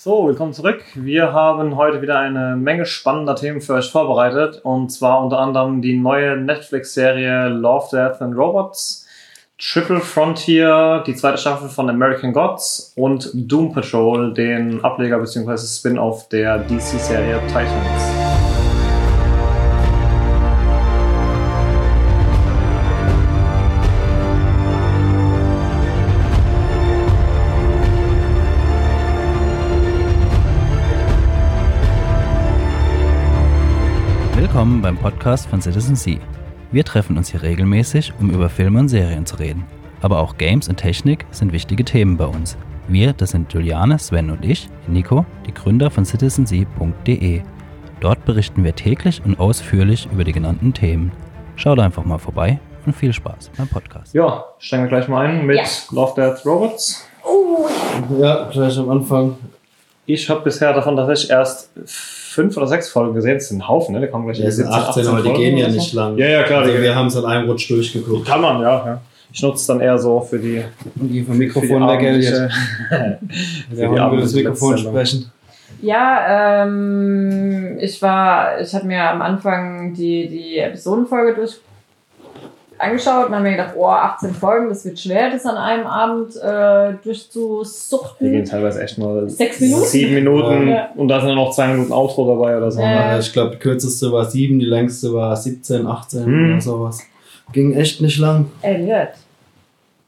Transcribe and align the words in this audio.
So, 0.00 0.28
willkommen 0.28 0.52
zurück. 0.52 0.84
Wir 0.94 1.32
haben 1.32 1.74
heute 1.74 2.00
wieder 2.00 2.20
eine 2.20 2.54
Menge 2.54 2.86
spannender 2.86 3.34
Themen 3.34 3.60
für 3.60 3.74
euch 3.74 3.90
vorbereitet. 3.90 4.60
Und 4.62 4.90
zwar 4.90 5.20
unter 5.20 5.40
anderem 5.40 5.82
die 5.82 5.98
neue 5.98 6.36
Netflix-Serie 6.36 7.48
Love, 7.48 7.88
Death 7.90 8.22
and 8.22 8.36
Robots, 8.36 9.08
Triple 9.58 9.98
Frontier, 9.98 11.02
die 11.04 11.16
zweite 11.16 11.38
Staffel 11.38 11.68
von 11.68 11.90
American 11.90 12.32
Gods 12.32 12.92
und 12.94 13.28
Doom 13.34 13.72
Patrol, 13.72 14.32
den 14.34 14.84
Ableger 14.84 15.18
bzw. 15.18 15.56
Spin-off 15.66 16.28
der 16.28 16.58
DC-Serie 16.58 17.40
Titans. 17.48 18.27
Willkommen 34.78 35.00
beim 35.00 35.10
Podcast 35.10 35.48
von 35.48 35.60
Citizen 35.60 35.96
C. 35.96 36.20
Wir 36.70 36.84
treffen 36.84 37.18
uns 37.18 37.32
hier 37.32 37.42
regelmäßig, 37.42 38.12
um 38.20 38.30
über 38.30 38.48
Filme 38.48 38.78
und 38.78 38.88
Serien 38.88 39.26
zu 39.26 39.34
reden. 39.34 39.66
Aber 40.02 40.20
auch 40.20 40.38
Games 40.38 40.68
und 40.68 40.76
Technik 40.76 41.26
sind 41.32 41.52
wichtige 41.52 41.84
Themen 41.84 42.16
bei 42.16 42.26
uns. 42.26 42.56
Wir, 42.86 43.12
das 43.12 43.30
sind 43.30 43.52
Juliane, 43.52 43.98
Sven 43.98 44.30
und 44.30 44.44
ich, 44.44 44.68
Nico, 44.86 45.26
die 45.48 45.52
Gründer 45.52 45.90
von 45.90 46.04
citizensea.de. 46.04 47.42
Dort 47.98 48.24
berichten 48.24 48.62
wir 48.62 48.72
täglich 48.76 49.20
und 49.24 49.40
ausführlich 49.40 50.08
über 50.12 50.22
die 50.22 50.30
genannten 50.30 50.72
Themen. 50.72 51.10
Schaut 51.56 51.80
einfach 51.80 52.04
mal 52.04 52.18
vorbei 52.18 52.60
und 52.86 52.94
viel 52.94 53.12
Spaß 53.12 53.50
beim 53.58 53.66
Podcast. 53.66 54.14
Ja, 54.14 54.44
steigen 54.60 54.84
wir 54.84 54.90
gleich 54.90 55.08
mal 55.08 55.26
ein 55.26 55.44
mit 55.44 55.56
Ja. 55.56 55.64
Love, 55.90 56.12
Death, 56.14 56.46
Robots. 56.46 57.04
Ja, 58.20 58.48
gleich 58.48 58.78
am 58.78 58.90
Anfang. 58.90 59.38
Ich 60.06 60.30
habe 60.30 60.42
bisher 60.42 60.72
davon 60.72 60.94
tatsächlich 60.96 61.30
erst 61.30 61.70
fünf 62.38 62.56
oder 62.56 62.68
sechs 62.68 62.88
Folgen 62.88 63.14
gesehen. 63.14 63.34
Das 63.34 63.48
sind 63.48 63.58
ein 63.58 63.68
Haufen, 63.68 63.94
ne? 63.94 64.00
Die 64.00 64.06
kommen 64.06 64.24
gleich 64.26 64.38
Ja, 64.38 64.44
in 64.44 64.48
es 64.50 64.56
sind 64.56 64.66
17, 64.72 64.82
18, 64.88 65.06
aber 65.08 65.16
die 65.18 65.22
Folgen 65.24 65.38
gehen 65.40 65.56
ja 65.58 65.68
so. 65.70 65.76
nicht 65.76 65.92
lang. 65.92 66.16
Ja, 66.18 66.28
ja, 66.28 66.42
klar. 66.44 66.62
Also 66.62 66.80
wir 66.80 66.94
haben 66.94 67.06
es 67.08 67.16
in 67.16 67.24
einem 67.24 67.50
Rutsch 67.50 67.68
durchgeguckt. 67.68 68.26
Kann 68.26 68.40
man, 68.40 68.60
ja. 68.62 68.86
ja. 68.86 69.00
Ich 69.32 69.42
nutze 69.42 69.56
es 69.56 69.66
dann 69.66 69.80
eher 69.80 69.98
so 69.98 70.20
für 70.20 70.38
die, 70.38 70.62
Die 70.94 71.22
vom 71.22 71.34
für 71.34 71.38
die 71.40 71.46
Mikrofon 71.46 71.82
weg, 71.88 71.98
abendliche- 72.00 72.48
Der 72.90 73.18
die 73.70 73.86
Hund 74.00 74.12
will 74.12 74.20
das 74.20 74.32
Mikrofon 74.34 74.78
sprechen. 74.78 75.30
Ja, 75.82 76.62
ähm, 76.64 77.76
ich 77.80 78.00
war, 78.02 78.60
ich 78.60 78.74
habe 78.74 78.86
mir 78.86 79.02
am 79.10 79.20
Anfang 79.22 79.92
die, 79.94 80.28
die 80.28 80.58
Episodenfolge 80.58 81.34
durch 81.34 81.58
angeschaut 82.80 83.26
und 83.28 83.34
habe 83.34 83.42
mir 83.44 83.52
gedacht, 83.52 83.74
oh, 83.76 83.86
18 83.86 84.34
Folgen, 84.34 84.68
das 84.68 84.84
wird 84.84 84.98
schwer, 84.98 85.30
das 85.30 85.44
an 85.46 85.56
einem 85.56 85.86
Abend 85.86 86.36
äh, 86.36 86.88
Die 86.90 86.92
gehen 86.92 86.98
durchzusuchten. 87.04 88.44
teilweise 88.44 88.82
echt 88.82 88.98
nur 88.98 89.28
Sechs 89.28 89.60
Minuten? 89.60 89.84
sieben 89.84 90.14
Minuten 90.14 90.68
Ja. 90.68 90.90
und 90.96 91.08
da 91.08 91.18
sind 91.20 91.28
dann 91.30 91.36
noch 91.36 91.52
zwei 91.54 91.68
Minuten 91.68 91.92
Outro 91.92 92.26
dabei 92.36 92.56
oder 92.56 92.70
so. 92.70 92.80
Ja. 92.80 93.18
Ich 93.18 93.32
glaube, 93.32 93.52
die 93.52 93.58
kürzeste 93.58 94.10
war 94.12 94.24
7, 94.24 94.58
die 94.58 94.66
längste 94.66 95.12
war 95.12 95.34
17, 95.36 95.86
18 95.86 96.24
Hm. 96.24 96.50
oder 96.52 96.60
sowas. 96.60 97.02
Ging 97.52 97.72
echt 97.74 98.00
nicht 98.00 98.18
lang. 98.18 98.46
Elliot, 98.62 99.08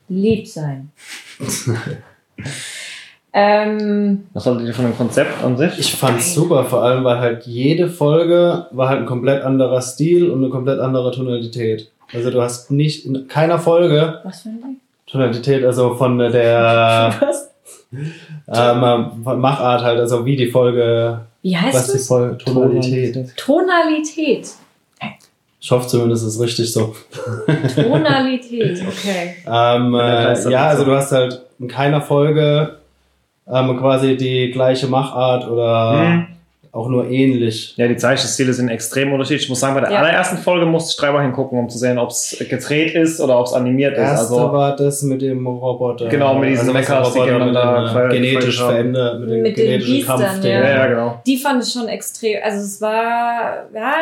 lieb 0.08 0.46
sein. 0.46 0.90
ähm, 3.32 4.24
Was 4.32 4.44
haltet 4.46 4.66
ihr 4.66 4.74
von 4.74 4.84
dem 4.86 4.96
Konzept 4.96 5.42
an 5.44 5.56
sich? 5.56 5.78
Ich 5.78 5.94
fand's 5.94 6.34
super, 6.34 6.64
vor 6.64 6.82
allem, 6.82 7.04
weil 7.04 7.18
halt 7.18 7.46
jede 7.46 7.88
Folge 7.88 8.66
war 8.72 8.88
halt 8.88 9.00
ein 9.00 9.06
komplett 9.06 9.42
anderer 9.44 9.80
Stil 9.80 10.30
und 10.30 10.38
eine 10.42 10.50
komplett 10.50 10.80
andere 10.80 11.12
Tonalität. 11.12 11.90
Also 12.14 12.30
du 12.30 12.40
hast 12.42 12.70
nicht 12.70 13.06
in 13.06 13.28
keiner 13.28 13.58
Folge 13.58 14.20
was 14.24 14.42
für 14.42 14.48
ein 14.50 14.60
Ding? 14.62 14.76
Tonalität, 15.06 15.64
also 15.64 15.94
von 15.94 16.18
der 16.18 17.14
Was? 17.20 17.50
ähm, 18.48 19.22
von 19.24 19.40
Machart 19.40 19.82
halt, 19.82 19.98
also 19.98 20.24
wie 20.24 20.36
die 20.36 20.46
Folge, 20.48 21.20
Wie 21.42 21.54
was 21.54 21.62
heißt 21.62 21.92
die 21.94 21.96
es? 21.98 22.06
Folge, 22.08 22.38
Tonalität. 22.38 23.36
Tonalität. 23.36 24.48
Ich 25.62 25.70
hoffe 25.70 25.86
zumindest, 25.88 26.24
es 26.24 26.36
ist 26.36 26.40
richtig 26.40 26.72
so. 26.72 26.94
Tonalität, 27.74 28.80
okay. 28.88 29.34
Ähm, 29.46 29.94
Ja, 29.94 30.22
das 30.22 30.28
heißt 30.28 30.40
äh, 30.40 30.44
das 30.44 30.52
ja, 30.52 30.62
so. 30.62 30.68
also 30.68 30.84
du 30.84 30.92
hast 30.96 31.12
halt 31.12 31.42
in 31.58 31.68
keiner 31.68 32.00
Folge 32.00 32.78
ähm, 33.46 33.76
quasi 33.78 34.16
die 34.16 34.50
gleiche 34.52 34.86
Machart 34.86 35.46
oder 35.48 36.00
Hm. 36.00 36.26
Auch 36.72 36.88
nur 36.88 37.10
ähnlich. 37.10 37.74
Ja, 37.76 37.88
die 37.88 37.96
Zeichenstile 37.96 38.52
sind 38.52 38.68
extrem 38.68 39.12
unterschiedlich. 39.12 39.42
Ich 39.42 39.48
muss 39.48 39.58
sagen, 39.58 39.74
bei 39.74 39.80
der 39.80 39.90
Ja. 39.90 39.98
allerersten 39.98 40.38
Folge 40.38 40.66
musste 40.66 40.90
ich 40.92 40.96
dreimal 40.98 41.22
hingucken, 41.24 41.58
um 41.58 41.68
zu 41.68 41.78
sehen, 41.78 41.98
ob 41.98 42.10
es 42.10 42.36
gedreht 42.48 42.94
ist 42.94 43.20
oder 43.20 43.40
ob 43.40 43.46
es 43.46 43.52
animiert 43.52 43.94
ist. 43.94 43.98
Erste 44.04 44.18
Also 44.36 44.52
war 44.52 44.76
das 44.76 45.02
mit 45.02 45.20
dem 45.20 45.44
Roboter. 45.46 46.06
Genau, 46.08 46.34
mit 46.38 46.50
diesen 46.50 46.68
also 46.68 46.72
Mechas, 46.72 47.12
die 47.12 47.18
ver- 47.18 48.08
genetisch 48.10 48.58
ver- 48.60 48.68
verändert, 48.70 49.18
mit 49.20 49.30
dem 49.30 49.42
Mit 49.42 49.56
den 49.58 49.64
genetischen 49.66 49.94
Biestern, 49.96 50.20
Kampf. 50.20 50.44
ja, 50.44 50.50
ja. 50.50 50.68
ja, 50.68 50.86
genau. 50.86 51.20
Die 51.26 51.36
fand 51.38 51.64
ich 51.64 51.72
schon 51.72 51.88
extrem. 51.88 52.38
Also 52.44 52.58
es 52.64 52.80
war, 52.80 53.66
ja, 53.74 53.92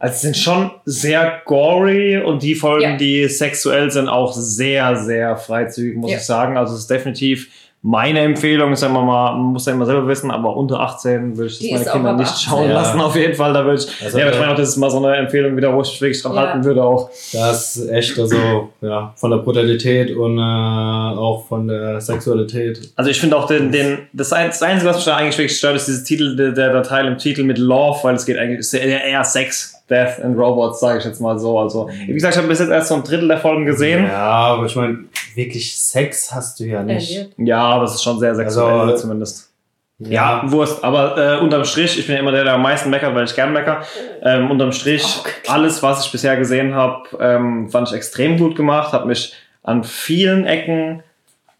Also 0.00 0.14
es 0.14 0.20
sind 0.22 0.36
schon 0.36 0.70
sehr 0.84 1.32
gory 1.44 2.18
und 2.18 2.42
die 2.42 2.56
Folgen, 2.56 2.82
Ja. 2.90 2.96
die 2.96 3.28
sexuell 3.28 3.90
sind, 3.92 4.08
auch 4.08 4.32
sehr, 4.32 4.96
sehr 4.96 5.36
freizügig, 5.36 5.96
muss 5.96 6.10
Ja. 6.10 6.16
ich 6.16 6.24
sagen. 6.24 6.56
Also 6.56 6.74
es 6.74 6.80
ist 6.80 6.90
definitiv 6.90 7.48
meine 7.88 8.18
Empfehlung, 8.20 8.74
sagen 8.74 8.94
wir 8.94 9.02
mal, 9.02 9.32
man 9.34 9.52
muss 9.52 9.64
ja 9.66 9.72
immer 9.72 9.86
selber 9.86 10.08
wissen, 10.08 10.32
aber 10.32 10.56
unter 10.56 10.80
18 10.80 11.36
würde 11.36 11.46
ich 11.46 11.58
das 11.58 11.58
Die 11.60 11.72
meine 11.72 11.84
ist 11.84 11.92
Kinder 11.92 12.12
nicht 12.14 12.30
18. 12.32 12.50
schauen 12.50 12.68
Ja. 12.68 12.74
lassen, 12.74 13.00
auf 13.00 13.14
jeden 13.14 13.34
Fall. 13.34 13.52
Da 13.52 13.64
würde 13.64 13.80
ich, 13.80 14.04
Also, 14.04 14.18
ja, 14.18 14.24
aber 14.24 14.32
ich 14.32 14.36
äh, 14.38 14.40
meine 14.40 14.52
auch, 14.52 14.56
das 14.56 14.68
ist 14.70 14.76
mal 14.76 14.90
so 14.90 14.98
eine 15.04 15.16
Empfehlung 15.16 15.56
wieder, 15.56 15.72
wo 15.72 15.82
ich 15.82 16.00
wirklich 16.00 16.20
dran 16.20 16.34
Ja. 16.34 16.40
halten 16.40 16.64
würde 16.64 16.82
auch. 16.82 17.08
Das 17.32 17.76
ist 17.76 17.88
echt 17.88 18.18
also, 18.18 18.70
ja, 18.80 19.12
von 19.14 19.30
der 19.30 19.38
Brutalität 19.38 20.16
und 20.16 20.36
äh, 20.36 20.40
auch 20.42 21.46
von 21.48 21.68
der 21.68 22.00
Sexualität. 22.00 22.90
Also 22.96 23.08
ich 23.10 23.20
finde 23.20 23.36
auch 23.36 23.46
den, 23.46 23.70
den 23.70 23.98
das, 24.12 24.32
ein- 24.32 24.48
das 24.48 24.62
Einzige, 24.62 24.88
was 24.90 24.96
mich 24.96 25.04
da 25.04 25.16
eigentlich 25.16 25.38
wirklich 25.38 25.56
stört, 25.56 25.76
ist 25.76 25.86
dieses 25.86 26.02
Titel, 26.02 26.34
der, 26.34 26.50
der, 26.52 26.82
Teil 26.82 27.06
im 27.06 27.18
Titel 27.18 27.44
mit 27.44 27.58
Love, 27.58 28.00
weil 28.02 28.16
es 28.16 28.26
geht 28.26 28.36
eigentlich 28.36 28.58
ist 28.58 28.74
eher 28.74 29.22
Sex, 29.24 29.75
Death 29.88 30.20
and 30.22 30.36
Robots, 30.38 30.80
sage 30.80 30.98
ich 30.98 31.04
jetzt 31.04 31.20
mal 31.20 31.38
so. 31.38 31.58
Also 31.58 31.88
wie 31.88 32.12
gesagt, 32.12 32.34
ich 32.34 32.38
habe 32.38 32.48
bis 32.48 32.58
jetzt 32.58 32.70
erst 32.70 32.88
so 32.88 32.94
ein 32.96 33.04
Drittel 33.04 33.28
der 33.28 33.38
Folgen 33.38 33.66
gesehen. 33.66 34.04
Ja, 34.06 34.20
aber 34.22 34.66
ich 34.66 34.74
meine, 34.76 35.04
wirklich 35.34 35.76
Sex 35.78 36.32
hast 36.32 36.58
du 36.60 36.64
ja 36.64 36.82
nicht. 36.82 37.30
Ja, 37.38 37.60
aber 37.60 37.84
es 37.84 37.94
ist 37.94 38.02
schon 38.02 38.18
sehr 38.18 38.34
sexuell 38.34 38.80
Also, 38.80 38.96
zumindest. 38.96 39.50
Ja, 39.98 40.42
Wurst. 40.46 40.84
Aber 40.84 41.16
äh, 41.16 41.42
unterm 41.42 41.64
Strich, 41.64 41.98
ich 41.98 42.06
bin 42.06 42.16
ja 42.16 42.20
immer 42.20 42.32
der, 42.32 42.44
der 42.44 42.54
am 42.54 42.62
meisten 42.62 42.90
meckert, 42.90 43.14
weil 43.14 43.24
ich 43.24 43.34
gern 43.34 43.52
mecker. 43.52 43.80
Ähm, 44.22 44.50
unterm 44.50 44.72
Strich, 44.72 45.04
Oh, 45.24 45.52
alles, 45.52 45.82
was 45.82 46.04
ich 46.04 46.12
bisher 46.12 46.36
gesehen 46.36 46.74
habe, 46.74 47.04
ähm, 47.18 47.70
fand 47.70 47.88
ich 47.88 47.94
extrem 47.94 48.36
gut 48.36 48.56
gemacht, 48.56 48.92
hat 48.92 49.06
mich 49.06 49.32
an 49.62 49.84
vielen 49.84 50.44
Ecken 50.44 51.02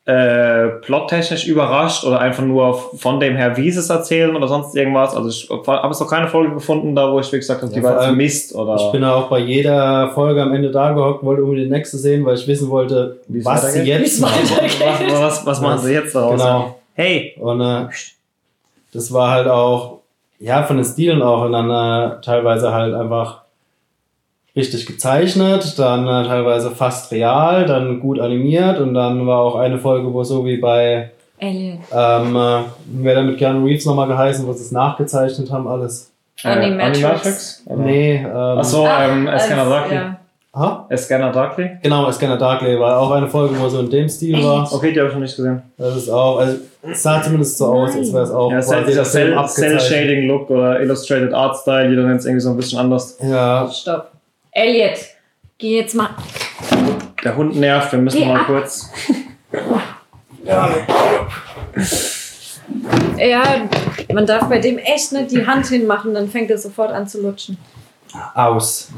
äh, 0.07 0.69
plottechnisch 0.83 1.49
überrascht 1.49 2.05
oder 2.05 2.21
einfach 2.21 2.45
nur 2.45 2.75
von 2.97 3.19
dem 3.19 3.35
her, 3.35 3.57
wie 3.57 3.71
sie 3.73 3.81
es 3.81 3.91
erzählen 3.91 4.37
oder 4.37 4.47
sonst 4.47 4.77
irgendwas. 4.77 5.17
Also 5.17 5.29
ich 5.29 5.51
habe 5.51 5.89
jetzt 5.89 6.01
noch 6.01 6.09
keine 6.09 6.29
Folge 6.29 6.55
gefunden, 6.55 6.95
da 6.95 7.11
wo 7.13 7.19
ich 7.19 7.27
wirklich 7.27 7.41
gesagt 7.41 7.63
habe, 7.63 7.73
die 7.73 7.81
Ja, 7.81 7.85
war 7.97 8.13
Mist 8.13 8.55
oder 8.55 8.77
Ich 8.77 8.93
bin 8.93 9.03
auch 9.03 9.29
bei 9.29 9.41
jeder 9.41 10.11
Folge 10.13 10.41
am 10.43 10.55
Ende 10.55 10.71
da 10.71 10.93
gehockt, 10.93 11.25
wollte 11.25 11.43
unbedingt 11.43 11.67
die 11.67 11.73
nächste 11.73 11.99
sehen, 11.99 12.25
weil 12.25 12.37
ich 12.37 12.47
wissen 12.47 12.71
wollte, 12.71 13.19
Wie 13.27 13.41
es 13.41 13.45
was 13.45 13.73
sie 13.73 13.81
jetzt 13.83 14.13
es 14.15 14.21
machen. 14.21 14.49
weitergeht. 14.49 15.11
was, 15.11 15.21
was, 15.21 15.47
was 15.47 15.61
machen 15.61 15.79
sie 15.81 15.93
jetzt 15.95 16.15
daraus? 16.15 16.41
Genau. 16.41 16.79
Hey, 16.95 17.35
Und 17.41 17.61
äh, 17.61 17.87
das 18.95 19.13
war 19.13 19.31
halt 19.31 19.49
auch, 19.49 19.99
ja, 20.39 20.63
von 20.63 20.77
den 20.77 20.87
Stilen 20.87 21.21
auch 21.21 21.43
und 21.47 21.53
dann 21.53 21.69
äh, 21.69 22.21
teilweise 22.21 22.73
halt 22.73 22.95
einfach 22.95 23.43
richtig 24.57 24.87
gezeichnet, 24.87 25.79
dann 25.79 26.07
äh, 26.07 26.27
teilweise 26.27 26.71
fast 26.71 27.13
real, 27.13 27.67
dann 27.67 28.01
gut 28.01 28.19
animiert 28.21 28.79
und 28.81 28.95
dann 28.95 29.27
war 29.27 29.41
auch 29.41 29.57
eine 29.57 29.79
Folge, 29.79 30.13
wo 30.13 30.25
so 30.25 30.45
wie 30.47 30.57
bei, 30.57 31.11
Elliot. 31.39 31.79
ähm, 31.93 32.37
äh, 32.37 32.61
wer 32.87 33.15
da 33.15 33.23
mit 33.23 33.37
Keanu 33.39 33.67
Reeves 33.67 33.85
nochmal 33.85 34.09
geheißen, 34.09 34.47
wo 34.47 34.53
sie 34.53 34.63
es 34.63 34.73
nachgezeichnet 34.73 35.51
haben, 35.53 35.69
alles. 35.69 36.11
äh, 36.43 36.49
Animatrix. 36.49 36.97
Animatrix? 37.05 37.63
Oder? 37.67 37.77
Nee, 37.77 38.15
ähm, 38.17 38.37
Achso, 38.59 38.87
Ah, 38.87 39.05
ähm, 39.09 39.29
Scanner 39.39 39.63
als- 39.63 39.71
Darkly. 39.71 39.95
ja. 39.95 40.17
aha, 40.53 40.89
Scanner 40.97 41.33
Darkly? 41.33 41.71
genau, 41.83 42.11
Scanner 42.11 42.37
Darkly 42.39 42.81
war 42.81 42.99
auch 42.99 43.11
eine 43.11 43.29
Folge, 43.29 43.55
wo 43.61 43.69
so 43.69 43.81
in 43.81 43.91
dem 43.91 44.09
Stil 44.09 44.43
war. 44.43 44.73
Okay, 44.73 44.93
die 44.93 44.99
habe 45.01 45.09
ich 45.11 45.15
noch 45.15 45.21
nicht 45.21 45.37
gesehen. 45.37 45.61
Das 45.77 45.95
ist 45.97 46.09
auch, 46.09 46.39
also 46.39 46.57
es 46.91 47.03
sah 47.03 47.21
zumindest 47.21 47.59
so 47.59 47.67
aus, 47.67 47.95
als 47.95 48.11
wäre 48.13 48.23
es 48.25 48.31
auch 48.31 48.51
Ja, 48.51 48.59
es 48.59 48.69
quasi 48.69 48.87
dieser. 48.87 49.05
Cell-Shading-Look 49.05 50.49
oder 50.51 50.81
Illustrated 50.81 51.35
Art 51.35 51.57
Style, 51.59 51.91
jeder 51.91 52.05
nennt 52.05 52.21
es 52.21 52.27
irgendwie 52.27 52.41
so 52.41 52.51
ein 52.51 52.57
bisschen 52.57 52.79
anders. 52.79 53.19
Ja, 53.23 53.69
Stopp. 53.71 54.11
Elliot, 54.57 54.97
geh 55.59 55.77
jetzt 55.81 55.95
mal. 55.95 56.09
Der 57.23 57.37
Hund 57.37 57.57
nervt, 57.57 57.93
wir 57.93 57.99
müssen 57.99 58.19
Geh 58.21 58.25
mal 58.25 58.41
ab. 58.41 58.47
kurz. 58.47 58.91
Ja, 63.19 63.67
man 64.13 64.27
darf 64.27 64.49
bei 64.49 64.59
dem 64.59 64.79
echt 64.79 65.13
nicht 65.13 65.31
die 65.31 65.47
Hand 65.47 65.67
hinmachen, 65.67 66.15
dann 66.15 66.31
fängt 66.31 66.51
er 66.51 66.57
sofort 66.57 66.91
an 66.91 67.07
zu 67.07 67.21
lutschen. 67.21 67.59
aus. 68.35 68.89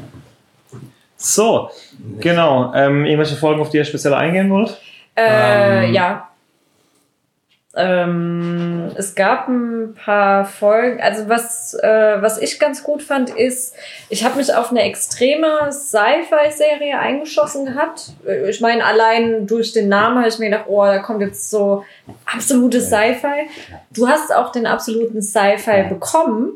So, 1.17 1.69
genau. 2.21 2.73
Ähm, 2.73 3.03
irgendwelche 3.05 3.35
Folgen, 3.35 3.59
auf 3.59 3.69
die 3.69 3.77
ihr 3.77 3.85
speziell 3.85 4.13
eingehen 4.13 4.49
wollt? 4.49 4.79
Äh, 5.15 5.87
Ähm. 5.87 5.93
ja. 5.93 6.28
Ähm, 7.75 8.91
es 8.95 9.13
gab 9.13 9.47
ein 9.47 9.93
paar 9.93 10.43
Folgen, 10.45 10.99
also 11.01 11.29
was, 11.29 11.75
äh, 11.75 12.17
was 12.19 12.39
ich 12.41 12.59
ganz 12.59 12.83
gut 12.83 13.03
fand, 13.03 13.29
ist, 13.29 13.75
ich 14.09 14.25
habe 14.25 14.37
mich 14.37 14.53
auf 14.55 14.71
eine 14.71 14.81
extreme 14.81 15.71
Sci-Fi-Serie 15.71 16.97
eingeschossen 16.97 17.65
gehabt. 17.67 18.11
Äh, 18.27 18.49
Ich 18.49 18.59
meine, 18.59 18.83
allein 18.83 19.45
durch 19.45 19.71
den 19.71 19.87
Namen 19.87 20.17
habe 20.17 20.29
ich 20.29 20.39
mir 20.39 20.49
gedacht, 20.49 20.65
oh, 20.67 20.83
da 20.83 20.97
kommt 20.97 21.21
jetzt 21.21 21.51
so 21.51 21.85
absolutes 22.25 22.87
Sci-Fi. 22.87 23.47
Du 23.91 24.07
hast 24.07 24.33
auch 24.33 24.51
den 24.51 24.65
absoluten 24.65 25.21
Sci-Fi 25.21 25.83
bekommen, 25.89 26.53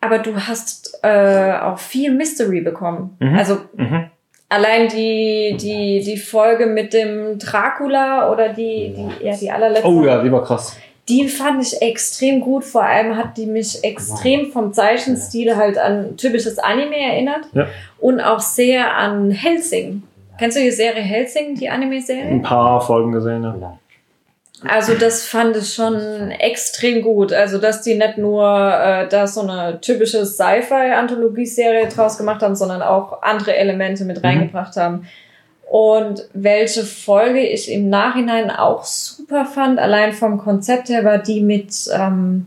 aber 0.00 0.18
du 0.18 0.34
hast 0.34 0.98
äh, 1.02 1.52
auch 1.52 1.78
viel 1.78 2.12
Mystery 2.12 2.60
bekommen. 2.62 3.16
Mhm. 3.20 3.38
Also 3.38 3.58
Mhm. 3.74 4.10
Allein 4.52 4.88
die, 4.88 5.56
die, 5.58 6.02
die 6.04 6.16
Folge 6.16 6.66
mit 6.66 6.92
dem 6.92 7.38
Dracula 7.38 8.30
oder 8.32 8.48
die, 8.50 8.92
die, 8.96 9.24
ja, 9.24 9.36
die 9.36 9.50
allerletzte, 9.50 9.86
Oh 9.88 10.04
ja, 10.04 10.20
die 10.22 10.30
war 10.32 10.42
krass. 10.44 10.76
die 11.08 11.28
fand 11.28 11.62
ich 11.62 11.80
extrem 11.80 12.40
gut. 12.40 12.64
Vor 12.64 12.82
allem 12.82 13.16
hat 13.16 13.36
die 13.36 13.46
mich 13.46 13.82
extrem 13.84 14.50
vom 14.50 14.72
Zeichenstil 14.72 15.56
halt 15.56 15.78
an 15.78 16.16
typisches 16.16 16.58
Anime 16.58 16.96
erinnert 16.96 17.46
Ja. 17.54 17.68
und 18.00 18.20
auch 18.20 18.40
sehr 18.40 18.96
an 18.96 19.30
Helsing. 19.30 20.02
Kennst 20.38 20.56
du 20.56 20.62
die 20.62 20.70
Serie 20.72 21.02
Helsing, 21.02 21.54
die 21.54 21.68
Anime-Serie? 21.68 22.24
Ein 22.24 22.42
paar 22.42 22.80
Folgen 22.80 23.12
gesehen, 23.12 23.42
ja. 23.44 23.78
Also 24.66 24.94
das 24.94 25.26
fand 25.26 25.56
ich 25.56 25.72
schon 25.72 26.30
extrem 26.30 27.02
gut. 27.02 27.32
Also 27.32 27.58
dass 27.58 27.82
die 27.82 27.94
nicht 27.94 28.18
nur 28.18 28.44
äh, 28.44 29.08
da 29.08 29.26
so 29.26 29.40
eine 29.40 29.80
typische 29.80 30.26
Sci-Fi-Anthologie-Serie 30.26 31.88
draus 31.88 32.18
gemacht 32.18 32.42
haben, 32.42 32.54
sondern 32.54 32.82
auch 32.82 33.22
andere 33.22 33.56
Elemente 33.56 34.04
mit 34.04 34.22
reingebracht 34.22 34.76
haben. 34.76 35.06
Und 35.70 36.28
welche 36.34 36.82
Folge 36.82 37.40
ich 37.46 37.70
im 37.70 37.88
Nachhinein 37.88 38.50
auch 38.50 38.82
super 38.82 39.46
fand, 39.46 39.78
allein 39.78 40.12
vom 40.12 40.38
Konzept 40.38 40.88
her, 40.88 41.04
war 41.04 41.18
die 41.18 41.40
mit 41.40 41.72
ähm, 41.92 42.46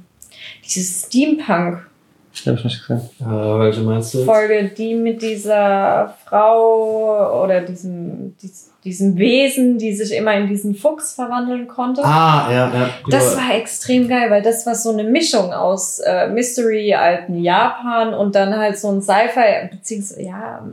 dieses 0.66 1.06
Steampunk. 1.06 1.88
Die 2.36 2.50
hab 2.50 2.58
ich 2.58 2.64
nicht 2.66 2.86
gesehen. 2.86 3.10
Äh, 3.22 3.26
welche 3.26 3.80
meinst 3.80 4.14
du? 4.14 4.26
Folge, 4.26 4.72
die 4.78 4.96
mit 4.96 5.22
dieser 5.22 6.18
Frau 6.26 7.44
oder 7.44 7.62
diesem, 7.62 8.36
dies, 8.42 8.73
diesem 8.84 9.18
Wesen, 9.18 9.78
die 9.78 9.94
sich 9.94 10.16
immer 10.16 10.34
in 10.34 10.48
diesen 10.48 10.76
Fuchs 10.76 11.14
verwandeln 11.14 11.68
konnte. 11.68 12.04
Ah, 12.04 12.48
ja, 12.52 12.72
ja. 12.74 12.90
Die 13.08 13.12
Das 13.12 13.38
war 13.38 13.56
extrem 13.56 14.08
geil, 14.10 14.30
weil 14.30 14.42
das 14.42 14.66
war 14.66 14.76
so 14.76 14.92
eine 14.92 15.04
Mischung 15.06 15.54
aus 15.54 16.00
äh, 16.00 16.28
Mystery, 16.28 16.94
alten 16.94 17.42
Japan 17.42 18.14
und 18.14 18.36
dann 18.36 18.56
halt 18.58 18.78
so 18.78 18.90
ein 18.92 19.02
Sci-Fi, 19.02 19.70
beziehungsweise 19.72 20.22
ja, 20.24 20.64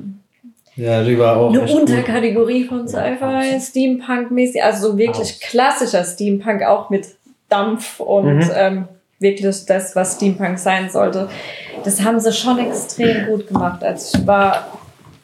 ja, 0.77 1.03
die 1.03 1.19
war 1.19 1.37
auch 1.37 1.51
eine 1.51 1.62
echt 1.62 1.73
gut. 1.73 1.83
Unterkategorie 1.83 2.65
von 2.65 2.89
Sci-Fi, 2.89 3.61
Steampunk-mäßig, 3.61 4.62
also 4.62 4.93
so 4.93 4.99
wirklich 4.99 5.41
klassischer 5.41 6.05
Steampunk, 6.05 6.62
auch 6.62 6.91
mit 6.91 7.07
Dampf 7.49 8.01
und 8.01 8.37
Mhm. 8.39 8.51
ähm, 8.55 8.89
wirklich 9.19 9.67
das, 9.67 9.95
was 9.95 10.17
Steampunk 10.17 10.59
sein 10.59 10.89
sollte. 10.89 11.29
Das 11.85 12.03
haben 12.03 12.19
sie 12.21 12.33
schon 12.33 12.59
extrem 12.59 13.27
gut 13.27 13.49
gemacht. 13.49 13.83
Also 13.85 14.19
ich 14.19 14.27
war 14.27 14.79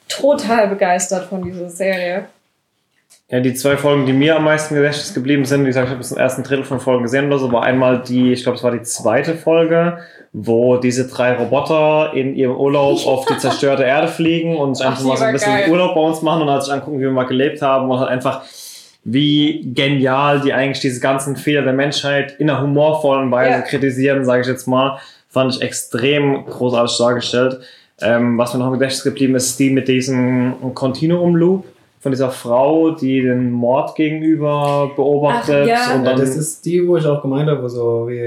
total 0.08 0.68
begeistert 0.68 1.26
von 1.28 1.42
dieser 1.42 1.70
Serie. 1.70 2.26
Ja, 3.28 3.40
die 3.40 3.54
zwei 3.54 3.76
Folgen, 3.76 4.06
die 4.06 4.12
mir 4.12 4.36
am 4.36 4.44
meisten 4.44 4.76
Gedächtnis 4.76 5.12
geblieben 5.12 5.44
sind, 5.44 5.62
wie 5.62 5.66
gesagt, 5.66 5.86
ich 5.86 5.90
habe 5.90 5.98
bis 5.98 6.10
zum 6.10 6.18
ersten 6.18 6.44
Drittel 6.44 6.64
von 6.64 6.78
Folgen 6.78 7.02
gesehen 7.02 7.26
oder 7.26 7.40
so, 7.40 7.50
war 7.50 7.64
einmal 7.64 8.00
die, 8.00 8.32
ich 8.32 8.44
glaube, 8.44 8.56
es 8.56 8.62
war 8.62 8.70
die 8.70 8.82
zweite 8.82 9.34
Folge, 9.34 9.98
wo 10.32 10.76
diese 10.76 11.08
drei 11.08 11.32
Roboter 11.32 12.12
in 12.14 12.36
ihrem 12.36 12.54
Urlaub 12.56 13.04
auf 13.04 13.24
die 13.26 13.36
zerstörte 13.36 13.82
Erde 13.84 14.06
fliegen 14.06 14.56
und 14.56 14.78
Ach, 14.80 14.90
einfach 14.90 15.02
mal 15.02 15.16
so 15.16 15.24
ein 15.24 15.32
bisschen 15.32 15.56
geil. 15.56 15.70
Urlaub 15.70 15.96
bei 15.96 16.00
uns 16.02 16.22
machen 16.22 16.42
und 16.42 16.50
halt 16.50 16.62
sich 16.62 16.72
angucken, 16.72 16.98
wie 16.98 17.02
wir 17.02 17.10
mal 17.10 17.24
gelebt 17.26 17.60
haben 17.62 17.90
und 17.90 17.98
halt 17.98 18.10
einfach, 18.10 18.42
wie 19.02 19.72
genial 19.74 20.40
die 20.40 20.52
eigentlich 20.52 20.78
diese 20.80 21.00
ganzen 21.00 21.34
Fehler 21.34 21.62
der 21.62 21.72
Menschheit 21.72 22.36
in 22.38 22.48
einer 22.48 22.62
humorvollen 22.62 23.28
Weise 23.32 23.50
Ja. 23.58 23.60
kritisieren, 23.62 24.24
sage 24.24 24.42
ich 24.42 24.46
jetzt 24.46 24.68
mal, 24.68 24.98
fand 25.28 25.52
ich 25.52 25.62
extrem 25.62 26.44
großartig 26.46 26.96
dargestellt. 26.96 27.58
Ähm, 28.00 28.38
was 28.38 28.52
mir 28.52 28.60
noch 28.60 28.66
im 28.68 28.74
Gedächtnis 28.74 29.02
geblieben 29.02 29.34
ist, 29.34 29.58
die 29.58 29.70
mit 29.70 29.88
diesem 29.88 30.54
Continuum-Loop 30.74 31.64
von 32.00 32.12
dieser 32.12 32.30
Frau, 32.30 32.90
die 32.90 33.22
den 33.22 33.50
Mord 33.50 33.94
gegenüber 33.94 34.90
beobachtet. 34.94 35.62
Ach, 35.64 35.66
ja. 35.90 35.94
und 35.96 36.04
Ja, 36.04 36.10
dann, 36.10 36.20
das 36.20 36.36
ist 36.36 36.64
die, 36.64 36.86
wo 36.86 36.96
ich 36.96 37.06
auch 37.06 37.22
gemeint 37.22 37.48
habe, 37.48 37.62
wo 37.62 37.68
so 37.68 38.06
wie 38.08 38.18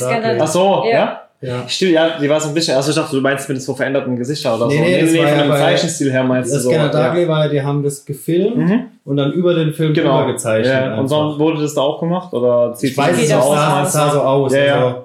Darkly. 0.00 0.40
Ach 0.40 0.46
so, 0.46 0.82
Ja. 0.86 0.90
ja. 0.92 1.18
Ja. 1.44 1.64
Stimmt, 1.66 1.90
ja, 1.90 2.20
die 2.20 2.30
war 2.30 2.38
so 2.40 2.50
ein 2.50 2.54
bisschen, 2.54 2.76
also 2.76 2.90
ich 2.90 2.96
dachte, 2.96 3.16
du 3.16 3.20
meinst 3.20 3.48
mit 3.48 3.60
so 3.60 3.74
veränderten 3.74 4.14
Gesichtern 4.14 4.54
oder 4.60 4.68
Nee, 4.68 4.76
so. 4.76 4.82
nee, 4.84 5.00
das 5.00 5.14
war 5.18 5.26
von 5.26 5.38
ja 5.38 5.42
dem 5.42 5.52
Zeichenstil 5.56 6.12
her 6.12 6.22
meinst 6.22 6.50
du 6.52 6.54
Das 6.54 6.62
so. 6.62 6.70
Scanner 6.70 6.84
ja. 6.84 6.90
Darkly 6.92 7.26
war, 7.26 7.48
die 7.48 7.60
haben 7.60 7.82
das 7.82 8.04
gefilmt 8.04 8.56
Mhm. 8.58 8.80
und 9.04 9.16
dann 9.16 9.32
über 9.32 9.52
den 9.52 9.72
Film 9.72 9.92
Genau. 9.92 10.18
drüber 10.20 10.32
gezeichnet. 10.34 10.72
Ja. 10.72 10.84
Und 10.94 11.00
einfach. 11.00 11.08
so 11.32 11.38
wurde 11.40 11.60
das 11.62 11.74
da 11.74 11.80
auch 11.80 11.98
gemacht? 11.98 12.32
Oder 12.32 12.74
zieht 12.74 12.90
ich 12.92 12.96
weiß 12.96 13.20
es 13.20 13.28
das 13.30 13.42
auch, 13.42 13.56
sah. 13.56 13.82
es 13.82 13.92
sah 13.92 14.10
so 14.12 14.20
aus. 14.20 14.54
Ja, 14.54 14.64
ja. 14.64 14.74
Also, 14.86 14.96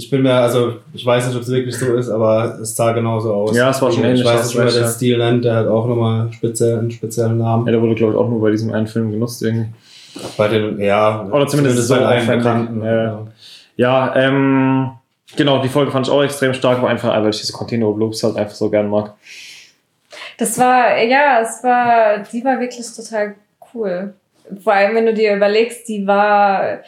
ich 0.00 0.08
bin 0.08 0.22
mir, 0.22 0.32
also 0.32 0.76
ich 0.94 1.04
weiß 1.04 1.26
nicht, 1.26 1.36
ob 1.36 1.42
es 1.42 1.50
wirklich 1.50 1.76
so 1.76 1.94
ist, 1.94 2.08
aber 2.08 2.58
es 2.58 2.74
sah 2.74 2.92
genauso 2.92 3.34
aus. 3.34 3.54
Ja, 3.54 3.68
es 3.68 3.82
war 3.82 3.92
schon 3.92 4.02
ähnlich, 4.02 4.22
Ich 4.22 4.26
weiß 4.26 4.46
nicht, 4.46 4.54
wie 4.54 4.58
man 4.58 4.68
recht, 4.68 4.78
den. 4.78 4.88
Stil 4.88 5.18
nennt, 5.18 5.44
der 5.44 5.56
hat 5.56 5.66
auch 5.66 5.86
nochmal 5.86 6.32
speziell, 6.32 6.78
einen 6.78 6.90
speziellen 6.90 7.36
Namen. 7.36 7.66
Ja, 7.66 7.72
der 7.72 7.82
wurde, 7.82 7.94
glaube 7.94 8.14
ich, 8.14 8.18
auch 8.18 8.28
nur 8.28 8.40
bei 8.40 8.50
diesem 8.50 8.72
einen 8.72 8.86
Film 8.86 9.10
genutzt 9.10 9.42
irgendwie. 9.42 9.68
Bei 10.38 10.48
den, 10.48 10.80
ja, 10.80 11.26
Oder 11.30 11.46
zumindest 11.46 11.86
so 11.86 11.94
bei 11.94 12.00
allen 12.00 12.22
aufwendig. 12.22 12.44
Bekannten. 12.44 12.82
Ja. 12.82 13.26
Ja, 13.76 14.16
ähm, 14.16 14.90
genau, 15.36 15.60
die 15.62 15.68
Folge 15.68 15.90
fand 15.90 16.06
ich 16.06 16.12
auch 16.12 16.22
extrem 16.22 16.54
stark, 16.54 16.78
aber 16.78 16.88
einfach, 16.88 17.10
weil 17.22 17.30
ich 17.30 17.40
diese 17.40 17.52
Continuum 17.52 17.98
Loops 17.98 18.22
halt 18.22 18.36
einfach 18.36 18.54
so 18.54 18.70
gern 18.70 18.88
mag. 18.88 19.12
Das 20.38 20.58
war, 20.58 20.96
ja, 21.02 21.42
es 21.42 21.62
war, 21.62 22.20
die 22.32 22.42
war 22.42 22.58
wirklich 22.58 22.86
total 22.96 23.34
cool. 23.74 24.14
Vor 24.64 24.72
allem, 24.72 24.96
wenn 24.96 25.06
du 25.06 25.12
dir 25.12 25.36
überlegst, 25.36 25.86
die 25.88 26.06
war, 26.06 26.78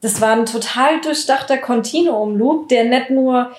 das 0.00 0.20
war 0.20 0.32
ein 0.32 0.46
total 0.46 1.00
durchdachter 1.02 1.58
Continuum-Loop, 1.58 2.68
der 2.68 2.84
nicht 2.84 3.10
nur 3.10 3.50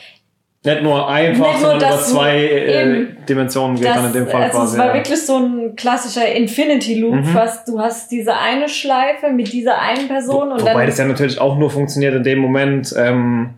Nicht 0.63 0.83
nur 0.83 1.07
einfach, 1.07 1.47
Nicht 1.53 1.61
nur 1.61 1.71
sondern 1.71 1.89
über 1.93 2.01
zwei 2.01 2.35
äh, 2.37 2.81
eben. 2.81 3.17
Dimensionen 3.27 3.75
geht 3.77 3.87
dann 3.87 4.05
in 4.07 4.13
dem 4.13 4.27
Fall 4.27 4.43
also 4.43 4.57
quasi. 4.59 4.73
es 4.73 4.79
war 4.79 4.87
ja. 4.87 4.93
wirklich 4.93 5.21
so 5.25 5.37
ein 5.37 5.75
klassischer 5.77 6.29
Infinity 6.33 6.95
Loop, 6.99 7.15
Mhm. 7.15 7.25
fast. 7.25 7.67
Du 7.67 7.79
hast 7.79 8.11
diese 8.11 8.35
eine 8.35 8.67
Schleife 8.67 9.29
mit 9.29 9.53
dieser 9.53 9.79
einen 9.79 10.07
Person 10.07 10.51
und 10.51 10.61
Wobei 10.61 10.73
dann 10.73 10.85
das 10.87 10.97
ja 10.97 11.05
natürlich 11.05 11.39
auch 11.39 11.57
nur 11.57 11.69
funktioniert 11.69 12.13
in 12.15 12.23
dem 12.23 12.39
Moment 12.39 12.93
ähm, 12.97 13.51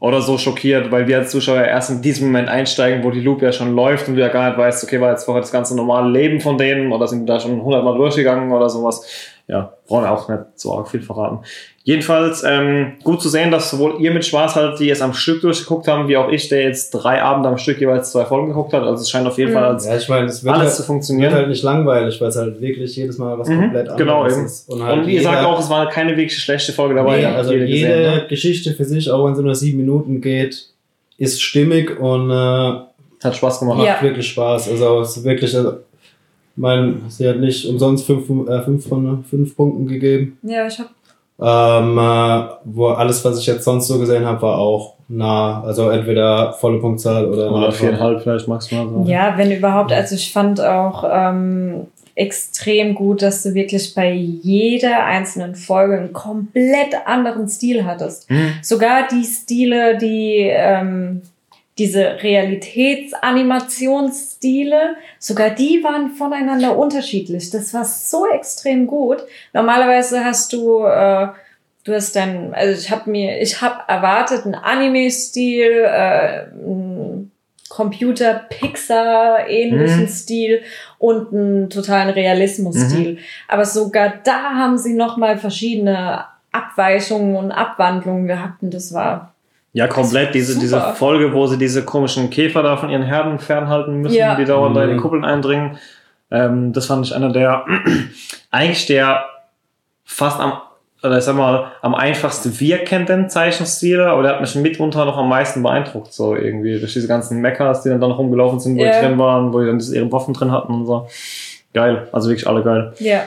oder 0.00 0.20
so 0.20 0.36
schockiert, 0.38 0.92
weil 0.92 1.08
wir 1.08 1.18
als 1.18 1.30
Zuschauer 1.30 1.62
erst 1.64 1.90
in 1.90 2.02
diesem 2.02 2.26
Moment 2.28 2.48
einsteigen, 2.48 3.02
wo 3.04 3.10
die 3.10 3.20
Loop 3.20 3.42
ja 3.42 3.52
schon 3.52 3.74
läuft 3.74 4.06
und 4.06 4.16
du 4.16 4.20
ja 4.20 4.28
gar 4.28 4.48
nicht 4.50 4.58
weißt, 4.58 4.84
okay, 4.84 5.00
war 5.00 5.10
jetzt 5.10 5.24
vorher 5.24 5.40
das 5.40 5.50
ganze 5.50 5.74
normale 5.74 6.10
Leben 6.10 6.40
von 6.40 6.58
denen 6.58 6.92
oder 6.92 7.06
sind 7.08 7.26
da 7.26 7.40
schon 7.40 7.62
hundertmal 7.62 7.96
durchgegangen 7.96 8.52
oder 8.52 8.68
sowas. 8.68 9.04
Ja, 9.46 9.74
brauchen 9.86 10.04
wir 10.04 10.10
auch 10.10 10.26
nicht 10.28 10.40
so 10.54 10.72
arg 10.78 10.88
viel 10.88 11.02
verraten. 11.02 11.40
Jedenfalls 11.82 12.42
ähm, 12.46 12.94
gut 13.04 13.20
zu 13.20 13.28
sehen, 13.28 13.50
dass 13.50 13.70
sowohl 13.70 13.96
ihr 14.00 14.10
mit 14.10 14.24
Spaß 14.24 14.56
halt, 14.56 14.80
die 14.80 14.88
es 14.88 15.02
am 15.02 15.12
Stück 15.12 15.42
durchgeguckt 15.42 15.86
haben, 15.86 16.08
wie 16.08 16.16
auch 16.16 16.30
ich, 16.30 16.48
der 16.48 16.62
jetzt 16.62 16.92
drei 16.92 17.22
Abende 17.22 17.50
am 17.50 17.58
Stück 17.58 17.78
jeweils 17.78 18.10
zwei 18.10 18.24
Folgen 18.24 18.48
geguckt 18.48 18.72
hat. 18.72 18.82
Also 18.84 19.02
es 19.02 19.10
scheint 19.10 19.26
auf 19.26 19.36
jeden 19.36 19.50
Mhm. 19.50 19.54
Fall 19.54 19.64
als 19.66 19.84
Ja, 19.86 19.96
ich 19.98 20.08
meine, 20.08 20.24
es 20.28 20.42
wird, 20.42 20.54
alles 20.54 20.64
halt, 20.64 20.72
zu 20.72 20.78
wird 20.80 20.86
funktionieren. 20.86 21.34
halt 21.34 21.48
nicht 21.48 21.62
langweilig, 21.62 22.18
weil 22.22 22.28
es 22.28 22.36
halt 22.36 22.58
wirklich 22.58 22.96
jedes 22.96 23.18
Mal 23.18 23.38
was 23.38 23.46
Mhm, 23.48 23.60
komplett 23.60 23.88
anderes 23.90 23.98
genau, 23.98 24.26
eben. 24.26 24.46
ist. 24.46 24.70
Und, 24.70 24.82
halt 24.82 24.98
Und 25.02 25.08
ihr 25.08 25.20
sagt 25.22 25.44
auch, 25.44 25.60
es 25.60 25.68
war 25.68 25.88
keine 25.90 26.16
wirklich 26.16 26.38
schlechte 26.40 26.72
Folge 26.72 26.94
dabei. 26.94 27.18
nee, 27.18 27.24
also 27.26 27.52
jede 27.52 27.66
gesehen, 27.66 28.02
ne? 28.02 28.26
Geschichte 28.26 28.72
für 28.72 28.84
sich, 28.86 29.10
auch 29.10 29.26
wenn 29.26 29.34
sie 29.34 29.42
nur 29.42 29.54
sieben 29.54 29.76
Minuten 29.76 30.22
geht, 30.22 30.68
ist 31.18 31.42
stimmig 31.42 32.00
und 32.00 32.30
äh, 32.30 32.34
Hat 32.34 33.36
Spaß 33.36 33.60
gemacht. 33.60 33.76
macht 33.76 33.86
Ja. 33.88 34.00
wirklich 34.00 34.26
Spaß. 34.28 34.70
Also 34.70 35.00
es 35.02 35.18
ist 35.18 35.24
wirklich, 35.24 35.54
also, 35.54 35.74
ich 36.56 36.60
meine, 36.60 36.96
sie 37.08 37.28
hat 37.28 37.38
nicht 37.38 37.66
umsonst 37.66 38.06
fünf, 38.06 38.30
äh, 38.48 38.62
fünf 38.62 38.88
von 38.88 39.24
fünf 39.24 39.56
Punkten 39.56 39.86
gegeben. 39.86 40.38
ja, 40.42 40.66
ich 40.66 40.78
hab 40.78 40.90
Ähm, 41.40 41.98
äh, 41.98 42.48
wo 42.64 42.88
alles, 42.88 43.24
was 43.24 43.40
ich 43.40 43.46
jetzt 43.46 43.64
sonst 43.64 43.88
so 43.88 43.98
gesehen 43.98 44.24
habe, 44.24 44.42
war 44.42 44.58
auch 44.58 44.94
nah. 45.08 45.62
Also 45.64 45.90
entweder 45.90 46.52
volle 46.52 46.78
Punktzahl 46.78 47.26
oder, 47.26 47.52
Oder 47.52 47.72
viereinhalb 47.72 48.22
vielleicht 48.22 48.46
maximal. 48.46 48.88
So. 48.88 49.10
Ja, 49.10 49.34
wenn 49.36 49.50
überhaupt. 49.50 49.92
Also 49.92 50.14
ich 50.14 50.32
fand 50.32 50.60
auch 50.60 51.04
ähm, 51.10 51.88
extrem 52.14 52.94
gut, 52.94 53.22
dass 53.22 53.42
du 53.42 53.54
wirklich 53.54 53.94
bei 53.94 54.12
jeder 54.12 55.04
einzelnen 55.04 55.56
Folge 55.56 55.98
einen 55.98 56.12
komplett 56.12 56.94
anderen 57.04 57.48
Stil 57.48 57.84
hattest. 57.84 58.30
Mhm. 58.30 58.52
Sogar 58.62 59.08
die 59.08 59.24
Stile, 59.24 59.98
die 59.98 60.48
ähm, 60.50 61.22
diese 61.78 62.22
Realitätsanimationsstile, 62.22 64.96
sogar 65.18 65.50
die 65.50 65.82
waren 65.82 66.10
voneinander 66.10 66.78
unterschiedlich. 66.78 67.50
Das 67.50 67.74
war 67.74 67.84
so 67.84 68.28
extrem 68.28 68.86
gut. 68.86 69.24
Normalerweise 69.52 70.24
hast 70.24 70.52
du 70.52 70.84
äh, 70.84 71.26
Du 71.84 71.94
hast 71.94 72.16
dann, 72.16 72.52
also 72.54 72.80
ich 72.80 72.90
habe 72.90 73.10
mir, 73.10 73.42
ich 73.42 73.60
habe 73.60 73.82
erwartet 73.88 74.46
einen 74.46 74.54
Anime-Stil, 74.54 75.84
äh, 75.84 76.46
einen 76.50 77.30
Computer-Pixar-ähnlichen 77.68 80.04
Mhm. 80.04 80.08
Stil 80.08 80.62
und 80.98 81.34
einen 81.34 81.68
totalen 81.68 82.08
Realismus-Stil. 82.08 83.18
Aber 83.48 83.66
sogar 83.66 84.14
da 84.24 84.54
haben 84.54 84.78
sie 84.78 84.94
nochmal 84.94 85.36
verschiedene 85.36 86.24
Abweichungen 86.52 87.36
und 87.36 87.52
Abwandlungen 87.52 88.28
gehabt 88.28 88.62
und 88.62 88.72
das 88.72 88.94
war 88.94 89.33
Ja, 89.74 89.86
komplett. 89.88 90.34
Diese, 90.34 90.52
Super. 90.54 90.62
diese 90.62 90.80
Folge, 90.94 91.32
wo 91.34 91.46
sie 91.46 91.58
diese 91.58 91.84
komischen 91.84 92.30
Käfer 92.30 92.62
da 92.62 92.76
von 92.76 92.88
ihren 92.90 93.02
Herden 93.02 93.38
fernhalten 93.38 93.96
müssen, 94.00 94.14
Ja. 94.16 94.34
die 94.36 94.44
dauernd 94.46 94.76
da 94.76 94.82
in 94.84 94.88
die 94.90 94.94
Mhm. 94.94 95.00
Kuppeln 95.00 95.24
eindringen. 95.24 95.76
Ähm, 96.30 96.72
das 96.72 96.86
fand 96.86 97.04
ich 97.04 97.14
einer 97.14 97.30
der, 97.32 97.64
eigentlich 98.50 98.86
der 98.86 99.24
fast 100.04 100.40
am 100.40 100.54
oder 101.02 101.18
ich 101.18 101.24
sag 101.24 101.36
mal, 101.36 101.66
am 101.82 101.94
einfachsten 101.94 102.58
wirkenden 102.60 103.28
Zeichenstile, 103.28 104.06
aber 104.06 104.22
der 104.22 104.32
hat 104.32 104.40
mich 104.40 104.54
mitunter 104.54 105.04
noch 105.04 105.18
am 105.18 105.28
meisten 105.28 105.62
beeindruckt, 105.62 106.14
so 106.14 106.34
irgendwie, 106.34 106.78
durch 106.80 106.94
diese 106.94 107.06
ganzen 107.08 107.42
Mechas, 107.42 107.82
die 107.82 107.90
dann 107.90 108.00
da 108.00 108.08
noch 108.08 108.16
rumgelaufen 108.16 108.58
sind, 108.58 108.78
wo 108.78 108.82
Ja. 108.82 108.98
die 109.00 109.06
drin 109.06 109.18
waren, 109.18 109.52
wo 109.52 109.60
die 109.60 109.66
dann 109.66 109.80
ihre 109.80 110.10
Waffen 110.10 110.32
drin 110.32 110.50
hatten 110.50 110.72
und 110.72 110.86
so. 110.86 111.06
Geil, 111.74 112.08
also 112.10 112.30
wirklich 112.30 112.48
alle 112.48 112.62
geil. 112.62 112.94
Ja. 113.00 113.20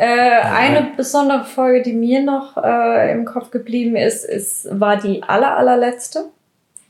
Äh, 0.00 0.40
eine 0.40 0.92
besondere 0.96 1.44
Folge, 1.44 1.82
die 1.82 1.92
mir 1.92 2.22
noch 2.22 2.56
äh, 2.56 3.12
im 3.12 3.26
Kopf 3.26 3.50
geblieben 3.50 3.96
ist, 3.96 4.24
ist, 4.24 4.66
war 4.70 4.96
die 4.96 5.22
aller, 5.22 5.58
allerletzte. 5.58 6.24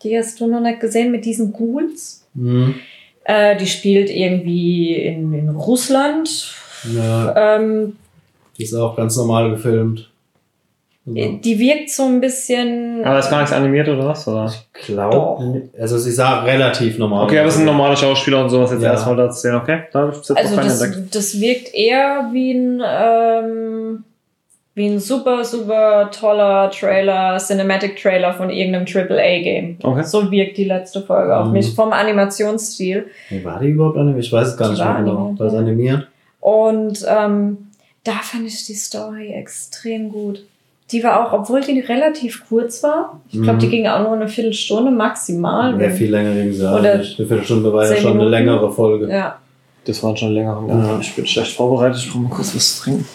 Die 0.04 0.16
hast 0.16 0.40
du 0.40 0.46
noch 0.46 0.60
nicht 0.60 0.78
gesehen 0.78 1.10
mit 1.10 1.24
diesen 1.24 1.52
Ghouls. 1.52 2.24
Mhm. 2.34 2.76
Äh, 3.24 3.56
die 3.56 3.66
spielt 3.66 4.10
irgendwie 4.10 4.94
in, 4.94 5.32
in 5.32 5.48
Russland. 5.48 6.54
Ja, 6.94 7.56
Ähm, 7.56 7.96
die 8.56 8.62
ist 8.62 8.74
auch 8.74 8.94
ganz 8.94 9.16
normal 9.16 9.50
gefilmt. 9.50 10.09
Also, 11.06 11.38
die 11.38 11.58
wirkt 11.58 11.90
so 11.90 12.04
ein 12.04 12.20
bisschen. 12.20 13.02
Aber 13.04 13.18
ist 13.18 13.30
gar 13.30 13.40
nichts 13.40 13.52
animiert 13.54 13.88
oder 13.88 14.06
was? 14.06 14.28
Oder? 14.28 14.52
ich 14.76 14.86
glaube, 14.86 15.62
also 15.80 15.98
sie 15.98 16.12
sah 16.12 16.42
relativ 16.44 16.98
normal 16.98 17.24
Okay, 17.24 17.38
aber 17.38 17.48
es 17.48 17.54
aus. 17.54 17.56
sind 17.58 17.66
normale 17.66 17.96
Schauspieler 17.96 18.42
und 18.44 18.50
sowas 18.50 18.70
jetzt 18.70 18.82
Ja. 18.82 18.92
erstmal 18.92 19.16
da 19.16 19.30
zu 19.30 19.40
sehen, 19.40 19.54
okay? 19.56 19.80
Da 19.92 20.08
ich 20.10 20.18
bis 20.18 20.28
jetzt 20.28 20.38
Also 20.38 20.56
das, 20.56 20.82
entdeckt. 20.82 21.14
das 21.14 21.40
wirkt 21.40 21.74
eher 21.74 22.28
wie 22.32 22.52
ein, 22.52 22.82
ähm, 22.86 24.04
wie 24.74 24.86
ein 24.88 25.00
super, 25.00 25.42
super 25.44 26.10
toller 26.12 26.70
Trailer, 26.70 27.38
Cinematic 27.38 27.96
Trailer 28.00 28.32
von 28.34 28.50
irgendeinem 28.50 28.86
AAA-Game. 28.86 29.78
Okay. 29.82 30.02
So 30.04 30.30
wirkt 30.30 30.58
die 30.58 30.64
letzte 30.64 31.00
Folge 31.02 31.36
auf 31.36 31.46
Mhm. 31.46 31.52
mich 31.54 31.74
vom 31.74 31.92
Animationsstil. 31.92 33.06
Nee, 33.30 33.42
war 33.44 33.58
die 33.58 33.68
überhaupt 33.70 33.96
animiert? 33.96 34.24
Ich 34.26 34.32
weiß 34.32 34.48
es 34.48 34.56
gar 34.56 34.68
Die 34.68 34.74
nicht 34.74 34.84
mehr 34.84 34.94
genau. 34.98 35.16
animiert, 35.16 35.40
War 35.40 35.46
es 35.46 35.54
animiert? 35.54 36.08
Und 36.40 37.06
ähm, 37.08 37.58
da 38.04 38.12
fand 38.22 38.46
ich 38.46 38.64
die 38.66 38.74
Story 38.74 39.32
extrem 39.32 40.10
gut. 40.10 40.44
Die 40.92 41.04
war 41.04 41.24
auch, 41.26 41.32
obwohl 41.32 41.60
die 41.60 41.80
relativ 41.80 42.44
kurz 42.48 42.82
war, 42.82 43.20
ich 43.28 43.40
glaube, 43.40 43.54
Mhm. 43.54 43.58
die 43.60 43.68
ging 43.68 43.86
auch 43.86 44.00
nur 44.00 44.12
eine 44.14 44.26
Viertelstunde 44.28 44.90
maximal. 44.90 45.80
Ja, 45.80 45.90
viel 45.90 46.10
länger 46.10 46.34
ging 46.34 46.52
sie 46.52 46.68
auch 46.68 46.78
Oder 46.80 46.98
nicht. 46.98 47.18
Eine 47.18 47.28
Viertelstunde 47.28 47.72
war 47.72 47.84
ja 47.84 47.94
schon 47.96 48.06
eine 48.06 48.14
Minuten. 48.14 48.30
längere 48.30 48.72
Folge. 48.72 49.08
Ja. 49.12 49.38
Das 49.84 50.02
waren 50.02 50.16
schon 50.16 50.32
länger. 50.32 50.62
Ja. 50.68 50.98
Ich 51.00 51.14
bin 51.14 51.26
schlecht 51.26 51.52
vorbereitet, 51.56 51.98
ich 51.98 52.10
brauche 52.10 52.22
mal 52.22 52.30
kurz 52.30 52.54
was 52.54 52.76
zu 52.76 52.82
trinken. 52.82 53.06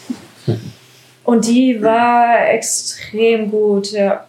Und 1.25 1.47
die 1.47 1.81
war 1.81 2.49
extrem 2.49 3.49
gut, 3.51 3.91
ja. 3.91 4.25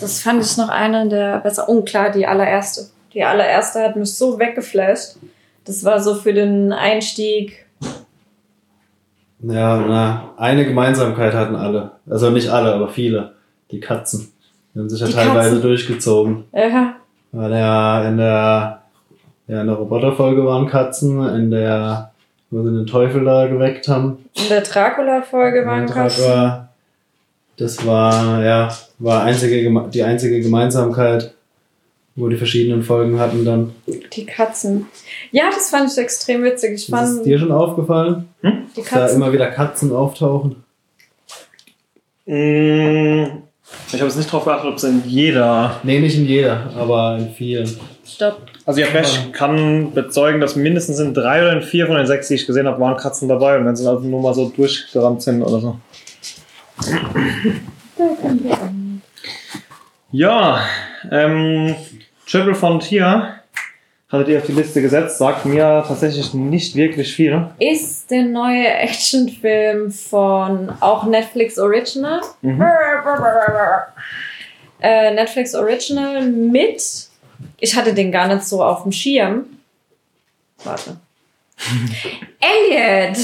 Das 0.00 0.20
fand 0.20 0.42
ich 0.44 0.56
noch 0.56 0.68
eine 0.70 1.08
der 1.08 1.38
besser. 1.38 1.68
Und 1.68 1.86
klar, 1.88 2.10
die 2.10 2.26
allererste. 2.26 2.86
Die 3.14 3.22
allererste 3.24 3.80
hat 3.80 3.96
mich 3.96 4.12
so 4.14 4.38
weggeflasht. 4.38 5.16
Das 5.64 5.84
war 5.84 6.00
so 6.00 6.14
für 6.14 6.32
den 6.32 6.72
Einstieg. 6.72 7.66
Ja, 9.40 9.76
na, 9.76 10.24
eine 10.36 10.64
Gemeinsamkeit 10.66 11.32
hatten 11.34 11.54
alle. 11.54 11.92
Also 12.10 12.30
nicht 12.30 12.48
alle, 12.48 12.72
aber 12.74 12.88
viele. 12.88 13.32
Die 13.70 13.80
Katzen. 13.80 14.32
Die 14.74 14.80
haben 14.80 14.88
sich 14.88 15.00
ja 15.00 15.06
Die 15.06 15.12
teilweise 15.12 15.50
Katzen. 15.50 15.62
durchgezogen. 15.62 16.44
Ja, 16.52 16.94
Weil 17.32 17.52
ja 17.52 18.08
in 18.08 18.16
der, 18.16 18.82
ja, 19.46 19.60
in 19.60 19.66
der 19.66 19.76
Roboterfolge 19.76 20.44
waren 20.44 20.66
Katzen, 20.66 21.24
in 21.36 21.50
der, 21.50 22.10
wo 22.50 22.62
sie 22.62 22.70
den 22.72 22.86
Teufel 22.86 23.24
da 23.24 23.46
geweckt 23.46 23.86
haben. 23.88 24.18
in 24.34 24.48
der 24.48 24.62
Dracula-Folge 24.62 25.64
waren 25.66 25.86
Katzen. 25.86 26.68
das 27.58 27.86
war, 27.86 28.42
ja, 28.42 28.68
war 28.98 29.22
einzige, 29.22 29.88
die 29.90 30.02
einzige 30.02 30.40
Gemeinsamkeit, 30.40 31.34
wo 32.18 32.28
die 32.28 32.36
verschiedenen 32.36 32.82
Folgen 32.82 33.18
hatten 33.20 33.44
dann. 33.44 33.72
Die 33.86 34.26
Katzen. 34.26 34.86
Ja, 35.30 35.44
das 35.54 35.70
fand 35.70 35.90
ich 35.90 35.98
extrem 35.98 36.42
witzig. 36.42 36.70
Ich 36.70 36.74
Ist 36.76 36.82
es 36.84 36.90
fand 36.90 37.24
dir 37.26 37.38
schon 37.38 37.52
aufgefallen, 37.52 38.28
die 38.42 38.48
dass 38.80 38.90
da 38.90 38.98
Katzen. 39.00 39.16
immer 39.22 39.32
wieder 39.32 39.46
Katzen 39.50 39.92
auftauchen? 39.92 40.56
Mm, 42.26 43.24
Ich 43.88 43.94
habe 43.94 44.04
jetzt 44.04 44.16
nicht 44.16 44.30
drauf 44.32 44.44
geachtet, 44.44 44.70
ob 44.70 44.76
es 44.76 44.84
in 44.84 45.02
jeder. 45.06 45.80
Nee, 45.82 46.00
nicht 46.00 46.16
in 46.16 46.26
jeder, 46.26 46.70
aber 46.76 47.16
in 47.18 47.30
vielen. 47.30 47.68
Stopp. 48.06 48.42
Also, 48.66 48.80
ja, 48.80 48.86
ich 49.00 49.32
kann 49.32 49.92
bezeugen, 49.94 50.40
dass 50.40 50.56
mindestens 50.56 50.98
in 50.98 51.14
drei 51.14 51.40
oder 51.42 51.52
in 51.54 51.62
vier 51.62 51.86
von 51.86 51.96
den 51.96 52.06
sechs, 52.06 52.28
die 52.28 52.34
ich 52.34 52.46
gesehen 52.46 52.66
habe, 52.66 52.80
waren 52.80 52.96
Katzen 52.96 53.28
dabei. 53.28 53.58
Und 53.58 53.64
wenn 53.66 53.76
sie 53.76 53.86
also 53.86 54.06
nur 54.06 54.20
mal 54.20 54.34
so 54.34 54.48
durchgerannt 54.50 55.22
sind 55.22 55.42
oder 55.42 55.60
so. 55.60 55.76
Ja, 60.10 60.60
ähm, 61.10 61.74
Triple 62.30 62.54
Frontier 62.54 63.34
hattet 64.10 64.28
ihr 64.28 64.38
auf 64.38 64.46
die 64.46 64.52
Liste 64.52 64.80
gesetzt, 64.82 65.18
sagt 65.18 65.44
mir 65.44 65.84
tatsächlich 65.86 66.32
nicht 66.34 66.74
wirklich 66.76 67.14
viel. 67.14 67.46
Ist 67.58 68.10
der 68.10 68.22
neue 68.24 68.66
Actionfilm 68.66 69.90
von 69.90 70.70
auch 70.80 71.04
Netflix 71.04 71.58
Original. 71.58 72.20
Mhm. 72.42 72.62
Äh, 74.80 75.14
Netflix 75.14 75.54
Original 75.54 76.22
mit. 76.22 76.82
Ich 77.58 77.74
hatte 77.76 77.92
den 77.94 78.12
gar 78.12 78.28
nicht 78.32 78.44
so 78.44 78.62
auf 78.62 78.82
dem 78.84 78.92
Schirm. 78.92 79.44
Warte. 80.64 80.96
Elliot! 82.40 83.18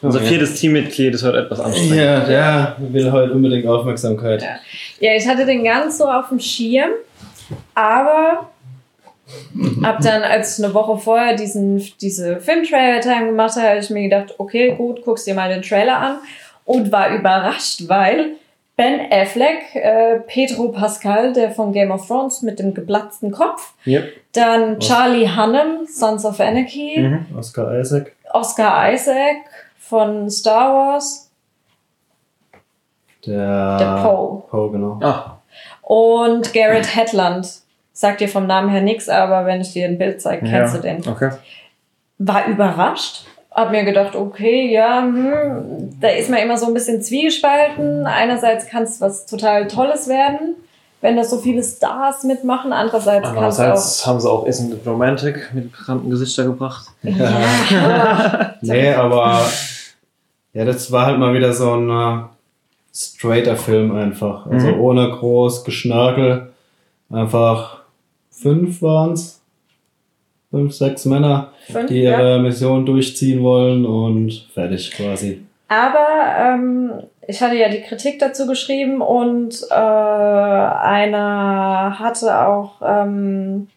Unser 0.00 0.20
Okay. 0.20 0.28
viertes 0.28 0.60
Teammitglied 0.60 1.14
ist 1.14 1.24
heute 1.24 1.38
etwas 1.38 1.58
anstrengend. 1.58 1.96
Ja, 1.96 2.20
der 2.20 2.76
will 2.78 3.10
heute 3.10 3.32
unbedingt 3.32 3.66
Aufmerksamkeit. 3.66 4.42
Ja. 4.42 4.58
Ja, 5.00 5.16
ich 5.16 5.26
hatte 5.26 5.44
den 5.44 5.64
ganz 5.64 5.98
so 5.98 6.06
auf 6.08 6.28
dem 6.28 6.38
Schirm, 6.38 6.90
aber 7.78 8.48
ab 9.82 9.98
dann, 10.02 10.22
als 10.22 10.58
ich 10.58 10.64
eine 10.64 10.74
Woche 10.74 10.98
vorher 10.98 11.36
diesen, 11.36 11.82
diese 12.00 12.40
Film-Trailer-Time 12.40 13.26
gemacht 13.26 13.56
habe, 13.56 13.68
habe 13.68 13.78
ich 13.78 13.90
mir 13.90 14.02
gedacht, 14.02 14.34
okay, 14.38 14.74
gut, 14.76 15.04
guckst 15.04 15.26
dir 15.26 15.34
mal 15.34 15.48
den 15.48 15.62
Trailer 15.62 15.98
an 15.98 16.18
und 16.64 16.90
war 16.92 17.10
überrascht, 17.10 17.82
weil 17.88 18.32
Ben 18.76 19.00
Affleck, 19.12 19.74
äh, 19.74 20.20
Pedro 20.26 20.68
Pascal, 20.68 21.32
der 21.32 21.50
von 21.50 21.72
Game 21.72 21.90
of 21.90 22.06
Thrones 22.06 22.42
mit 22.42 22.58
dem 22.58 22.74
geplatzten 22.74 23.30
Kopf, 23.32 23.74
Yep. 23.86 24.12
dann 24.32 24.78
Charlie 24.80 25.28
Hunnam, 25.28 25.86
Sons 25.86 26.24
of 26.24 26.40
Anarchy, 26.40 27.00
Mhm. 27.00 27.26
Oscar 27.36 27.78
Isaac. 27.78 28.14
Oscar 28.32 28.92
Isaac 28.92 29.36
von 29.78 30.30
Star 30.30 30.72
Wars, 30.74 31.30
Der, 33.26 33.78
der 33.78 34.02
Poe. 34.02 34.42
Poe, 34.48 34.70
genau. 34.70 34.98
Ah, 35.02 35.38
Und 35.82 36.52
Garrett 36.54 36.94
Hedlund. 36.94 37.48
Sagt 38.00 38.20
dir 38.20 38.28
vom 38.28 38.46
Namen 38.46 38.68
her 38.68 38.80
nichts, 38.80 39.08
aber 39.08 39.44
wenn 39.44 39.60
ich 39.60 39.72
dir 39.72 39.84
ein 39.88 39.98
Bild 39.98 40.22
zeige, 40.22 40.46
kennst 40.46 40.72
ja. 40.72 40.80
du 40.80 40.86
den. 40.86 41.08
Okay. 41.12 41.30
War 42.18 42.46
überrascht. 42.46 43.24
Hab 43.50 43.72
mir 43.72 43.82
gedacht, 43.82 44.14
okay, 44.14 44.72
ja, 44.72 45.00
hm, 45.02 45.98
da 46.00 46.06
ist 46.06 46.30
man 46.30 46.38
immer 46.38 46.56
so 46.56 46.66
ein 46.66 46.74
bisschen 46.74 47.02
zwiegespalten. 47.02 48.06
Einerseits 48.06 48.68
kann 48.68 48.84
es 48.84 49.00
was 49.00 49.26
total 49.26 49.66
Tolles 49.66 50.06
werden, 50.06 50.54
wenn 51.00 51.16
da 51.16 51.24
so 51.24 51.38
viele 51.38 51.60
Stars 51.64 52.22
mitmachen. 52.22 52.72
Andererseits. 52.72 53.26
Andererseits 53.26 54.06
haben 54.06 54.20
sie 54.20 54.30
auch 54.30 54.46
Isn't 54.46 54.72
It 54.74 54.86
Romantic 54.86 55.52
mit 55.52 55.72
bekannten 55.72 56.08
Gesichtern 56.08 56.46
gebracht. 56.46 56.86
Ja, 57.02 58.54
Nee, 58.60 58.92
aber 58.94 59.40
ja, 60.52 60.64
das 60.64 60.92
war 60.92 61.06
halt 61.06 61.18
mal 61.18 61.34
wieder 61.34 61.52
so 61.52 61.74
ein 61.74 61.90
äh, 61.90 62.22
straighter 62.94 63.56
Film 63.56 63.96
einfach. 63.96 64.46
Also 64.46 64.68
Mhm. 64.68 64.80
ohne 64.80 65.10
groß 65.10 65.64
Geschnörkel. 65.64 66.52
Einfach 67.10 67.77
fünf 68.40 68.82
waren's. 68.82 69.38
Fünf, 70.50 70.72
sechs 70.72 71.04
Männer, 71.04 71.52
fünf, 71.66 71.88
die 71.88 72.00
ja. 72.00 72.18
ihre 72.18 72.40
Mission 72.40 72.86
durchziehen 72.86 73.42
wollen 73.42 73.84
und 73.84 74.46
fertig 74.54 74.92
quasi. 74.92 75.42
Aber 75.68 76.06
ähm, 76.38 76.92
ich 77.26 77.42
hatte 77.42 77.56
ja 77.56 77.68
die 77.68 77.82
Kritik 77.82 78.18
dazu 78.18 78.46
geschrieben 78.46 79.02
und 79.02 79.60
äh, 79.70 79.74
einer 79.74 81.98
hatte 81.98 82.46
auch 82.46 82.80
ähm, 82.82 83.68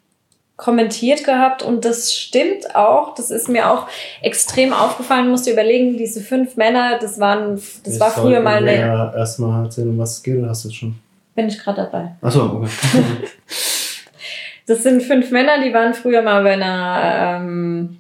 kommentiert 0.56 1.26
gehabt 1.26 1.62
und 1.62 1.84
das 1.84 2.14
stimmt 2.14 2.74
auch. 2.74 3.16
Das 3.16 3.32
ist 3.32 3.50
mir 3.50 3.70
auch 3.70 3.88
extrem 4.22 4.72
aufgefallen. 4.72 5.30
Musst 5.30 5.48
du 5.48 5.52
überlegen, 5.52 5.98
diese 5.98 6.22
fünf 6.22 6.56
Männer, 6.56 7.00
das 7.00 7.20
waren, 7.20 7.56
das 7.56 7.96
Ich 7.96 8.00
war 8.00 8.12
früher 8.12 8.40
mal 8.40 8.60
eine. 8.60 8.80
Ja, 8.80 9.14
erstmal 9.14 9.66
erzählen, 9.66 9.90
um 9.90 9.98
was 9.98 10.18
es 10.18 10.24
geht, 10.24 10.42
hast 10.46 10.64
du 10.64 10.70
es 10.70 10.76
schon? 10.76 10.96
Bin 11.36 11.48
ich 11.48 11.60
gerade 11.60 11.82
dabei. 11.82 12.16
Achso, 12.22 12.46
okay. 12.46 12.70
Das 14.72 14.84
sind 14.84 15.04
fünf 15.04 15.32
Männer, 15.32 15.62
die 15.64 15.74
waren 15.74 15.94
früher 15.94 16.22
mal 16.22 16.44
bei 16.44 16.54
einer 16.54 17.40
ähm, 17.42 17.98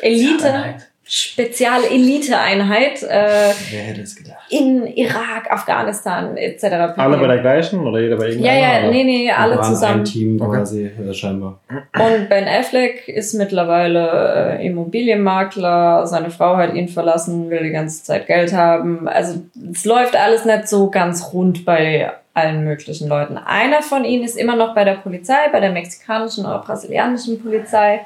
Elite, 0.00 0.74
Spezial-Elite-Einheit 1.12 3.02
äh, 3.02 3.52
Wer 3.70 3.80
hätte 3.82 4.02
es 4.02 4.14
gedacht? 4.16 4.38
in 4.50 4.86
Irak, 4.86 5.50
Afghanistan 5.50 6.36
etc. 6.36 6.64
Alle 6.96 7.16
bei 7.18 7.26
der 7.26 7.38
gleichen 7.38 7.80
oder 7.86 8.00
jeder 8.00 8.16
bei 8.16 8.26
Ja, 8.26 8.30
irgendeiner? 8.30 8.60
ja, 8.60 8.78
oder? 8.82 8.90
nee, 8.90 9.04
nee, 9.04 9.30
alle 9.30 9.56
waren 9.56 9.64
zusammen. 9.74 10.00
Ein 10.00 10.04
Team 10.04 10.40
Okay. 10.40 10.56
quasi, 10.58 10.86
äh, 10.86 11.12
scheinbar. 11.14 11.58
Und 11.98 12.28
Ben 12.28 12.46
Affleck 12.48 13.08
ist 13.08 13.34
mittlerweile 13.34 14.58
äh, 14.60 14.66
Immobilienmakler. 14.66 16.06
Seine 16.06 16.30
Frau 16.30 16.56
hat 16.56 16.74
ihn 16.74 16.88
verlassen, 16.88 17.50
will 17.50 17.62
die 17.64 17.70
ganze 17.70 18.04
Zeit 18.04 18.26
Geld 18.26 18.52
haben. 18.52 19.08
Also 19.08 19.40
es 19.72 19.84
läuft 19.84 20.14
alles 20.16 20.44
nicht 20.44 20.68
so 20.68 20.90
ganz 20.90 21.32
rund 21.32 21.64
bei 21.64 22.12
allen 22.34 22.64
möglichen 22.64 23.08
Leuten. 23.08 23.36
Einer 23.36 23.82
von 23.82 24.04
ihnen 24.04 24.24
ist 24.24 24.36
immer 24.36 24.56
noch 24.56 24.74
bei 24.74 24.84
der 24.84 24.94
Polizei, 24.94 25.48
bei 25.52 25.60
der 25.60 25.72
mexikanischen 25.72 26.46
oder 26.46 26.58
brasilianischen 26.58 27.42
Polizei. 27.42 28.00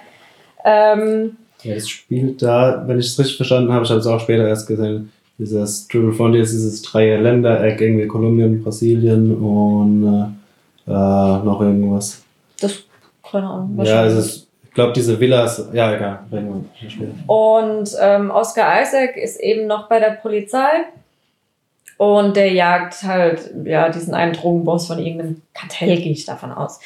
Ähm, 0.65 1.37
Ja, 1.63 1.75
das 1.75 1.89
spielt 1.89 2.43
da, 2.43 2.83
wenn 2.87 2.99
ich 2.99 3.07
es 3.07 3.19
richtig 3.19 3.37
verstanden 3.37 3.73
habe, 3.73 3.85
ich 3.85 3.91
habe 3.91 4.01
es 4.01 4.07
auch 4.07 4.21
später 4.21 4.47
erst 4.49 4.67
gesehen, 4.67 5.13
dieses 5.39 5.89
Triple 5.89 6.13
Frontier 6.13 6.43
ist 6.43 6.53
dieses 6.53 6.83
drei 6.83 7.17
Ländereck, 7.17 7.81
irgendwie 7.81 8.07
Kolumbien, 8.07 8.63
Brasilien 8.63 9.35
und 9.35 10.35
äh, 10.87 10.91
äh, 10.91 10.93
noch 10.93 11.61
irgendwas. 11.61 12.23
Das, 12.61 12.85
keine 13.31 13.49
Ahnung. 13.49 13.81
Ja, 13.83 14.07
es 14.07 14.15
ist, 14.15 14.49
ich 14.63 14.71
glaube, 14.73 14.93
diese 14.93 15.19
Villas, 15.19 15.69
ja, 15.73 15.93
egal. 15.93 16.21
Und 17.27 17.91
ähm, 18.01 18.31
Oscar 18.31 18.81
Isaac 18.83 19.17
ist 19.17 19.41
eben 19.41 19.67
noch 19.67 19.89
bei 19.89 19.99
der 19.99 20.13
Polizei 20.23 20.85
und 21.97 22.37
der 22.37 22.53
jagt 22.53 23.03
halt 23.03 23.51
ja 23.65 23.89
diesen 23.89 24.15
einen 24.15 24.33
Drogenboss 24.33 24.87
von 24.87 24.99
irgendeinem 24.99 25.43
Kartell, 25.53 25.97
gehe 25.97 26.13
ich 26.13 26.25
davon 26.27 26.53
aus. 26.53 26.81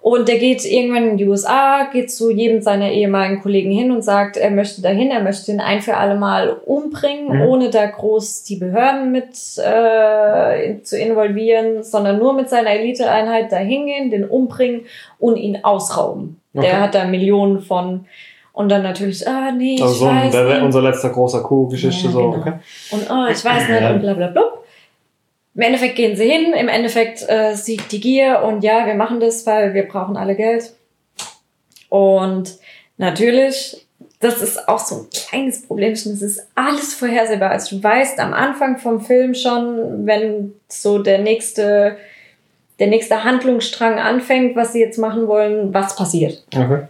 Und 0.00 0.28
der 0.28 0.38
geht 0.38 0.64
irgendwann 0.64 1.08
in 1.08 1.16
die 1.16 1.26
USA, 1.26 1.88
geht 1.92 2.12
zu 2.12 2.30
jedem 2.30 2.62
seiner 2.62 2.92
ehemaligen 2.92 3.42
Kollegen 3.42 3.72
hin 3.72 3.90
und 3.90 4.02
sagt, 4.02 4.36
er 4.36 4.52
möchte 4.52 4.80
dahin, 4.80 5.10
er 5.10 5.20
möchte 5.20 5.50
ihn 5.50 5.58
ein 5.58 5.82
für 5.82 5.96
alle 5.96 6.14
Mal 6.14 6.50
umbringen, 6.64 7.38
Mhm. 7.38 7.42
ohne 7.42 7.70
da 7.70 7.86
groß 7.86 8.44
die 8.44 8.54
Behörden 8.54 9.10
mit 9.10 9.30
äh, 9.58 10.80
zu 10.82 10.96
involvieren, 10.96 11.82
sondern 11.82 12.20
nur 12.20 12.34
mit 12.34 12.48
seiner 12.48 12.70
Eliteeinheit 12.70 13.50
dahin 13.50 13.86
gehen, 13.86 14.10
den 14.12 14.24
umbringen 14.24 14.82
und 15.18 15.36
ihn 15.38 15.64
ausrauben. 15.64 16.40
Okay. 16.54 16.66
Der 16.66 16.80
hat 16.80 16.94
da 16.94 17.04
Millionen 17.04 17.60
von. 17.60 18.06
Und 18.56 18.70
dann 18.70 18.82
natürlich, 18.82 19.28
ah, 19.28 19.52
nee, 19.52 19.74
ich 19.74 19.82
Also 19.82 19.94
so 19.94 20.06
ein, 20.06 20.16
weiß 20.24 20.32
der, 20.32 20.44
nicht. 20.44 20.62
unser 20.62 20.80
letzter 20.80 21.10
großer 21.10 21.42
Kuh-Geschichte. 21.42 22.06
Ja, 22.06 22.10
so, 22.10 22.30
genau. 22.30 22.36
okay. 22.40 22.52
Und 22.90 23.10
oh, 23.10 23.26
ich 23.30 23.44
weiß 23.44 23.68
nicht 23.68 23.82
Ja. 23.82 23.90
und 23.90 24.00
bla 24.00 24.14
bla 24.14 24.28
bla. 24.28 24.44
Im 25.54 25.60
Endeffekt 25.60 25.96
gehen 25.96 26.16
sie 26.16 26.24
hin, 26.24 26.54
im 26.54 26.68
Endeffekt 26.68 27.22
äh, 27.28 27.54
siegt 27.54 27.92
die 27.92 28.00
Gier 28.00 28.42
und 28.42 28.64
ja, 28.64 28.86
wir 28.86 28.94
machen 28.94 29.20
das, 29.20 29.44
weil 29.46 29.74
wir 29.74 29.86
brauchen 29.86 30.16
alle 30.16 30.34
Geld. 30.36 30.72
Und 31.90 32.56
natürlich, 32.96 33.86
das 34.20 34.40
ist 34.40 34.68
auch 34.70 34.78
so 34.78 34.94
ein 35.02 35.06
kleines 35.12 35.60
Problemchen, 35.66 36.12
das 36.12 36.22
ist 36.22 36.46
alles 36.54 36.94
vorhersehbar. 36.94 37.50
Also 37.50 37.76
du 37.76 37.82
weißt 37.84 38.18
am 38.20 38.32
Anfang 38.32 38.78
vom 38.78 39.02
Film 39.02 39.34
schon, 39.34 40.06
wenn 40.06 40.54
so 40.68 40.98
der 40.98 41.18
nächste, 41.18 41.98
der 42.78 42.86
nächste 42.86 43.22
Handlungsstrang 43.22 43.98
anfängt, 43.98 44.56
was 44.56 44.72
sie 44.72 44.80
jetzt 44.80 44.98
machen 44.98 45.28
wollen, 45.28 45.74
was 45.74 45.94
passiert. 45.94 46.42
okay. 46.54 46.84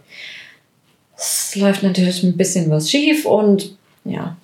Es 1.17 1.55
läuft 1.55 1.83
natürlich 1.83 2.23
ein 2.23 2.37
bisschen 2.37 2.69
was 2.69 2.89
schief 2.89 3.25
und 3.25 3.75
ja, 4.05 4.35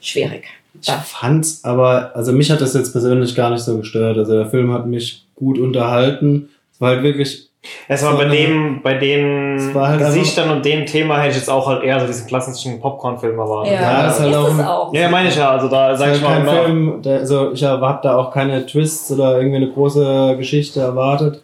schwierig. 0.00 0.44
Ich 0.80 0.90
fand's 0.90 1.64
aber, 1.64 2.12
also 2.14 2.32
mich 2.32 2.50
hat 2.50 2.60
das 2.60 2.74
jetzt 2.74 2.92
persönlich 2.92 3.34
gar 3.34 3.50
nicht 3.50 3.62
so 3.62 3.76
gestört. 3.78 4.16
Also 4.16 4.32
der 4.34 4.46
Film 4.46 4.72
hat 4.72 4.86
mich 4.86 5.24
gut 5.34 5.58
unterhalten. 5.58 6.50
Es 6.72 6.80
war 6.80 6.90
halt 6.90 7.02
wirklich, 7.02 7.48
Es 7.88 8.02
war 8.04 8.12
So 8.12 8.18
bei 8.18 8.24
eine- 8.26 8.36
dem, 8.36 8.80
bei 8.82 8.94
den 8.94 9.56
Es 9.56 9.74
war 9.74 9.88
halt 9.88 9.98
Gesichtern 9.98 10.50
und 10.50 10.64
dem 10.64 10.86
Thema 10.86 11.18
hätte 11.18 11.30
ich 11.30 11.36
jetzt 11.38 11.50
auch 11.50 11.66
halt 11.66 11.82
eher 11.82 11.98
so 11.98 12.06
diesen 12.06 12.28
klassischen 12.28 12.80
Popcorn-Film 12.80 13.36
erwartet. 13.36 13.72
Ja, 13.74 14.04
das 14.04 14.16
ist 14.18 14.22
halt 14.22 14.34
auch 14.36 14.48
es 14.48 14.58
ein- 14.60 14.64
auch. 14.64 14.94
Ja, 14.94 15.08
meine 15.08 15.28
ich 15.28 15.36
ja. 15.36 15.50
Also 15.50 15.68
da 15.68 15.90
es 15.92 15.98
sag 15.98 16.12
ist 16.12 16.18
ich 16.18 16.24
halt 16.28 16.44
mal, 16.44 16.54
kein 16.54 16.64
Film, 16.64 17.02
der, 17.02 17.18
also 17.18 17.52
ich 17.52 17.64
habe 17.64 17.98
da 18.02 18.16
auch 18.16 18.32
keine 18.32 18.64
Twists 18.64 19.10
oder 19.10 19.36
irgendwie 19.38 19.56
eine 19.56 19.70
große 19.72 20.36
Geschichte 20.38 20.80
erwartet. 20.80 21.42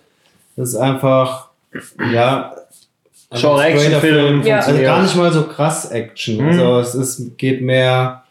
Das 0.56 0.68
ist 0.68 0.76
einfach, 0.76 1.48
ja, 2.12 2.54
einfach 3.30 3.48
Genre 3.48 3.64
Action-Film 3.64 4.42
Ja. 4.42 4.60
Also 4.60 4.80
gar 4.82 5.02
nicht 5.02 5.16
mal 5.16 5.32
so 5.32 5.44
krass 5.44 5.90
Action. 5.90 6.36
Mhm. 6.38 6.48
Also 6.48 6.78
es 6.78 6.94
ist, 6.94 7.38
geht 7.38 7.62
mehr 7.62 8.24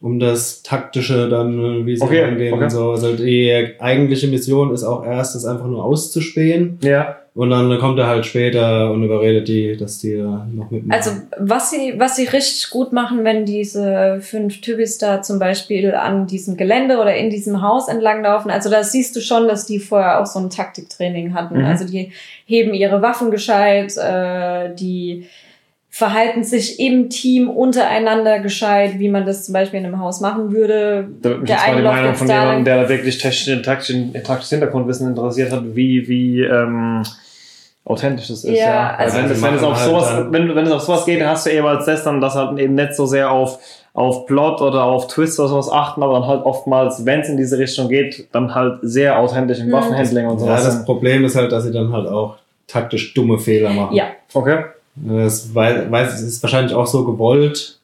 um 0.00 0.18
das 0.18 0.62
Taktische 0.62 1.28
dann, 1.28 1.84
wie 1.86 1.96
sie 1.96 2.02
Okay, 2.02 2.24
angehen 2.24 2.54
okay. 2.54 2.64
und 2.64 2.70
so. 2.70 2.90
Also 2.92 3.14
die 3.14 3.74
eigentliche 3.78 4.28
Mission 4.28 4.72
ist 4.72 4.82
auch 4.82 5.04
erst, 5.04 5.34
das 5.34 5.44
einfach 5.44 5.66
nur 5.66 5.84
auszuspähen. 5.84 6.78
Ja. 6.82 7.19
Und 7.32 7.50
dann 7.50 7.78
kommt 7.78 7.98
er 7.98 8.08
halt 8.08 8.26
später 8.26 8.90
und 8.90 9.04
überredet 9.04 9.46
die, 9.46 9.76
dass 9.76 9.98
die 9.98 10.16
da 10.16 10.46
noch 10.52 10.70
mitmachen. 10.70 10.90
Also 10.90 11.10
was 11.38 11.70
sie, 11.70 11.94
was 11.96 12.16
sie 12.16 12.24
richtig 12.24 12.70
gut 12.70 12.92
machen, 12.92 13.22
wenn 13.22 13.44
diese 13.44 14.18
fünf 14.20 14.60
Typis 14.60 14.98
da 14.98 15.22
zum 15.22 15.38
Beispiel 15.38 15.94
an 15.94 16.26
diesem 16.26 16.56
Gelände 16.56 16.98
oder 16.98 17.14
in 17.14 17.30
diesem 17.30 17.62
Haus 17.62 17.86
entlanglaufen, 17.86 18.50
also 18.50 18.68
da 18.68 18.82
siehst 18.82 19.14
du 19.14 19.20
schon, 19.20 19.46
dass 19.46 19.64
die 19.64 19.78
vorher 19.78 20.20
auch 20.20 20.26
so 20.26 20.40
ein 20.40 20.50
Taktiktraining 20.50 21.32
hatten. 21.32 21.58
Mhm. 21.58 21.64
Also 21.66 21.86
die 21.86 22.10
heben 22.46 22.74
ihre 22.74 23.00
Waffen 23.00 23.30
gescheit, 23.30 23.96
äh, 23.96 24.74
die 24.74 25.26
verhalten 25.92 26.44
sich 26.44 26.78
im 26.78 27.10
Team 27.10 27.50
untereinander 27.50 28.38
gescheit, 28.38 28.98
wie 29.00 29.08
man 29.08 29.26
das 29.26 29.44
zum 29.44 29.52
Beispiel 29.54 29.80
in 29.80 29.86
einem 29.86 29.98
Haus 29.98 30.20
machen 30.20 30.52
würde. 30.52 31.08
Da 31.20 31.30
würde 31.30 31.40
mich 31.40 31.48
Der 31.50 31.56
jetzt 31.58 31.66
mal 31.68 31.76
die 31.76 31.82
Meinung 31.82 32.14
von 32.14 32.28
da 32.28 32.40
jemandem, 32.40 32.64
der 32.64 32.82
da 32.82 32.88
wirklich 32.88 33.18
taktischen, 33.18 33.62
taktischen, 33.62 34.12
taktisches 34.12 34.50
Hintergrundwissen 34.50 35.08
interessiert 35.08 35.50
hat, 35.50 35.62
wie, 35.74 36.06
wie 36.08 36.42
ähm, 36.42 37.02
authentisch 37.84 38.28
das 38.28 38.44
ist. 38.44 38.56
Ja, 38.56 38.66
Ja, 38.66 38.94
also- 38.96 39.16
wenn, 39.18 39.24
es, 39.24 39.30
Also 39.32 39.42
wenn, 39.46 39.54
es 39.56 39.62
auf 39.64 39.76
halt 39.76 39.88
sowas, 39.90 40.26
wenn, 40.30 40.54
wenn 40.54 40.66
es 40.66 40.72
auf 40.72 40.82
sowas 40.82 41.04
geht, 41.06 41.24
hast 41.26 41.46
du 41.46 41.50
eben 41.50 41.66
als 41.66 41.86
das 41.86 42.04
dann, 42.04 42.20
dass 42.20 42.36
halt 42.36 42.56
eben 42.60 42.76
nicht 42.76 42.94
so 42.94 43.06
sehr 43.06 43.30
auf, 43.32 43.58
auf 43.92 44.26
Plot 44.26 44.60
oder 44.62 44.84
auf 44.84 45.08
Twists 45.08 45.40
oder 45.40 45.48
sowas 45.48 45.70
achten, 45.72 46.04
aber 46.04 46.20
dann 46.20 46.26
halt 46.28 46.44
oftmals, 46.44 47.04
wenn 47.04 47.20
es 47.20 47.28
in 47.28 47.36
diese 47.36 47.58
Richtung 47.58 47.88
geht, 47.88 48.28
dann 48.32 48.54
halt 48.54 48.78
sehr 48.82 49.18
authentisch 49.18 49.58
im 49.58 49.66
Mhm. 49.68 49.72
Waffenhandling 49.72 50.26
und 50.26 50.34
ja, 50.38 50.44
sowas. 50.46 50.64
das 50.66 50.84
Problem 50.84 51.24
ist 51.24 51.34
halt, 51.34 51.50
dass 51.50 51.64
sie 51.64 51.72
dann 51.72 51.92
halt 51.92 52.06
auch 52.06 52.36
taktisch 52.68 53.12
dumme 53.12 53.38
Fehler 53.38 53.70
machen. 53.70 53.96
Ja, 53.96 54.04
okay. 54.34 54.58
Das 55.02 55.54
weiß, 55.54 55.90
weiß, 55.90 56.14
es 56.14 56.22
ist 56.22 56.42
wahrscheinlich 56.42 56.74
auch 56.74 56.86
so 56.86 57.04
gewollt, 57.04 57.78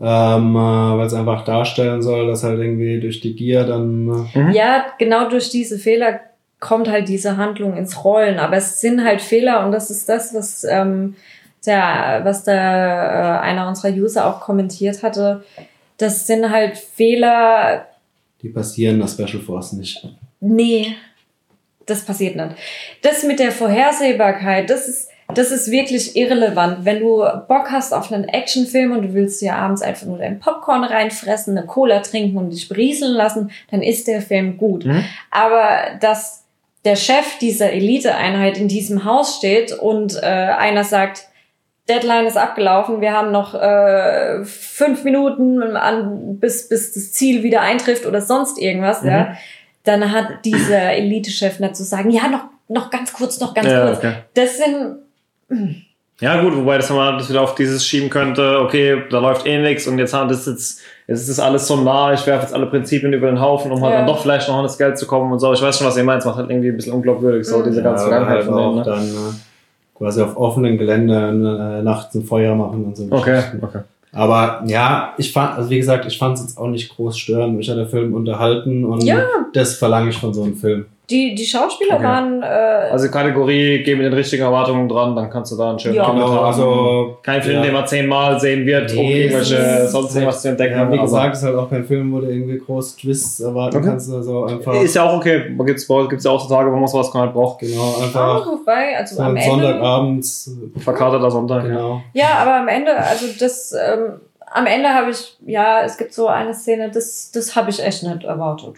ähm, 0.00 0.56
äh, 0.56 0.58
weil 0.58 1.06
es 1.06 1.14
einfach 1.14 1.44
darstellen 1.44 2.02
soll, 2.02 2.26
dass 2.26 2.42
halt 2.42 2.58
irgendwie 2.58 3.00
durch 3.00 3.20
die 3.20 3.34
Gier 3.34 3.64
dann. 3.64 4.28
Äh, 4.34 4.38
Mhm. 4.38 4.50
Ja, 4.52 4.86
genau 4.98 5.28
durch 5.28 5.50
diese 5.50 5.78
Fehler 5.78 6.20
kommt 6.60 6.88
halt 6.88 7.08
diese 7.08 7.36
Handlung 7.36 7.76
ins 7.76 8.04
Rollen. 8.04 8.38
Aber 8.38 8.56
es 8.56 8.80
sind 8.80 9.04
halt 9.04 9.20
Fehler 9.20 9.64
und 9.64 9.72
das 9.72 9.90
ist 9.90 10.08
das, 10.08 10.34
was 10.34 10.64
ähm, 10.64 11.14
der, 11.66 12.20
was 12.24 12.44
der 12.44 13.40
äh, 13.42 13.44
einer 13.46 13.68
unserer 13.68 13.92
User 13.92 14.26
auch 14.26 14.40
kommentiert 14.40 15.02
hatte. 15.02 15.44
Das 15.98 16.26
sind 16.26 16.50
halt 16.50 16.76
Fehler. 16.76 17.86
die 18.42 18.48
passieren 18.48 18.98
der 18.98 19.08
Special 19.08 19.42
Force 19.42 19.72
nicht. 19.72 20.06
Nee, 20.40 20.94
das 21.86 22.04
passiert 22.04 22.36
nicht. 22.36 22.50
Das 23.02 23.22
mit 23.24 23.38
der 23.38 23.52
Vorhersehbarkeit, 23.52 24.68
das 24.70 24.88
ist 24.88 25.08
das 25.34 25.50
ist 25.50 25.70
wirklich 25.70 26.16
irrelevant. 26.16 26.84
Wenn 26.84 27.00
du 27.00 27.24
Bock 27.48 27.70
hast 27.70 27.92
auf 27.92 28.12
einen 28.12 28.28
Actionfilm 28.28 28.92
und 28.92 29.02
du 29.02 29.14
willst 29.14 29.40
dir 29.42 29.54
abends 29.56 29.82
einfach 29.82 30.06
nur 30.06 30.18
dein 30.18 30.38
Popcorn 30.38 30.84
reinfressen, 30.84 31.56
eine 31.56 31.66
Cola 31.66 32.00
trinken 32.00 32.36
und 32.36 32.50
dich 32.50 32.68
berieseln 32.68 33.12
lassen, 33.14 33.50
dann 33.70 33.82
ist 33.82 34.06
der 34.06 34.22
Film 34.22 34.56
gut. 34.56 34.84
Mhm. 34.84 35.04
Aber 35.30 35.98
dass 36.00 36.44
der 36.84 36.96
Chef 36.96 37.38
dieser 37.40 37.72
Eliteeinheit 37.72 38.56
in 38.58 38.68
diesem 38.68 39.04
Haus 39.04 39.36
steht 39.36 39.72
und 39.72 40.14
äh, 40.22 40.26
einer 40.26 40.84
sagt, 40.84 41.24
Deadline 41.88 42.26
ist 42.26 42.36
abgelaufen, 42.36 43.00
wir 43.00 43.12
haben 43.12 43.30
noch 43.30 43.54
äh, 43.54 44.44
fünf 44.44 45.04
Minuten, 45.04 45.62
an, 45.76 46.38
bis, 46.38 46.68
bis 46.68 46.92
das 46.94 47.12
Ziel 47.12 47.42
wieder 47.42 47.60
eintrifft 47.60 48.06
oder 48.06 48.20
sonst 48.20 48.58
irgendwas, 48.58 49.02
Mhm. 49.02 49.08
ja, 49.08 49.36
dann 49.84 50.12
hat 50.12 50.44
dieser 50.44 50.94
Elitechef 50.94 51.60
nicht 51.60 51.76
zu 51.76 51.84
sagen, 51.84 52.10
ja, 52.10 52.28
noch, 52.28 52.44
noch 52.68 52.90
ganz 52.90 53.12
kurz, 53.12 53.38
noch 53.38 53.54
ganz 53.54 53.68
ja, 53.68 53.86
kurz. 53.86 53.98
okay. 53.98 54.14
Das 54.34 54.56
sind, 54.58 54.96
Ja, 56.18 56.40
gut, 56.42 56.56
wobei 56.56 56.78
das 56.78 56.88
man 56.90 57.18
das 57.18 57.28
wieder 57.28 57.42
auf 57.42 57.54
dieses 57.56 57.84
schieben 57.86 58.08
könnte, 58.08 58.58
okay, 58.60 59.02
da 59.10 59.18
läuft 59.18 59.46
eh 59.46 59.60
nichts 59.60 59.86
und 59.86 59.98
jetzt 59.98 60.14
haben 60.14 60.30
das 60.30 60.46
jetzt, 60.46 60.80
jetzt 61.06 61.20
ist 61.20 61.28
das 61.28 61.40
alles 61.40 61.66
so 61.66 61.76
nah, 61.76 62.14
ich 62.14 62.26
werfe 62.26 62.42
jetzt 62.44 62.54
alle 62.54 62.64
Prinzipien 62.66 63.12
über 63.12 63.26
den 63.26 63.38
Haufen, 63.40 63.70
um 63.70 63.82
halt 63.82 63.92
Ja. 63.92 63.98
dann 63.98 64.06
doch 64.06 64.22
vielleicht 64.22 64.48
noch 64.48 64.56
an 64.56 64.62
das 64.62 64.78
Geld 64.78 64.96
zu 64.98 65.06
kommen 65.06 65.30
und 65.30 65.38
so. 65.40 65.52
Ich 65.52 65.60
weiß 65.60 65.76
schon, 65.76 65.86
was 65.86 65.96
ihr 65.98 66.04
meint, 66.04 66.20
es 66.20 66.24
macht 66.26 66.36
halt 66.38 66.48
irgendwie 66.48 66.70
ein 66.70 66.76
bisschen 66.76 66.94
unglaubwürdig, 66.94 67.46
so 67.46 67.58
Mhm. 67.58 67.64
diese 67.64 67.82
ganze 67.82 68.04
Ja, 68.04 68.08
oder 68.08 68.26
Vergangenheit 68.26 68.36
halt 68.36 68.46
von 68.46 68.56
denen, 68.56 68.76
ne? 68.76 68.82
dann 68.84 69.04
äh, 69.08 69.98
quasi 69.98 70.22
auf 70.22 70.36
offenen 70.38 70.78
Gelände 70.78 71.14
äh, 71.80 71.82
nachts 71.82 72.14
ein 72.14 72.24
Feuer 72.24 72.54
machen 72.54 72.84
und 72.86 72.96
so. 72.96 73.06
Okay, 73.10 73.42
okay. 73.60 73.80
Aber 74.12 74.62
ja, 74.66 75.12
ich 75.18 75.30
fand, 75.30 75.58
also 75.58 75.68
wie 75.68 75.76
gesagt, 75.76 76.06
ich 76.06 76.16
fand 76.18 76.38
es 76.38 76.44
jetzt 76.44 76.56
auch 76.58 76.68
nicht 76.68 76.96
groß 76.96 77.18
störend. 77.18 77.54
Mich 77.58 77.68
hat 77.68 77.76
der 77.76 77.86
Film 77.88 78.14
unterhalten 78.14 78.86
und 78.86 79.02
Ja. 79.02 79.22
das 79.52 79.74
verlange 79.76 80.08
ich 80.08 80.16
von 80.16 80.32
so 80.32 80.44
einem 80.44 80.56
Film. 80.56 80.86
Die, 81.10 81.34
die 81.36 81.44
Schauspieler 81.44 81.94
Okay. 81.96 82.04
waren, 82.04 82.42
äh, 82.42 82.46
Also 82.90 83.08
Kategorie, 83.10 83.82
geh 83.84 83.94
mit 83.94 84.06
den 84.06 84.12
richtigen 84.12 84.42
Erwartungen 84.42 84.88
dran, 84.88 85.14
dann 85.14 85.30
kannst 85.30 85.52
du 85.52 85.56
da 85.56 85.70
einen 85.70 85.78
schönen 85.78 85.94
Ja. 85.94 86.04
Abend 86.04 86.20
Genau, 86.22 86.34
haben. 86.34 86.44
also 86.46 87.18
Kein 87.22 87.40
Film, 87.42 87.56
ja. 87.56 87.62
den 87.62 87.72
man 87.74 87.86
zehnmal 87.86 88.40
sehen 88.40 88.66
wird, 88.66 88.90
um 88.90 88.96
Nee, 88.98 89.22
irgendwelche 89.24 89.56
es 89.56 89.92
sonst 89.92 90.14
irgendwas 90.16 90.42
zu 90.42 90.48
entdecken. 90.48 90.74
Ja, 90.78 90.90
wie 90.90 90.94
aber- 90.94 91.02
gesagt, 91.02 91.36
ist 91.36 91.42
halt 91.44 91.54
auch 91.56 91.70
kein 91.70 91.84
Film, 91.84 92.12
wo 92.12 92.18
du 92.20 92.26
irgendwie 92.28 92.58
groß 92.58 92.96
Twists 92.96 93.38
erwarten 93.40 93.76
Okay. 93.76 93.86
kannst. 93.86 94.12
Also 94.12 94.44
einfach, 94.46 94.74
Ist 94.82 94.94
ja 94.96 95.08
auch 95.08 95.16
okay. 95.16 95.42
Gibt 95.64 95.78
es 95.78 95.86
gibt's 95.88 96.24
ja 96.24 96.30
auch 96.32 96.40
so 96.48 96.52
Tage, 96.54 96.72
wo 96.72 96.76
man 96.76 96.86
sowas 96.88 97.12
halt 97.14 97.32
braucht. 97.32 97.60
genau, 97.60 97.94
ah, 98.00 98.02
einfach 98.04 98.46
wobei, 98.46 98.96
also 98.98 99.14
so 99.16 99.22
am 99.22 99.28
ein 99.30 99.36
Ende. 99.36 99.50
Sonntagabends. 99.50 100.50
Verkaterter 100.78 101.30
Sonntag. 101.30 101.62
Ja. 101.64 101.68
Genau. 101.68 102.02
Ja, 102.14 102.28
aber 102.40 102.54
am 102.56 102.68
Ende, 102.68 102.96
also 102.96 103.26
das, 103.38 103.72
ähm, 103.72 104.20
am 104.50 104.66
Ende 104.66 104.88
habe 104.88 105.10
ich, 105.10 105.36
ja, 105.46 105.82
es 105.84 105.96
gibt 105.98 106.12
so 106.14 106.26
eine 106.28 106.52
Szene, 106.54 106.90
das, 106.90 107.30
das 107.32 107.54
habe 107.56 107.70
ich 107.70 107.80
echt 107.84 108.02
nicht 108.02 108.24
erwartet. 108.24 108.74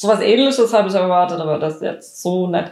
Sowas 0.00 0.20
ähnliches 0.22 0.72
habe 0.72 0.88
ich 0.88 0.94
erwartet, 0.94 1.38
aber 1.40 1.58
das 1.58 1.82
jetzt 1.82 2.22
so 2.22 2.46
nicht. 2.46 2.70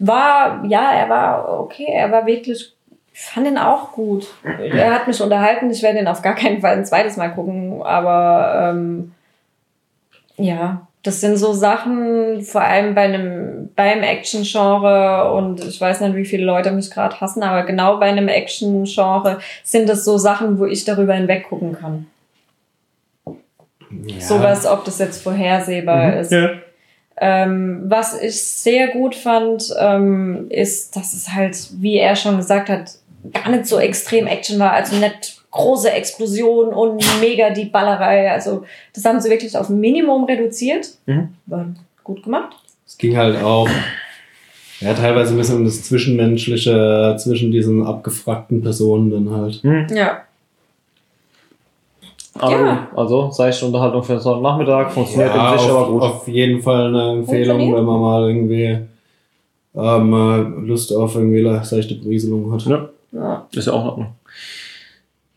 War, 0.00 0.64
ja, 0.66 0.90
er 0.90 1.08
war 1.08 1.60
okay, 1.60 1.86
er 1.88 2.10
war 2.10 2.26
wirklich, 2.26 2.72
ich 3.12 3.20
fand 3.20 3.46
ihn 3.46 3.58
auch 3.58 3.92
gut. 3.92 4.26
Er 4.58 4.92
hat 4.92 5.06
mich 5.06 5.22
unterhalten, 5.22 5.70
ich 5.70 5.84
werde 5.84 6.00
ihn 6.00 6.08
auf 6.08 6.20
gar 6.20 6.34
keinen 6.34 6.60
Fall 6.60 6.72
ein 6.72 6.84
zweites 6.84 7.16
Mal 7.16 7.28
gucken, 7.28 7.80
aber 7.84 8.70
ähm, 8.72 9.12
ja, 10.36 10.88
das 11.04 11.20
sind 11.20 11.36
so 11.36 11.52
Sachen, 11.52 12.42
vor 12.42 12.62
allem 12.62 12.96
bei 12.96 13.02
einem, 13.02 13.70
beim 13.76 14.02
Action-Genre 14.02 15.32
und 15.32 15.62
ich 15.64 15.80
weiß 15.80 16.00
nicht, 16.00 16.16
wie 16.16 16.24
viele 16.24 16.44
Leute 16.44 16.72
mich 16.72 16.90
gerade 16.90 17.20
hassen, 17.20 17.44
aber 17.44 17.62
genau 17.62 17.98
bei 17.98 18.06
einem 18.06 18.26
Action-Genre 18.26 19.38
sind 19.62 19.88
das 19.88 20.04
so 20.04 20.18
Sachen, 20.18 20.58
wo 20.58 20.64
ich 20.64 20.84
darüber 20.84 21.14
hinweg 21.14 21.48
gucken 21.48 21.74
kann. 21.78 22.06
Ja. 24.06 24.20
sowas, 24.20 24.66
ob 24.66 24.84
das 24.84 24.98
jetzt 24.98 25.22
vorhersehbar 25.22 26.08
Mhm. 26.08 26.18
ist. 26.18 26.32
Ja. 26.32 26.50
Ähm, 27.26 27.84
was 27.86 28.20
ich 28.20 28.38
sehr 28.42 28.88
gut 28.88 29.14
fand, 29.14 29.74
ähm, 29.80 30.44
ist, 30.50 30.94
dass 30.94 31.14
es 31.14 31.32
halt, 31.32 31.56
wie 31.78 31.96
er 31.96 32.16
schon 32.16 32.36
gesagt 32.36 32.68
hat, 32.68 32.98
gar 33.32 33.48
nicht 33.50 33.64
so 33.64 33.78
extrem 33.78 34.26
Action 34.26 34.58
war. 34.58 34.72
Also 34.72 34.96
nicht 34.96 35.40
große 35.50 35.90
Explosion 35.90 36.74
und 36.74 37.02
mega 37.22 37.48
die 37.48 37.64
Ballerei. 37.64 38.30
Also 38.30 38.64
das 38.92 39.06
haben 39.06 39.22
sie 39.22 39.30
wirklich 39.30 39.56
auf 39.56 39.70
ein 39.70 39.80
Minimum 39.80 40.24
reduziert. 40.24 40.88
Mhm. 41.06 41.30
War 41.46 41.66
gut 42.02 42.22
gemacht. 42.24 42.56
Es 42.86 42.98
ging 42.98 43.16
halt 43.16 43.42
auch 43.42 43.70
ja, 44.80 44.92
teilweise 44.92 45.32
ein 45.32 45.38
bisschen 45.38 45.56
um 45.56 45.64
das 45.64 45.82
Zwischenmenschliche 45.82 47.16
zwischen 47.18 47.50
diesen 47.50 47.86
abgefragten 47.86 48.60
Personen 48.60 49.10
dann 49.10 49.30
halt. 49.30 49.62
Hm. 49.62 49.86
Ja. 49.96 50.24
Aber, 52.38 52.52
Ja. 52.52 52.88
Also, 52.96 53.30
seichte 53.30 53.66
Unterhaltung 53.66 54.02
für 54.02 54.14
den 54.14 54.20
Sonntagnachmittag, 54.20 54.90
funktioniert 54.90 55.34
Ja, 55.34 55.52
in 55.52 55.58
sich 55.58 55.70
auf, 55.70 55.76
aber 55.78 55.92
gut. 55.92 56.02
auf 56.02 56.28
jeden 56.28 56.62
Fall 56.62 56.88
eine 56.88 57.12
Empfehlung, 57.18 57.74
wenn 57.74 57.84
man 57.84 58.00
mal 58.00 58.28
irgendwie 58.28 58.78
ähm, 59.76 60.12
äh, 60.12 60.66
Lust 60.66 60.94
auf 60.94 61.14
irgendwie 61.14 61.64
seichte 61.64 61.94
Berieselung 61.94 62.52
hat. 62.52 62.64
Ja. 62.66 62.88
ja. 63.12 63.46
Ist 63.52 63.66
ja 63.66 63.72
auch 63.72 63.82
in 63.82 63.88
Ordnung. 63.88 64.14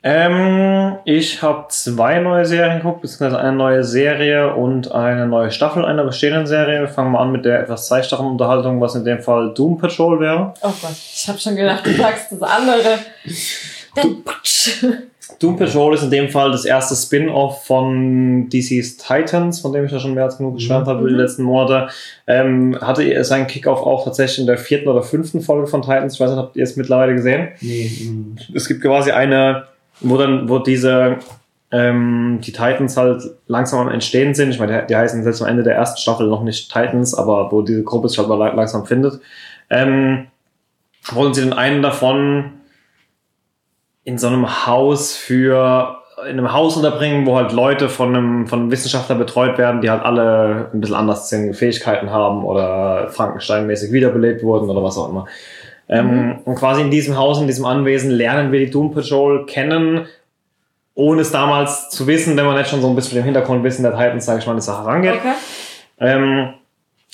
Ähm, 0.03 0.95
ich 1.05 1.41
habe 1.41 1.65
zwei 1.69 2.19
neue 2.19 2.45
Serien 2.45 2.77
geguckt, 2.77 3.01
beziehungsweise 3.01 3.39
eine 3.39 3.57
neue 3.57 3.83
Serie 3.83 4.53
und 4.53 4.91
eine 4.91 5.27
neue 5.27 5.51
Staffel 5.51 5.83
einer 5.83 6.03
bestehenden 6.05 6.47
Serie. 6.47 6.81
Wir 6.81 6.87
fangen 6.87 7.11
mal 7.11 7.19
an 7.23 7.31
mit 7.31 7.45
der 7.45 7.59
etwas 7.61 7.87
seichteren 7.87 8.27
Unterhaltung, 8.27 8.79
was 8.79 8.95
in 8.95 9.03
dem 9.03 9.19
Fall 9.19 9.53
Doom 9.53 9.77
Patrol 9.77 10.19
wäre. 10.19 10.53
Oh 10.61 10.71
Gott, 10.81 10.91
ich 10.91 11.27
habe 11.27 11.39
schon 11.39 11.55
gedacht, 11.55 11.85
du 11.85 11.91
sagst 11.93 12.31
das 12.31 12.41
andere. 12.41 12.99
Doom 15.39 15.57
Patrol 15.57 15.93
ist 15.93 16.03
in 16.03 16.09
dem 16.11 16.29
Fall 16.29 16.51
das 16.51 16.65
erste 16.65 16.95
Spin-off 16.95 17.65
von 17.65 18.49
DC's 18.49 18.97
Titans, 18.97 19.59
von 19.59 19.73
dem 19.73 19.85
ich 19.85 19.91
ja 19.91 19.99
schon 19.99 20.13
mehr 20.13 20.23
als 20.25 20.37
genug 20.37 20.55
geschwärmt 20.55 20.87
habe 20.87 20.99
über 20.99 21.09
die 21.09 21.15
Mhm. 21.15 21.19
letzten 21.21 21.43
Monate. 21.43 21.87
Ähm, 22.27 22.77
hatte 22.81 23.03
er 23.03 23.23
seinen 23.23 23.47
Kickoff 23.47 23.79
auch 23.81 24.05
tatsächlich 24.05 24.39
in 24.39 24.47
der 24.47 24.57
vierten 24.57 24.87
oder 24.87 25.03
fünften 25.03 25.41
Folge 25.41 25.67
von 25.67 25.81
Titans. 25.81 26.13
Ich 26.15 26.19
weiß 26.19 26.29
nicht, 26.31 26.39
habt 26.39 26.55
ihr 26.55 26.63
es 26.63 26.75
mittlerweile 26.75 27.13
gesehen? 27.13 27.49
Nee, 27.61 27.91
mm. 28.03 28.37
es 28.55 28.67
gibt 28.67 28.81
quasi 28.81 29.11
eine, 29.11 29.65
wo 30.01 30.17
dann, 30.17 30.47
wo 30.49 30.59
diese, 30.59 31.17
ähm, 31.71 32.39
die 32.43 32.51
Titans 32.53 32.95
halt 32.95 33.21
langsam 33.47 33.81
am 33.87 33.93
Entstehen 33.93 34.33
sind. 34.33 34.51
Ich 34.51 34.59
meine, 34.59 34.81
die, 34.81 34.87
die 34.87 34.95
heißen 34.95 35.21
selbst 35.23 35.41
am 35.41 35.49
Ende 35.49 35.63
der 35.63 35.75
ersten 35.75 35.99
Staffel 35.99 36.27
noch 36.27 36.43
nicht 36.43 36.71
Titans, 36.71 37.13
aber 37.13 37.51
wo 37.51 37.61
diese 37.61 37.83
Gruppe 37.83 38.07
sich 38.07 38.17
halt 38.17 38.29
mal 38.29 38.37
la- 38.37 38.53
langsam 38.53 38.85
findet. 38.85 39.19
Ähm, 39.69 40.27
wollen 41.11 41.33
sie 41.33 41.41
den 41.41 41.53
einen 41.53 41.81
davon 41.81 42.53
in 44.07 44.17
so 44.17 44.27
einem 44.27 44.65
Haus 44.65 45.17
für, 45.17 45.97
in 46.21 46.39
einem 46.39 46.53
Haus 46.53 46.77
unterbringen, 46.77 47.25
wo 47.25 47.35
halt 47.35 47.51
Leute 47.51 47.89
von 47.89 48.15
einem, 48.15 48.47
von 48.47 48.61
einem 48.61 48.71
Wissenschaftler 48.71 49.15
betreut 49.15 49.57
werden, 49.57 49.81
die 49.81 49.89
halt 49.89 50.01
alle 50.01 50.69
ein 50.73 50.79
bisschen 50.79 50.95
anders 50.95 51.27
Fähigkeiten 51.27 52.09
haben 52.09 52.45
oder 52.45 53.09
Frankenstein-mäßig 53.09 53.91
wiederbelebt 53.91 54.43
wurden 54.43 54.69
oder 54.69 54.81
was 54.81 54.97
auch 54.97 55.09
immer. 55.09 55.25
Ähm, 55.89 56.39
und 56.45 56.55
quasi 56.55 56.83
in 56.83 56.89
diesem 56.89 57.17
Haus, 57.17 57.41
in 57.41 57.47
diesem 57.47 57.65
Anwesen 57.65 58.09
lernen 58.09 58.53
wir 58.53 58.61
die 58.61 58.69
Doom 58.69 58.93
Patrol 58.93 59.45
kennen, 59.45 60.05
ohne 60.95 61.19
es 61.19 61.31
damals 61.33 61.89
zu 61.89 62.07
wissen, 62.07 62.37
wenn 62.37 62.45
man 62.45 62.55
nicht 62.55 62.69
schon 62.69 62.81
so 62.81 62.87
ein 62.87 62.95
bisschen 62.95 63.17
mit 63.17 63.23
dem 63.23 63.25
Hintergrundwissen 63.25 63.83
der 63.83 63.91
Titans, 63.91 64.25
sage 64.25 64.39
ich 64.39 64.47
mal, 64.47 64.55
die 64.55 64.61
Sache 64.61 64.85
rangeht. 64.85 65.15
Okay. 65.15 65.33
Ähm, 65.99 66.53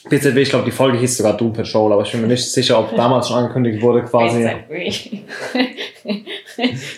BZW, 0.10 0.42
ich 0.42 0.50
glaube, 0.50 0.66
die 0.66 0.72
Folge 0.72 0.98
hieß 0.98 1.18
sogar 1.18 1.38
Doom 1.38 1.54
Patrol, 1.54 1.94
aber 1.94 2.02
ich 2.02 2.12
bin 2.12 2.22
mir 2.22 2.28
nicht 2.28 2.52
sicher, 2.52 2.78
ob 2.78 2.94
damals 2.96 3.30
schon 3.30 3.38
angekündigt 3.38 3.82
wurde, 3.82 4.04
quasi. 4.04 4.44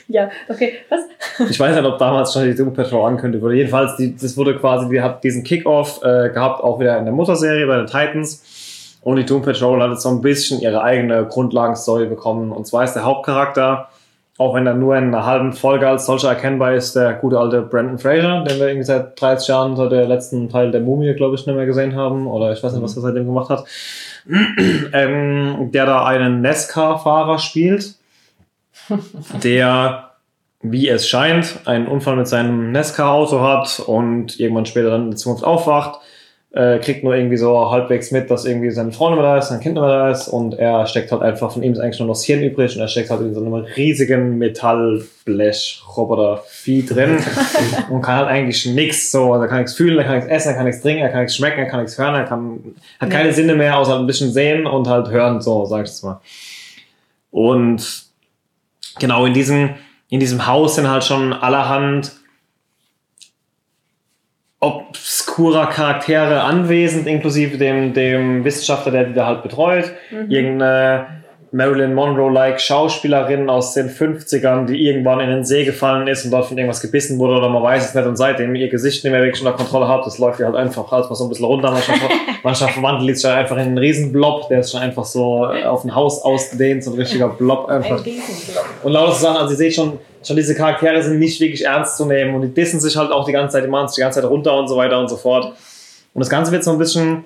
ja, 0.07 0.31
okay. 0.49 0.73
Was? 0.89 1.01
Ich 1.49 1.59
weiß 1.59 1.75
nicht, 1.75 1.85
ob 1.85 1.99
damals 1.99 2.33
schon 2.33 2.45
die 2.45 2.55
Doom 2.55 2.73
Patrol 2.73 3.07
angekündigt 3.07 3.43
wurde. 3.43 3.55
Jedenfalls, 3.55 3.95
die, 3.97 4.15
das 4.15 4.35
wurde 4.35 4.57
quasi, 4.57 4.89
die 4.89 5.01
hat 5.01 5.23
diesen 5.23 5.43
Kickoff 5.43 6.01
äh, 6.03 6.29
gehabt, 6.29 6.63
auch 6.63 6.79
wieder 6.79 6.97
in 6.97 7.05
der 7.05 7.13
Mutterserie 7.13 7.67
bei 7.67 7.77
den 7.77 7.85
Titans. 7.85 8.97
Und 9.01 9.17
die 9.17 9.25
Doom 9.25 9.43
Patrol 9.43 9.83
hat 9.83 9.91
jetzt 9.91 10.01
so 10.01 10.09
ein 10.09 10.21
bisschen 10.21 10.59
ihre 10.61 10.81
eigene 10.81 11.25
Grundlagenstory 11.25 12.07
bekommen. 12.07 12.51
Und 12.51 12.65
zwar 12.65 12.85
ist 12.85 12.93
der 12.93 13.05
Hauptcharakter, 13.05 13.89
auch 14.37 14.53
wenn 14.53 14.67
er 14.67 14.73
nur 14.73 14.97
in 14.97 15.05
einer 15.05 15.25
halben 15.25 15.53
Folge 15.53 15.87
als 15.87 16.05
solcher 16.05 16.29
erkennbar 16.29 16.73
ist, 16.73 16.95
der 16.95 17.13
gute 17.13 17.39
alte 17.39 17.61
Brandon 17.61 17.97
Fraser, 17.97 18.43
den 18.43 18.59
wir 18.59 18.67
irgendwie 18.67 18.83
seit 18.83 19.19
30 19.19 19.47
Jahren 19.47 19.77
seit 19.77 19.91
der 19.93 20.07
letzten 20.07 20.49
Teil 20.49 20.71
der 20.71 20.81
Mumie, 20.81 21.13
glaube 21.13 21.35
ich, 21.35 21.45
nicht 21.45 21.55
mehr 21.55 21.65
gesehen 21.65 21.95
haben. 21.95 22.27
Oder 22.27 22.51
ich 22.51 22.61
weiß 22.61 22.73
nicht, 22.73 22.83
was 22.83 22.97
er 22.97 23.01
seitdem 23.01 23.25
gemacht 23.25 23.49
hat. 23.49 23.63
ähm, 24.93 25.69
der 25.71 25.85
da 25.85 26.05
einen 26.05 26.41
NASCAR-Fahrer 26.41 27.39
spielt, 27.39 27.95
der, 29.43 30.11
wie 30.61 30.89
es 30.89 31.07
scheint, 31.07 31.59
einen 31.63 31.87
Unfall 31.87 32.17
mit 32.17 32.27
seinem 32.27 32.73
NASCAR-Auto 32.73 33.39
hat 33.39 33.79
und 33.79 34.37
irgendwann 34.37 34.65
später 34.65 34.89
dann 34.89 35.03
in 35.03 35.11
der 35.11 35.17
Zukunft 35.17 35.45
aufwacht, 35.45 35.99
äh, 36.55 36.79
kriegt 36.79 37.03
nur 37.03 37.13
irgendwie 37.13 37.35
so 37.35 37.69
halbwegs 37.69 38.11
mit, 38.11 38.31
dass 38.31 38.45
irgendwie 38.45 38.71
seine 38.71 38.93
Frau 38.93 39.09
nicht 39.09 39.19
mehr 39.19 39.25
da 39.25 39.37
ist, 39.37 39.49
sein 39.49 39.59
Kind 39.59 39.75
nicht 39.75 39.81
mehr 39.81 39.91
da 39.91 40.09
ist 40.09 40.29
und 40.29 40.53
er 40.53 40.87
steckt 40.87 41.11
halt 41.11 41.21
einfach, 41.21 41.51
von 41.51 41.61
ihm 41.61 41.73
ist 41.73 41.79
eigentlich 41.79 41.99
nur 41.99 42.07
noch 42.07 42.15
das 42.15 42.23
Hirn 42.23 42.41
übrig 42.41 42.73
und 42.75 42.81
er 42.81 42.87
steckt 42.87 43.09
halt 43.09 43.19
in 43.19 43.33
so 43.33 43.41
einem 43.41 43.53
riesigen 43.53 44.37
Metallblech-Roboter-Vieh 44.37 46.85
drin 46.85 47.17
und 47.89 48.01
kann 48.01 48.15
halt 48.15 48.29
eigentlich 48.29 48.65
nichts 48.67 49.11
so, 49.11 49.33
also 49.33 49.43
er 49.43 49.49
kann 49.49 49.57
nichts 49.57 49.73
fühlen, 49.73 49.97
er 49.97 50.05
kann 50.05 50.15
nichts 50.15 50.31
essen, 50.31 50.47
er 50.47 50.55
kann 50.55 50.63
nichts 50.63 50.81
trinken, 50.81 51.01
er 51.01 51.09
kann 51.09 51.23
nichts 51.23 51.35
schmecken, 51.35 51.59
er 51.59 51.65
kann 51.65 51.81
nichts 51.81 51.97
hören, 51.97 52.15
er 52.15 52.23
kann, 52.23 52.61
hat 53.01 53.09
keine 53.09 53.33
Sinne 53.33 53.55
mehr, 53.55 53.77
außer 53.77 53.99
ein 53.99 54.07
bisschen 54.07 54.31
sehen 54.31 54.65
und 54.65 54.87
halt 54.87 55.09
hören, 55.09 55.41
so, 55.41 55.65
sag 55.65 55.83
ich 55.83 55.89
jetzt 55.89 56.05
mal. 56.05 56.21
Und 57.31 58.05
genau 58.97 59.25
in 59.25 59.33
diesem, 59.33 59.71
in 60.09 60.21
diesem 60.21 60.47
Haus 60.47 60.75
sind 60.75 60.89
halt 60.89 61.03
schon 61.03 61.33
allerhand 61.33 62.13
obskurer 64.65 65.67
Charaktere 65.67 66.41
anwesend, 66.41 67.07
inklusive 67.07 67.57
dem, 67.57 67.93
dem 67.93 68.43
Wissenschaftler, 68.43 68.91
der 68.91 69.03
die 69.05 69.13
da 69.13 69.27
halt 69.27 69.43
betreut. 69.43 69.91
Irgendeine 70.11 71.07
Marilyn 71.55 71.93
Monroe-like 71.93 72.59
Schauspielerin 72.59 73.49
aus 73.49 73.73
den 73.73 73.89
50ern, 73.89 74.65
die 74.65 74.85
irgendwann 74.85 75.21
in 75.21 75.29
den 75.29 75.45
See 75.45 75.63
gefallen 75.63 76.05
ist 76.09 76.25
und 76.25 76.31
dort 76.31 76.47
von 76.47 76.57
irgendwas 76.57 76.81
gebissen 76.81 77.17
wurde 77.17 77.35
oder 77.35 77.47
man 77.47 77.63
weiß 77.63 77.87
es 77.87 77.95
nicht 77.95 78.05
und 78.05 78.17
seitdem 78.17 78.53
ihr 78.55 78.67
Gesicht 78.67 79.05
nicht 79.05 79.13
mehr 79.13 79.21
wirklich 79.21 79.41
unter 79.41 79.55
Kontrolle 79.55 79.87
hat, 79.87 80.05
das 80.05 80.17
läuft 80.17 80.41
ihr 80.41 80.47
halt 80.47 80.57
einfach 80.57 80.91
halt 80.91 81.09
mal 81.09 81.15
so 81.15 81.23
ein 81.23 81.29
bisschen 81.29 81.45
runter. 81.45 81.71
Manchmal, 81.71 81.97
manchmal 82.43 82.71
verwandelt 82.71 83.15
sich 83.15 83.23
dann 83.23 83.39
einfach 83.39 83.55
in 83.55 83.61
einen 83.61 83.77
riesen 83.77 84.11
Blob, 84.11 84.49
der 84.49 84.59
ist 84.59 84.71
schon 84.73 84.81
einfach 84.81 85.05
so 85.05 85.45
auf 85.45 85.85
ein 85.85 85.95
Haus 85.95 86.21
ausgedehnt, 86.23 86.83
so 86.83 86.91
ein 86.91 86.97
richtiger 86.97 87.29
Blob 87.29 87.69
Ein 87.69 87.83
einfach. 87.83 88.03
Und 88.83 88.91
lauter 88.91 89.13
Sachen, 89.13 89.37
also 89.37 89.51
ihr 89.51 89.57
seht 89.57 89.75
schon, 89.75 89.97
schon 90.27 90.35
diese 90.35 90.55
Charaktere 90.55 91.01
sind 91.01 91.19
nicht 91.19 91.39
wirklich 91.39 91.63
ernst 91.63 91.95
zu 91.95 92.05
nehmen 92.05 92.35
und 92.35 92.41
die 92.41 92.53
dissen 92.53 92.81
sich 92.81 92.97
halt 92.97 93.13
auch 93.13 93.25
die 93.25 93.31
ganze 93.31 93.53
Zeit, 93.53 93.63
die 93.63 93.69
machen 93.69 93.87
sich 93.87 93.95
die 93.95 94.01
ganze 94.01 94.19
Zeit 94.19 94.29
runter 94.29 94.59
und 94.59 94.67
so 94.67 94.75
weiter 94.75 94.99
und 94.99 95.07
so 95.07 95.15
fort. 95.15 95.53
Und 96.13 96.19
das 96.19 96.29
Ganze 96.29 96.51
wird 96.51 96.65
so 96.65 96.71
ein 96.71 96.77
bisschen, 96.77 97.23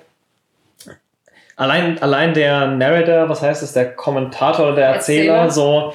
allein, 1.60 2.02
allein 2.02 2.34
der 2.34 2.68
Narrator, 2.68 3.30
was 3.30 3.42
heißt 3.42 3.62
das, 3.62 3.74
der 3.74 3.94
Kommentator 3.94 4.68
oder 4.68 4.76
der 4.76 4.88
Erzähler, 4.88 5.36
Erzähler. 5.36 5.52
so, 5.52 5.94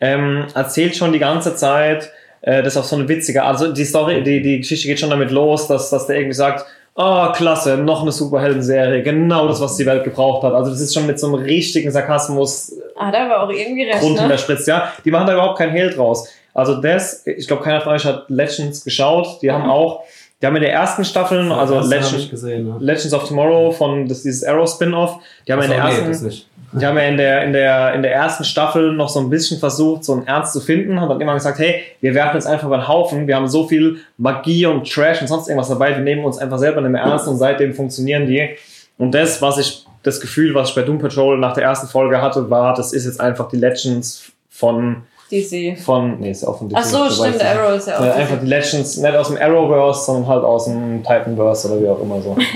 ähm, 0.00 0.46
erzählt 0.54 0.96
schon 0.96 1.12
die 1.12 1.18
ganze 1.18 1.54
Zeit, 1.56 2.10
äh, 2.40 2.62
das 2.62 2.74
ist 2.74 2.76
auf 2.78 2.86
so 2.86 2.96
eine 2.96 3.08
witzige, 3.08 3.42
also 3.42 3.72
die 3.72 3.84
Story, 3.84 4.22
die, 4.22 4.40
die 4.40 4.58
Geschichte 4.60 4.88
geht 4.88 5.00
schon 5.00 5.10
damit 5.10 5.30
los, 5.30 5.66
dass, 5.66 5.90
dass 5.90 6.06
der 6.06 6.16
irgendwie 6.16 6.34
sagt, 6.34 6.64
oh, 6.94 7.32
klasse, 7.32 7.76
noch 7.76 8.02
eine 8.02 8.12
Superhelden-Serie, 8.12 9.02
genau 9.02 9.48
das, 9.48 9.60
was 9.60 9.76
die 9.76 9.86
Welt 9.86 10.04
gebraucht 10.04 10.42
hat. 10.44 10.52
Also 10.54 10.70
das 10.70 10.80
ist 10.80 10.94
schon 10.94 11.06
mit 11.06 11.18
so 11.18 11.26
einem 11.26 11.44
richtigen 11.44 11.90
Sarkasmus 11.90 12.74
Ah, 13.00 13.10
da 13.10 13.30
war 13.30 13.42
auch 13.44 13.50
irgendwie 13.50 13.84
recht, 13.84 14.00
Grund 14.00 14.16
ne? 14.16 14.20
hinterspritzt, 14.20 14.68
ja. 14.68 14.92
Die 15.04 15.10
machen 15.10 15.26
da 15.26 15.32
überhaupt 15.32 15.56
keinen 15.56 15.72
Hehl 15.72 15.90
draus. 15.90 16.28
Also 16.52 16.82
das, 16.82 17.26
ich 17.26 17.46
glaube, 17.46 17.62
keiner 17.62 17.80
von 17.80 17.92
euch 17.92 18.04
hat 18.04 18.28
Legends 18.28 18.84
geschaut. 18.84 19.40
Die 19.40 19.50
haben 19.50 19.70
auch, 19.70 20.04
die 20.40 20.46
haben 20.46 20.56
in 20.56 20.62
der 20.62 20.72
ersten 20.72 21.04
Staffel, 21.04 21.52
also 21.52 21.76
hab 21.76 21.84
ich 21.84 21.90
Legend, 21.90 22.30
gesehen. 22.30 22.68
Ja. 22.68 22.76
Legends 22.78 23.12
of 23.12 23.28
Tomorrow 23.28 23.72
von 23.72 24.08
das, 24.08 24.22
dieses 24.22 24.42
Arrow 24.42 24.68
Spin-off, 24.68 25.18
die 25.46 25.52
haben 25.52 25.62
in 25.62 25.70
der 25.70 25.84
nee, 25.84 26.08
ersten, 26.08 26.30
die 26.72 26.86
haben 26.86 26.96
ja 26.96 27.02
in 27.02 27.16
der, 27.16 27.44
in, 27.44 27.52
der, 27.52 27.94
in 27.94 28.02
der 28.02 28.14
ersten 28.14 28.44
Staffel 28.44 28.92
noch 28.92 29.08
so 29.08 29.20
ein 29.20 29.28
bisschen 29.28 29.58
versucht, 29.58 30.04
so 30.04 30.14
einen 30.14 30.26
Ernst 30.26 30.52
zu 30.52 30.60
finden, 30.60 31.00
haben 31.00 31.08
dann 31.08 31.20
immer 31.20 31.34
gesagt, 31.34 31.58
hey, 31.58 31.82
wir 32.00 32.14
werfen 32.14 32.36
jetzt 32.36 32.46
einfach 32.46 32.68
über 32.68 32.78
den 32.78 32.88
Haufen, 32.88 33.26
wir 33.26 33.36
haben 33.36 33.48
so 33.48 33.66
viel 33.66 33.98
Magie 34.16 34.66
und 34.66 34.90
Trash 34.90 35.20
und 35.20 35.26
sonst 35.26 35.48
irgendwas 35.48 35.68
dabei, 35.68 35.90
wir 35.90 36.02
nehmen 36.02 36.24
uns 36.24 36.38
einfach 36.38 36.58
selber 36.58 36.80
nicht 36.80 36.92
mehr 36.92 37.02
ernst 37.02 37.26
und 37.28 37.36
seitdem 37.36 37.74
funktionieren 37.74 38.26
die. 38.26 38.50
Und 38.96 39.12
das, 39.12 39.42
was 39.42 39.58
ich, 39.58 39.84
das 40.02 40.20
Gefühl, 40.20 40.54
was 40.54 40.70
ich 40.70 40.74
bei 40.74 40.82
Doom 40.82 40.98
Patrol 40.98 41.38
nach 41.38 41.54
der 41.54 41.64
ersten 41.64 41.88
Folge 41.88 42.22
hatte, 42.22 42.48
war, 42.48 42.74
das 42.74 42.92
ist 42.92 43.04
jetzt 43.04 43.20
einfach 43.20 43.48
die 43.48 43.56
Legends 43.56 44.32
von, 44.48 45.02
DC. 45.30 45.78
von, 45.78 46.18
nee, 46.20 46.30
ist 46.30 46.44
auch 46.44 46.58
von 46.58 46.68
Ach 46.74 46.82
so, 46.82 47.04
DC, 47.04 47.12
stimmt. 47.12 47.44
Arrow 47.44 47.76
ist 47.76 47.88
ja 47.88 47.98
auch 47.98 48.04
Ja, 48.04 48.12
DC. 48.12 48.18
einfach 48.20 48.40
die 48.40 48.46
Legends, 48.46 48.96
nicht 48.96 49.14
aus 49.16 49.28
dem 49.28 49.36
Arrowverse, 49.38 50.04
sondern 50.04 50.26
halt 50.28 50.44
aus 50.44 50.64
dem 50.64 51.02
Titanverse 51.02 51.70
oder 51.72 51.82
wie 51.82 51.88
auch 51.88 52.00
immer 52.02 52.20
so. 52.20 52.36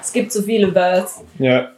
Es 0.00 0.12
gibt 0.12 0.30
so 0.32 0.42
viele 0.42 0.68
Birds. 0.68 1.22
Ja. 1.38 1.68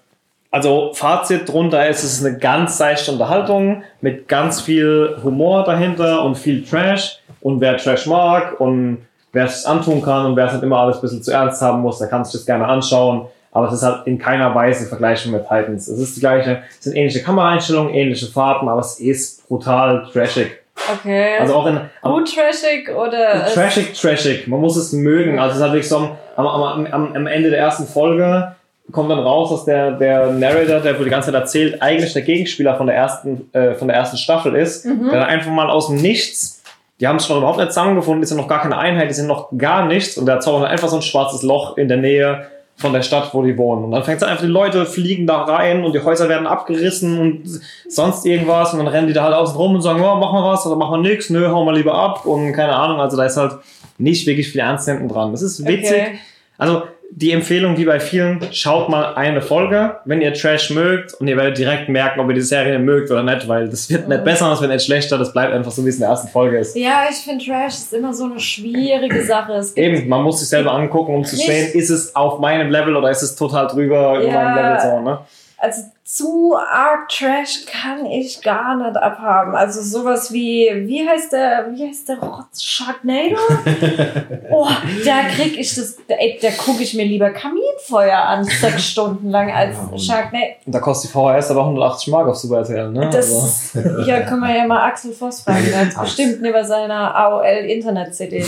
Also 0.51 0.91
Fazit 0.95 1.49
drunter 1.49 1.87
ist, 1.89 2.03
es 2.05 2.21
ist 2.21 2.27
eine 2.27 2.39
ganz 2.39 2.79
seichte 2.79 3.11
Unterhaltung 3.13 3.83
mit 4.01 4.29
ganz 4.29 4.61
viel 4.61 5.17
Humor 5.23 5.65
dahinter 5.65 6.23
und 6.25 6.37
viel 6.37 6.65
Trash. 6.65 7.19
Und 7.41 7.61
wer 7.61 7.77
Trash 7.77 8.07
mag 8.07 8.61
und 8.61 8.99
wer 9.33 9.45
es 9.45 9.65
antun 9.65 10.03
kann 10.03 10.27
und 10.27 10.37
wer 10.37 10.47
es 10.47 10.53
nicht 10.55 10.63
immer 10.63 10.79
alles 10.79 10.97
ein 10.97 11.01
bisschen 11.03 11.23
zu 11.23 11.33
ernst 11.33 11.61
haben 11.63 11.81
muss, 11.83 11.99
der 11.99 12.09
kann 12.09 12.25
sich 12.25 12.33
das 12.33 12.47
gerne 12.47 12.67
anschauen. 12.67 13.27
Aber 13.59 13.67
es 13.67 13.75
ist 13.75 13.83
halt 13.83 14.07
in 14.07 14.19
keiner 14.19 14.55
Weise 14.55 14.87
vergleichbar 14.87 15.33
mit 15.33 15.43
Titans. 15.43 15.89
Es 15.89 15.99
ist 15.99 16.17
die 16.17 16.21
gleiche, 16.21 16.63
es 16.79 16.85
sind 16.85 16.95
ähnliche 16.97 17.23
Kameraeinstellungen, 17.23 17.93
ähnliche 17.93 18.27
Farben, 18.27 18.69
aber 18.69 18.81
es 18.81 19.01
ist 19.01 19.49
brutal 19.49 20.07
trashig. 20.13 20.53
Okay. 21.01 21.39
Also 21.41 21.55
auch 21.57 21.67
in, 21.67 21.81
Gut 22.03 22.33
trashig 22.33 22.89
oder. 22.95 23.47
es- 23.47 23.55
Trashig, 23.55 23.93
trashig. 24.01 24.47
Man 24.47 24.61
muss 24.61 24.77
es 24.77 24.93
mögen. 24.93 25.39
Also 25.41 25.51
es 25.53 25.57
ist 25.57 25.63
halt 25.63 25.73
wirklich 25.73 25.89
so 25.89 25.97
am, 26.37 26.47
am, 26.47 26.87
am, 26.87 27.13
am 27.17 27.27
Ende 27.27 27.51
der 27.51 27.59
ersten 27.59 27.87
Folge 27.87 28.55
kommt 28.93 29.11
dann 29.11 29.19
raus, 29.19 29.51
dass 29.51 29.65
der, 29.65 29.91
der 29.93 30.29
Narrator, 30.31 30.79
der 30.81 30.97
wohl 30.97 31.05
die 31.05 31.11
ganze 31.11 31.33
Zeit 31.33 31.41
erzählt, 31.41 31.83
eigentlich 31.83 32.13
der 32.13 32.23
Gegenspieler 32.23 32.77
von 32.77 32.87
der 32.87 32.95
ersten, 32.97 33.51
äh, 33.53 33.75
von 33.75 33.89
der 33.89 33.97
ersten 33.97 34.17
Staffel 34.17 34.55
ist. 34.55 34.87
Mhm. 34.87 35.11
Der 35.11 35.19
dann 35.21 35.29
einfach 35.29 35.51
mal 35.51 35.69
aus 35.69 35.89
dem 35.89 35.97
Nichts, 35.97 36.63
die 37.01 37.07
haben 37.09 37.19
sich 37.19 37.29
noch 37.29 37.39
überhaupt 37.39 37.59
nicht 37.59 37.69
zusammengefunden, 37.73 38.23
die 38.23 38.27
sind 38.29 38.39
noch 38.39 38.49
gar 38.49 38.63
keine 38.63 38.79
Einheit, 38.79 39.11
die 39.11 39.15
sind 39.15 39.27
noch 39.27 39.49
gar 39.59 39.85
nichts 39.87 40.17
und 40.17 40.27
der 40.27 40.41
zaubert 40.41 40.71
einfach 40.71 40.89
so 40.89 40.97
ein 40.97 41.03
schwarzes 41.03 41.43
Loch 41.43 41.77
in 41.77 41.89
der 41.89 41.97
Nähe 41.99 42.47
von 42.79 42.93
der 42.93 43.03
Stadt, 43.03 43.35
wo 43.35 43.43
die 43.43 43.59
wohnen. 43.59 43.85
Und 43.85 43.91
dann 43.91 44.05
fängt 44.05 44.19
es 44.19 44.23
einfach, 44.23 44.43
die 44.43 44.51
Leute 44.51 44.87
fliegen 44.87 45.27
da 45.27 45.43
rein 45.43 45.85
und 45.85 45.95
die 45.95 46.01
Häuser 46.01 46.29
werden 46.29 46.47
abgerissen 46.47 47.19
und 47.19 47.61
sonst 47.89 48.25
irgendwas 48.25 48.73
und 48.73 48.79
dann 48.79 48.89
rennen 48.89 49.09
die 49.09 49.13
da 49.13 49.25
halt 49.25 49.35
außen 49.35 49.57
rum 49.57 49.75
und 49.75 49.83
sagen, 49.83 50.01
oh, 50.01 50.15
mach 50.15 50.33
mal 50.33 50.45
was 50.45 50.65
oder 50.65 50.77
mach 50.77 50.91
mal 50.91 51.01
nix, 51.01 51.29
nö, 51.29 51.49
hau 51.49 51.65
mal 51.65 51.77
lieber 51.77 51.95
ab 51.95 52.25
und 52.25 52.53
keine 52.53 52.77
Ahnung. 52.77 53.01
Also 53.01 53.17
da 53.17 53.25
ist 53.25 53.37
halt 53.37 53.55
nicht 53.99 54.27
wirklich 54.29 54.49
viel 54.49 54.61
Ernst 54.61 54.89
hinten 54.89 55.09
dran. 55.09 55.33
Das 55.33 55.43
ist 55.43 55.67
witzig. 55.67 55.91
Okay. 55.91 56.19
Also 56.57 56.83
die 57.11 57.33
Empfehlung, 57.33 57.77
wie 57.79 57.87
bei 57.87 58.01
vielen, 58.01 58.41
schaut 58.53 58.89
mal 58.91 59.15
eine 59.15 59.41
Folge, 59.41 59.97
wenn 60.05 60.21
ihr 60.21 60.35
Trash 60.35 60.71
mögt 60.71 61.15
und 61.15 61.27
ihr 61.27 61.37
werdet 61.37 61.57
direkt 61.57 61.89
merken, 61.89 62.21
ob 62.21 62.29
ihr 62.29 62.35
die 62.35 62.41
Serie 62.43 62.79
mögt 62.79 63.11
oder 63.11 63.23
nicht, 63.23 63.49
weil 63.49 63.69
das 63.69 63.89
wird 63.91 64.09
nicht 64.09 64.25
besser, 64.25 64.51
das 64.51 64.61
wird 64.61 64.71
nicht 64.71 64.85
schlechter, 64.85 65.17
das 65.17 65.33
bleibt 65.33 65.53
einfach 65.55 65.71
so, 65.71 65.85
wie 65.85 65.89
es 65.89 65.95
in 65.97 66.01
der 66.03 66.11
ersten 66.11 66.29
Folge 66.29 66.59
ist. 66.59 66.77
Ja, 66.77 67.07
ich 67.11 67.17
finde 67.17 67.45
Trash 67.45 67.75
ist 67.75 67.93
immer 67.95 68.13
so 68.13 68.25
eine 68.25 68.39
schwierige 68.39 69.25
Sache. 69.25 69.61
Eben, 69.77 70.07
man 70.09 70.23
muss 70.23 70.41
sich 70.41 70.49
selber 70.49 70.73
angucken, 70.73 71.15
um 71.15 71.25
zu 71.25 71.35
sehen, 71.37 71.73
ist 71.73 71.91
es 71.91 72.15
auf 72.15 72.39
meinem 72.41 72.71
Level 72.71 72.95
oder 72.95 73.11
ist 73.11 73.23
es 73.23 73.35
total 73.35 73.67
drüber 73.69 74.21
über 74.21 74.29
Ja. 74.29 74.43
meinem 74.45 74.57
Level 74.57 74.81
so, 74.81 75.01
ne? 75.01 75.19
Also 75.57 75.83
zu 76.09 76.57
arg 76.57 77.11
Trash 77.11 77.67
kann 77.67 78.07
ich 78.07 78.41
gar 78.41 78.79
nicht 78.79 78.97
abhaben. 78.97 79.55
Also 79.55 79.83
sowas 79.83 80.33
wie, 80.33 80.67
wie 80.87 81.07
heißt 81.07 81.33
der, 81.33 81.69
wie 81.71 81.87
heißt 81.87 82.09
der 82.09 82.19
Rotz? 82.19 82.63
Sharknado? 82.63 83.37
oh, 84.51 84.69
da 85.05 85.25
krieg 85.25 85.59
ich 85.59 85.75
das, 85.75 85.99
ey, 86.09 86.39
da 86.41 86.49
gucke 86.53 86.83
ich 86.83 86.95
mir 86.95 87.05
lieber 87.05 87.29
Kaminfeuer 87.29 88.17
an, 88.19 88.43
sechs 88.43 88.85
Stunden 88.89 89.29
lang 89.29 89.53
als 89.53 89.77
Sharknado. 90.03 90.47
Und 90.65 90.75
da 90.75 90.81
kostet 90.81 91.11
die 91.11 91.13
VHS 91.13 91.51
aber 91.51 91.61
180 91.61 92.09
Mark 92.09 92.27
auf 92.27 92.37
Super 92.37 92.61
RTL, 92.61 92.91
ne? 92.91 93.11
Das, 93.13 93.75
Also, 93.75 94.03
hier 94.05 94.21
können 94.23 94.41
wir 94.41 94.57
ja 94.57 94.67
mal 94.67 94.89
Axel 94.89 95.13
Voss 95.13 95.43
fragen, 95.43 95.67
der 95.67 95.91
hat 95.91 96.01
bestimmt 96.01 96.41
neben 96.41 96.67
seiner 96.67 97.15
AOL 97.15 97.45
Internet-CD. 97.45 98.47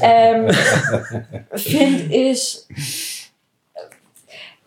Ähm, 0.00 0.48
Finde 1.56 2.14
ich, 2.14 2.66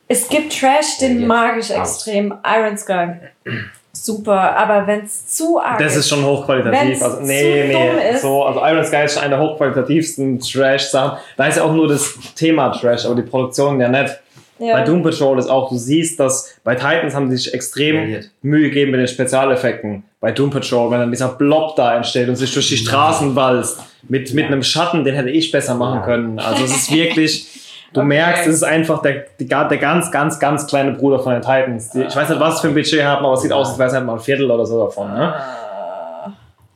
es 0.08 0.28
gibt 0.30 0.58
Trash, 0.60 0.98
den 1.02 1.26
mag 1.28 1.58
ich 1.60 1.72
extrem. 1.72 2.34
Iron 2.46 2.78
Sky, 2.78 3.08
super, 3.92 4.56
aber 4.58 4.86
wenn 4.88 5.02
es 5.06 5.28
zu 5.28 5.60
arg 5.60 5.80
das 5.80 5.96
ist 5.96 6.10
schon 6.10 6.24
hochqualitativ. 6.26 6.80
Wenn's 6.80 7.02
Also, 7.02 7.22
nee, 7.22 7.62
zu 7.62 7.68
nee. 7.68 7.74
dumm 7.74 7.98
ist. 8.16 8.22
So, 8.22 8.44
also 8.44 8.60
Iron 8.66 8.84
Sky 8.84 9.04
ist 9.06 9.14
schon 9.14 9.24
einer 9.24 9.38
der 9.38 9.46
hochqualitativsten 9.50 10.40
Trash-Sachen. 10.40 11.18
Da 11.38 11.46
ist 11.48 11.58
ja 11.58 11.64
auch 11.64 11.74
nur 11.74 11.88
das 11.88 12.14
Thema 12.36 12.70
Trash, 12.70 13.06
aber 13.06 13.16
die 13.16 13.22
Produktion 13.24 13.80
ja 13.80 13.88
nicht. 13.90 14.14
ja. 14.60 14.78
Bei 14.78 14.82
Doom 14.84 15.04
Patrol 15.04 15.38
ist 15.40 15.48
auch, 15.50 15.70
du 15.70 15.78
siehst, 15.78 16.20
dass 16.20 16.56
bei 16.64 16.76
Titans 16.76 17.14
haben 17.16 17.30
sie 17.30 17.38
sich 17.38 17.54
extrem 17.54 17.98
Brilliert. 17.98 18.30
Mühe 18.42 18.70
gegeben 18.70 18.92
mit 18.92 19.00
den 19.00 19.08
Spezialeffekten. 19.08 20.04
Bei 20.20 20.32
Doom 20.32 20.50
Patrol, 20.50 20.90
wenn 20.92 21.00
dann 21.00 21.12
dieser 21.12 21.30
Blob 21.30 21.76
da 21.76 21.96
entsteht 21.96 22.28
und 22.30 22.36
sich 22.36 22.54
durch 22.54 22.70
die 22.70 22.78
Straßen 22.78 23.36
walzt, 23.36 23.80
mit, 24.10 24.34
mit 24.34 24.46
einem 24.48 24.64
Schatten, 24.64 25.04
den 25.06 25.16
hätte 25.16 25.30
ich 25.30 25.52
besser 25.52 25.76
machen 25.76 26.00
Ja. 26.00 26.06
können. 26.06 26.40
Also 26.40 26.64
es 26.66 26.72
ist 26.76 26.92
wirklich, 26.92 27.48
du 27.94 28.00
Okay. 28.02 28.08
merkst, 28.08 28.48
es 28.48 28.56
ist 28.56 28.64
einfach 28.64 29.02
der, 29.02 29.26
der 29.40 29.78
ganz, 29.78 30.12
ganz, 30.12 30.40
ganz 30.40 30.68
kleine 30.68 30.92
Bruder 30.94 31.20
von 31.20 31.34
den 31.34 31.42
Titans. 31.42 31.90
Die, 31.92 32.02
ich 32.04 32.16
weiß 32.16 32.30
nicht, 32.30 32.40
was 32.42 32.60
für 32.62 32.68
ein 32.70 32.74
Budget 32.74 33.04
haben, 33.04 33.26
aber 33.26 33.34
es 33.36 33.42
sieht 33.42 33.52
aus, 33.54 33.70
als 33.70 33.80
wäre 33.80 33.90
es 33.90 33.96
halt 33.96 34.06
mal 34.06 34.14
ein 34.14 34.20
Viertel 34.20 34.50
oder 34.50 34.66
so 34.66 34.86
davon. 34.86 35.14
Ne? 35.14 35.34
Ah. 35.34 35.60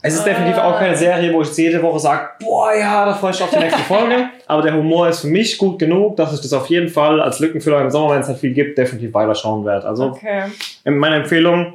Es 0.01 0.13
ist 0.13 0.25
definitiv 0.25 0.57
auch 0.59 0.77
keine 0.77 0.95
Serie, 0.95 1.33
wo 1.33 1.41
ich 1.41 1.57
jede 1.57 1.81
Woche 1.81 1.99
sage, 1.99 2.29
boah, 2.39 2.71
ja, 2.73 3.05
da 3.05 3.13
freue 3.15 3.31
ich 3.31 3.37
mich 3.39 3.43
auf 3.45 3.49
die 3.53 3.59
nächste 3.63 3.81
Folge. 3.81 4.29
Aber 4.47 4.61
der 4.61 4.73
Humor 4.75 5.09
ist 5.09 5.21
für 5.21 5.27
mich 5.27 5.57
gut 5.57 5.79
genug, 5.79 6.15
dass 6.17 6.33
ich 6.33 6.39
das 6.39 6.53
auf 6.53 6.67
jeden 6.67 6.87
Fall 6.87 7.19
als 7.19 7.39
Lückenfüller 7.39 7.81
im 7.81 7.89
Sommer, 7.89 8.13
wenn 8.13 8.21
es 8.21 8.27
nicht 8.27 8.39
viel 8.39 8.53
gibt, 8.53 8.77
definitiv 8.77 9.13
weiterschauen 9.13 9.65
werde. 9.65 9.87
Also 9.87 10.05
Okay. 10.11 10.43
meine 10.85 11.15
Empfehlung, 11.17 11.73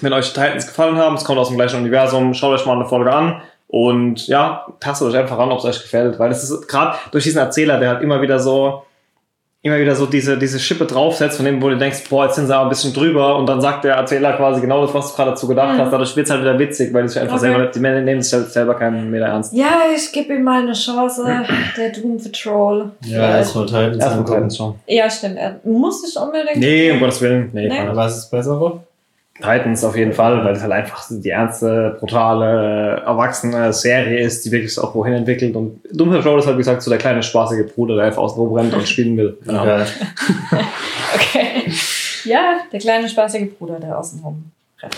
wenn 0.00 0.12
euch 0.12 0.32
die 0.32 0.40
Titans 0.40 0.66
gefallen 0.66 0.96
haben, 0.96 1.14
es 1.16 1.24
kommt 1.24 1.38
aus 1.38 1.48
dem 1.48 1.58
gleichen 1.58 1.80
Universum, 1.80 2.32
schaut 2.34 2.54
euch 2.58 2.64
mal 2.66 2.76
eine 2.76 2.86
Folge 2.86 3.12
an 3.12 3.42
und 3.70 4.26
ja, 4.26 4.66
tastet 4.80 5.08
euch 5.08 5.16
einfach 5.16 5.38
ran, 5.38 5.50
ob 5.52 5.58
es 5.60 5.64
euch 5.64 5.82
gefällt. 5.82 6.18
Weil 6.18 6.30
es 6.30 6.42
ist 6.42 6.66
gerade 6.68 6.96
durch 7.12 7.24
diesen 7.24 7.38
Erzähler, 7.38 7.78
der 7.78 7.90
halt 7.90 8.02
immer 8.02 8.20
wieder 8.20 8.38
so 8.38 8.82
immer 9.62 9.78
wieder 9.78 9.94
so 9.94 10.06
diese, 10.06 10.38
diese 10.38 10.58
Schippe 10.58 10.86
draufsetzt, 10.86 11.36
von 11.36 11.44
dem, 11.44 11.60
wo 11.60 11.68
du 11.68 11.76
denkst, 11.76 12.04
boah, 12.08 12.24
jetzt 12.24 12.36
sind 12.36 12.46
sie 12.46 12.54
aber 12.54 12.62
ein 12.64 12.68
bisschen 12.70 12.94
drüber 12.94 13.36
und 13.36 13.44
dann 13.46 13.60
sagt 13.60 13.84
der 13.84 13.94
Erzähler 13.96 14.32
quasi 14.32 14.58
genau 14.62 14.80
das, 14.86 14.94
was 14.94 15.10
du 15.10 15.16
gerade 15.16 15.32
dazu 15.32 15.46
gedacht 15.46 15.74
Mhm. 15.74 15.80
hast. 15.82 15.90
Dadurch 15.92 16.16
wird 16.16 16.24
es 16.24 16.30
halt 16.32 16.40
wieder 16.40 16.58
witzig, 16.58 16.94
weil 16.94 17.02
die 17.02 17.08
sich 17.10 17.20
einfach 17.20 17.34
Okay. 17.36 17.40
selber, 17.50 17.66
die 17.66 17.78
Männer 17.78 18.00
nehmen 18.00 18.22
sich 18.22 18.32
halt 18.32 18.50
selber 18.50 18.74
keinen 18.76 19.10
Meter 19.10 19.26
ernst. 19.26 19.52
Ja, 19.52 19.66
ich 19.94 20.10
gebe 20.12 20.32
ihm 20.32 20.44
mal 20.44 20.62
eine 20.62 20.72
Chance. 20.72 21.26
Der 21.76 21.90
Doom 21.90 22.16
Patrol. 22.16 22.90
Ja, 23.04 23.36
erstmal 23.36 23.66
Titans. 23.66 23.98
Erstmal 23.98 24.38
angucken. 24.38 24.80
Ja, 24.86 25.10
stimmt. 25.10 25.36
Er 25.36 25.60
muss 25.62 26.08
ich 26.08 26.16
unbedingt. 26.18 26.56
Nee, 26.56 26.92
um 26.92 26.98
Gottes 27.00 27.20
Willen. 27.20 27.50
Nee, 27.52 27.68
Nee. 27.68 27.88
Was 27.92 28.16
ist 28.16 28.30
bessere? 28.30 28.80
Titans 29.40 29.82
auf 29.84 29.96
jeden 29.96 30.12
Fall, 30.12 30.44
weil 30.44 30.54
es 30.54 30.62
halt 30.62 30.72
einfach 30.72 31.04
die 31.10 31.30
ernste, 31.30 31.96
brutale, 31.98 33.02
erwachsene 33.04 33.72
Serie 33.72 34.20
ist, 34.20 34.44
die 34.44 34.52
wirklich 34.52 34.78
auch 34.78 34.94
wohin 34.94 35.14
entwickelt. 35.14 35.56
Und 35.56 35.80
Doom 35.90 36.10
Patrol 36.10 36.38
ist 36.38 36.46
halt, 36.46 36.56
wie 36.56 36.60
gesagt, 36.60 36.82
so 36.82 36.90
der 36.90 36.98
kleine, 36.98 37.22
spaßige 37.22 37.72
Bruder, 37.74 37.96
der 37.96 38.04
einfach 38.06 38.22
außen 38.22 38.38
rum 38.38 38.52
rennt 38.54 38.74
und 38.74 38.86
spielen 38.88 39.16
will. 39.16 39.36
Genau. 39.44 39.64
Ja. 39.66 39.84
Okay. 41.14 41.72
Ja, 42.24 42.58
der 42.72 42.78
kleine 42.80 43.08
spaßige 43.08 43.50
Bruder, 43.58 43.80
der 43.80 43.98
außen 43.98 44.20
rum 44.20 44.44
rennt. 44.80 44.96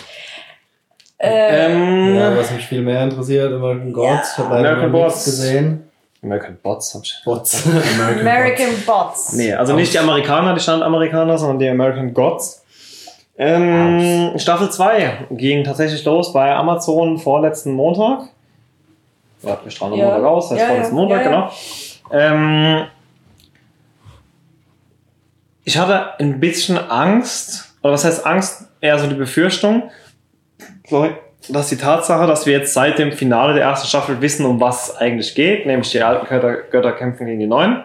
Äh, 1.18 1.66
Ähm, 1.72 2.14
ja, 2.16 2.36
was 2.36 2.50
mich 2.50 2.66
viel 2.66 2.82
mehr 2.82 3.04
interessiert, 3.04 3.52
American 3.52 3.92
Gods. 3.92 4.32
Ich 4.32 4.38
habe 4.38 4.54
leider 4.56 4.70
American 4.70 4.92
Gods. 4.92 5.24
gesehen. 5.24 5.88
American 6.22 6.56
Bots 6.62 6.94
hab 6.94 7.02
ich. 7.02 7.20
Bots. 7.24 7.64
American 8.20 8.68
Bots. 8.86 9.32
Nee, 9.34 9.52
also 9.54 9.74
nicht 9.74 9.92
die 9.94 9.98
Amerikaner, 9.98 10.54
die 10.54 10.60
Standamerikaner, 10.60 11.38
sondern 11.38 11.58
die 11.58 11.68
American 11.68 12.12
Gods. 12.12 12.61
Ähm, 13.38 14.32
Staffel 14.38 14.70
2 14.70 15.26
ging 15.30 15.64
tatsächlich 15.64 16.04
los 16.04 16.32
bei 16.32 16.54
Amazon 16.54 17.18
vorletzten 17.18 17.72
Montag. 17.72 18.28
Ja, 19.42 19.58
wir 19.62 19.70
strahlen 19.70 19.94
am 19.94 19.98
Ja. 19.98 20.06
Montag 20.06 20.24
raus, 20.24 20.48
das 20.50 20.58
heißt 20.58 20.62
Ja, 20.62 20.68
vorletzten 20.68 20.96
ja. 20.96 21.00
Montag, 21.02 21.24
Ja, 21.24 21.30
ja. 21.30 21.30
genau. 21.30 21.52
Ähm, 22.12 22.86
ich 25.64 25.78
hatte 25.78 26.18
ein 26.18 26.40
bisschen 26.40 26.76
Angst, 26.78 27.74
oder 27.82 27.92
was 27.92 28.04
heißt 28.04 28.26
Angst? 28.26 28.68
Eher 28.80 28.98
so 28.98 29.06
die 29.06 29.14
Befürchtung, 29.14 29.84
sorry, 30.88 31.12
dass 31.48 31.68
die 31.68 31.76
Tatsache, 31.76 32.26
dass 32.26 32.46
wir 32.46 32.52
jetzt 32.52 32.74
seit 32.74 32.98
dem 32.98 33.12
Finale 33.12 33.54
der 33.54 33.62
ersten 33.64 33.86
Staffel 33.86 34.20
wissen, 34.20 34.44
um 34.44 34.60
was 34.60 34.88
es 34.90 34.96
eigentlich 34.96 35.34
geht, 35.36 35.66
nämlich 35.66 35.90
die 35.92 36.02
alten 36.02 36.26
Götter, 36.26 36.54
Götter 36.70 36.92
kämpfen 36.92 37.26
gegen 37.26 37.38
die 37.40 37.46
neuen. 37.46 37.82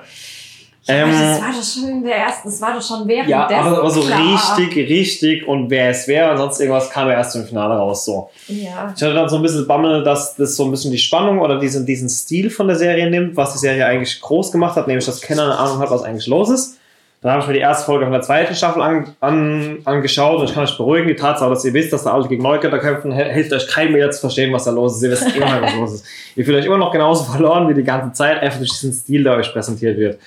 Ähm, 0.90 1.10
das 1.12 1.42
war 1.42 1.52
doch 1.52 1.64
schon 1.64 1.90
in 1.90 2.04
der 2.04 2.16
ersten, 2.16 2.48
das 2.48 2.62
war 2.62 2.74
doch 2.74 2.82
schon 2.82 3.08
während 3.08 3.30
ja, 3.30 3.46
aber, 3.46 3.80
aber 3.80 3.90
so 3.90 4.02
klar. 4.02 4.20
richtig, 4.58 4.90
richtig 4.90 5.48
und 5.48 5.70
wer 5.70 5.90
es 5.90 6.08
wäre 6.08 6.32
und 6.32 6.38
sonst 6.38 6.62
irgendwas 6.62 6.90
kam 6.90 7.10
ja 7.10 7.16
erst 7.16 7.36
im 7.36 7.46
Finale 7.46 7.76
raus. 7.76 8.06
So. 8.06 8.30
Ja. 8.48 8.94
Ich 8.96 9.04
hatte 9.04 9.14
dann 9.14 9.28
so 9.28 9.36
ein 9.36 9.42
bisschen 9.42 9.68
Bammel, 9.68 10.04
dass 10.04 10.36
das 10.36 10.56
so 10.56 10.64
ein 10.64 10.72
bisschen 10.72 10.92
die 10.92 10.98
Spannung 10.98 11.40
oder 11.40 11.60
diesen, 11.60 11.86
diesen 11.86 12.08
Stil 12.08 12.50
von 12.50 12.68
der 12.68 12.78
Serie 12.78 13.10
nimmt, 13.10 13.36
was 13.36 13.54
die 13.54 13.60
Serie 13.60 13.86
eigentlich 13.86 14.22
groß 14.22 14.52
gemacht 14.52 14.78
hat, 14.78 14.88
nämlich 14.88 15.06
dass 15.06 15.22
keiner 15.22 15.44
eine 15.44 15.58
Ahnung 15.58 15.80
hat, 15.80 15.92
was 15.92 16.04
eigentlich 16.04 16.28
los 16.28 16.50
ist. 16.50 16.78
Dann 17.22 17.32
habe 17.32 17.42
ich 17.42 17.48
mir 17.48 17.54
die 17.56 17.60
erste 17.60 17.86
Folge 17.86 18.06
von 18.06 18.14
der 18.14 18.22
zweiten 18.22 18.54
Staffel 18.54 18.82
an, 18.82 19.16
an, 19.22 19.80
angeschaut 19.86 20.40
und 20.40 20.46
ich 20.46 20.54
kann 20.54 20.64
euch 20.64 20.78
beruhigen, 20.78 21.08
die 21.08 21.16
Tatsache, 21.16 21.50
dass 21.50 21.66
ihr 21.66 21.74
wisst, 21.74 21.92
dass 21.92 22.04
da 22.04 22.14
alte 22.14 22.30
gegen 22.30 22.44
Neugötter 22.44 22.78
kämpfen, 22.78 23.12
hilft 23.12 23.52
euch 23.52 23.68
kein 23.68 23.92
mehr 23.92 24.12
zu 24.12 24.22
verstehen, 24.22 24.54
was 24.54 24.66
da 24.66 24.72
los 24.72 24.98
ist. 24.98 25.04
Ihr 25.04 25.12
wisst 25.12 25.36
immer 25.36 25.60
noch, 25.60 25.64
was 25.64 25.76
los 25.76 25.94
ist. 25.96 26.06
Ihr 26.36 26.46
fühlt 26.46 26.58
euch 26.58 26.66
immer 26.66 26.78
noch 26.78 26.92
genauso 26.92 27.24
verloren 27.32 27.68
wie 27.68 27.74
die 27.74 27.84
ganze 27.84 28.14
Zeit, 28.14 28.42
einfach 28.42 28.60
durch 28.60 28.70
diesen 28.70 28.94
Stil, 28.94 29.24
der 29.24 29.34
euch 29.34 29.52
präsentiert 29.52 29.98
wird. 29.98 30.20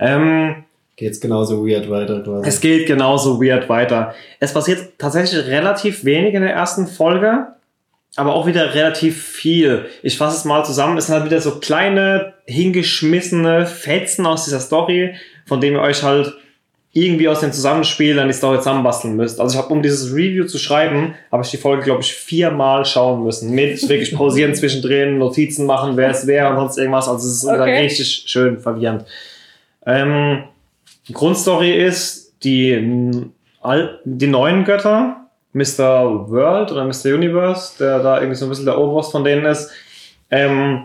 Ähm, 0.00 0.64
Geht's 0.96 1.20
genauso 1.20 1.66
weird 1.66 1.88
weiter 1.88 2.20
quasi. 2.22 2.46
es 2.48 2.60
geht 2.60 2.86
genauso 2.86 3.40
weird 3.42 3.68
weiter. 3.68 4.14
Es 4.38 4.52
passiert 4.52 4.98
tatsächlich 4.98 5.46
relativ 5.46 6.04
wenig 6.04 6.34
in 6.34 6.42
der 6.42 6.52
ersten 6.52 6.86
Folge, 6.86 7.46
aber 8.16 8.34
auch 8.34 8.46
wieder 8.46 8.74
relativ 8.74 9.22
viel. 9.24 9.86
Ich 10.02 10.18
fasse 10.18 10.36
es 10.36 10.44
mal 10.44 10.64
zusammen. 10.64 10.98
Es 10.98 11.06
sind 11.06 11.14
halt 11.14 11.24
wieder 11.24 11.40
so 11.40 11.52
kleine, 11.60 12.34
hingeschmissene 12.46 13.66
Fetzen 13.66 14.26
aus 14.26 14.44
dieser 14.44 14.60
Story, 14.60 15.14
von 15.46 15.60
denen 15.60 15.76
ihr 15.76 15.82
euch 15.82 16.02
halt 16.02 16.34
irgendwie 16.92 17.28
aus 17.28 17.38
dem 17.40 17.52
Zusammenspiel 17.52 18.16
dann 18.16 18.26
die 18.26 18.34
Story 18.34 18.58
zusammenbasteln 18.58 19.14
müsst. 19.14 19.38
Also 19.40 19.54
ich 19.56 19.62
habe, 19.62 19.72
um 19.72 19.80
dieses 19.80 20.12
Review 20.12 20.44
zu 20.46 20.58
schreiben, 20.58 21.14
habe 21.30 21.44
ich 21.44 21.50
die 21.50 21.56
Folge, 21.56 21.84
glaube 21.84 22.02
ich, 22.02 22.12
viermal 22.12 22.84
schauen 22.84 23.22
müssen. 23.22 23.52
Mit 23.52 23.88
wirklich 23.88 24.12
pausieren 24.12 24.54
zwischendrin, 24.56 25.18
Notizen 25.18 25.66
machen, 25.66 25.96
wer 25.96 26.10
es 26.10 26.26
wäre 26.26 26.50
und 26.50 26.56
sonst 26.56 26.78
irgendwas. 26.78 27.08
Also 27.08 27.26
es 27.28 27.36
ist 27.36 27.44
Okay. 27.44 27.78
richtig 27.82 28.24
schön 28.26 28.58
verwirrend. 28.58 29.04
Ähm, 29.90 30.44
die 31.08 31.12
Grundstory 31.12 31.72
ist, 31.72 32.36
die, 32.44 33.30
die 34.04 34.26
neuen 34.26 34.64
Götter, 34.64 35.26
Mr. 35.52 36.30
World 36.30 36.70
oder 36.70 36.84
Mr. 36.84 37.14
Universe, 37.14 37.76
der 37.78 37.98
da 38.00 38.18
irgendwie 38.18 38.36
so 38.36 38.46
ein 38.46 38.50
bisschen 38.50 38.66
der 38.66 38.78
Oberboss 38.78 39.10
von 39.10 39.24
denen 39.24 39.44
ist, 39.44 39.70
ähm, 40.30 40.84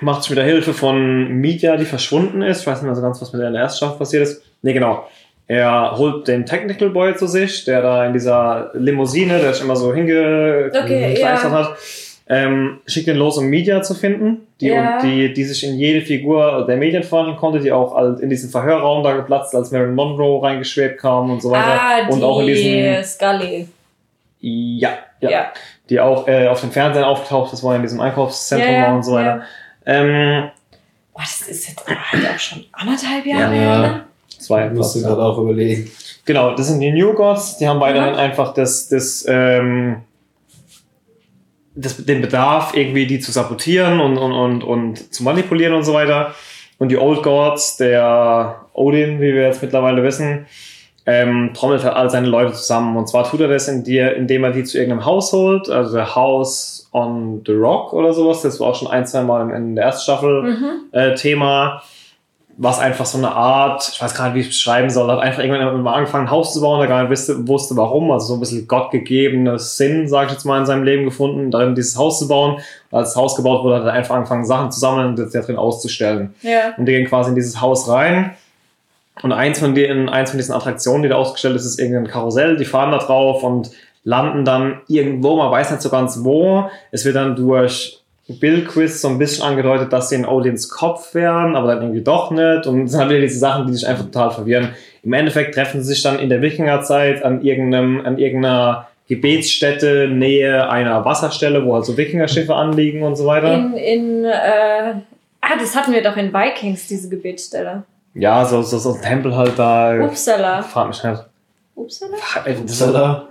macht 0.00 0.22
sich 0.22 0.30
mit 0.30 0.38
der 0.38 0.44
Hilfe 0.44 0.74
von 0.74 1.28
Media, 1.28 1.76
die 1.76 1.84
verschwunden 1.84 2.42
ist. 2.42 2.60
Ich 2.60 2.66
weiß 2.66 2.78
nicht 2.78 2.86
mehr 2.86 2.94
so 2.94 3.02
ganz, 3.02 3.20
was 3.20 3.32
mit 3.32 3.40
der 3.40 3.48
in 3.48 3.54
der 3.54 3.62
ersten 3.62 3.78
Staffel 3.78 3.98
passiert 3.98 4.22
ist. 4.24 4.42
Nee, 4.62 4.72
genau. 4.72 5.08
Er 5.46 5.96
holt 5.96 6.28
den 6.28 6.46
Technical 6.46 6.90
Boy 6.90 7.16
zu 7.16 7.26
sich, 7.26 7.64
der 7.64 7.82
da 7.82 8.06
in 8.06 8.12
dieser 8.12 8.70
Limousine, 8.74 9.38
der 9.40 9.52
sich 9.52 9.64
immer 9.64 9.76
so 9.76 9.88
Okay, 9.88 9.96
hingekleistert 9.96 11.50
ja. 11.50 11.58
hat. 11.58 11.76
Ähm, 12.32 12.78
schickt 12.86 13.08
ihn 13.08 13.16
los, 13.16 13.36
um 13.38 13.46
Media 13.46 13.82
zu 13.82 13.94
finden, 13.94 14.46
die, 14.60 14.68
Ja. 14.68 15.02
die, 15.02 15.32
die 15.34 15.44
sich 15.44 15.64
in 15.64 15.76
jede 15.78 16.00
Figur 16.00 16.64
der 16.68 16.76
Medien 16.76 17.02
verwandeln 17.02 17.36
konnte, 17.36 17.58
die 17.58 17.72
auch 17.72 17.92
als- 17.94 18.20
in 18.20 18.30
diesen 18.30 18.50
Verhörraum 18.50 19.02
da 19.02 19.14
geplatzt, 19.16 19.52
als 19.54 19.72
Marilyn 19.72 19.96
Monroe 19.96 20.40
reingeschwebt 20.42 20.98
kam 21.00 21.28
und 21.30 21.42
so 21.42 21.50
weiter. 21.50 21.66
Ah, 21.80 22.04
die 22.06 22.12
und 22.12 22.22
auch 22.22 22.38
in 22.40 22.46
diesen. 22.46 23.02
Scully. 23.04 23.66
Ja, 24.40 24.90
ja. 25.20 25.30
Ja. 25.30 25.46
Die 25.90 25.98
auch 26.00 26.26
äh, 26.28 26.46
auf 26.46 26.60
dem 26.60 26.70
Fernsehen 26.70 27.04
aufgetaucht 27.04 27.52
ist, 27.52 27.62
wo 27.62 27.70
er 27.70 27.76
in 27.76 27.82
diesem 27.82 28.00
Einkaufszentrum 28.00 28.72
Ja, 28.74 28.86
war 28.86 28.94
und 28.94 29.02
so 29.02 29.12
weiter. 29.12 29.42
ja. 29.86 29.92
Ähm, 29.92 30.50
Boah, 31.12 31.22
das 31.22 31.48
ist 31.48 31.68
jetzt 31.68 31.84
halt 31.86 32.26
auch 32.34 32.38
schon 32.38 32.64
anderthalb 32.72 33.26
Jahre 33.26 33.54
Ja. 33.56 33.60
her. 33.60 33.78
ne? 33.80 34.04
zwei 34.38 34.66
Ich 34.68 34.72
musste 34.72 35.00
etwas, 35.00 35.10
gerade 35.10 35.22
auch 35.22 35.36
überlegen. 35.38 35.90
Genau, 36.24 36.54
das 36.54 36.68
sind 36.68 36.80
die 36.80 36.92
New 36.92 37.12
Gods, 37.12 37.58
die 37.58 37.68
haben 37.68 37.80
beide 37.80 38.00
Mhm. 38.00 38.04
dann 38.04 38.14
einfach 38.14 38.54
das, 38.54 38.88
das, 38.88 39.26
ähm, 39.28 39.96
das, 41.74 42.04
den 42.04 42.20
Bedarf, 42.20 42.74
irgendwie 42.74 43.06
die 43.06 43.20
zu 43.20 43.32
sabotieren 43.32 44.00
und, 44.00 44.18
und, 44.18 44.32
und, 44.32 44.64
und 44.64 45.14
zu 45.14 45.22
manipulieren 45.22 45.74
und 45.74 45.84
so 45.84 45.92
weiter. 45.94 46.34
Und 46.78 46.88
die 46.90 46.98
Old 46.98 47.22
Gods, 47.22 47.76
der 47.76 48.66
Odin, 48.72 49.20
wie 49.20 49.34
wir 49.34 49.42
jetzt 49.42 49.62
mittlerweile 49.62 50.02
wissen, 50.02 50.46
ähm, 51.06 51.50
trommelt 51.54 51.84
halt 51.84 51.94
all 51.94 52.10
seine 52.10 52.26
Leute 52.28 52.52
zusammen. 52.52 52.96
Und 52.96 53.08
zwar 53.08 53.28
tut 53.28 53.40
er 53.40 53.48
das, 53.48 53.68
in 53.68 53.84
dir, 53.84 54.14
indem 54.16 54.44
er 54.44 54.50
die 54.52 54.64
zu 54.64 54.78
irgendeinem 54.78 55.04
Haus 55.04 55.32
holt, 55.32 55.68
also 55.68 55.96
der 55.96 56.14
House 56.14 56.88
on 56.92 57.42
the 57.46 57.52
Rock 57.52 57.92
oder 57.92 58.12
sowas. 58.12 58.42
Das 58.42 58.60
war 58.60 58.68
auch 58.68 58.74
schon 58.74 58.88
ein, 58.88 59.06
zwei 59.06 59.22
Mal 59.22 59.42
in, 59.50 59.56
in 59.56 59.76
der 59.76 59.86
ersten 59.86 60.02
Staffel 60.04 60.42
Mhm. 60.42 60.70
äh, 60.92 61.14
Thema, 61.14 61.82
was 62.56 62.78
einfach 62.78 63.06
so 63.06 63.16
eine 63.16 63.30
Art, 63.30 63.88
ich 63.92 64.02
weiß 64.02 64.14
gar 64.14 64.26
nicht, 64.26 64.34
wie 64.34 64.40
ich 64.40 64.46
es 64.48 64.52
beschreiben 64.52 64.90
soll, 64.90 65.10
hat 65.10 65.20
einfach 65.20 65.42
irgendwann 65.42 65.82
mal 65.82 65.94
angefangen, 65.94 66.26
ein 66.26 66.30
Haus 66.30 66.52
zu 66.52 66.60
bauen, 66.60 66.78
der 66.78 66.88
gar 66.88 67.02
nicht 67.02 67.10
wusste, 67.10 67.48
wusste 67.48 67.76
warum, 67.76 68.10
also 68.10 68.26
so 68.26 68.34
ein 68.34 68.40
bisschen 68.40 68.68
gottgegebenes 68.68 69.76
Sinn, 69.76 70.08
sag 70.08 70.26
ich 70.26 70.32
jetzt 70.32 70.44
mal, 70.44 70.58
in 70.58 70.66
seinem 70.66 70.84
Leben 70.84 71.04
gefunden, 71.04 71.50
darin 71.50 71.74
dieses 71.74 71.96
Haus 71.96 72.18
zu 72.18 72.28
bauen. 72.28 72.56
Und 72.90 72.98
als 72.98 73.10
das 73.10 73.16
Haus 73.16 73.36
gebaut 73.36 73.64
wurde, 73.64 73.76
hat 73.76 73.84
er 73.84 73.92
einfach 73.92 74.14
angefangen, 74.14 74.44
Sachen 74.44 74.70
zu 74.70 74.78
sammeln 74.78 75.08
und 75.08 75.18
das 75.18 75.32
da 75.32 75.40
drin 75.40 75.56
auszustellen. 75.56 76.34
Ja. 76.42 76.74
Und 76.76 76.86
die 76.86 76.92
gehen 76.92 77.06
quasi 77.06 77.30
in 77.30 77.36
dieses 77.36 77.60
Haus 77.60 77.88
rein. 77.88 78.32
Und 79.22 79.32
eins 79.32 79.58
von, 79.58 79.74
den, 79.74 80.08
eins 80.08 80.30
von 80.30 80.38
diesen 80.38 80.54
Attraktionen, 80.54 81.02
die 81.02 81.08
da 81.08 81.16
ausgestellt 81.16 81.56
ist, 81.56 81.64
ist 81.64 81.78
irgendein 81.78 82.08
Karussell. 82.08 82.56
Die 82.56 82.64
fahren 82.64 82.90
da 82.90 82.98
drauf 82.98 83.42
und 83.42 83.70
landen 84.04 84.44
dann 84.44 84.80
irgendwo, 84.88 85.36
man 85.36 85.50
weiß 85.50 85.70
nicht 85.70 85.82
so 85.82 85.90
ganz 85.90 86.24
wo. 86.24 86.70
Es 86.90 87.04
wird 87.04 87.16
dann 87.16 87.36
durch 87.36 87.99
Bill 88.38 88.64
Quiz 88.64 89.00
so 89.00 89.08
ein 89.08 89.18
bisschen 89.18 89.44
angedeutet, 89.44 89.92
dass 89.92 90.08
sie 90.08 90.16
in 90.16 90.26
Odins 90.26 90.68
Kopf 90.68 91.14
wären, 91.14 91.56
aber 91.56 91.74
dann 91.74 91.82
irgendwie 91.82 92.02
doch 92.02 92.30
nicht. 92.30 92.66
Und 92.66 92.84
es 92.84 92.92
sind 92.92 93.00
halt 93.00 93.10
wieder 93.10 93.20
diese 93.20 93.38
Sachen, 93.38 93.66
die 93.66 93.74
sich 93.74 93.86
einfach 93.86 94.04
total 94.04 94.30
verwirren. 94.30 94.70
Im 95.02 95.12
Endeffekt 95.12 95.54
treffen 95.54 95.82
sie 95.82 95.94
sich 95.94 96.02
dann 96.02 96.18
in 96.18 96.28
der 96.28 96.42
Wikingerzeit 96.42 97.24
an, 97.24 97.42
irgendeinem, 97.42 98.04
an 98.04 98.18
irgendeiner 98.18 98.88
Gebetsstätte, 99.08 100.08
Nähe 100.08 100.70
einer 100.70 101.04
Wasserstelle, 101.04 101.64
wo 101.64 101.74
halt 101.74 101.84
so 101.84 101.96
Wikingerschiffe 101.96 102.54
anliegen 102.54 103.02
und 103.02 103.16
so 103.16 103.26
weiter. 103.26 103.54
In, 103.54 103.74
in 103.74 104.24
äh, 104.24 104.94
ah, 105.40 105.56
das 105.58 105.74
hatten 105.74 105.92
wir 105.92 106.02
doch 106.02 106.16
in 106.16 106.32
Vikings, 106.32 106.86
diese 106.86 107.08
Gebetsstelle. 107.08 107.82
ja, 108.14 108.44
so, 108.44 108.62
so, 108.62 108.78
so 108.78 108.94
ein 108.94 109.02
Tempel 109.02 109.36
halt 109.36 109.58
da. 109.58 109.98
Uppsala. 110.00 110.62
Frag 110.62 110.88
mich 110.88 111.02
nicht. 111.02 111.24
Uppsala? 111.74 112.16
Das 112.44 112.60
Upsala. 112.60 113.28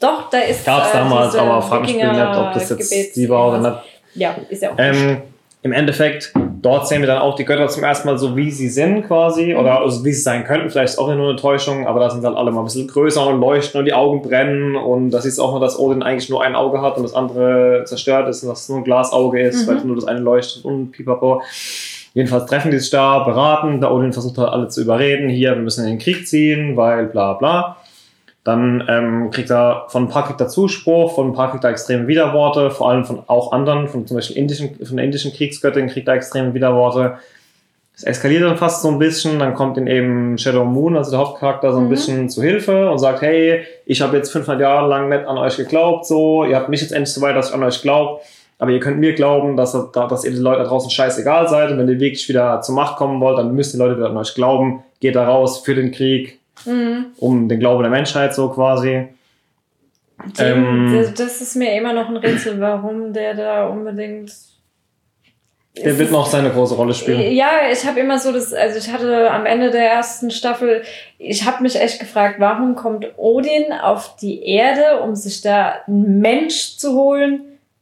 Doch, 0.00 0.30
da 0.30 0.38
ist. 0.38 0.64
gab 0.64 0.86
es 0.86 0.90
äh, 0.90 0.94
damals, 0.94 1.36
aber 1.36 1.62
frag 1.62 1.82
mich 1.82 1.94
nicht, 1.94 2.04
ob 2.04 2.52
das 2.52 2.70
jetzt 2.70 3.16
die 3.16 3.28
war 3.28 3.48
oder 3.48 3.58
nicht. 3.58 3.93
Ja, 4.14 4.34
ist 4.48 4.62
ja 4.62 4.70
auch. 4.70 4.74
Ähm, 4.78 5.18
Im 5.62 5.72
Endeffekt, 5.72 6.32
dort 6.60 6.86
sehen 6.86 7.00
wir 7.00 7.06
dann 7.06 7.18
auch 7.18 7.36
die 7.36 7.44
Götter 7.46 7.68
zum 7.68 7.82
ersten 7.84 8.06
Mal 8.06 8.18
so, 8.18 8.36
wie 8.36 8.50
sie 8.50 8.68
sind 8.68 9.06
quasi, 9.06 9.54
oder 9.54 9.80
also 9.80 10.04
wie 10.04 10.12
sie 10.12 10.20
sein 10.20 10.44
könnten. 10.44 10.68
Vielleicht 10.68 10.92
ist 10.92 10.98
auch 10.98 11.06
nur 11.14 11.30
eine 11.30 11.36
Täuschung, 11.36 11.86
aber 11.86 12.00
da 12.00 12.10
sind 12.10 12.22
halt 12.24 12.36
alle 12.36 12.50
mal 12.50 12.60
ein 12.60 12.64
bisschen 12.66 12.86
größer 12.86 13.26
und 13.26 13.40
leuchten 13.40 13.78
und 13.78 13.86
die 13.86 13.94
Augen 13.94 14.20
brennen. 14.20 14.76
Und 14.76 15.10
das 15.10 15.24
ist 15.24 15.38
auch 15.38 15.52
nur, 15.52 15.60
dass 15.60 15.78
Odin 15.78 16.02
eigentlich 16.02 16.28
nur 16.28 16.42
ein 16.42 16.54
Auge 16.54 16.82
hat 16.82 16.98
und 16.98 17.02
das 17.02 17.14
andere 17.14 17.84
zerstört 17.86 18.28
ist 18.28 18.42
und 18.42 18.50
dass 18.50 18.62
es 18.64 18.68
nur 18.68 18.78
ein 18.78 18.84
Glasauge 18.84 19.40
ist, 19.40 19.66
Mhm. 19.66 19.70
weil 19.70 19.84
nur 19.84 19.96
das 19.96 20.04
eine 20.04 20.20
leuchtet 20.20 20.64
und 20.66 20.92
pipapo. 20.92 21.40
Jedenfalls 22.12 22.44
treffen 22.46 22.70
die 22.70 22.78
sich 22.78 22.90
da, 22.90 23.20
beraten. 23.20 23.80
Der 23.80 23.90
Odin 23.90 24.12
versucht 24.12 24.36
halt 24.38 24.50
alle 24.50 24.68
zu 24.68 24.82
überreden. 24.82 25.28
Hier, 25.30 25.54
wir 25.54 25.62
müssen 25.62 25.84
in 25.84 25.90
den 25.92 25.98
Krieg 25.98 26.28
ziehen, 26.28 26.76
weil 26.76 27.06
bla 27.06 27.32
bla. 27.32 27.78
Dann 28.44 28.84
ähm, 28.88 29.30
kriegt 29.30 29.50
er 29.50 29.86
von 29.88 30.04
ein 30.04 30.08
paar 30.08 30.26
kriegt 30.26 30.40
er 30.40 30.48
Zuspruch, 30.48 31.14
von 31.14 31.28
ein 31.28 31.32
paar 31.32 31.50
kriegt 31.50 31.64
er 31.64 31.70
extreme 31.70 32.06
Widerworte, 32.06 32.70
vor 32.70 32.90
allem 32.90 33.06
von 33.06 33.22
auch 33.26 33.52
anderen, 33.52 33.88
von 33.88 34.06
zum 34.06 34.18
Beispiel 34.18 34.36
indischen, 34.36 34.76
von 34.84 34.96
der 34.96 35.06
indischen 35.06 35.32
Kriegsgöttin 35.32 35.88
kriegt 35.88 36.08
er 36.08 36.14
extreme 36.14 36.52
Widerworte. 36.52 37.14
Es 37.96 38.02
eskaliert 38.02 38.42
dann 38.42 38.56
fast 38.58 38.82
so 38.82 38.88
ein 38.88 38.98
bisschen, 38.98 39.38
dann 39.38 39.54
kommt 39.54 39.78
ihn 39.78 39.86
eben 39.86 40.36
Shadow 40.36 40.64
Moon, 40.64 40.96
also 40.96 41.12
der 41.12 41.20
Hauptcharakter, 41.20 41.72
so 41.72 41.78
ein 41.78 41.84
Mhm. 41.84 41.88
bisschen 41.90 42.28
zu 42.28 42.42
Hilfe 42.42 42.90
und 42.90 42.98
sagt, 42.98 43.22
hey, 43.22 43.62
ich 43.86 44.02
habe 44.02 44.16
jetzt 44.16 44.30
500 44.32 44.60
Jahre 44.60 44.88
lang 44.88 45.08
nicht 45.08 45.26
an 45.26 45.38
euch 45.38 45.56
geglaubt, 45.56 46.04
so, 46.04 46.44
ihr 46.44 46.56
habt 46.56 46.68
mich 46.68 46.82
jetzt 46.82 46.92
endlich 46.92 47.14
so 47.14 47.20
weit, 47.22 47.36
dass 47.36 47.50
ich 47.50 47.54
an 47.54 47.62
euch 47.62 47.80
glaube, 47.80 48.20
aber 48.58 48.72
ihr 48.72 48.80
könnt 48.80 48.98
mir 48.98 49.14
glauben, 49.14 49.56
dass, 49.56 49.76
dass 49.92 50.24
ihr 50.24 50.32
den 50.32 50.42
Leuten 50.42 50.62
da 50.64 50.68
draußen 50.68 50.90
scheißegal 50.90 51.48
seid 51.48 51.70
und 51.70 51.78
wenn 51.78 51.88
ihr 51.88 52.00
wirklich 52.00 52.28
wieder 52.28 52.60
zur 52.62 52.74
Macht 52.74 52.96
kommen 52.96 53.20
wollt, 53.20 53.38
dann 53.38 53.54
müsst 53.54 53.72
die 53.72 53.78
Leute 53.78 53.96
wieder 53.96 54.10
an 54.10 54.16
euch 54.16 54.34
glauben, 54.34 54.82
geht 55.00 55.14
da 55.14 55.26
raus 55.26 55.60
für 55.60 55.74
den 55.76 55.92
Krieg, 55.92 56.40
Mhm. 56.64 57.06
um 57.18 57.48
den 57.48 57.58
Glauben 57.60 57.82
der 57.82 57.90
Menschheit 57.90 58.34
so 58.34 58.48
quasi. 58.48 59.08
Den, 60.38 60.46
Ähm, 60.46 61.12
das- 61.16 61.40
ist 61.40 61.56
mir 61.56 61.76
immer 61.76 61.92
noch 61.92 62.08
ein 62.08 62.16
Rätsel, 62.16 62.60
warum 62.60 63.12
der 63.12 63.34
da 63.34 63.66
unbedingt. 63.66 64.32
Der 65.76 65.98
wird 65.98 66.12
noch 66.12 66.26
seine 66.26 66.50
große 66.50 66.76
Rolle 66.76 66.94
spielen. 66.94 67.32
Ja, 67.32 67.50
ich 67.70 67.84
habe 67.84 67.98
immer 67.98 68.16
so 68.16 68.30
das, 68.32 68.52
also 68.54 68.78
ich 68.78 68.92
hatte 68.92 69.28
am 69.28 69.44
Ende 69.44 69.72
der 69.72 69.90
ersten 69.90 70.30
Staffel, 70.30 70.84
ich 71.18 71.44
habe 71.44 71.64
mich 71.64 71.74
echt 71.80 71.98
gefragt, 71.98 72.36
warum 72.38 72.76
kommt 72.76 73.06
Odin 73.16 73.72
auf 73.72 74.14
die 74.16 74.44
Erde, 74.46 75.00
um 75.02 75.16
sich 75.16 75.40
da 75.40 75.74
einen 75.88 76.20
Mensch 76.20 76.76
zu 76.76 76.92
holen, 76.94 77.40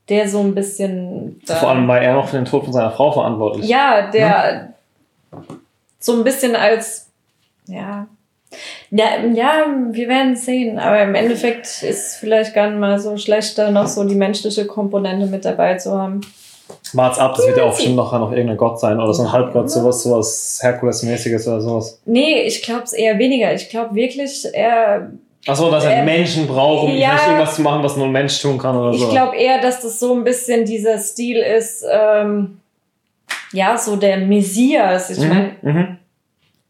der 0.08 0.26
so 0.26 0.40
ein 0.40 0.54
bisschen. 0.54 1.42
Vor 1.46 1.68
allem, 1.68 1.86
weil 1.86 2.02
er 2.02 2.14
noch 2.14 2.28
für 2.28 2.36
den 2.36 2.46
Tod 2.46 2.64
von 2.64 2.72
seiner 2.72 2.92
Frau 2.92 3.12
verantwortlich 3.12 3.64
ist. 3.64 3.70
Ja, 3.70 4.10
der 4.10 4.72
so 5.98 6.14
ein 6.16 6.24
bisschen 6.24 6.56
als. 6.56 7.10
Ja. 7.66 8.06
Ja, 8.90 9.06
ja, 9.32 9.66
wir 9.90 10.08
werden 10.08 10.36
sehen, 10.36 10.78
aber 10.78 11.02
im 11.02 11.14
Endeffekt 11.14 11.66
ist 11.66 11.82
es 11.82 12.16
vielleicht 12.16 12.54
gar 12.54 12.68
nicht 12.68 12.78
mal 12.78 12.98
so 12.98 13.16
schlecht, 13.16 13.56
da 13.58 13.70
noch 13.70 13.86
so 13.86 14.04
die 14.04 14.14
menschliche 14.14 14.66
Komponente 14.66 15.26
mit 15.26 15.44
dabei 15.44 15.76
zu 15.76 15.92
haben. 15.92 16.20
Wart's 16.94 17.18
ab, 17.18 17.34
das 17.36 17.46
wird 17.46 17.56
ja 17.56 17.64
auch 17.64 17.74
bestimmt 17.74 17.96
noch, 17.96 18.12
noch 18.12 18.32
irgendein 18.32 18.56
Gott 18.56 18.80
sein 18.80 18.98
oder 18.98 19.12
so 19.12 19.22
ein 19.22 19.32
Halbgott, 19.32 19.70
sowas, 19.70 20.02
sowas 20.02 20.58
Herkules-mäßiges 20.62 21.48
oder 21.48 21.60
sowas. 21.60 22.00
Nee, 22.04 22.42
ich 22.42 22.62
glaube 22.62 22.84
es 22.84 22.92
eher 22.92 23.18
weniger. 23.18 23.52
Ich 23.54 23.68
glaube 23.68 23.94
wirklich, 23.94 24.46
er 24.52 25.10
Achso, 25.46 25.70
dass 25.70 25.84
er 25.84 25.98
Ähm, 25.98 26.04
Menschen 26.04 26.46
braucht, 26.46 26.84
um 26.84 26.96
ja. 26.96 27.10
vielleicht 27.10 27.26
irgendwas 27.26 27.56
zu 27.56 27.62
machen, 27.62 27.82
was 27.82 27.96
nur 27.96 28.06
ein 28.06 28.12
Mensch 28.12 28.40
tun 28.40 28.58
kann 28.58 28.76
oder 28.76 28.94
so. 28.94 29.04
Ich 29.04 29.10
glaube 29.10 29.36
eher, 29.36 29.60
dass 29.60 29.80
das 29.80 29.98
so 29.98 30.14
ein 30.14 30.22
bisschen 30.22 30.64
dieser 30.64 30.98
Stil 30.98 31.38
ist, 31.38 31.84
ähm, 31.90 32.60
ja, 33.52 33.76
so 33.76 33.96
der 33.96 34.18
Messias. 34.18 35.10
Ich 35.10 35.18
meine, 35.18 35.56
mhm, 35.62 35.72
mhm. 35.72 35.98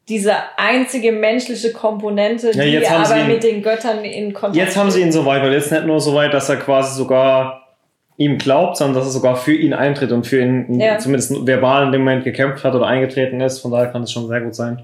Diese 0.08 0.32
einzige 0.56 1.12
menschliche 1.12 1.72
Komponente, 1.72 2.50
Ja, 2.52 2.64
die 2.64 2.86
aber 2.86 3.16
ihn- 3.20 3.28
mit 3.28 3.42
den 3.44 3.62
Göttern 3.62 4.04
in 4.04 4.32
Kontakt 4.32 4.56
Jetzt 4.56 4.76
haben 4.76 4.90
sie 4.90 5.00
ihn 5.00 5.12
so 5.12 5.24
weit, 5.24 5.42
weil 5.42 5.52
jetzt 5.52 5.70
nicht 5.70 5.84
nur 5.86 6.00
so 6.00 6.14
weit, 6.14 6.34
dass 6.34 6.48
er 6.48 6.56
quasi 6.56 6.96
sogar 6.96 7.68
ihm 8.16 8.36
glaubt, 8.38 8.76
sondern 8.76 8.96
dass 8.96 9.06
er 9.06 9.12
sogar 9.12 9.36
für 9.36 9.54
ihn 9.54 9.72
eintritt 9.72 10.12
und 10.12 10.26
für 10.26 10.40
ihn 10.40 10.78
Ja. 10.80 10.98
zumindest 10.98 11.46
verbal 11.46 11.86
in 11.86 11.92
dem 11.92 12.00
Moment 12.02 12.24
gekämpft 12.24 12.62
hat 12.64 12.74
oder 12.74 12.86
eingetreten 12.86 13.40
ist. 13.40 13.60
Von 13.60 13.70
daher 13.70 13.86
kann 13.88 14.02
es 14.02 14.12
schon 14.12 14.28
sehr 14.28 14.40
gut 14.40 14.54
sein. 14.54 14.82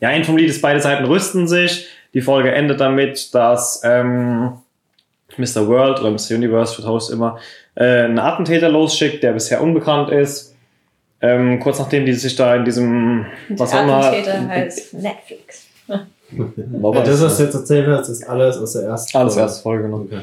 Ja, 0.00 0.10
ein 0.10 0.22
vom 0.24 0.36
Lied 0.36 0.48
ist, 0.48 0.62
beide 0.62 0.80
Seiten 0.80 1.04
rüsten 1.06 1.48
sich. 1.48 1.88
Die 2.14 2.20
Folge 2.20 2.52
endet 2.52 2.80
damit, 2.80 3.34
dass 3.34 3.82
ähm, 3.84 4.52
Mr. 5.36 5.66
World 5.66 6.00
oder 6.00 6.10
Mr. 6.10 6.36
Universe 6.36 6.74
für 6.80 6.86
Host 6.88 7.10
immer 7.10 7.38
äh, 7.74 8.04
einen 8.04 8.18
Attentäter 8.18 8.68
losschickt, 8.68 9.22
der 9.22 9.32
bisher 9.32 9.60
unbekannt 9.62 10.10
ist. 10.10 10.54
Ähm, 11.20 11.58
kurz 11.58 11.78
nachdem 11.78 12.06
die 12.06 12.12
sich 12.12 12.36
da 12.36 12.54
in 12.54 12.64
diesem 12.64 13.26
was 13.48 13.74
auch 13.74 13.82
immer 13.82 14.02
heißt 14.02 14.94
Netflix. 14.94 15.66
Ja, 15.88 17.02
das, 17.02 17.22
was 17.22 17.38
du 17.38 17.44
jetzt 17.44 17.54
erzählt 17.54 17.88
hast, 17.88 18.08
ist 18.08 18.28
alles 18.28 18.58
aus 18.58 18.74
der 18.74 18.82
ersten 18.82 19.16
alles 19.16 19.34
Folge. 19.34 19.46
erste 19.46 19.62
Folge 19.62 19.88
noch. 19.88 20.00
Okay. 20.00 20.20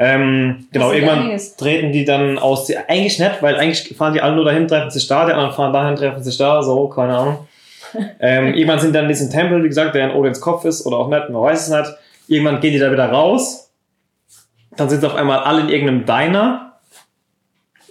Ähm, 0.00 0.68
genau, 0.70 0.92
irgendwann 0.92 1.20
einiges. 1.20 1.56
treten 1.56 1.90
die 1.90 2.04
dann 2.04 2.38
aus. 2.38 2.66
Die, 2.66 2.76
eigentlich 2.76 3.18
nicht, 3.18 3.42
weil 3.42 3.56
eigentlich 3.56 3.96
fahren 3.96 4.12
die 4.12 4.20
alle 4.20 4.36
nur 4.36 4.44
dahin, 4.44 4.68
treffen 4.68 4.90
sich 4.90 5.08
da, 5.08 5.26
die 5.26 5.32
anderen 5.32 5.52
fahren 5.52 5.72
dahin, 5.72 5.96
treffen 5.96 6.22
sich 6.22 6.36
da, 6.36 6.62
so, 6.62 6.88
keine 6.88 7.16
Ahnung. 7.16 7.48
ähm, 8.20 8.54
irgendwann 8.54 8.78
sind 8.78 8.94
dann 8.94 9.04
in 9.04 9.08
diesem 9.08 9.30
Tempel, 9.30 9.64
wie 9.64 9.68
gesagt, 9.68 9.94
der 9.94 10.10
in 10.10 10.16
Odins 10.16 10.40
Kopf 10.40 10.64
ist 10.64 10.86
oder 10.86 10.98
auch 10.98 11.08
nicht, 11.08 11.30
man 11.30 11.42
weiß 11.42 11.68
es 11.68 11.74
nicht. 11.74 11.98
Irgendwann 12.28 12.60
gehen 12.60 12.72
die 12.72 12.78
da 12.78 12.92
wieder 12.92 13.10
raus. 13.10 13.70
Dann 14.76 14.88
sind 14.88 15.00
sie 15.00 15.06
auf 15.06 15.16
einmal 15.16 15.40
alle 15.40 15.62
in 15.62 15.68
irgendeinem 15.68 16.04
Diner. 16.04 16.67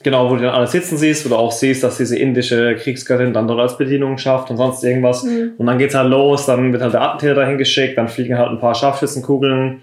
Genau, 0.04 0.30
wo 0.30 0.36
du 0.36 0.44
dann 0.44 0.54
alle 0.54 0.68
sitzen 0.68 0.96
siehst, 0.98 1.26
wo 1.26 1.30
du 1.30 1.36
auch 1.36 1.52
siehst, 1.52 1.84
dass 1.84 1.98
diese 1.98 2.18
indische 2.18 2.76
Kriegsgöttin 2.76 3.34
dann 3.34 3.48
dort 3.48 3.60
als 3.60 3.78
Bedienung 3.78 4.18
schafft 4.18 4.50
und 4.52 4.58
sonst 4.58 4.84
irgendwas. 4.84 5.24
Mhm. 5.24 5.54
Und 5.58 5.66
dann 5.66 5.78
geht's 5.80 5.96
halt 5.96 6.10
los, 6.10 6.46
dann 6.46 6.72
wird 6.72 6.84
halt 6.84 6.94
der 6.94 7.02
Attentäter 7.02 7.36
dahin 7.36 7.58
geschickt, 7.58 7.98
dann 7.98 8.08
fliegen 8.08 8.38
halt 8.38 8.50
ein 8.50 8.60
paar 8.60 8.76
Scharfschützenkugeln 8.76 9.82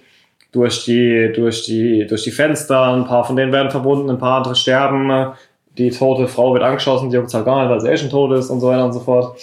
durch 0.53 0.85
die, 0.85 1.33
durch 1.35 1.65
die, 1.65 2.07
durch 2.07 2.23
die 2.23 2.31
Fenster, 2.31 2.95
ein 2.95 3.05
paar 3.07 3.25
von 3.25 3.35
denen 3.35 3.53
werden 3.53 3.73
verbunden, 3.73 4.09
ein 4.09 4.19
paar 4.19 4.39
andere 4.39 4.55
sterben, 4.55 5.33
die 5.77 5.91
tote 5.91 6.29
Frau 6.29 6.55
wird 6.55 6.63
angeschossen, 6.63 7.11
die 7.11 7.17
juckt's 7.17 7.35
halt 7.35 7.45
gar 7.45 7.63
nicht, 7.63 7.71
weil 7.71 7.81
sie 7.81 7.89
eh 7.89 7.97
schon 7.97 8.11
tot 8.11 8.31
ist 8.39 8.51
und 8.51 8.61
so 8.61 8.69
weiter 8.69 8.85
und 8.85 8.93
so 8.93 9.01
fort. 9.01 9.37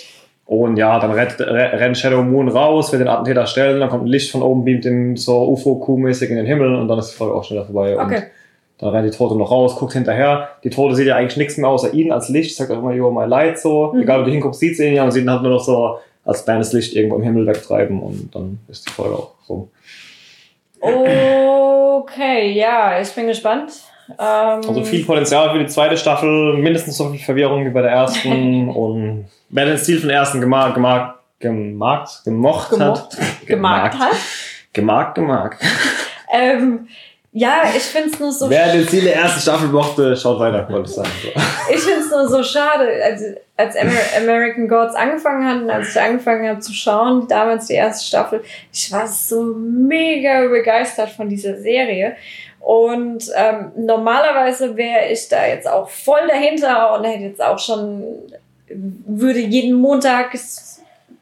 Und 0.46 0.78
ja, 0.78 1.00
dann 1.00 1.12
rennt, 1.12 1.40
re- 1.40 1.72
rennt 1.74 1.98
Shadow 1.98 2.24
Moon 2.24 2.48
raus, 2.48 2.92
will 2.92 3.00
den 3.00 3.10
Attentäter 3.10 3.46
stellen, 3.46 3.82
dann 3.82 3.90
kommt 3.90 4.04
ein 4.06 4.08
Licht 4.08 4.32
von 4.32 4.42
oben, 4.42 4.64
beamt 4.64 4.86
ihn 4.86 5.18
so 5.18 5.50
UFO-Q-mäßig 5.50 6.30
in 6.30 6.38
den 6.38 6.46
Himmel 6.46 6.76
und 6.76 6.88
dann 6.88 7.00
ist 7.00 7.12
die 7.12 7.18
Folge 7.18 7.36
auch 7.36 7.44
schon 7.44 7.58
wieder 7.58 7.66
vorbei. 7.66 7.98
Okay. 8.00 8.16
Und 8.16 8.24
Dann 8.82 8.90
rennt 8.90 9.14
die 9.14 9.16
Tote 9.16 9.38
noch 9.38 9.52
raus, 9.52 9.76
guckt 9.78 9.94
hinterher. 9.94 10.50
Die 10.64 10.70
Tote 10.72 10.96
sieht 10.96 11.08
ja 11.08 11.16
eigentlich 11.16 11.38
nichts 11.38 11.56
mehr 11.58 11.70
außer 11.70 11.94
ihn 11.94 12.12
als 12.12 12.28
Licht, 12.30 12.56
sagt 12.58 12.72
auch 12.72 12.80
immer, 12.80 12.92
you're 12.92 13.12
my 13.14 13.30
light, 13.30 13.60
so. 13.60 13.94
Mhm. 13.94 14.02
Egal, 14.02 14.22
wo 14.22 14.26
du 14.26 14.32
hinguckst, 14.32 14.60
sieht 14.60 14.76
sie 14.76 14.88
ihn 14.88 14.96
ja 14.96 15.04
und 15.04 15.12
sieht 15.12 15.24
ihn 15.24 15.32
halt 15.32 15.44
nur 15.44 15.52
noch 15.52 15.64
so 15.64 16.00
als 16.26 16.44
kleines 16.44 16.74
Licht 16.74 16.96
irgendwo 16.96 17.16
im 17.18 17.24
Himmel 17.24 17.46
wegtreiben 17.48 18.02
und 18.02 18.34
dann 18.36 18.60
ist 18.68 18.88
die 18.88 18.92
Folge 18.92 19.16
auch 19.16 19.32
rum. 19.48 19.70
Okay, 20.82 22.52
ja, 22.54 23.00
ich 23.00 23.12
bin 23.14 23.28
gespannt. 23.28 23.72
Ähm, 24.20 24.62
Also 24.68 24.84
viel 24.84 25.06
Potenzial 25.06 25.52
für 25.52 25.60
die 25.60 25.68
zweite 25.68 25.96
Staffel, 25.98 26.58
mindestens 26.58 26.98
so 26.98 27.10
viel 27.10 27.20
Verwirrung 27.20 27.66
wie 27.66 27.70
bei 27.70 27.82
der 27.82 27.92
ersten 27.92 28.70
und 28.76 29.26
wer 29.50 29.66
den 29.66 29.78
Stil 29.78 30.00
von 30.00 30.10
der 30.10 30.18
ersten 30.18 30.42
gemarkt, 30.42 30.76
gemarkt, 30.76 31.20
gemarkt, 31.40 32.22
gemocht 32.26 32.70
Gemocht. 32.72 33.18
hat. 33.18 33.48
gemarkt 33.48 34.00
hat. 34.00 34.16
Gemarkt, 34.74 35.16
gemarkt. 35.16 35.64
Ähm, 36.34 36.88
ja, 37.34 37.64
ich 37.76 37.84
finde 37.84 38.10
es 38.10 38.20
nur 38.20 38.32
so 38.32 38.50
Wer 38.50 38.74
den 38.74 38.86
Stil 38.86 39.06
der 39.06 39.16
ersten 39.16 39.40
Staffel 39.40 39.70
mochte, 39.70 40.18
schaut 40.18 40.38
weiter, 40.40 40.68
wollte 40.70 40.90
ich 40.90 40.96
sagen. 40.96 41.10
Ich 41.74 41.80
finde 41.80 42.02
es 42.02 42.12
nur 42.12 42.28
so 42.28 42.44
schade, 42.44 42.90
als, 43.04 43.24
als 43.56 43.78
Amer 43.78 44.00
American 44.18 44.68
Gods 44.68 44.96
angefangen 44.96 45.48
hat 45.48 45.62
und 45.62 45.70
als 45.70 45.92
ich 45.92 46.02
angefangen 46.02 46.50
habe 46.50 46.60
zu 46.60 46.74
schauen, 46.74 47.30
damals 47.30 47.68
die 47.68 47.76
erste 47.76 48.06
Staffel, 48.06 48.44
ich 48.74 48.92
war 48.92 49.08
so 49.08 49.44
mega 49.44 50.48
begeistert 50.48 51.10
von 51.10 51.30
dieser 51.30 51.58
Serie. 51.58 52.18
Und 52.60 53.32
ähm, 53.34 53.72
normalerweise 53.78 54.76
wäre 54.76 55.08
ich 55.10 55.30
da 55.30 55.48
jetzt 55.48 55.68
auch 55.68 55.90
voll 55.90 56.28
dahinter 56.28 56.94
und 56.94 57.06
hätte 57.06 57.24
jetzt 57.24 57.42
auch 57.42 57.58
schon, 57.58 58.04
würde 58.68 59.40
jeden 59.40 59.80
Montag 59.80 60.38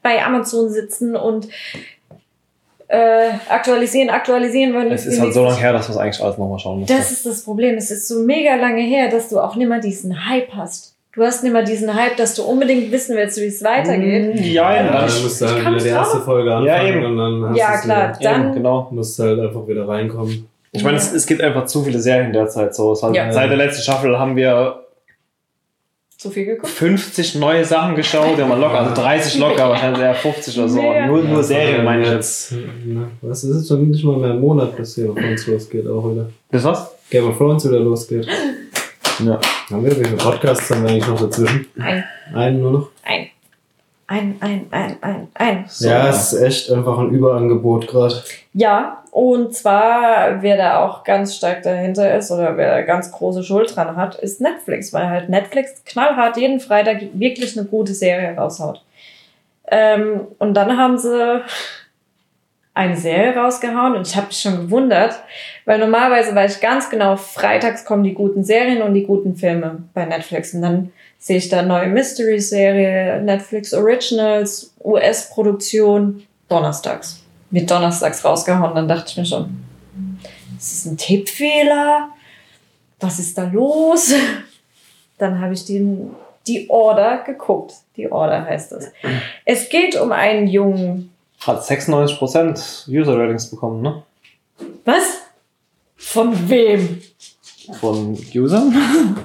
bei 0.02 0.24
Amazon 0.24 0.70
sitzen 0.70 1.16
und 1.16 1.48
äh, 2.90 3.30
aktualisieren, 3.50 4.10
aktualisieren 4.10 4.74
würden. 4.74 4.92
Es 4.92 5.06
ist 5.06 5.20
halt 5.22 5.34
so 5.34 5.44
lange 5.44 5.58
her, 5.58 5.74
dass 5.74 5.88
man 5.88 5.98
es 5.98 6.04
eigentlich 6.04 6.24
alles 6.24 6.38
nochmal 6.38 6.60
schauen 6.60 6.80
muss. 6.82 6.90
Das 6.90 7.12
ist 7.12 7.26
das 7.26 7.44
Problem. 7.44 7.76
Es 7.76 7.92
ist 7.92 8.08
so 8.08 8.20
mega 8.20 8.56
lange 8.56 8.82
her, 8.82 9.10
dass 9.10 9.30
du 9.30 9.40
auch 9.40 9.56
nicht 9.56 9.70
mehr 9.70 9.80
diesen 9.80 10.28
Hype 10.30 10.52
hast. 10.56 10.96
Du 11.14 11.24
hast 11.24 11.44
nicht 11.44 11.52
mehr 11.54 11.64
diesen 11.64 11.94
Hype, 11.94 12.18
dass 12.18 12.36
du 12.36 12.44
unbedingt 12.44 12.92
wissen 12.92 13.16
willst, 13.16 13.40
wie 13.40 13.46
es 13.46 13.64
weitergeht. 13.64 14.40
Ja, 14.40 14.72
Ja, 14.72 14.76
ja, 14.86 14.92
dann 14.92 15.08
ich, 15.08 15.24
musst 15.24 15.42
du 15.42 15.46
halt 15.48 15.60
wieder 15.62 15.78
die 15.78 15.88
erste. 15.88 16.18
Folge 16.20 16.54
anfangen 16.54 16.68
Ja, 16.68 16.84
eben. 16.88 17.06
und 17.06 17.18
dann 17.18 17.50
hast 17.50 17.58
Ja, 17.58 17.78
klar. 17.82 18.20
Wieder. 18.20 18.32
Dann- 18.32 18.44
eben, 18.46 18.54
genau. 18.56 18.88
Musst 18.92 19.18
du 19.20 19.24
halt 19.24 19.40
einfach 19.40 19.68
wieder 19.68 19.88
reinkommen. 19.88 20.48
Ich 20.72 20.84
meine, 20.84 20.98
es, 20.98 21.12
es 21.12 21.26
gibt 21.26 21.42
einfach 21.42 21.66
zu 21.66 21.84
viele 21.84 22.00
Serien 22.00 22.32
derzeit. 22.32 22.76
So. 22.76 22.94
Es 22.94 23.02
hat, 23.04 23.16
Ja. 23.16 23.32
Seit 23.32 23.50
der 23.50 23.58
letzten 23.58 23.82
Staffel 23.82 24.18
haben 24.20 24.36
wir 24.36 24.84
Zu 26.20 26.30
viel 26.32 26.46
geguckt? 26.46 26.68
50 26.68 27.36
neue 27.36 27.64
Sachen 27.64 27.96
geschaut. 27.96 28.36
Wir 28.36 28.46
haben 28.46 28.60
locker, 28.60 28.78
also 28.82 28.94
30 28.94 29.40
locker, 29.40 29.70
wahrscheinlich 29.70 30.02
eher 30.02 30.14
50 30.14 30.60
oder 30.60 30.68
so. 30.68 30.82
Mega. 30.82 31.06
Nur, 31.08 31.24
nur 31.24 31.42
Serien 31.42 31.78
Ja, 31.78 31.84
meine 31.84 32.02
ich 32.04 32.10
jetzt. 32.10 32.52
jetzt. 32.52 32.62
Ne, 32.86 33.08
was 33.22 33.46
ist 33.46 33.56
es 33.56 33.68
schon 33.70 33.90
nicht 33.90 34.04
mal 34.04 34.18
mehr 34.18 34.32
ein 34.32 34.42
Monat, 34.42 34.76
bis 34.76 34.96
Game 34.96 35.12
of 35.12 35.16
Thrones 35.16 35.48
losgeht, 35.48 35.88
auch 35.88 36.12
wieder. 36.12 36.30
Bis 36.52 36.62
was? 36.66 36.92
Game 37.10 37.26
of 37.30 37.38
Thrones 37.38 37.66
wieder 37.66 37.80
losgeht. 37.80 38.28
Ja. 39.26 39.40
Haben 39.72 39.86
wir, 39.86 39.92
wie 39.92 40.04
viele 40.04 40.18
Podcasts 40.18 40.70
haben 40.70 40.84
wir 40.84 40.90
eigentlich 40.90 41.08
noch 41.08 41.22
dazwischen? 41.22 41.66
Ein, 41.80 42.04
Einen 42.36 42.62
nur 42.64 42.72
noch? 42.74 42.90
ein, 43.06 43.30
ein, 44.08 44.36
ein, 44.42 44.66
ein, 44.72 44.98
ein, 45.02 45.28
ein. 45.36 45.66
So. 45.70 45.88
Ja, 45.88 46.10
es 46.10 46.34
ist 46.34 46.42
echt 46.42 46.70
einfach 46.72 46.98
ein 47.00 47.12
Überangebot 47.12 47.88
gerade. 47.88 48.22
Ja, 48.54 49.04
und 49.20 49.54
zwar, 49.54 50.42
wer 50.42 50.56
da 50.56 50.80
auch 50.80 51.04
ganz 51.04 51.36
stark 51.36 51.64
dahinter 51.64 52.16
ist 52.16 52.32
oder 52.32 52.56
wer 52.56 52.72
da 52.72 52.82
ganz 52.84 53.12
große 53.12 53.44
Schuld 53.44 53.76
dran 53.76 53.98
hat, 53.98 54.16
ist 54.16 54.40
Netflix, 54.40 54.94
weil 54.94 55.10
halt 55.10 55.28
Netflix 55.28 55.84
knallhart 55.84 56.38
jeden 56.38 56.62
Freitag 56.62 57.02
wirklich 57.12 57.60
eine 57.60 57.68
gute 57.68 57.94
Serie 57.94 58.34
raushaut. 58.38 58.82
Ähm, 59.70 60.22
und 60.38 60.54
dann 60.54 60.78
haben 60.78 60.98
sie 60.98 61.44
eine 62.74 62.96
Serie 62.96 63.36
rausgehauen 63.36 63.98
und 63.98 64.08
ich 64.08 64.16
habe 64.16 64.28
mich 64.28 64.40
schon 64.40 64.56
gewundert, 64.56 65.20
weil 65.66 65.80
normalerweise 65.80 66.34
weiß 66.34 66.56
ich 66.56 66.62
ganz 66.62 66.90
genau, 66.90 67.18
freitags 67.18 67.84
kommen 67.84 68.06
die 68.06 68.14
guten 68.14 68.46
Serien 68.46 68.82
und 68.82 68.94
die 68.94 69.04
guten 69.04 69.36
Filme 69.36 69.84
bei 69.94 70.06
Netflix 70.06 70.54
und 70.54 70.62
dann 70.62 70.94
sehe 71.18 71.40
ich 71.40 71.50
da 71.50 71.62
neue 71.62 71.88
Mystery-Serie, 71.88 73.22
Netflix 73.22 73.74
Originals, 73.74 74.74
US-Produktion, 74.82 76.24
donnerstags. 76.48 77.22
Wird 77.52 77.70
donnerstags 77.70 78.24
rausgehauen, 78.24 78.76
dann 78.76 78.88
dachte 78.88 79.06
ich 79.10 79.18
mir 79.18 79.26
schon, 79.26 79.64
ist 80.58 80.86
das 80.86 80.92
ein 80.92 80.98
Tippfehler? 80.98 82.10
Was 83.00 83.20
ist 83.20 83.38
da 83.38 83.46
los? 83.46 84.14
Dann 85.18 85.40
habe 85.42 85.54
ich 85.54 85.66
den, 85.66 86.12
die 86.48 86.70
Order 86.70 87.24
geguckt. 87.26 87.74
Die 87.96 88.12
Order 88.12 88.46
heißt 88.46 88.72
es. 88.74 88.92
Es 89.46 89.70
geht 89.70 90.00
um 90.00 90.12
einen 90.12 90.48
jungen 90.48 91.12
Hat 91.40 91.62
96% 91.62 92.90
User-Ratings 92.90 93.50
bekommen, 93.50 93.82
ne? 93.82 94.04
Was? 94.86 95.20
Von 95.98 96.50
wem? 96.50 97.02
Von 97.80 98.18
Usern. 98.34 99.18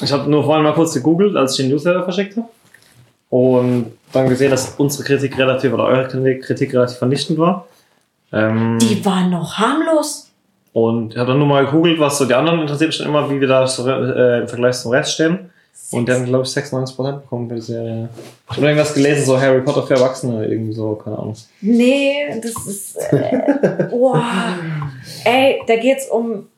Ich 0.00 0.12
habe 0.12 0.30
nur 0.30 0.44
vorhin 0.44 0.62
mal 0.62 0.74
kurz 0.74 0.94
gegoogelt, 0.94 1.36
als 1.36 1.52
ich 1.52 1.58
den 1.58 1.70
Newsletter 1.70 2.04
verschickt 2.04 2.36
habe. 2.36 2.48
Und 3.30 3.95
dann 4.12 4.28
gesehen, 4.28 4.50
dass 4.50 4.74
unsere 4.78 5.04
Kritik 5.04 5.36
relativ 5.38 5.72
oder 5.72 5.84
eure 5.84 6.08
Kritik 6.08 6.72
relativ 6.74 6.98
vernichtend 6.98 7.38
war. 7.38 7.66
Ähm, 8.32 8.78
Die 8.80 9.04
waren 9.04 9.30
noch 9.30 9.58
harmlos. 9.58 10.30
und 10.72 11.12
ich 11.12 11.18
habe 11.18 11.28
dann 11.30 11.38
nur 11.38 11.46
mal 11.48 11.64
gegoogelt, 11.64 11.98
was 12.00 12.18
so 12.18 12.24
die 12.24 12.34
anderen 12.34 12.60
interessiert 12.60 12.88
mich 12.88 12.98
dann 12.98 13.08
immer, 13.08 13.30
wie 13.30 13.40
wir 13.40 13.48
da 13.48 13.66
so, 13.66 13.88
äh, 13.88 14.40
im 14.40 14.48
Vergleich 14.48 14.76
zum 14.76 14.90
Rest 14.92 15.12
stehen. 15.12 15.50
Und 15.92 16.08
die 16.08 16.12
haben, 16.12 16.24
glaube 16.24 16.44
ich, 16.44 16.50
96% 16.50 17.20
bekommen 17.20 17.48
für 17.48 17.54
die 17.54 17.60
Serie. 17.60 18.08
Ich 18.50 18.56
habe 18.56 18.66
irgendwas 18.66 18.92
gelesen, 18.92 19.24
so 19.24 19.40
Harry 19.40 19.60
Potter 19.60 19.84
für 19.84 19.94
Erwachsene, 19.94 20.44
irgendwie 20.44 20.72
so, 20.72 20.94
keine 20.96 21.16
Ahnung. 21.16 21.36
Nee, 21.60 22.40
das 22.42 22.66
ist. 22.66 22.96
Äh, 23.12 23.86
oh. 23.92 24.16
Ey, 25.24 25.60
da 25.66 25.76
geht's 25.76 26.08
um. 26.08 26.48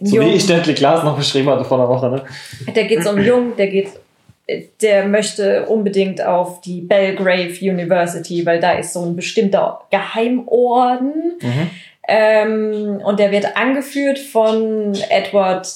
So 0.00 0.16
Jung. 0.16 0.26
wie 0.26 0.30
ich 0.30 0.46
Deadly 0.46 0.74
Glass 0.74 1.04
noch 1.04 1.16
beschrieben 1.16 1.48
hatte 1.50 1.64
vor 1.64 1.78
einer 1.78 1.88
Woche, 1.88 2.10
ne? 2.10 2.22
Da 2.74 2.82
geht's 2.82 3.06
um 3.06 3.20
Jung, 3.20 3.54
der 3.56 3.68
geht. 3.68 3.90
Der 4.80 5.06
möchte 5.06 5.66
unbedingt 5.66 6.20
auf 6.24 6.60
die 6.60 6.80
Belgrave 6.80 7.56
University, 7.60 8.44
weil 8.44 8.60
da 8.60 8.72
ist 8.72 8.92
so 8.92 9.04
ein 9.04 9.14
bestimmter 9.16 9.80
Geheimorden. 9.90 11.38
Mhm. 11.40 11.70
Ähm, 12.08 13.00
und 13.04 13.20
der 13.20 13.30
wird 13.30 13.56
angeführt 13.56 14.18
von 14.18 14.94
Edward 15.08 15.68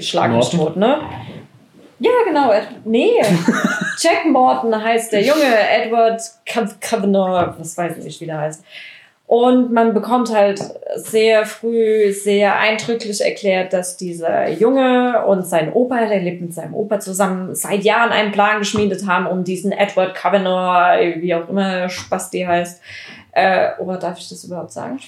Schlag 0.00 0.30
mich 0.30 0.52
Norton? 0.52 0.58
tot, 0.60 0.76
ne? 0.76 0.98
Ja, 1.98 2.10
genau. 2.26 2.52
Ed 2.52 2.68
nee. 2.84 3.10
Jack 4.00 4.26
Morton 4.26 4.82
heißt 4.82 5.12
der 5.12 5.22
Junge. 5.22 5.44
Edward 5.70 6.20
Cav- 6.46 6.76
Kavanaugh, 6.80 7.54
was 7.58 7.76
weiß 7.76 7.98
ich 7.98 8.04
nicht, 8.04 8.20
wie 8.20 8.26
der 8.26 8.38
heißt. 8.40 8.64
Und 9.26 9.72
man 9.72 9.94
bekommt 9.94 10.32
halt 10.32 10.60
sehr 10.96 11.46
früh 11.46 12.12
sehr 12.12 12.58
eindrücklich 12.58 13.22
erklärt, 13.24 13.72
dass 13.72 13.96
dieser 13.96 14.50
Junge 14.50 15.24
und 15.26 15.46
sein 15.46 15.72
Opa, 15.72 16.06
der 16.06 16.20
lebt 16.20 16.42
mit 16.42 16.52
seinem 16.52 16.74
Opa 16.74 17.00
zusammen, 17.00 17.54
seit 17.54 17.84
Jahren 17.84 18.10
einen 18.10 18.32
Plan 18.32 18.58
geschmiedet 18.58 19.06
haben, 19.06 19.26
um 19.26 19.42
diesen 19.42 19.72
Edward 19.72 20.14
Kavanaugh, 20.14 21.20
wie 21.20 21.34
auch 21.34 21.48
immer 21.48 21.88
Spasti 21.88 22.42
heißt, 22.42 22.82
äh, 23.32 23.70
oder 23.78 23.96
darf 23.96 24.18
ich 24.18 24.28
das 24.28 24.44
überhaupt 24.44 24.72
sagen? 24.72 25.00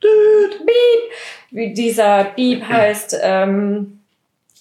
Beep. 0.00 1.10
Wie 1.50 1.74
dieser 1.74 2.24
Beep 2.36 2.64
heißt, 2.66 3.18
ähm, 3.22 3.98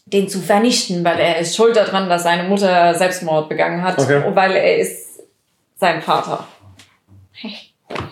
den 0.06 0.28
zu 0.28 0.40
vernichten, 0.40 1.06
weil 1.06 1.20
er 1.20 1.38
ist 1.40 1.56
schuld 1.56 1.76
daran, 1.76 2.10
dass 2.10 2.24
seine 2.24 2.44
Mutter 2.50 2.94
Selbstmord 2.96 3.48
begangen 3.48 3.82
hat, 3.84 3.98
Okay. 4.00 4.24
weil 4.34 4.52
er 4.52 4.78
ist 4.78 5.22
sein 5.78 6.02
Vater. 6.02 6.46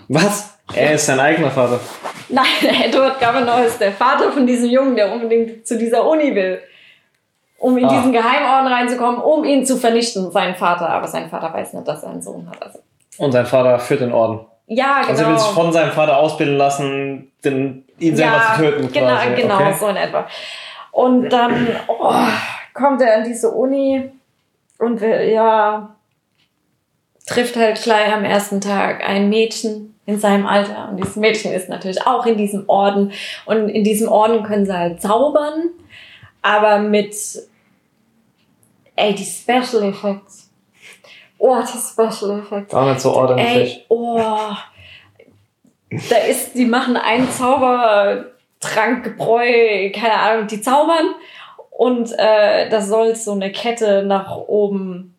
Was? 0.07 0.58
Er 0.73 0.93
ist 0.93 1.05
sein 1.05 1.19
eigener 1.19 1.49
Vater. 1.51 1.79
Nein, 2.29 2.45
Edward 2.85 3.19
Kavanaugh 3.19 3.65
ist 3.65 3.79
der 3.81 3.91
Vater 3.91 4.31
von 4.31 4.45
diesem 4.45 4.69
Jungen, 4.69 4.95
der 4.95 5.11
unbedingt 5.11 5.65
zu 5.67 5.77
dieser 5.77 6.07
Uni 6.07 6.33
will. 6.35 6.61
Um 7.57 7.77
in 7.77 7.85
Ah. 7.85 7.89
diesen 7.89 8.13
Geheimorden 8.13 8.67
reinzukommen, 8.71 9.19
um 9.19 9.43
ihn 9.43 9.65
zu 9.65 9.75
vernichten, 9.77 10.31
sein 10.31 10.55
Vater. 10.55 10.89
Aber 10.89 11.07
sein 11.07 11.29
Vater 11.29 11.53
weiß 11.53 11.73
nicht, 11.73 11.87
dass 11.87 12.03
er 12.03 12.11
einen 12.11 12.21
Sohn 12.21 12.47
hat. 12.49 12.61
Also, 12.63 12.79
Und 13.17 13.31
sein 13.33 13.45
Vater 13.45 13.77
führt 13.79 14.01
den 14.01 14.13
Orden. 14.13 14.45
ja, 14.67 15.01
Also 15.07 15.23
er 15.23 15.29
will 15.29 15.37
sich 15.39 15.47
genau. 15.49 15.61
von 15.63 15.73
seinem 15.73 15.91
Vater 15.91 16.17
ausbilden 16.17 16.55
lassen, 16.57 17.31
den, 17.43 17.83
ihn 17.97 18.15
selber 18.15 18.37
ja, 18.37 18.53
zu 18.55 18.61
töten 18.61 18.91
genau, 18.93 19.07
quasi. 19.15 19.41
genau, 19.41 19.55
Okay. 19.55 19.73
so 19.77 19.87
in 19.87 19.95
etwa. 19.97 20.27
Und 20.91 21.29
dann 21.29 21.67
oh, 21.87 22.13
kommt 22.73 23.01
er 23.01 23.15
an 23.17 23.23
diese 23.25 23.49
Uni 23.51 24.09
und 24.77 25.01
will, 25.01 25.29
ja, 25.33 25.95
trifft 27.27 27.55
halt 27.57 27.81
gleich 27.81 28.13
am 28.13 28.23
ersten 28.23 28.61
Tag 28.61 29.03
ein 29.07 29.27
Mädchen 29.29 29.98
in 30.09 30.19
seinem 30.19 30.47
Alter. 30.47 30.89
Und 30.89 30.97
dieses 30.97 31.15
Mädchen 31.15 31.53
ist 31.53 31.69
natürlich 31.69 32.05
auch 32.05 32.25
in 32.25 32.35
diesem 32.35 32.67
Orden. 32.67 33.11
Und 33.45 33.69
in 33.69 33.83
diesem 33.83 34.09
Orden 34.09 34.41
können 34.43 34.65
sie 34.65 34.75
halt 34.75 35.01
zaubern, 35.01 35.69
aber 36.41 36.79
mit, 36.79 37.15
ey, 38.95 39.13
die 39.13 39.23
Special 39.23 39.83
Effects. 39.83 40.49
Oh, 41.37 41.61
die 41.61 41.77
Special 41.77 42.39
Effects. 42.39 42.71
Gar 42.71 42.89
nicht 42.89 43.01
so 43.01 43.13
ordentlich. 43.13 43.47
Ey, 43.47 43.85
oh. 43.89 44.55
Da 46.09 46.17
ist, 46.27 46.55
die 46.55 46.65
machen 46.65 46.97
einen 46.97 47.29
Zauber, 47.29 48.25
Trank, 48.59 49.03
Gebräu, 49.03 49.91
keine 49.91 50.13
Ahnung, 50.13 50.47
die 50.47 50.59
zaubern. 50.59 51.13
Und 51.69 52.11
äh, 52.17 52.67
das 52.69 52.87
soll 52.87 53.15
so 53.15 53.33
eine 53.33 53.51
Kette 53.51 54.03
nach 54.03 54.35
oben. 54.35 55.15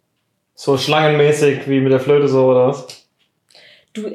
So 0.54 0.76
schlangenmäßig 0.76 1.68
wie 1.68 1.80
mit 1.80 1.92
der 1.92 2.00
Flöte 2.00 2.26
so 2.26 2.46
oder 2.46 2.68
was? 2.68 3.06
Du, 3.92 4.10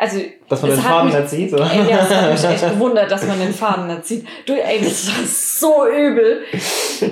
Also, 0.00 0.20
Dass 0.48 0.62
man 0.62 0.70
den 0.70 0.80
Faden 0.80 1.08
mich- 1.08 1.18
nicht 1.18 1.28
sieht, 1.28 1.52
oder? 1.52 1.64
Ja, 1.74 1.98
es 2.04 2.14
hat 2.14 2.30
mich 2.30 2.44
echt 2.44 2.70
gewundert, 2.74 3.10
dass 3.10 3.26
man 3.26 3.38
den 3.40 3.52
Faden 3.52 3.88
nicht 3.88 4.06
sieht. 4.06 4.24
Du, 4.46 4.52
ey, 4.54 4.80
das 4.80 5.08
war 5.08 5.26
so 5.26 5.86
übel. 5.88 6.42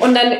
Und 0.00 0.14
dann, 0.14 0.34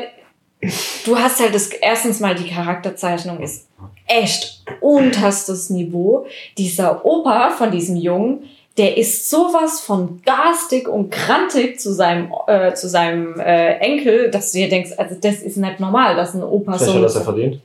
du 1.05 1.17
hast 1.19 1.41
halt 1.41 1.53
das, 1.53 1.67
erstens 1.67 2.21
mal 2.21 2.35
die 2.35 2.47
Charakterzeichnung 2.49 3.41
ist 3.41 3.67
echt 4.07 4.63
unterstes 4.79 5.69
Niveau. 5.69 6.25
Dieser 6.57 7.05
Opa 7.05 7.49
von 7.49 7.69
diesem 7.69 7.97
Jungen, 7.97 8.43
der 8.77 8.95
ist 8.95 9.29
sowas 9.29 9.81
von 9.81 10.21
garstig 10.25 10.87
und 10.87 11.11
grantig 11.11 11.81
zu 11.81 11.91
seinem, 11.93 12.31
äh, 12.47 12.73
zu 12.75 12.87
seinem 12.87 13.37
äh, 13.41 13.73
Enkel, 13.79 14.31
dass 14.31 14.53
du 14.53 14.59
dir 14.59 14.69
denkst, 14.69 14.91
also 14.95 15.15
das 15.19 15.41
ist 15.41 15.57
nicht 15.57 15.81
normal, 15.81 16.15
dass 16.15 16.33
ein 16.33 16.43
Opa 16.43 16.77
Vielleicht 16.77 16.91
so... 16.91 16.97
hat 16.97 17.03
das 17.03 17.15
ja 17.15 17.21
verdient. 17.21 17.59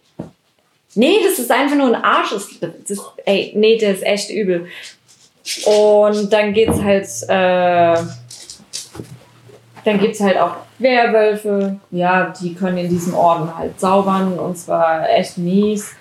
Nee, 0.95 1.20
das 1.24 1.38
ist 1.38 1.51
einfach 1.51 1.76
nur 1.76 1.88
ein 1.88 2.03
Arsch. 2.03 2.30
Das, 2.30 2.49
das 2.86 2.99
ey, 3.24 3.53
nee, 3.55 3.78
der 3.78 3.93
ist 3.93 4.03
echt 4.03 4.30
übel. 4.30 4.66
Und 5.64 6.32
dann 6.32 6.53
geht's 6.53 6.80
halt, 6.80 7.09
äh, 7.28 8.03
dann 9.84 9.99
gibt's 9.99 10.20
halt 10.20 10.38
auch 10.38 10.57
Werwölfe. 10.78 11.80
Ja, 11.90 12.32
die 12.40 12.55
können 12.55 12.78
in 12.78 12.88
diesem 12.88 13.14
Orden 13.14 13.57
halt 13.57 13.80
zaubern 13.80 14.38
und 14.38 14.57
zwar 14.57 15.09
echt 15.09 15.38
mies. 15.38 15.93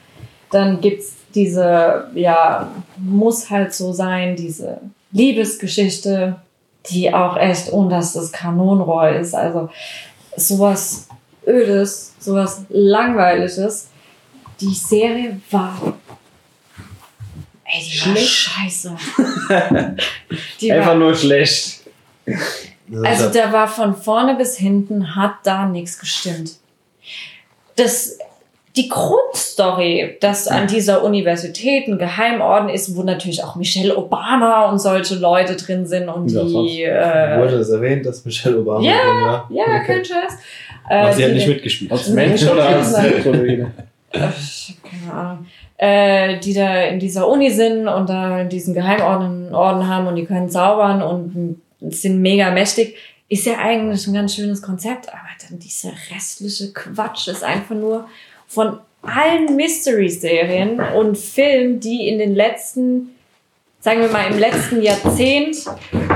Dann 0.51 0.81
gibt's 0.81 1.13
diese, 1.33 2.09
ja, 2.13 2.71
muss 2.97 3.49
halt 3.49 3.73
so 3.73 3.93
sein, 3.93 4.35
diese 4.35 4.81
Liebesgeschichte, 5.11 6.35
die 6.89 7.13
auch 7.13 7.37
echt 7.37 7.69
unterstes 7.69 8.31
Kanonenrohr 8.31 9.09
ist. 9.09 9.33
Also 9.33 9.69
sowas 10.35 11.07
Ödes, 11.47 12.13
sowas 12.19 12.63
Langweiliges. 12.69 13.90
Die 14.61 14.73
Serie 14.73 15.39
war. 15.49 15.97
Ey, 17.65 17.81
die 17.83 18.09
war 18.09 18.17
scheiße. 18.17 18.95
die 20.61 20.71
Einfach 20.71 20.87
war, 20.89 20.95
nur 20.95 21.15
schlecht. 21.15 21.79
also 23.03 23.29
da 23.29 23.51
war 23.51 23.67
von 23.67 23.95
vorne 23.95 24.35
bis 24.35 24.57
hinten 24.57 25.15
hat 25.15 25.35
da 25.43 25.65
nichts 25.67 25.97
gestimmt. 25.99 26.51
Das, 27.77 28.17
die 28.75 28.89
Grundstory, 28.89 30.17
dass 30.19 30.47
an 30.47 30.67
dieser 30.67 31.03
Universität 31.03 31.87
ein 31.87 31.97
Geheimorden 31.97 32.69
ist, 32.69 32.95
wo 32.95 33.03
natürlich 33.03 33.43
auch 33.43 33.55
Michelle 33.55 33.95
Obama 33.97 34.65
und 34.69 34.79
solche 34.79 35.15
Leute 35.15 35.55
drin 35.55 35.87
sind 35.87 36.09
und 36.09 36.29
Ja, 36.29 36.43
die. 36.43 36.51
Wurde 36.85 37.55
Äh, 37.55 37.59
es 37.59 37.69
erwähnt, 37.69 38.05
dass 38.05 38.25
Michelle 38.25 38.59
Obama 38.59 38.83
Ja, 38.85 38.91
drin 39.01 39.21
war? 39.23 39.49
ja, 39.51 39.63
Okay. 39.63 39.85
kein 39.87 40.05
Scheiß. 40.05 40.33
Ach, 40.89 41.09
Äh, 41.09 41.13
sie 41.13 41.25
hat 41.25 41.31
nicht 41.31 41.47
mitgespielt. 41.47 41.91
Als 41.91 42.09
Mensch 42.09 42.43
oder 42.43 42.67
als 42.67 42.93
Androide? 42.93 43.71
Ach, 44.13 44.33
ich 44.37 44.75
hab 44.75 44.91
keine 44.91 45.13
Ahnung, 45.13 45.45
äh, 45.77 46.39
die 46.39 46.53
da 46.53 46.83
in 46.83 46.99
dieser 46.99 47.27
Uni 47.27 47.49
sind 47.49 47.87
und 47.87 48.09
da 48.09 48.43
diesen 48.43 48.73
Geheimorden 48.73 49.53
Orden 49.53 49.87
haben 49.87 50.07
und 50.07 50.15
die 50.15 50.25
können 50.25 50.49
zaubern 50.49 51.01
und 51.01 51.61
sind 51.79 52.21
mega 52.21 52.51
mächtig, 52.51 52.95
ist 53.29 53.45
ja 53.45 53.57
eigentlich 53.59 54.05
ein 54.07 54.13
ganz 54.13 54.35
schönes 54.35 54.61
Konzept, 54.61 55.09
aber 55.09 55.19
dann 55.47 55.59
dieser 55.59 55.91
restliche 56.13 56.73
Quatsch 56.73 57.29
ist 57.29 57.43
einfach 57.43 57.75
nur 57.75 58.07
von 58.47 58.79
allen 59.03 59.55
Mystery-Serien 59.55 60.79
und 60.95 61.17
Filmen, 61.17 61.79
die 61.79 62.07
in 62.07 62.19
den 62.19 62.35
letzten, 62.35 63.15
sagen 63.79 64.01
wir 64.01 64.09
mal, 64.09 64.29
im 64.29 64.37
letzten 64.37 64.81
Jahrzehnt 64.81 65.57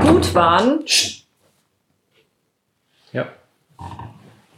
gut 0.02 0.36
waren, 0.36 0.84
Ja. 3.14 3.28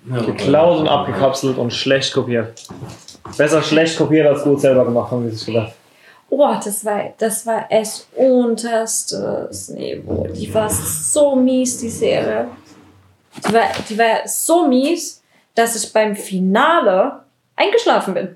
Ja, 0.09 0.21
Geklaut 0.21 0.79
und 0.79 0.87
abgekapselt 0.87 1.57
und 1.57 1.71
schlecht 1.71 2.13
kopiert. 2.13 2.63
Besser 3.35 3.61
schlecht 3.61 3.97
kopiert 3.97 4.27
als 4.27 4.43
gut 4.43 4.61
selber 4.61 4.85
gemacht, 4.85 5.11
haben 5.11 5.29
sie 5.29 5.35
sich 5.35 5.45
gedacht. 5.47 5.73
Oh, 6.29 6.53
das 6.63 6.83
war, 6.83 7.13
das 7.17 7.45
war 7.45 7.65
echt 7.69 8.07
unterstes 8.15 9.69
Niveau. 9.69 10.27
Die 10.27 10.53
war 10.53 10.69
so 10.69 11.35
mies, 11.35 11.77
die 11.77 11.89
Serie. 11.89 12.49
Die 13.47 13.53
war, 13.53 13.69
die 13.89 13.97
war 13.97 14.27
so 14.27 14.67
mies, 14.67 15.23
dass 15.55 15.81
ich 15.81 15.91
beim 15.93 16.15
Finale 16.15 17.23
eingeschlafen 17.55 18.13
bin. 18.13 18.35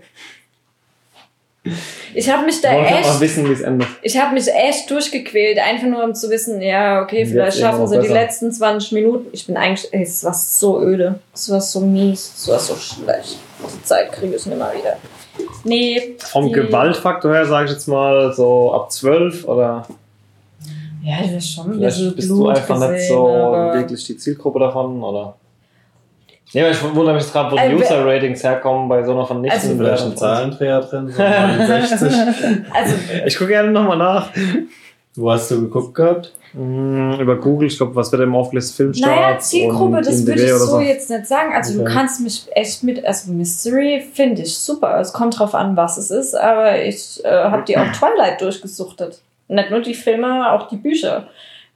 Ich 2.15 2.27
habe 2.27 2.45
mich 2.45 2.59
da 2.59 2.73
wollte 2.73 2.91
mal 2.91 2.99
echt, 2.99 3.19
wissen, 3.19 3.85
ich 4.01 4.17
habe 4.19 4.33
mich 4.33 4.47
echt 4.47 4.89
durchgequält, 4.89 5.59
einfach 5.59 5.87
nur 5.87 6.03
um 6.03 6.15
zu 6.15 6.29
wissen, 6.31 6.59
ja, 6.59 7.03
okay, 7.03 7.23
vielleicht 7.25 7.59
schaffen 7.59 7.87
sie 7.87 7.99
die 7.99 8.07
letzten 8.07 8.51
20 8.51 8.93
Minuten. 8.93 9.27
Ich 9.31 9.45
bin 9.45 9.55
eigentlich, 9.57 9.87
ey, 9.93 10.01
es 10.01 10.23
war 10.23 10.33
so 10.33 10.81
öde, 10.81 11.19
es 11.33 11.49
war 11.51 11.61
so 11.61 11.81
mies, 11.81 12.33
es 12.35 12.47
war 12.47 12.57
so 12.57 12.75
schlecht. 12.75 13.37
Die 13.63 13.83
Zeit 13.83 14.11
kriege 14.11 14.35
ich 14.35 14.45
nicht 14.45 14.57
mehr 14.57 14.73
wieder. 14.75 14.97
Nee. 15.63 16.15
Vom 16.17 16.51
Gewaltfaktor 16.51 17.31
her 17.31 17.45
sage 17.45 17.65
ich 17.65 17.71
jetzt 17.71 17.87
mal 17.87 18.33
so 18.33 18.73
ab 18.73 18.91
12 18.91 19.47
oder 19.47 19.85
Ja, 21.03 21.21
das 21.21 21.31
ist 21.31 21.53
schon 21.53 21.71
ein 21.71 21.73
vielleicht 21.77 22.15
bist 22.15 22.27
Blut 22.27 22.39
du 22.39 22.49
einfach 22.49 22.79
nicht 22.79 22.89
gesehen, 22.89 23.07
so 23.09 23.27
aber- 23.27 23.73
wirklich 23.75 24.03
die 24.05 24.17
Zielgruppe 24.17 24.59
davon 24.59 25.03
oder. 25.03 25.35
Nee, 26.53 26.61
aber 26.61 26.71
ich 26.71 26.83
wundere 26.83 27.15
mich 27.15 27.31
gerade, 27.31 27.51
wo 27.51 27.55
die 27.55 27.61
Äh, 27.61 27.75
User-Ratings 27.75 28.43
herkommen 28.43 28.89
bei 28.89 29.03
so 29.03 29.11
einer 29.13 29.25
vernichtenden 29.25 29.77
Vielleicht 29.77 30.03
ein 30.03 30.09
Bewertung. 30.09 30.17
Zahlendreher 30.17 30.81
drin, 30.81 31.09
so 31.09 31.21
69. 31.23 32.13
Also, 32.73 32.95
Ich 33.25 33.37
gucke 33.37 33.49
gerne 33.51 33.71
nochmal 33.71 33.97
nach. 33.97 34.29
Wo 35.15 35.31
hast 35.31 35.49
du 35.51 35.61
geguckt 35.61 35.93
gehabt? 35.95 36.33
Mm, 36.53 37.13
Über 37.19 37.37
Google, 37.37 37.67
ich 37.69 37.77
glaube, 37.77 37.95
was 37.95 38.11
wird 38.11 38.21
im 38.23 38.35
aufgelistet? 38.35 38.75
Filmstarts 38.75 39.15
naja, 39.15 39.39
Zielgruppe, 39.39 39.97
und 39.97 40.05
das 40.05 40.25
würde 40.27 40.43
ich 40.43 40.49
oder 40.49 40.59
so 40.59 40.79
jetzt 40.81 41.09
nicht 41.09 41.25
sagen. 41.25 41.53
Also, 41.53 41.75
du 41.77 41.81
Okay. 41.83 41.93
kannst 41.93 42.19
mich 42.21 42.45
echt 42.51 42.83
mit, 42.83 43.05
also 43.05 43.31
Mystery 43.31 44.01
finde 44.13 44.41
ich 44.41 44.57
super. 44.57 44.99
Es 44.99 45.13
kommt 45.13 45.39
drauf 45.39 45.55
an, 45.55 45.77
was 45.77 45.97
es 45.97 46.11
ist, 46.11 46.33
aber 46.35 46.81
ich 46.81 47.23
äh, 47.23 47.29
habe 47.29 47.63
die 47.65 47.77
auch 47.77 47.91
Twilight 47.93 48.41
durchgesuchtet. 48.41 49.21
Nicht 49.47 49.69
nur 49.71 49.79
die 49.81 49.93
Filme, 49.93 50.51
auch 50.51 50.67
die 50.67 50.77
Bücher. 50.77 51.27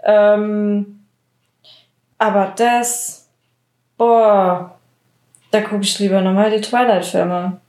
Ähm, 0.04 1.00
aber 2.18 2.54
das, 2.58 3.25
boah, 3.98 4.76
da 5.52 5.62
gucke 5.62 5.84
ich 5.84 6.00
lieber 6.00 6.22
nochmal 6.22 6.52
die 6.52 6.62
Twilight-Filme. 6.62 7.60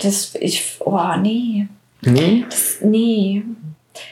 Das, 0.00 0.34
ich, 0.36 0.76
oh, 0.80 1.00
nee. 1.20 1.66
Nee? 2.02 2.44
Das, 2.48 2.78
nee. 2.82 3.42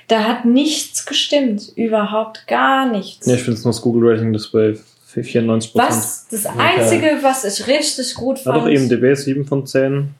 Da 0.08 0.24
hat 0.24 0.44
nichts 0.44 1.06
gestimmt. 1.06 1.72
Überhaupt 1.76 2.46
gar 2.48 2.90
nichts. 2.90 3.26
Nee, 3.26 3.34
ich 3.34 3.42
finde 3.42 3.58
es 3.58 3.64
nur 3.64 3.72
das 3.72 3.80
Google-Rating, 3.82 4.32
das 4.32 4.48
bei 4.48 4.76
94%. 5.14 5.70
Was? 5.74 6.26
Das 6.28 6.46
Einzige, 6.46 7.18
was 7.22 7.44
ich 7.44 7.66
richtig 7.68 8.14
gut 8.14 8.44
Ja, 8.44 8.52
doch, 8.52 8.62
fand. 8.64 8.74
IMDb 8.74 9.16
7 9.16 9.46
von 9.46 9.64
10. 9.66 10.14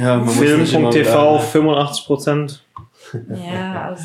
Ja, 0.00 0.24
Film.tv 0.24 0.92
wieder- 0.94 1.40
85%. 1.40 2.58
Ja, 3.12 3.84
alles 3.86 4.00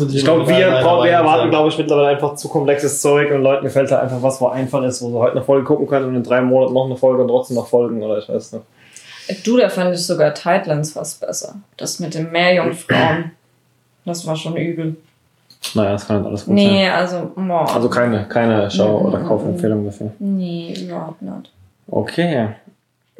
nicht 0.00 0.14
Ich 0.14 0.24
glaube, 0.24 0.46
wir, 0.48 0.70
brauchen- 0.82 1.04
wir 1.04 1.12
erwarten, 1.12 1.50
glaube 1.50 1.68
ich, 1.68 1.78
mittlerweile 1.78 2.08
einfach 2.08 2.34
zu 2.36 2.48
komplexes 2.48 3.00
Zeug 3.02 3.30
und 3.32 3.42
Leuten 3.42 3.64
gefällt 3.64 3.90
da 3.90 4.00
einfach 4.00 4.22
was, 4.22 4.40
wo 4.40 4.46
einfach 4.48 4.82
ist, 4.84 5.02
wo 5.02 5.10
sie 5.10 5.18
heute 5.18 5.32
eine 5.36 5.42
Folge 5.42 5.64
gucken 5.64 5.86
können 5.86 6.06
und 6.06 6.16
in 6.16 6.22
drei 6.22 6.40
Monaten 6.40 6.74
noch 6.74 6.86
eine 6.86 6.96
Folge 6.96 7.22
und 7.22 7.28
trotzdem 7.28 7.56
noch 7.56 7.66
folgen 7.68 8.02
oder 8.02 8.18
ich 8.18 8.28
weiß 8.28 8.52
nicht. 8.52 8.64
Du, 9.46 9.56
da 9.58 9.68
fand 9.68 9.94
ich 9.94 10.06
sogar 10.06 10.32
Tidelands 10.32 10.92
fast 10.92 11.20
besser. 11.20 11.56
Das 11.76 12.00
mit 12.00 12.14
den 12.14 12.30
Meerjungfrauen. 12.32 13.32
Das 14.04 14.26
war 14.26 14.34
schon 14.36 14.56
übel. 14.56 14.96
Naja, 15.74 15.92
das 15.92 16.06
kann 16.06 16.18
nicht 16.20 16.28
alles 16.28 16.46
gut 16.46 16.56
sein. 16.56 16.66
Nee, 16.66 16.88
also, 16.88 17.30
boah. 17.34 17.74
Also 17.74 17.90
keine, 17.90 18.24
keine 18.28 18.70
Schau- 18.70 19.00
oder 19.00 19.18
Mhm. 19.18 19.26
Kaufempfehlung 19.26 19.84
dafür. 19.84 20.12
Nee, 20.18 20.72
überhaupt 20.82 21.20
nicht. 21.20 21.50
Okay. 21.90 22.48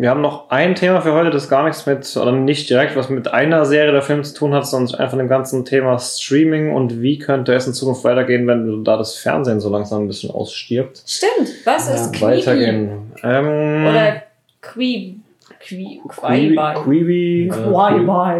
Wir 0.01 0.11
haben 0.11 0.21
noch 0.21 0.49
ein 0.51 0.77
Thema 0.77 1.01
für 1.01 1.13
heute, 1.13 1.31
das 1.31 1.49
gar 1.49 1.65
nichts 1.65 1.85
mit, 1.85 2.17
oder 2.17 2.31
nicht 2.31 2.71
direkt 2.71 2.95
was 2.95 3.09
mit 3.09 3.27
einer 3.33 3.65
Serie 3.65 3.91
der 3.91 4.01
Film 4.01 4.23
zu 4.23 4.33
tun 4.33 4.55
hat, 4.55 4.65
sondern 4.65 4.95
einfach 5.01 5.19
dem 5.19 5.27
ganzen 5.27 5.65
Thema 5.65 5.99
Streaming 5.99 6.73
und 6.73 7.03
wie 7.03 7.19
könnte 7.19 7.53
es 7.53 7.67
in 7.67 7.73
Zukunft 7.73 8.05
weitergehen, 8.05 8.47
wenn 8.47 8.85
da 8.85 8.97
das 8.97 9.17
Fernsehen 9.17 9.59
so 9.59 9.69
langsam 9.71 10.05
ein 10.05 10.07
bisschen 10.07 10.31
ausstirbt. 10.31 11.03
Stimmt. 11.05 11.51
Was 11.65 11.89
Ja, 11.89 11.95
ist 11.97 12.13
Quibi? 12.13 12.23
Weitergehen. 12.23 13.13
Ähm, 13.25 13.87
Oder. 13.89 14.23
Queeb. 14.61 15.17
Quibi. 15.61 16.01
Quibi. 16.07 17.51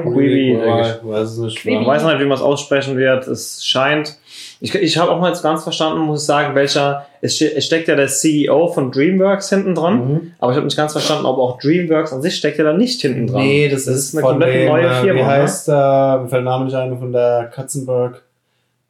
Quibi, 0.05 0.53
ich 0.53 1.05
weiß 1.05 1.39
nicht. 1.39 1.59
Quibi. 1.59 1.75
Man 1.75 1.87
weiß 1.87 2.03
noch 2.05 2.13
nicht, 2.13 2.21
wie 2.21 2.27
man 2.27 2.39
es 2.39 2.43
aussprechen 2.43 2.97
wird. 2.97 3.27
Es 3.27 3.65
scheint. 3.65 4.17
Ich, 4.61 4.77
ich 4.77 4.97
habe 4.97 5.11
auch 5.11 5.21
mal 5.21 5.31
jetzt 5.31 5.43
ganz 5.43 5.65
verstanden, 5.65 6.03
muss 6.03 6.21
ich 6.21 6.27
sagen, 6.27 6.55
welcher. 6.55 7.08
Es, 7.21 7.41
es 7.41 7.65
steckt 7.65 7.89
ja 7.89 7.97
der 7.97 8.07
CEO 8.07 8.69
von 8.69 8.91
DreamWorks 8.91 9.51
hinten 9.51 9.75
dran. 9.75 9.95
Mhm. 9.95 10.33
Aber 10.39 10.53
ich 10.53 10.57
habe 10.57 10.67
nicht 10.67 10.77
ganz 10.77 10.93
verstanden, 10.93 11.27
ob 11.27 11.39
auch 11.39 11.59
DreamWorks 11.59 12.13
an 12.13 12.23
sich 12.23 12.37
steckt 12.37 12.59
ja 12.59 12.65
da 12.65 12.73
nicht 12.73 13.01
hinten 13.01 13.27
dran. 13.27 13.43
Nee, 13.43 13.69
das, 13.69 13.87
ist, 13.87 14.15
eine 14.15 14.23
komplett 14.23 14.55
dem, 14.55 14.69
neue 14.69 14.87
äh, 14.87 15.01
Firma. 15.01 15.21
Wie 15.21 15.23
ne? 15.23 15.27
heißt 15.27 15.69
der? 15.69 16.21
Mir 16.23 16.29
fällt 16.29 16.45
der 16.45 16.51
Name 16.51 16.65
nicht 16.67 16.75
ein, 16.75 16.99
von 16.99 17.13
der 17.13 17.51
Katzenberg. 17.53 18.23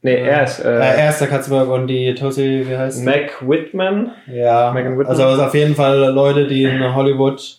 Nee, 0.02 0.14
er 0.14 0.44
ist 0.44 0.64
Äh, 0.64 0.68
äh, 0.68 1.00
er 1.00 1.10
ist 1.10 1.20
der 1.20 1.28
Katzenberg 1.28 1.68
und 1.68 1.88
die 1.88 2.14
Tosi, 2.14 2.64
wie 2.68 2.76
heißt? 2.76 3.04
Mac 3.04 3.48
Whitman. 3.48 4.12
Ja, 4.26 4.72
Megan 4.72 4.98
Whitman. 4.98 5.08
also 5.08 5.34
ist 5.34 5.40
auf 5.40 5.54
jeden 5.54 5.74
Fall 5.74 6.12
Leute, 6.12 6.46
die 6.46 6.64
in 6.64 6.94
Hollywood 6.94 7.58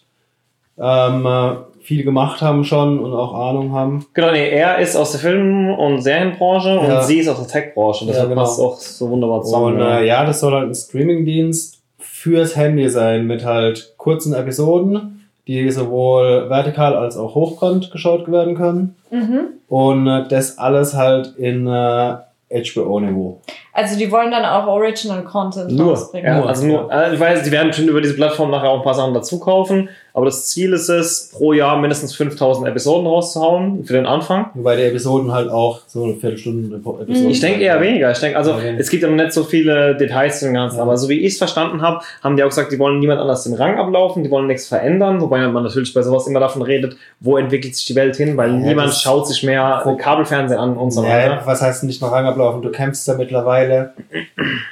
ähm, 0.78 1.26
äh, 1.26 1.79
viel 1.90 2.04
gemacht 2.04 2.40
haben 2.44 2.64
schon 2.64 3.00
und 3.00 3.14
auch 3.14 3.34
Ahnung 3.34 3.72
haben. 3.72 4.06
Genau, 4.14 4.32
nee, 4.32 4.48
er 4.48 4.78
ist 4.78 4.96
aus 4.96 5.10
der 5.14 5.22
Film- 5.22 5.72
und 5.74 6.04
Serienbranche 6.04 6.70
Ja. 6.88 7.00
und 7.00 7.04
sie 7.08 7.18
ist 7.18 7.28
aus 7.28 7.40
der 7.40 7.48
Tech-Branche. 7.48 8.06
Ja, 8.06 8.12
Deshalb 8.12 8.30
genau. 8.30 8.42
passt 8.42 8.60
auch 8.60 8.76
so 8.78 9.10
wunderbar 9.10 9.42
zusammen. 9.42 9.78
Und 9.78 9.82
äh, 9.82 10.06
ja, 10.06 10.24
das 10.24 10.40
soll 10.40 10.54
halt 10.54 10.70
ein 10.70 10.76
Streamingdienst 10.76 11.82
fürs 11.98 12.56
Handy 12.56 12.88
sein 12.90 13.26
mit 13.26 13.44
halt 13.44 13.96
kurzen 13.98 14.36
Episoden, 14.36 15.28
die 15.48 15.68
sowohl 15.72 16.48
vertikal 16.48 16.96
als 16.96 17.18
auch 17.18 17.34
hochkant 17.34 17.90
geschaut 17.90 18.32
werden 18.32 18.54
können. 18.54 18.96
Mhm. 19.10 19.40
Und 19.68 20.06
äh, 20.06 20.28
das 20.30 20.60
alles 20.60 20.94
halt 20.94 21.34
in 21.38 21.66
äh, 21.66 22.18
HBO-Niveau. 22.52 23.42
Also 23.74 23.98
die 23.98 24.12
wollen 24.12 24.32
dann 24.32 24.44
auch 24.46 24.68
Original 24.68 25.24
Content 25.24 25.72
Nur. 25.72 25.92
rausbringen. 25.92 26.26
Ja, 26.32 26.40
Nur. 26.40 26.50
also 26.50 26.66
nur. 26.66 26.92
äh, 26.92 27.14
Ich 27.14 27.20
weiß, 27.20 27.44
die 27.44 27.52
werden 27.52 27.72
schon 27.72 27.88
über 27.88 28.02
diese 28.02 28.16
Plattform 28.16 28.50
nachher 28.52 28.70
auch 28.70 28.78
ein 28.78 28.84
paar 28.84 28.96
Sachen 28.96 29.14
dazu 29.14 29.40
kaufen. 29.40 29.90
Aber 30.12 30.26
das 30.26 30.48
Ziel 30.48 30.74
ist 30.74 30.90
es, 30.90 31.30
pro 31.32 31.54
Jahr 31.54 31.78
mindestens 31.78 32.14
5000 32.16 32.68
Episoden 32.68 33.06
rauszuhauen 33.08 33.86
für 33.86 33.94
den 33.94 34.06
Anfang. 34.08 34.48
Wobei 34.56 34.76
die 34.76 34.82
Episoden 34.82 35.32
halt 35.32 35.50
auch 35.50 35.82
so 35.88 36.04
eine 36.04 36.16
Viertelstunde 36.16 36.76
Episoden 36.78 37.30
Ich 37.30 37.40
denke 37.40 37.62
eher 37.62 37.80
weniger. 37.80 38.12
Ich 38.12 38.18
denke, 38.20 38.36
also 38.38 38.52
Ja, 38.52 38.64
wenig. 38.64 38.80
es 38.82 38.90
gibt 38.90 39.04
ja 39.04 39.10
noch 39.10 39.16
nicht 39.16 39.32
so 39.32 39.44
viele 39.44 39.96
Details 39.96 40.40
zu 40.40 40.46
dem 40.46 40.56
Ganzen. 40.56 40.78
Ja. 40.78 40.84
Aber 40.84 40.98
so 40.98 41.08
wie 41.08 41.20
ich 41.20 41.34
es 41.34 41.38
verstanden 41.38 41.82
habe, 41.84 42.02
haben 42.24 42.36
die 42.36 42.44
auch 42.44 42.50
gesagt, 42.50 42.72
die 42.72 42.80
wollen 42.80 43.00
niemand 43.00 43.22
anders 43.22 43.44
den 43.44 43.54
Rang 43.54 43.78
ablaufen, 43.78 44.24
die 44.24 44.32
wollen 44.32 44.48
nichts 44.48 44.68
verändern. 44.68 45.22
Wobei 45.22 45.48
man 45.48 45.64
natürlich 45.64 45.94
bei 45.94 46.02
sowas 46.02 46.28
immer 46.28 46.40
davon 46.40 46.64
redet, 46.64 46.98
wo 47.20 47.38
entwickelt 47.38 47.76
sich 47.76 47.86
die 47.86 47.96
Welt 47.96 48.16
hin, 48.18 48.36
weil 48.36 48.50
Ja, 48.50 48.56
niemand 48.58 48.94
schaut 48.96 49.28
sich 49.28 49.44
mehr 49.44 49.84
Kabelfernsehen 50.00 50.60
an 50.60 50.76
und 50.76 50.92
so 50.92 51.04
Ja, 51.04 51.10
weiter. 51.10 51.42
was 51.46 51.62
heißt 51.62 51.84
nicht 51.84 52.02
noch 52.02 52.12
Rang 52.12 52.26
ablaufen? 52.26 52.62
Du 52.64 52.72
kämpfst 52.72 53.08
ja 53.08 53.14
mittlerweile 53.14 53.59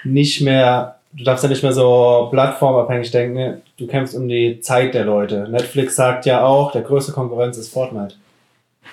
nicht 0.04 0.42
mehr, 0.42 0.96
du 1.14 1.24
darfst 1.24 1.44
ja 1.44 1.50
nicht 1.50 1.64
mehr 1.64 1.74
so 1.74 2.28
plattformabhängig 2.32 3.12
denken, 3.12 3.62
du 3.78 3.88
kämpfst 3.88 4.16
um 4.16 4.28
die 4.28 4.60
Zeit 4.62 4.94
der 4.94 5.06
Leute. 5.06 5.48
Netflix 5.50 5.96
sagt 5.96 6.26
ja 6.26 6.46
auch, 6.46 6.72
der 6.72 6.82
größte 6.82 7.12
Konkurrenz 7.12 7.58
ist 7.58 7.74
Fortnite. 7.74 8.16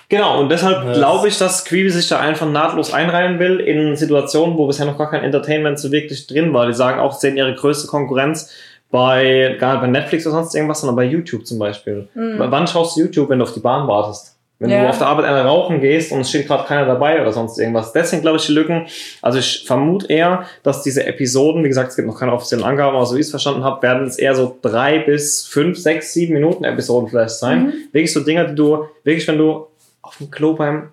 Genau, 0.08 0.40
und 0.40 0.50
deshalb 0.50 0.92
glaube 0.94 1.28
ich, 1.28 1.38
dass 1.38 1.64
Quibi 1.64 1.90
sich 1.90 2.08
da 2.08 2.20
einfach 2.20 2.48
nahtlos 2.48 2.92
einreihen 2.92 3.38
will 3.38 3.58
in 3.60 3.96
Situationen, 3.96 4.56
wo 4.56 4.66
bisher 4.66 4.86
noch 4.86 4.98
gar 4.98 5.10
kein 5.10 5.24
Entertainment 5.24 5.78
so 5.78 5.90
wirklich 5.90 6.26
drin 6.26 6.52
war. 6.52 6.66
Die 6.66 6.74
sagen 6.74 7.00
auch, 7.00 7.12
sie 7.12 7.28
sehen 7.28 7.36
ihre 7.36 7.54
größte 7.54 7.88
Konkurrenz 7.88 8.52
bei, 8.90 9.56
gar 9.58 9.72
nicht 9.72 9.80
bei 9.80 9.86
Netflix 9.88 10.26
oder 10.26 10.36
sonst 10.36 10.54
irgendwas, 10.54 10.80
sondern 10.80 10.96
bei 10.96 11.04
YouTube 11.04 11.46
zum 11.46 11.58
Beispiel. 11.58 12.08
Mhm. 12.14 12.36
Wann 12.38 12.66
schaust 12.66 12.96
du 12.96 13.00
YouTube, 13.00 13.30
wenn 13.30 13.38
du 13.38 13.44
auf 13.44 13.54
die 13.54 13.60
Bahn 13.60 13.88
wartest? 13.88 14.33
Wenn 14.60 14.70
Ja. 14.70 14.82
du 14.84 14.88
auf 14.88 14.98
der 14.98 15.08
Arbeit 15.08 15.24
einer 15.26 15.44
rauchen 15.44 15.80
gehst 15.80 16.12
und 16.12 16.20
es 16.20 16.28
steht 16.28 16.46
gerade 16.46 16.64
keiner 16.64 16.86
dabei 16.86 17.20
oder 17.20 17.32
sonst 17.32 17.58
irgendwas. 17.58 17.92
Deswegen 17.92 18.22
glaube 18.22 18.36
ich 18.38 18.46
die 18.46 18.52
Lücken. 18.52 18.86
Also 19.20 19.38
ich 19.40 19.64
vermute 19.66 20.06
eher, 20.06 20.44
dass 20.62 20.82
diese 20.82 21.04
Episoden, 21.06 21.64
wie 21.64 21.68
gesagt, 21.68 21.90
es 21.90 21.96
gibt 21.96 22.06
noch 22.06 22.18
keine 22.18 22.32
offiziellen 22.32 22.64
Angaben, 22.64 22.94
aber 22.96 23.04
so 23.04 23.16
wie 23.16 23.20
ich 23.20 23.26
es 23.26 23.30
verstanden 23.30 23.64
habe, 23.64 23.82
werden 23.82 24.06
es 24.06 24.16
eher 24.16 24.34
so 24.36 24.56
drei 24.62 25.00
bis 25.00 25.44
fünf, 25.46 25.76
sechs, 25.78 26.12
sieben 26.12 26.34
Minuten 26.34 26.62
Episoden 26.64 27.08
vielleicht 27.08 27.30
sein. 27.36 27.66
Mhm. 27.66 27.72
Wirklich 27.92 28.12
so 28.12 28.20
Dinge, 28.20 28.46
die 28.48 28.54
du, 28.54 28.84
wirklich, 29.02 29.26
wenn 29.26 29.38
du 29.38 29.66
auf 30.02 30.16
dem 30.18 30.30
Klo 30.30 30.54
beim 30.54 30.90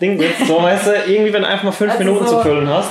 Ding 0.00 0.18
sitzt, 0.20 0.46
so 0.46 0.62
weißt 0.62 0.86
du, 0.88 0.90
irgendwie, 1.10 1.32
wenn 1.32 1.42
du 1.42 1.48
einfach 1.48 1.64
mal 1.64 1.72
fünf 1.72 1.92
Also 1.92 2.04
Minuten 2.04 2.26
so 2.26 2.36
zu 2.36 2.42
füllen 2.42 2.68
hast. 2.68 2.90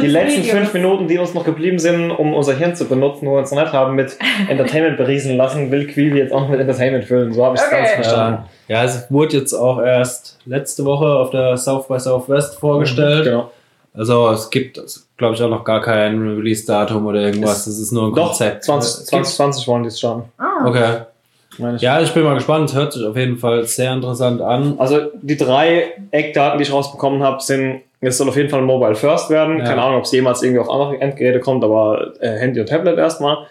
Die 0.00 0.06
letzten 0.06 0.42
fünf 0.44 0.72
Minuten, 0.72 1.08
die 1.08 1.18
uns 1.18 1.34
noch 1.34 1.44
geblieben 1.44 1.78
sind, 1.78 2.10
um 2.10 2.32
unser 2.34 2.54
Hirn 2.54 2.74
zu 2.74 2.86
benutzen, 2.86 3.26
wo 3.26 3.32
wir 3.32 3.38
uns 3.40 3.50
noch 3.52 3.60
nicht 3.62 3.72
haben 3.72 3.94
mit 3.94 4.16
Entertainment 4.48 4.96
beriesen 4.96 5.36
lassen, 5.36 5.70
will 5.70 5.86
Quibi 5.86 6.18
jetzt 6.18 6.32
auch 6.32 6.48
mit 6.48 6.58
Entertainment 6.60 7.04
füllen. 7.04 7.32
So 7.34 7.44
habe 7.44 7.56
ich 7.56 7.60
es 7.60 7.66
Okay. 7.66 7.76
ganz 7.76 7.90
verstanden. 7.92 8.44
Ja, 8.68 8.76
ja, 8.78 8.84
es 8.84 9.06
wurde 9.10 9.36
jetzt 9.36 9.52
auch 9.52 9.80
erst 9.82 10.38
letzte 10.46 10.84
Woche 10.86 11.06
auf 11.06 11.30
der 11.30 11.56
South 11.58 11.86
by 11.88 11.98
Southwest 12.00 12.58
vorgestellt. 12.58 13.24
Genau. 13.24 13.50
Also 13.96 14.30
es 14.30 14.50
gibt, 14.50 14.80
glaube 15.18 15.34
ich, 15.34 15.42
auch 15.42 15.50
noch 15.50 15.62
gar 15.64 15.80
kein 15.80 16.20
Release-Datum 16.36 17.06
oder 17.06 17.20
irgendwas. 17.20 17.58
Es- 17.58 17.64
Das 17.66 17.78
ist 17.78 17.92
nur 17.92 18.08
ein 18.08 18.14
Doch, 18.14 18.28
Konzept. 18.28 18.64
20, 18.64 19.02
Äh, 19.02 19.04
2020 19.04 19.68
wollen 19.68 19.82
die 19.84 19.88
es 19.88 19.98
starten. 19.98 20.24
Ah. 20.38 20.66
Okay. 20.66 21.74
ich. 21.76 21.82
Ja, 21.82 22.00
ich 22.00 22.12
bin 22.12 22.24
mal 22.24 22.34
gespannt. 22.34 22.70
Es 22.70 22.74
hört 22.74 22.92
sich 22.92 23.06
auf 23.06 23.16
jeden 23.16 23.36
Fall 23.38 23.62
sehr 23.66 23.92
interessant 23.92 24.40
an. 24.40 24.74
Also 24.78 24.98
die 25.22 25.36
drei 25.36 25.92
Eckdaten, 26.10 26.58
die 26.58 26.64
ich 26.64 26.72
rausbekommen 26.72 27.22
habe, 27.22 27.40
sind, 27.40 27.82
es 28.00 28.18
soll 28.18 28.28
auf 28.28 28.36
jeden 28.36 28.50
Fall 28.50 28.62
Mobile 28.62 28.94
First 28.94 29.30
werden. 29.30 29.58
Ja. 29.58 29.64
Keine 29.64 29.82
Ahnung, 29.82 29.98
ob 29.98 30.04
es 30.04 30.12
jemals 30.12 30.42
irgendwie 30.42 30.60
auf 30.60 30.70
andere 30.70 31.00
Endgeräte 31.00 31.40
kommt, 31.40 31.64
aber 31.64 32.12
äh, 32.20 32.38
Handy 32.38 32.60
und 32.60 32.68
Tablet 32.68 32.98
erstmal. 32.98 33.46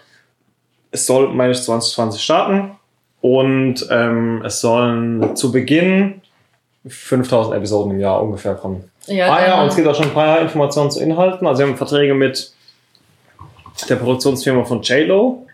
Es 0.90 1.06
soll, 1.06 1.28
meine 1.28 1.52
ich, 1.52 1.62
2020 1.62 2.22
starten. 2.22 2.70
Und 3.20 3.86
ähm, 3.90 4.42
es 4.44 4.60
sollen 4.60 5.34
zu 5.34 5.50
Beginn 5.50 6.20
5000 6.86 7.56
Episoden 7.56 7.92
im 7.92 8.00
Jahr 8.00 8.22
ungefähr 8.22 8.54
kommen. 8.54 8.90
Ja, 9.06 9.32
ah 9.32 9.46
ja, 9.46 9.62
und 9.62 9.68
es 9.68 9.76
gibt 9.76 9.88
auch 9.88 9.94
schon 9.94 10.06
ein 10.06 10.14
paar 10.14 10.40
Informationen 10.40 10.90
zu 10.90 11.00
Inhalten. 11.00 11.46
Also 11.46 11.60
wir 11.62 11.66
haben 11.68 11.76
Verträge 11.76 12.14
mit 12.14 12.52
der 13.88 13.96
Produktionsfirma 13.96 14.64
von 14.64 14.82
JLo. 14.82 15.46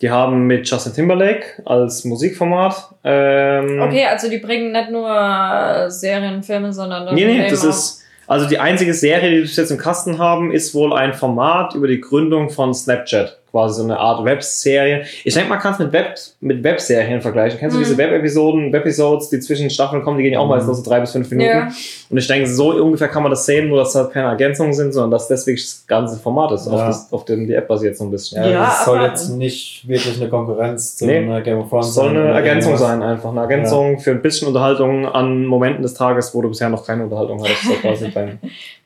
Die 0.00 0.10
haben 0.10 0.46
mit 0.46 0.68
Justin 0.68 0.94
Timberlake 0.94 1.62
als 1.66 2.04
Musikformat. 2.04 2.88
Ähm, 3.04 3.80
Okay, 3.82 4.06
also 4.06 4.30
die 4.30 4.38
bringen 4.38 4.72
nicht 4.72 4.90
nur 4.90 5.86
Serien, 5.90 6.42
Filme, 6.42 6.72
sondern 6.72 7.14
Nee, 7.14 7.24
nee, 7.26 7.48
das 7.50 7.64
auch- 7.64 7.68
ist. 7.68 8.02
Also 8.30 8.46
die 8.48 8.60
einzige 8.60 8.94
Serie, 8.94 9.28
die 9.30 9.36
wir 9.36 9.42
bis 9.42 9.56
jetzt 9.56 9.72
im 9.72 9.76
Kasten 9.76 10.18
haben, 10.18 10.52
ist 10.52 10.72
wohl 10.72 10.92
ein 10.92 11.14
Format 11.14 11.74
über 11.74 11.88
die 11.88 12.00
Gründung 12.00 12.48
von 12.48 12.72
Snapchat. 12.72 13.38
Quasi 13.50 13.74
so 13.80 13.82
eine 13.84 13.98
Art 13.98 14.24
Webserie. 14.24 15.02
Ich 15.24 15.34
denke, 15.34 15.48
man 15.48 15.58
kann 15.58 15.72
es 15.72 15.80
mit, 15.80 15.92
Web, 15.92 16.14
mit 16.40 16.62
Webserien 16.62 17.20
vergleichen. 17.20 17.58
Kennst 17.58 17.74
du 17.74 17.80
Mhm. 17.80 17.84
diese 17.84 17.98
Web-Episoden, 17.98 18.72
Webisodes, 18.72 19.30
die 19.30 19.40
zwischen 19.40 19.68
Staffeln 19.68 20.04
kommen, 20.04 20.18
die 20.18 20.22
gehen 20.22 20.34
ja 20.34 20.38
auch 20.38 20.44
Mhm. 20.44 20.50
meistens 20.50 20.76
so 20.78 20.84
drei 20.88 21.00
bis 21.00 21.10
fünf 21.10 21.28
Minuten. 21.30 21.48
Ja. 21.50 21.68
Und 22.10 22.18
ich 22.18 22.26
denke, 22.26 22.48
so 22.48 22.70
ungefähr 22.72 23.06
kann 23.06 23.22
man 23.22 23.30
das 23.30 23.46
sehen, 23.46 23.68
nur 23.68 23.78
dass 23.78 23.94
halt 23.94 24.10
keine 24.12 24.26
Ergänzungen 24.30 24.72
sind, 24.74 24.92
sondern 24.92 25.12
dass 25.12 25.28
das 25.28 25.46
wirklich 25.46 25.64
das 25.64 25.84
ganze 25.86 26.18
Format 26.18 26.50
ist, 26.50 26.66
auf, 26.66 26.76
Ja. 26.78 26.86
das, 26.88 27.12
auf 27.12 27.24
dem 27.24 27.46
die 27.46 27.54
App 27.54 27.68
basiert 27.68 27.96
so 27.96 28.02
ein 28.02 28.10
bisschen. 28.10 28.42
Ja, 28.42 28.50
Ja, 28.50 28.64
das 28.64 28.84
soll 28.84 29.00
jetzt 29.02 29.28
nicht 29.28 29.86
wirklich 29.86 30.20
eine 30.20 30.28
Konkurrenz 30.28 30.96
zum 30.96 31.06
Nee. 31.06 31.18
äh, 31.38 31.40
Game 31.42 31.58
of 31.60 31.68
Thrones 31.70 31.86
Es 31.88 31.94
soll 31.94 32.08
sein 32.08 32.16
eine 32.16 32.32
Ergänzung 32.32 32.72
irgendwas. 32.72 32.88
sein, 32.88 33.02
einfach. 33.04 33.30
Eine 33.30 33.40
Ergänzung 33.42 33.98
für 34.00 34.10
ein 34.10 34.22
bisschen 34.22 34.48
Unterhaltung 34.48 35.06
an 35.06 35.46
Momenten 35.46 35.82
des 35.84 35.94
Tages, 35.94 36.34
wo 36.34 36.42
du 36.42 36.48
bisher 36.48 36.68
noch 36.68 36.84
keine 36.84 37.04
Unterhaltung 37.04 37.40
hattest. 37.44 37.62
So 37.62 37.74
quasi 37.74 38.08
beim 38.14 38.38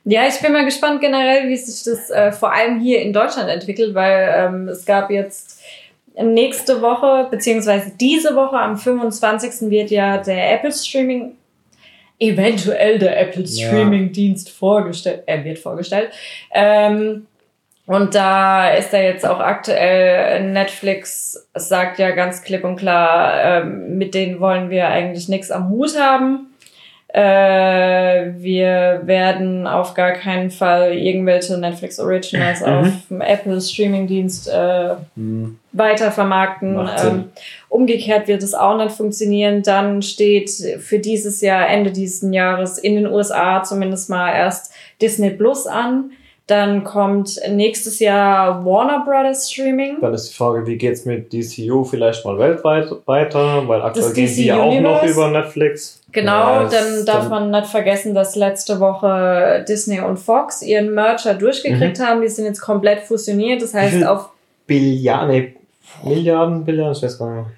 Ja, 0.05 0.27
ich 0.29 0.39
bin 0.43 0.53
mal 0.53 0.67
gespannt 0.67 1.01
generell, 1.01 1.49
wie 1.49 1.57
sich 1.57 1.83
das 1.91 2.11
äh, 2.11 2.31
vor 2.31 2.53
allem 2.53 2.79
hier 2.81 3.01
in 3.01 3.15
Deutschland 3.15 3.49
entwickelt, 3.49 3.95
weil 3.95 4.35
ähm, 4.37 4.69
es 4.69 4.85
gab 4.85 5.11
jetzt 5.11 5.61
nächste 6.23 6.83
Woche, 6.83 7.27
beziehungsweise 7.31 7.91
diese 7.99 8.37
Woche 8.37 8.57
am 8.57 8.77
25. 8.77 9.71
wird 9.71 9.91
ja 9.91 10.19
der 10.19 10.53
Apple 10.55 10.71
Streaming, 10.73 11.33
eventuell 12.19 12.99
der 12.99 13.21
Apple 13.21 13.43
Ja. 13.45 13.69
Streaming 13.69 14.13
Dienst 14.13 14.51
vorgestellt, 14.51 15.23
er 15.27 15.45
wird 15.45 15.59
vorgestellt. 15.59 16.11
Ähm, 16.53 17.27
und 17.87 18.15
da 18.15 18.71
ist 18.71 18.95
er 18.95 19.05
jetzt 19.05 19.27
auch 19.27 19.41
aktuell, 19.41 20.51
Netflix 20.51 21.47
sagt 21.55 21.99
ja 21.99 22.13
ganz 22.13 22.43
klipp 22.43 22.65
und 22.65 22.77
klar, 22.77 23.63
ähm, 23.63 23.99
mit 23.99 24.15
denen 24.15 24.41
wollen 24.41 24.71
wir 24.71 24.89
eigentlich 24.89 25.29
nichts 25.29 25.51
am 25.51 25.69
Hut 25.69 25.99
haben. 25.99 26.54
Äh, 27.15 28.33
wir 28.39 29.03
werden 29.05 29.69
auf 29.69 29.95
gar 29.95 30.13
keinen 30.13 30.51
Fall 30.51 30.93
irgendwelche 30.95 31.57
Netflix 31.57 32.01
Originals 32.01 32.61
Mhm. 32.61 32.67
auf 32.67 32.87
dem 33.09 33.21
Apple 33.21 33.61
Streaming-Dienst 33.61 34.49
äh, 34.49 34.95
Hm. 35.15 35.59
weiter 35.71 36.11
vermarkten. 36.11 36.77
Ähm, 36.77 37.25
umgekehrt 37.69 38.27
wird 38.27 38.43
es 38.43 38.53
auch 38.53 38.77
nicht 38.77 38.91
funktionieren. 38.97 39.63
Dann 39.63 40.03
steht 40.03 40.51
für 40.81 40.99
dieses 40.99 41.41
Jahr, 41.41 41.69
Ende 41.69 41.93
dieses 41.93 42.29
Jahres 42.33 42.79
in 42.79 42.97
den 42.97 43.07
USA 43.07 43.63
zumindest 43.63 44.11
mal 44.11 44.33
erst 44.35 44.73
Disney 45.01 45.31
Plus 45.31 45.67
an. 45.69 46.11
Dann 46.47 46.85
kommt 46.85 47.41
nächstes 47.49 48.01
Jahr 48.01 48.63
Warner 48.67 49.03
Brothers 49.07 49.51
Streaming. 49.51 49.97
Dann 50.03 50.13
ist 50.13 50.29
die 50.29 50.35
Frage, 50.35 50.67
wie 50.67 50.77
geht's 50.77 51.07
mit 51.07 51.33
DCU 51.33 51.85
vielleicht 51.85 52.23
mal 52.27 52.39
weltweit 52.39 52.89
weiter? 53.07 53.67
Weil 53.67 53.81
aktuell 53.81 54.13
gehen 54.13 54.27
die 54.37 54.45
ja 54.47 54.61
auch 54.63 54.79
noch 54.81 55.03
über 55.05 55.29
Netflix. 55.31 56.01
Genau, 56.13 56.31
Ja, 56.33 56.63
das- 56.65 56.73
dann 56.73 57.07
darf 57.07 57.29
man 57.31 57.51
nicht 57.51 57.67
vergessen, 57.67 58.15
dass 58.15 58.37
letzte 58.37 58.79
Woche 58.79 59.65
Disney 59.67 60.01
und 60.01 60.19
Fox 60.19 60.61
ihren 60.61 60.93
Merger 60.93 61.33
durchgekriegt 61.33 61.99
haben. 61.99 62.21
Die 62.21 62.29
sind 62.29 62.45
jetzt 62.45 62.61
komplett 62.61 63.01
fusioniert. 63.01 63.63
Das 63.63 63.73
heißt, 63.73 64.05
auf 64.07 64.29
Billiarden, 64.67 65.29
nee, 65.31 65.55
Milliarden, 66.05 66.63
Billiarden, 66.65 66.95
ich 66.97 67.03
weiß 67.03 67.19
gar 67.19 67.27
nicht 67.37 67.47
mehr. 67.47 67.53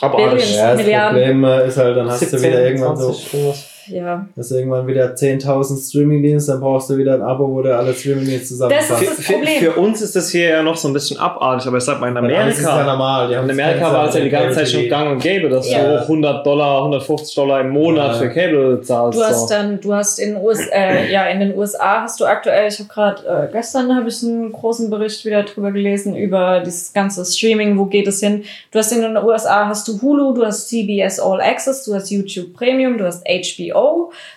Abartig. 0.00 0.28
Billions. 0.30 0.56
Ja, 0.56 0.68
das 0.74 0.76
Milliarden. 0.82 1.16
Problem 1.18 1.44
äh, 1.44 1.66
ist 1.66 1.76
halt, 1.76 1.96
dann 1.96 2.08
hast 2.08 2.20
17, 2.20 2.38
du 2.40 2.46
wieder 2.48 2.64
irgendwann 2.64 2.96
20, 2.96 3.30
so, 3.30 3.36
irgendwas. 3.36 3.67
Ja. 3.88 4.26
du 4.36 4.54
irgendwann 4.54 4.86
wieder 4.86 5.14
10.000 5.14 5.88
Streamingdienste, 5.88 6.52
dann 6.52 6.60
brauchst 6.60 6.90
du 6.90 6.96
wieder 6.96 7.14
ein 7.14 7.22
Abo, 7.22 7.48
wo 7.48 7.62
der 7.62 7.78
alle 7.78 7.94
Streamingdienste 7.94 8.48
zusammenfasst. 8.48 8.90
Das 8.90 8.98
Für, 8.98 9.04
ist 9.04 9.18
das 9.18 9.26
für, 9.26 9.32
Problem. 9.34 9.58
für 9.60 9.72
uns 9.80 10.00
ist 10.02 10.16
das 10.16 10.30
hier 10.30 10.48
ja 10.48 10.62
noch 10.62 10.76
so 10.76 10.88
ein 10.88 10.94
bisschen 10.94 11.18
abartig, 11.18 11.66
aber 11.66 11.78
ich 11.78 11.84
sag 11.84 12.00
mal 12.00 12.08
in 12.08 12.14
Weil 12.14 12.34
alles 12.36 12.58
ist 12.58 12.64
ja 12.64 12.70
Amerika. 12.72 12.90
normal. 12.92 13.32
In 13.32 13.50
Amerika 13.50 13.92
war 13.92 14.08
es 14.08 14.14
ja 14.14 14.20
die 14.20 14.28
ganze 14.30 14.56
Zeit 14.58 14.68
schon 14.68 14.88
gang 14.88 15.10
und 15.12 15.22
gäbe, 15.22 15.48
dass 15.48 15.70
Ja. 15.70 15.82
du 15.98 16.08
100 16.08 16.46
Dollar, 16.46 16.82
150 16.82 17.34
Dollar 17.34 17.60
im 17.60 17.70
Monat 17.70 18.12
Ja. 18.12 18.18
für 18.18 18.28
Cable 18.30 18.80
zahlst. 18.82 19.18
Du 19.18 19.24
hast 19.24 19.48
so. 19.48 19.54
dann, 19.54 19.80
du 19.80 19.94
hast 19.94 20.18
in 20.18 20.36
US, 20.36 20.60
äh, 20.72 21.10
ja 21.10 21.26
in 21.26 21.40
den 21.40 21.56
USA 21.56 22.02
hast 22.02 22.20
du 22.20 22.24
aktuell, 22.24 22.68
ich 22.68 22.78
habe 22.78 22.88
gerade 22.88 23.48
äh, 23.48 23.52
gestern 23.52 23.94
habe 23.94 24.08
ich 24.08 24.22
einen 24.22 24.52
großen 24.52 24.90
Bericht 24.90 25.24
wieder 25.24 25.42
drüber 25.42 25.72
gelesen 25.72 26.16
über 26.16 26.60
dieses 26.60 26.92
ganze 26.92 27.24
Streaming, 27.24 27.78
wo 27.78 27.84
geht 27.86 28.06
es 28.06 28.20
hin? 28.20 28.44
Du 28.70 28.78
hast 28.78 28.92
in 28.92 29.02
den 29.02 29.16
USA 29.16 29.66
hast 29.66 29.86
du 29.88 30.00
Hulu, 30.00 30.32
du 30.34 30.44
hast 30.44 30.68
CBS 30.68 31.20
All 31.20 31.40
Access, 31.40 31.84
du 31.84 31.94
hast 31.94 32.10
YouTube 32.10 32.52
Premium, 32.54 32.98
du 32.98 33.04
hast 33.04 33.24
HBO, 33.26 33.77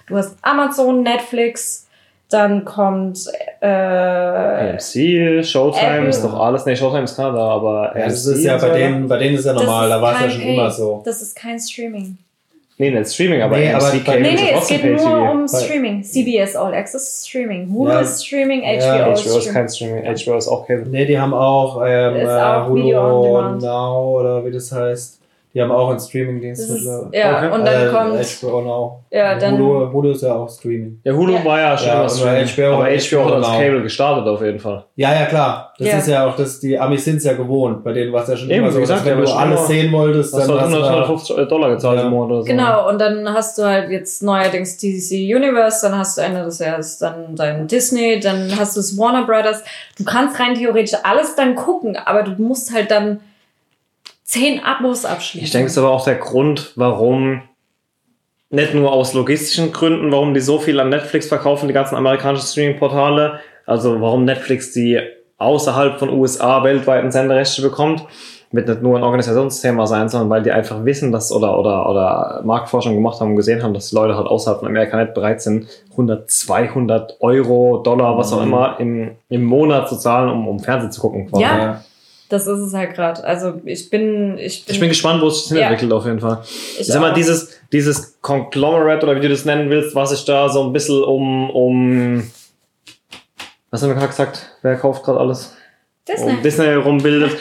du 0.07 0.17
hast 0.17 0.35
Amazon, 0.41 1.03
Netflix, 1.03 1.87
dann 2.29 2.63
kommt 2.63 3.19
äh, 3.59 3.65
AMC, 3.67 5.43
Showtime 5.45 5.97
Apple. 5.97 6.09
ist 6.09 6.23
doch 6.23 6.39
alles. 6.39 6.65
Nee, 6.65 6.75
Showtime 6.75 7.03
ist 7.03 7.15
Kanada, 7.15 7.39
aber 7.41 7.93
Ja, 7.97 8.05
das 8.05 8.25
ist 8.25 8.43
ja 8.43 8.57
bei 8.57 8.69
denen, 8.69 9.07
bei 9.07 9.17
denen 9.17 9.35
ist 9.35 9.45
ja 9.45 9.53
normal, 9.53 9.85
ist 9.89 9.95
da 9.95 10.01
war 10.01 10.13
es 10.15 10.21
ja 10.21 10.29
schon 10.29 10.41
Pay. 10.41 10.53
immer 10.55 10.71
so. 10.71 11.01
Das 11.05 11.21
ist 11.21 11.35
kein 11.35 11.59
Streaming. 11.59 12.17
Nee, 12.77 12.89
nicht 12.89 13.13
Streaming, 13.13 13.41
aber 13.43 13.57
Nee, 13.57 13.71
AMC 13.73 13.83
aber 13.83 13.99
Cable 13.99 14.21
Nee, 14.21 14.33
nee, 14.33 14.53
es 14.57 14.67
geht 14.67 14.83
nur 14.83 14.95
Pay-TV. 14.97 15.31
um 15.31 15.47
Streaming. 15.47 16.03
CBS 16.03 16.55
All 16.55 16.73
Access 16.73 17.03
ist 17.03 17.27
Streaming. 17.29 17.69
Hulu 17.71 17.91
Ja. 17.91 17.99
ist 17.99 18.25
Streaming, 18.25 18.63
Ja. 18.63 18.69
HBO, 18.79 19.03
HBO 19.03 19.11
ist 19.13 19.21
Streaming. 19.21 19.53
kein 19.53 19.69
Streaming, 19.69 20.03
HBO 20.05 20.37
ist 20.37 20.47
auch 20.47 20.65
Cable. 20.67 20.87
Nee, 20.89 21.05
die 21.05 21.19
haben 21.19 21.33
auch, 21.33 21.83
ähm, 21.85 22.15
Ist 22.15 22.27
äh, 22.29 22.31
auch 22.31 22.67
Hulu 22.69 22.83
Video 22.85 23.01
on 23.19 23.23
Demand. 23.59 23.61
Now 23.61 24.19
oder 24.19 24.45
wie 24.45 24.51
das 24.51 24.71
heißt. 24.71 25.19
Die 25.53 25.61
haben 25.61 25.71
auch 25.71 25.89
einen 25.89 25.99
Streaming-Dienst 25.99 26.61
Das 26.69 26.77
mittlerweile. 26.77 27.09
ja, 27.17 27.37
Okay. 27.37 27.53
und 27.53 27.65
dann 27.67 27.87
Äh, 27.87 27.91
kommt, 27.91 28.41
HBO 28.41 28.61
Now. 28.61 28.99
ja, 29.11 29.37
dann, 29.37 29.57
Hulu, 29.59 29.91
Hulu 29.91 30.11
ist 30.11 30.21
ja 30.23 30.33
auch 30.35 30.49
Streaming. 30.49 31.01
Ja, 31.03 31.11
Hulu 31.13 31.33
Ja. 31.33 31.43
war 31.45 31.59
ja 31.59 31.77
schon 31.77 31.87
Ja, 31.89 32.07
Streaming, 32.09 32.47
HBO 32.47 32.73
aber 32.75 32.85
HBO 32.89 33.25
hat 33.25 33.33
als 33.33 33.47
Now. 33.47 33.57
Cable 33.57 33.81
gestartet 33.81 34.27
auf 34.27 34.41
jeden 34.41 34.59
Fall. 34.59 34.85
Ja, 34.95 35.13
ja, 35.13 35.25
klar. 35.25 35.73
Das 35.77 35.87
Ja. 35.87 35.97
ist 35.97 36.07
ja 36.07 36.25
auch, 36.27 36.35
das, 36.37 36.59
die 36.61 36.79
Amis 36.79 37.03
sind 37.03 37.17
es 37.17 37.25
ja 37.25 37.33
gewohnt. 37.33 37.83
Bei 37.83 37.91
denen 37.91 38.13
war 38.13 38.23
es 38.23 38.29
ja 38.29 38.37
schon 38.37 38.49
Eben, 38.49 38.59
immer 38.63 38.71
so, 38.71 38.79
gesagt, 38.79 39.01
dass 39.01 39.07
wenn 39.07 39.21
du 39.25 39.29
alles 39.31 39.67
sehen 39.67 39.91
wolltest, 39.91 40.33
Hast 40.33 40.47
dann 40.49 40.61
hast 40.61 40.73
du 40.73 40.79
da, 40.79 40.85
150 40.89 41.47
Dollar 41.49 41.69
gezahlt 41.71 41.99
Ja. 41.99 42.05
im 42.05 42.11
Monat 42.11 42.29
oder 42.31 42.41
so. 42.43 42.45
genau, 42.47 42.87
und 42.89 43.01
dann 43.01 43.33
hast 43.33 43.57
du 43.57 43.63
halt 43.63 43.89
jetzt 43.89 44.23
neuerdings 44.23 44.77
DC 44.77 45.35
Universe, 45.35 45.85
dann 45.85 45.97
hast 45.99 46.17
du 46.17 46.21
Ende 46.21 46.43
des 46.43 46.59
Jahres 46.59 46.97
dann 46.97 47.35
dein 47.35 47.67
Disney, 47.67 48.19
dann 48.21 48.57
hast 48.57 48.77
du 48.77 48.79
das 48.79 48.97
Warner 48.97 49.25
Brothers. 49.25 49.63
Du 49.97 50.05
kannst 50.05 50.39
rein 50.39 50.55
theoretisch 50.55 50.97
alles 51.03 51.35
dann 51.35 51.55
gucken, 51.55 51.97
aber 51.97 52.23
du 52.23 52.41
musst 52.41 52.73
halt 52.73 52.89
dann 52.89 53.19
zehn 54.31 54.63
Abos 54.63 55.03
abschließen. 55.05 55.45
Ich 55.45 55.51
denke, 55.51 55.67
es 55.67 55.73
ist 55.73 55.77
aber 55.77 55.89
auch 55.91 56.05
der 56.05 56.15
Grund, 56.15 56.71
warum 56.75 57.41
nicht 58.49 58.73
nur 58.73 58.91
aus 58.91 59.13
logistischen 59.13 59.71
Gründen, 59.71 60.11
warum 60.11 60.33
die 60.33 60.39
so 60.41 60.57
viel 60.59 60.79
an 60.79 60.89
Netflix 60.89 61.27
verkaufen, 61.27 61.67
die 61.67 61.73
ganzen 61.73 61.95
amerikanischen 61.95 62.47
Streaming-Portale, 62.47 63.39
also 63.65 63.99
warum 64.01 64.25
Netflix 64.25 64.71
die 64.73 64.99
außerhalb 65.37 65.99
von 65.99 66.09
USA 66.09 66.63
weltweiten 66.63 67.11
Senderechte 67.11 67.61
bekommt, 67.61 68.03
wird 68.53 68.67
nicht 68.67 68.81
nur 68.81 68.97
ein 68.97 69.03
Organisationsthema 69.03 69.87
sein, 69.87 70.09
sondern 70.09 70.29
weil 70.29 70.43
die 70.43 70.51
einfach 70.51 70.83
wissen, 70.83 71.11
dass 71.13 71.31
oder 71.31 71.57
oder 71.57 71.89
oder 71.89 72.41
Marktforschung 72.43 72.93
gemacht 72.95 73.19
haben 73.21 73.29
und 73.31 73.35
gesehen 73.37 73.63
haben, 73.63 73.73
dass 73.73 73.89
die 73.89 73.95
Leute 73.95 74.15
halt 74.17 74.27
außerhalb 74.27 74.59
von 74.59 74.67
Amerika 74.67 75.01
nicht 75.01 75.13
bereit 75.13 75.41
sind, 75.41 75.67
100, 75.91 76.29
200 76.29 77.17
Euro, 77.21 77.77
Dollar, 77.83 78.17
was 78.17 78.33
auch 78.33 78.37
Mhm. 78.41 78.43
immer 78.47 78.75
im, 78.79 79.11
im 79.29 79.43
Monat 79.45 79.87
zu 79.87 79.95
zahlen, 79.97 80.29
um, 80.29 80.47
um 80.49 80.59
Fernsehen 80.59 80.91
zu 80.91 80.99
gucken. 81.01 81.27
quasi. 81.29 81.43
Ja. 81.43 81.81
Ja. 82.31 82.37
Das 82.37 82.47
ist 82.47 82.59
es 82.59 82.73
halt 82.73 82.93
gerade. 82.93 83.23
Also 83.23 83.61
ich 83.65 83.89
bin, 83.89 84.37
ich 84.37 84.65
bin, 84.65 84.73
Ich 84.73 84.79
bin 84.79 84.89
gespannt, 84.89 85.21
wo 85.21 85.27
es 85.27 85.47
sich 85.47 85.57
Ja. 85.57 85.65
entwickelt 85.67 85.91
auf 85.91 86.05
jeden 86.05 86.19
Fall. 86.19 86.39
ich 86.43 86.79
Ich 86.81 86.87
sag 86.87 87.01
mal, 87.01 87.13
dieses, 87.13 87.59
dieses 87.71 88.19
Conglomerate 88.21 89.05
oder 89.05 89.15
wie 89.17 89.21
du 89.21 89.29
das 89.29 89.45
nennen 89.45 89.69
willst, 89.69 89.95
was 89.95 90.09
sich 90.11 90.23
da 90.25 90.49
so 90.49 90.63
ein 90.63 90.73
bisschen 90.73 91.03
um, 91.03 91.49
um 91.49 92.31
was 93.69 93.81
haben 93.81 93.89
wir 93.89 93.95
gerade 93.95 94.09
gesagt? 94.09 94.49
Wer 94.61 94.75
kauft 94.75 95.03
gerade 95.03 95.19
alles? 95.19 95.55
Disney. 96.07 96.31
Um 96.31 96.41
Disney 96.41 96.65
herumbildet, 96.65 97.37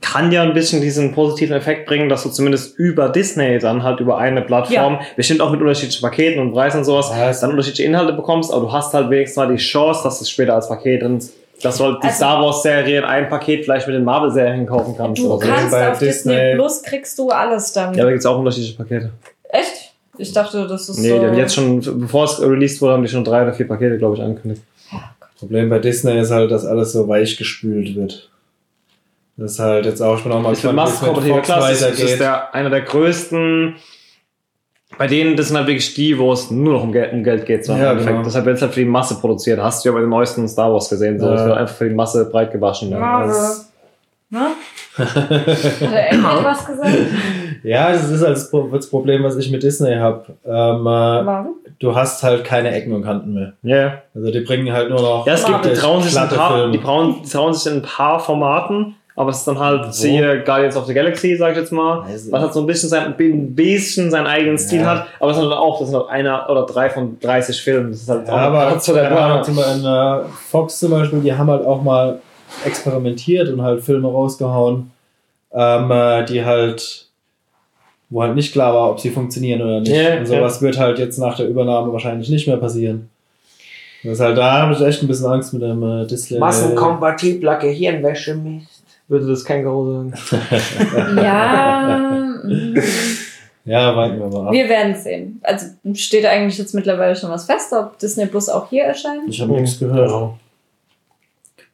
kann 0.00 0.30
ja 0.30 0.42
ein 0.42 0.54
bisschen 0.54 0.80
diesen 0.80 1.12
positiven 1.12 1.56
Effekt 1.56 1.86
bringen, 1.86 2.08
dass 2.08 2.22
du 2.22 2.30
zumindest 2.30 2.78
über 2.78 3.08
Disney 3.08 3.58
dann 3.58 3.82
halt 3.82 3.98
über 4.00 4.18
eine 4.18 4.40
Plattform, 4.40 5.00
bestimmt 5.16 5.40
auch 5.40 5.50
mit 5.50 5.60
unterschiedlichen 5.60 6.00
Paketen 6.00 6.40
und 6.40 6.52
Preisen 6.52 6.78
und 6.78 6.84
sowas, 6.84 7.10
Ja, 7.10 7.32
dann 7.32 7.50
unterschiedliche 7.50 7.82
Inhalte 7.88 8.12
bekommst, 8.12 8.52
aber 8.52 8.66
du 8.66 8.72
hast 8.72 8.94
halt 8.94 9.10
wenigstens 9.10 9.36
mal 9.36 9.48
die 9.48 9.56
Chance, 9.56 10.02
dass 10.04 10.18
du 10.18 10.22
es 10.22 10.30
später 10.30 10.54
als 10.54 10.68
Paket 10.68 11.02
und 11.02 11.28
dass 11.62 11.78
du 11.78 11.84
halt 11.84 12.02
die 12.02 12.06
Also- 12.06 12.16
Star 12.16 12.42
Wars 12.42 12.62
Serie 12.62 12.98
in 12.98 13.04
ein 13.04 13.28
Paket 13.28 13.64
vielleicht 13.64 13.86
mit 13.86 13.96
den 13.96 14.04
Marvel-Serien 14.04 14.66
kaufen 14.66 14.94
kannst. 14.96 15.20
Du 15.22 15.32
oder 15.32 15.44
so. 15.46 15.52
kannst 15.52 15.70
bei 15.70 15.90
auf 15.90 15.98
Disney- 15.98 16.32
Disney 16.34 16.54
Plus 16.54 16.82
kriegst 16.82 17.18
du 17.18 17.30
alles 17.30 17.72
dann. 17.72 17.94
Ja, 17.94 18.04
da 18.04 18.10
gibt 18.10 18.20
es 18.20 18.26
auch 18.26 18.38
unterschiedliche 18.38 18.76
Pakete. 18.76 19.10
Echt? 19.50 19.92
Ich 20.18 20.32
dachte, 20.32 20.66
das 20.66 20.88
ist 20.88 20.98
Nee, 20.98 21.08
so. 21.10 21.18
die 21.20 21.26
haben 21.26 21.36
jetzt 21.38 21.54
schon, 21.54 21.80
bevor 22.00 22.24
es 22.24 22.40
released 22.40 22.82
wurde, 22.82 22.94
haben 22.94 23.02
die 23.02 23.08
schon 23.08 23.24
drei 23.24 23.42
oder 23.42 23.52
vier 23.54 23.66
Pakete, 23.66 23.96
glaube 23.98 24.16
ich, 24.16 24.22
angekündigt. 24.22 24.62
Problem 25.38 25.70
bei 25.70 25.78
Disney 25.78 26.18
ist 26.20 26.30
halt, 26.30 26.50
dass 26.50 26.66
alles 26.66 26.92
so 26.92 27.08
weich 27.08 27.38
gespült 27.38 27.94
wird. 27.96 28.28
Das 29.38 29.52
ist 29.52 29.58
halt 29.58 29.86
jetzt 29.86 30.02
auch, 30.02 30.18
ich 30.18 30.22
bin 30.22 30.32
auch 30.32 30.42
mal 30.42 30.50
Das 30.50 30.62
wird 30.62 30.74
gespannt, 30.76 31.16
wie 31.16 31.20
es 31.20 31.24
mit 31.24 31.34
Fox 31.36 31.46
Klasse. 31.46 31.70
Das 31.72 31.80
ist 31.80 31.98
weitergeht. 32.00 32.20
der, 32.20 32.54
einer 32.54 32.68
der 32.68 32.82
größten. 32.82 33.76
Bei 35.00 35.06
denen, 35.06 35.34
das 35.34 35.48
sind 35.48 35.56
halt 35.56 35.66
wirklich 35.66 35.94
die, 35.94 36.18
wo 36.18 36.30
es 36.30 36.50
nur 36.50 36.74
noch 36.74 36.82
um 36.82 36.92
Geld, 36.92 37.14
um 37.14 37.24
Geld 37.24 37.46
geht. 37.46 37.64
So 37.64 37.72
Ja, 37.72 37.94
genau. 37.94 38.22
Deshalb 38.22 38.44
wird 38.44 38.56
es 38.56 38.62
halt 38.62 38.74
für 38.74 38.80
die 38.80 38.86
Masse 38.86 39.14
produziert. 39.14 39.58
Hast 39.58 39.82
du 39.82 39.88
ja 39.88 39.94
bei 39.94 40.00
den 40.02 40.10
neuesten 40.10 40.46
Star 40.46 40.70
Wars 40.70 40.90
gesehen. 40.90 41.18
So. 41.18 41.26
Ja. 41.26 41.34
Es 41.36 41.44
wird 41.46 41.56
einfach 41.56 41.74
für 41.74 41.88
die 41.88 41.94
Masse 41.94 42.28
breit 42.30 42.52
gewaschen. 42.52 42.90
Ja. 42.90 43.26
Das- 43.26 43.66
Ne? 44.32 44.46
Hat 44.96 45.16
er 45.92 46.12
endlich 46.12 46.44
was 46.44 46.64
gesagt? 46.64 46.96
Ja, 47.64 47.90
das 47.90 48.08
ist 48.10 48.20
halt 48.22 48.36
das, 48.36 48.48
Pro- 48.48 48.68
das 48.72 48.88
Problem, 48.88 49.24
was 49.24 49.36
ich 49.36 49.50
mit 49.50 49.62
Disney 49.64 49.94
habe. 49.96 50.24
Ähm, 50.46 50.86
äh, 50.86 51.72
du 51.80 51.96
hast 51.96 52.22
halt 52.22 52.44
keine 52.44 52.70
Ecken 52.72 52.92
und 52.92 53.02
Kanten 53.02 53.34
mehr. 53.34 53.54
Ja. 53.62 54.02
Also 54.14 54.30
die 54.30 54.38
bringen 54.40 54.72
halt 54.72 54.88
nur 54.90 55.00
noch. 55.02 55.26
ja, 55.26 55.32
es 55.32 55.44
gibt, 55.44 55.64
die 55.64 55.72
trauen, 55.72 56.02
sich 56.02 56.16
ein 56.16 56.28
paar, 56.28 56.70
die, 56.70 56.78
trauen, 56.78 57.22
die 57.24 57.28
trauen 57.28 57.54
sich 57.54 57.72
in 57.72 57.78
ein 57.80 57.82
paar 57.82 58.20
Formaten, 58.20 58.94
aber 59.20 59.30
es 59.30 59.38
ist 59.38 59.46
dann 59.48 59.58
halt, 59.58 59.84
So. 59.94 60.02
siehe 60.02 60.42
Guardians 60.44 60.76
of 60.76 60.86
the 60.86 60.94
Galaxy, 60.94 61.36
sag 61.36 61.52
ich 61.52 61.58
jetzt 61.58 61.72
mal, 61.72 62.02
Also- 62.02 62.32
was 62.32 62.40
halt 62.42 62.52
so 62.54 62.60
ein 62.60 62.66
bisschen, 62.66 62.88
sein, 62.88 63.14
ein 63.18 63.54
bisschen 63.54 64.10
seinen 64.10 64.26
eigenen 64.26 64.56
Stil 64.58 64.80
Ja. 64.80 64.86
hat, 64.86 65.06
aber 65.20 65.30
es 65.32 65.36
sind 65.36 65.46
halt 65.48 65.58
auch, 65.58 65.78
das 65.78 65.88
sind 65.90 65.98
halt 65.98 66.08
einer 66.08 66.48
oder 66.48 66.64
drei 66.64 66.88
von 66.88 67.18
30 67.20 67.60
Filmen. 67.60 67.90
Das 67.92 68.00
ist 68.00 68.08
halt 68.08 68.26
Ja, 68.26 68.34
aber 68.34 68.78
zu 68.78 68.94
der 68.94 69.10
Ahnung, 69.16 69.44
zum 69.44 69.56
Beispiel 69.56 69.80
in 69.80 69.84
äh, 69.84 70.20
Fox 70.50 70.78
zum 70.78 70.90
Beispiel, 70.92 71.20
die 71.20 71.32
haben 71.34 71.50
halt 71.50 71.66
auch 71.66 71.82
mal 71.82 72.20
experimentiert 72.64 73.48
und 73.50 73.62
halt 73.62 73.82
Filme 73.82 74.08
rausgehauen, 74.08 74.90
ähm, 75.52 75.90
äh, 75.90 76.24
die 76.24 76.44
halt, 76.44 77.06
wo 78.08 78.22
halt 78.22 78.34
nicht 78.34 78.52
klar 78.52 78.74
war, 78.74 78.90
ob 78.90 79.00
sie 79.00 79.10
funktionieren 79.10 79.62
oder 79.62 79.80
nicht. 79.80 79.92
Ja, 79.92 80.18
und 80.18 80.26
sowas 80.26 80.60
wird 80.62 80.78
halt 80.78 80.98
jetzt 80.98 81.18
nach 81.18 81.36
der 81.36 81.46
Übernahme 81.46 81.92
wahrscheinlich 81.92 82.28
nicht 82.28 82.46
mehr 82.48 82.56
passieren. 82.56 83.08
Das 84.02 84.14
ist 84.14 84.20
halt, 84.20 84.38
da 84.38 84.62
habe 84.62 84.72
ich 84.72 84.80
echt 84.80 85.02
ein 85.02 85.08
bisschen 85.08 85.26
Angst 85.26 85.52
mit 85.52 85.60
dem 85.62 85.82
äh, 85.82 86.06
Display. 86.06 86.38
Massenkompatibler 86.38 87.56
Gehirnwäsche 87.56 88.34
Mist. 88.34 88.79
Würde 89.10 89.26
das 89.26 89.44
Känguru 89.44 90.08
sagen. 90.08 90.14
Ja. 91.16 92.00
Ja, 93.64 93.94
warten 93.94 94.18
wir 94.18 94.26
mal 94.28 94.46
ab. 94.46 94.52
Wir 94.52 94.68
werden 94.68 94.94
sehen. 94.94 95.40
Also 95.42 95.66
steht 95.94 96.24
eigentlich 96.24 96.56
jetzt 96.58 96.74
mittlerweile 96.74 97.14
schon 97.14 97.30
was 97.30 97.44
fest, 97.44 97.72
ob 97.72 97.98
Disney 97.98 98.26
Plus 98.26 98.48
auch 98.48 98.70
hier 98.70 98.84
erscheint. 98.84 99.22
Ich 99.28 99.40
habe 99.40 99.52
nichts 99.52 99.78
gehört. 99.78 100.08
Genau. 100.08 100.38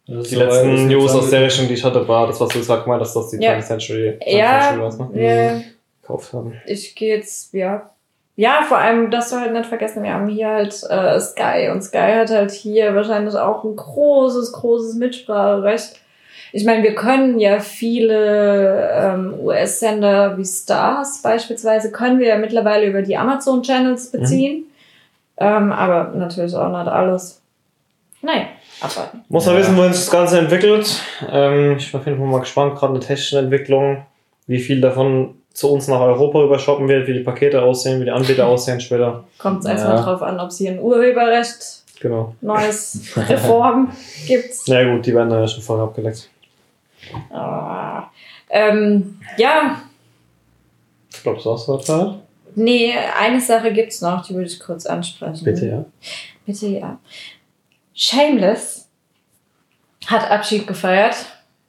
Also 0.09 0.23
Die 0.29 0.35
letzten 0.37 0.89
News 0.89 1.13
aus 1.15 1.31
der 1.31 1.43
Richtung, 1.43 1.69
die 1.69 1.75
ich 1.75 1.85
hatte, 1.85 2.07
war 2.09 2.27
das, 2.27 2.41
was 2.41 2.49
du 2.51 2.59
gesagt 2.59 2.87
meinst, 2.87 3.15
dass 3.15 3.31
die 3.31 3.37
Ja. 3.37 3.53
20th 3.53 3.63
Century, 3.67 4.09
20th 4.21 4.37
Ja, 4.37 4.61
Century 4.61 4.83
was, 4.87 4.99
ne? 4.99 5.09
wir, 5.13 5.63
gekauft 6.03 6.33
haben. 6.33 6.53
ich 6.67 6.95
gehe 6.95 7.17
jetzt, 7.17 7.53
ja. 7.53 7.91
Ja, 8.37 8.61
vor 8.69 8.79
allem, 8.79 9.11
dass 9.11 9.31
du 9.31 9.37
halt 9.37 9.53
nicht 9.53 9.67
vergessen, 9.67 10.03
wir 10.03 10.13
haben 10.13 10.29
hier 10.29 10.49
halt 10.49 10.75
äh, 10.91 11.21
Sky 11.21 11.71
und 11.73 11.83
Sky 11.83 12.13
hat 12.17 12.31
halt 12.31 12.51
hier 12.51 12.95
wahrscheinlich 12.95 13.35
auch 13.35 13.65
ein 13.65 13.75
großes, 13.77 14.53
großes 14.53 14.95
Mitspracherecht. 14.97 16.01
Ich 16.57 16.65
meine, 16.65 16.83
wir 16.83 16.95
können 16.95 17.39
ja 17.39 17.61
viele 17.61 18.89
ähm, 18.95 19.35
US-Sender 19.43 20.39
wie 20.39 20.45
Stars 20.47 21.21
beispielsweise, 21.23 21.93
können 21.93 22.19
wir 22.19 22.29
ja 22.29 22.39
mittlerweile 22.39 22.87
über 22.87 23.03
die 23.03 23.15
Amazon-Channels 23.15 24.11
beziehen. 24.11 24.65
Ähm, 25.37 25.71
aber 25.71 26.15
natürlich 26.17 26.55
auch 26.55 26.69
nicht 26.69 26.91
alles. 26.91 27.43
Naja, 28.23 28.45
abwarten. 28.81 29.23
Muss 29.29 29.45
man 29.45 29.55
Ja. 29.57 29.61
wissen, 29.61 29.77
wohin 29.77 29.93
sich 29.93 30.05
das 30.07 30.11
Ganze 30.11 30.39
entwickelt. 30.39 30.99
Ähm, 31.31 31.77
ich 31.77 31.93
bin 31.93 32.01
auf 32.01 32.07
jeden 32.07 32.19
Fall 32.19 32.27
mal 32.27 32.41
gespannt, 32.41 32.75
gerade 32.77 32.93
eine 32.95 33.01
technische 33.01 33.39
Entwicklung, 33.39 34.07
wie 34.47 34.59
viel 34.59 34.81
davon 34.81 35.35
zu 35.53 35.71
uns 35.71 35.89
nach 35.89 36.01
Europa 36.01 36.43
übershoppen 36.43 36.89
wird, 36.89 37.07
wie 37.07 37.13
die 37.13 37.21
Pakete 37.21 37.61
aussehen, 37.61 38.01
wie 38.01 38.05
die 38.07 38.11
Anbieter 38.13 38.47
aussehen 38.49 38.81
später. 38.81 39.25
Kommt 39.37 39.59
es 39.61 39.67
Ja. 39.67 39.73
erstmal 39.73 40.03
drauf 40.03 40.23
an, 40.23 40.41
ob 40.41 40.49
es 40.49 40.57
hier 40.57 40.71
ein 40.71 40.81
Urheberrecht, 40.81 41.83
Genau. 42.01 42.35
neues 42.41 43.13
Reform 43.29 43.93
gibt. 44.27 44.55
Na 44.69 44.81
ja, 44.81 44.91
gut, 44.95 45.05
die 45.05 45.15
werden 45.15 45.29
da 45.29 45.41
ja 45.41 45.47
schon 45.49 45.63
vorher 45.63 45.85
abgedeckt. 45.85 46.31
Ah. 47.31 48.11
Ähm, 48.51 49.19
ja, 49.39 49.81
Ich 51.13 51.23
glaube, 51.23 51.37
das 51.39 51.47
war's 51.47 51.65
für 51.65 51.73
heute. 51.75 52.19
nee, 52.55 52.93
eine 53.19 53.41
Sache 53.41 53.73
gibt's 53.73 54.01
noch, 54.01 54.25
die 54.27 54.35
würde 54.35 54.47
ich 54.49 54.61
kurz 54.61 54.87
ansprechen. 54.87 55.45
Bitte, 55.45 55.67
ja. 55.69 55.85
Bitte, 56.47 56.67
ja. 56.69 56.99
Shameless 57.95 58.89
hat 60.07 60.31
Abschied 60.31 60.67
gefeiert. 60.67 61.17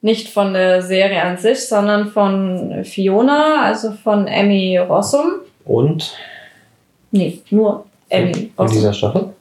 Nicht 0.02 0.30
von 0.30 0.54
der 0.54 0.84
Serie 0.84 1.24
an 1.24 1.38
sich, 1.38 1.68
sondern 1.68 2.12
von 2.12 2.84
Fiona, 2.84 3.64
also 3.64 3.92
von 3.94 4.28
Emmy 4.28 4.78
Rossum. 4.78 5.42
Und 5.66 6.16
Nee, 7.12 7.42
nur 7.50 7.86
Emmy 8.10 8.32
in 8.32 8.52
Rossum. 8.58 8.76
dieser 8.76 8.94
Staffel? 8.94 9.34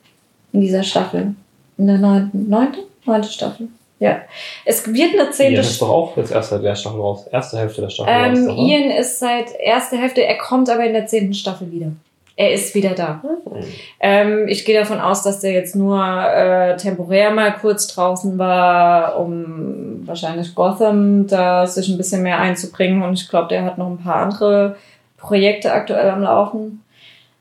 in 0.52 0.60
dieser 0.62 0.82
Staffel. 0.82 1.34
In 1.76 1.86
der 1.86 1.98
neunten, 1.98 2.48
neunte? 2.48 2.78
Neunte 3.04 3.28
Staffel. 3.28 3.68
Ja. 3.98 4.20
Es 4.64 4.86
wird 4.86 5.14
eine 5.14 5.22
Ian 5.22 5.32
zehnte 5.32 5.60
ist 5.60 5.80
doch 5.80 5.88
auch 5.88 6.16
jetzt 6.16 6.30
erste 6.30 6.60
der 6.60 6.74
Staffel 6.74 7.00
raus. 7.00 7.26
Erste 7.32 7.58
Hälfte 7.58 7.80
der 7.80 7.88
Staffel 7.88 8.12
raus. 8.12 8.38
Ähm, 8.38 8.44
oder? 8.44 8.56
Ian 8.56 8.90
ist 8.90 9.18
seit 9.18 9.54
erster 9.58 9.96
Hälfte, 9.96 10.22
er 10.22 10.36
kommt 10.36 10.68
aber 10.68 10.84
in 10.84 10.92
der 10.92 11.06
zehnten 11.06 11.34
Staffel 11.34 11.72
wieder. 11.72 11.92
Er 12.38 12.52
ist 12.52 12.74
wieder 12.74 12.90
da. 12.90 13.22
Mhm. 13.24 13.64
Ähm, 13.98 14.48
ich 14.48 14.66
gehe 14.66 14.78
davon 14.78 15.00
aus, 15.00 15.22
dass 15.22 15.40
der 15.40 15.52
jetzt 15.52 15.74
nur 15.74 15.98
äh, 15.98 16.76
temporär 16.76 17.30
mal 17.30 17.54
kurz 17.54 17.86
draußen 17.86 18.38
war, 18.38 19.18
um 19.18 20.06
wahrscheinlich 20.06 20.54
Gotham 20.54 21.26
da 21.26 21.66
sich 21.66 21.88
ein 21.88 21.96
bisschen 21.96 22.22
mehr 22.22 22.38
einzubringen. 22.38 23.02
Und 23.02 23.14
ich 23.14 23.30
glaube, 23.30 23.48
der 23.48 23.64
hat 23.64 23.78
noch 23.78 23.88
ein 23.88 23.96
paar 23.98 24.16
andere 24.16 24.76
Projekte 25.16 25.72
aktuell 25.72 26.10
am 26.10 26.22
Laufen. 26.22 26.82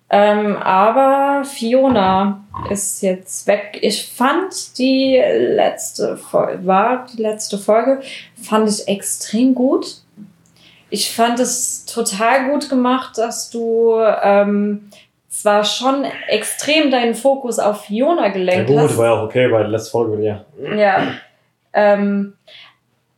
Ähm, 0.10 0.56
aber 0.58 1.44
Fiona 1.46 2.44
ist 2.70 3.02
jetzt 3.02 3.48
weg. 3.48 3.80
Ich 3.82 4.08
fand 4.08 4.78
die 4.78 5.18
letzte 5.18 6.16
Folge, 6.16 6.66
war 6.66 7.06
die 7.12 7.22
letzte 7.22 7.58
Folge, 7.58 8.02
fand 8.42 8.70
ich 8.70 8.88
extrem 8.88 9.56
gut. 9.56 9.98
Ich 10.92 11.12
fand 11.12 11.40
es 11.40 11.86
total 11.86 12.52
gut 12.52 12.70
gemacht, 12.70 13.18
dass 13.18 13.50
du 13.50 13.96
ähm, 14.22 14.90
zwar 15.28 15.64
schon 15.66 16.06
extrem 16.28 16.92
deinen 16.92 17.16
Fokus 17.16 17.58
auf 17.60 17.86
Fiona 17.86 18.28
Ja, 18.28 18.32
gelenkt 18.32 18.68
gut, 18.68 18.78
hast. 18.78 18.98
war 18.98 19.06
ja 19.08 19.12
auch 19.14 19.24
okay, 19.24 19.52
weil 19.52 19.66
die 19.66 19.72
letzte 19.72 19.92
Folge, 19.92 20.24
ja. 20.24 20.46
Ja. 20.78 21.08
Ähm, 21.74 22.34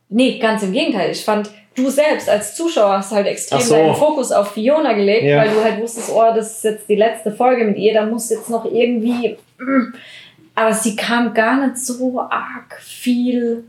nee, 0.08 0.38
ganz 0.38 0.62
im 0.62 0.72
Gegenteil. 0.72 1.10
Ich 1.10 1.24
fand, 1.24 1.50
du 1.78 1.88
selbst 1.90 2.28
als 2.28 2.54
Zuschauer 2.54 2.98
hast 2.98 3.12
halt 3.12 3.26
extrem 3.26 3.60
so. 3.60 3.74
deinen 3.74 3.94
Fokus 3.94 4.32
auf 4.32 4.52
Fiona 4.52 4.92
gelegt, 4.92 5.24
Ja. 5.24 5.38
weil 5.38 5.50
du 5.50 5.62
halt 5.62 5.80
wusstest, 5.80 6.10
oh, 6.14 6.22
das 6.34 6.56
ist 6.56 6.64
jetzt 6.64 6.88
die 6.88 6.96
letzte 6.96 7.32
Folge 7.32 7.64
mit 7.64 7.78
ihr, 7.78 7.94
da 7.94 8.04
muss 8.04 8.28
jetzt 8.30 8.50
noch 8.50 8.64
irgendwie. 8.70 9.36
mm. 9.58 9.94
Aber 10.54 10.72
sie 10.74 10.96
kam 10.96 11.32
gar 11.34 11.64
nicht 11.64 11.78
so 11.78 12.18
arg 12.20 12.80
viel. 12.82 13.62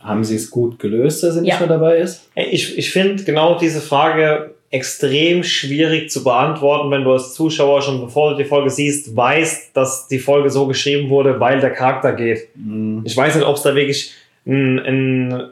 Haben 0.00 0.24
sie 0.24 0.34
es 0.34 0.50
gut 0.50 0.78
gelöst, 0.80 1.22
dass 1.22 1.34
sie 1.34 1.40
Ja. 1.46 1.54
nicht 1.54 1.60
mehr 1.60 1.68
dabei 1.68 1.98
ist? 1.98 2.28
Ich, 2.34 2.76
ich 2.76 2.90
finde 2.90 3.22
genau 3.22 3.56
diese 3.58 3.80
Frage 3.80 4.52
extrem 4.70 5.44
schwierig 5.44 6.10
zu 6.10 6.24
beantworten, 6.24 6.90
wenn 6.90 7.04
du 7.04 7.12
als 7.12 7.34
Zuschauer 7.34 7.82
schon 7.82 8.00
bevor 8.00 8.30
du 8.32 8.38
die 8.38 8.44
Folge 8.48 8.70
siehst, 8.70 9.14
weißt, 9.14 9.76
dass 9.76 10.08
die 10.08 10.18
Folge 10.18 10.50
so 10.50 10.66
geschrieben 10.66 11.10
wurde, 11.10 11.38
weil 11.38 11.60
der 11.60 11.70
Charakter 11.70 12.12
geht. 12.14 12.48
Mhm. 12.56 13.02
Ich 13.04 13.16
weiß 13.16 13.36
nicht, 13.36 13.46
ob 13.46 13.56
es 13.56 13.62
da 13.62 13.74
wirklich 13.76 14.12
ein, 14.46 14.78
ein 14.80 15.42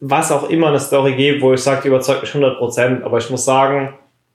was 0.00 0.30
auch 0.32 0.48
immer 0.48 0.68
eine 0.68 0.80
Story 0.80 1.14
gibt, 1.16 1.42
wo 1.42 1.52
ich 1.52 1.62
sage, 1.62 1.80
die 1.82 1.88
überzeugt 1.88 2.22
mich 2.22 2.30
100%, 2.32 3.02
aber 3.02 3.18
ich 3.18 3.28
muss 3.30 3.44
sagen, 3.44 3.94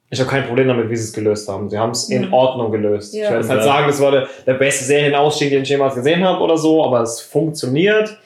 ich 0.09 0.19
habe 0.19 0.29
kein 0.29 0.45
Problem 0.45 0.67
damit, 0.67 0.89
wie 0.89 0.95
sie 0.95 1.05
es 1.05 1.13
gelöst 1.13 1.47
haben. 1.49 1.69
Sie 1.69 1.77
haben 1.79 1.91
es 1.91 2.09
in 2.09 2.27
Mhm. 2.27 2.33
Ordnung 2.33 2.71
gelöst. 2.71 3.13
Ja. 3.13 3.23
Ich 3.23 3.29
werde 3.29 3.37
jetzt 3.41 3.49
halt 3.49 3.59
Ja. 3.61 3.65
sagen, 3.65 3.87
das 3.87 3.99
war 4.01 4.11
der, 4.11 4.27
der 4.45 4.53
beste 4.55 4.83
Serienausstieg, 4.83 5.49
den 5.49 5.63
ich 5.63 5.69
jemals 5.69 5.95
gesehen 5.95 6.23
habe 6.23 6.39
oder 6.41 6.57
so, 6.57 6.83
aber 6.85 7.01
es 7.01 7.19
funktioniert. 7.21 8.17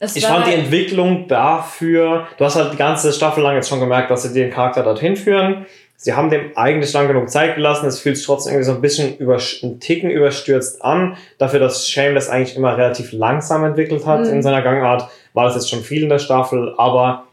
Es 0.00 0.14
Ich 0.16 0.26
fand 0.26 0.46
die 0.46 0.54
Entwicklung 0.54 1.26
dafür, 1.28 2.28
du 2.36 2.44
hast 2.44 2.54
halt 2.56 2.72
die 2.72 2.76
ganze 2.76 3.12
Staffel 3.12 3.42
lang 3.42 3.56
jetzt 3.56 3.68
schon 3.68 3.80
gemerkt, 3.80 4.10
dass 4.10 4.22
sie 4.22 4.32
den 4.32 4.50
Charakter 4.50 4.82
dorthin 4.82 5.16
führen. 5.16 5.66
Sie 6.00 6.12
haben 6.14 6.30
dem 6.30 6.56
eigentlich 6.56 6.92
lang 6.92 7.08
genug 7.08 7.28
Zeit 7.28 7.56
gelassen. 7.56 7.86
Es 7.86 7.98
fühlt 7.98 8.16
sich 8.16 8.24
trotzdem 8.24 8.52
irgendwie 8.52 8.66
so 8.66 8.74
ein 8.74 8.80
bisschen 8.80 9.16
über, 9.18 9.36
einen 9.62 9.80
Ticken 9.80 10.10
überstürzt 10.10 10.84
an. 10.84 11.16
Dafür, 11.38 11.58
dass 11.58 11.88
Shameless 11.88 12.28
eigentlich 12.28 12.56
immer 12.56 12.76
relativ 12.78 13.10
langsam 13.10 13.64
entwickelt 13.64 14.06
hat 14.06 14.20
Mhm. 14.20 14.34
in 14.34 14.42
seiner 14.42 14.62
Gangart, 14.62 15.08
war 15.34 15.44
das 15.46 15.56
jetzt 15.56 15.68
schon 15.68 15.80
viel 15.80 16.04
in 16.04 16.08
der 16.08 16.20
Staffel. 16.20 16.72
Aber 16.78 17.24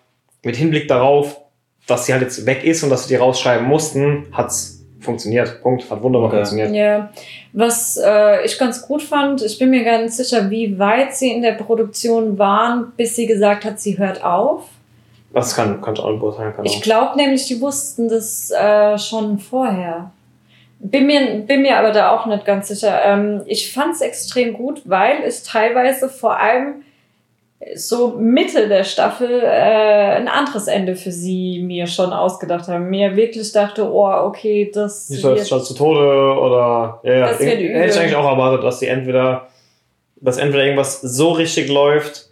mit 0.44 0.56
Hinblick 0.56 0.88
darauf, 0.88 1.38
dass 1.86 2.08
sie 2.08 2.14
halt 2.14 2.24
jetzt 2.24 2.44
weg 2.48 2.64
ist 2.64 2.82
und 2.84 2.90
dass 2.90 3.04
sie 3.04 3.10
die 3.10 3.20
rausschreiben 3.20 3.68
mussten, 3.68 4.26
hat's 4.32 4.84
funktioniert. 5.00 5.62
Punkt. 5.62 5.88
Hat 5.92 6.02
wunderbar 6.02 6.30
Okay. 6.30 6.38
funktioniert. 6.38 6.74
Ja, 6.74 7.12
was 7.54 8.00
äh, 8.04 8.44
ich 8.46 8.58
ganz 8.58 8.82
gut 8.82 9.04
fand, 9.04 9.44
ich 9.44 9.60
bin 9.60 9.70
mir 9.70 9.84
ganz 9.84 10.18
sicher, 10.18 10.50
wie 10.50 10.80
weit 10.80 11.16
sie 11.16 11.32
in 11.32 11.44
der 11.44 11.52
Produktion 11.52 12.40
waren, 12.40 12.94
bis 12.98 13.16
sie 13.16 13.28
gesagt 13.28 13.64
hat, 13.64 13.80
sie 13.80 14.00
hört 14.00 14.24
auf. 14.24 14.64
Das 15.36 15.56
kann, 15.56 15.82
kann 15.82 15.94
ich 15.94 16.00
auch 16.00 16.18
beurteilen. 16.18 16.54
Kann 16.56 16.66
Ich 16.66 16.82
glaube 16.82 17.18
nämlich, 17.18 17.46
die 17.46 17.60
wussten 17.60 18.08
das 18.08 18.50
äh, 18.52 18.98
schon 18.98 19.38
vorher. 19.38 20.12
Bin 20.80 21.06
mir, 21.08 21.42
bin 21.42 21.62
mir 21.62 21.78
aber 21.78 21.92
da 21.92 22.12
auch 22.12 22.26
nicht 22.26 22.46
ganz 22.46 22.70
sicher. 22.70 23.02
Ähm, 23.04 23.42
ich 23.46 23.72
fand 23.74 23.96
es 23.96 24.02
extrem 24.02 24.54
gut, 24.54 24.82
weil 24.86 25.18
ich 25.28 25.44
teilweise 25.44 26.10
vor 26.10 26.40
allem 26.40 26.84
so 27.76 28.10
Mitte 28.18 28.68
der 28.70 28.84
Staffel 28.84 29.42
äh, 29.42 30.16
ein 30.18 30.28
anderes 30.28 30.68
Ende 30.68 30.96
für 30.96 31.12
sie 31.12 31.62
mir 31.64 31.88
schon 31.88 32.14
ausgedacht 32.14 32.68
habe. 32.68 32.80
Mir 32.80 33.16
wirklich 33.16 33.52
dachte, 33.52 33.90
oh, 33.92 34.08
okay, 34.28 34.72
das 34.74 35.10
läuft 35.10 35.24
wird- 35.24 35.48
statt 35.48 35.66
zu 35.66 35.74
Tode 35.74 36.00
oder 36.40 37.00
ja, 37.04 37.14
ja. 37.14 37.28
Hätte 37.28 37.54
ich 37.64 38.00
eigentlich 38.00 38.16
auch 38.16 38.30
erwartet, 38.30 38.64
dass 38.64 38.80
sie 38.80 38.88
entweder, 38.88 39.48
dass 40.18 40.38
entweder 40.38 40.64
irgendwas 40.64 41.02
so 41.02 41.32
richtig 41.32 41.70
läuft, 41.70 42.30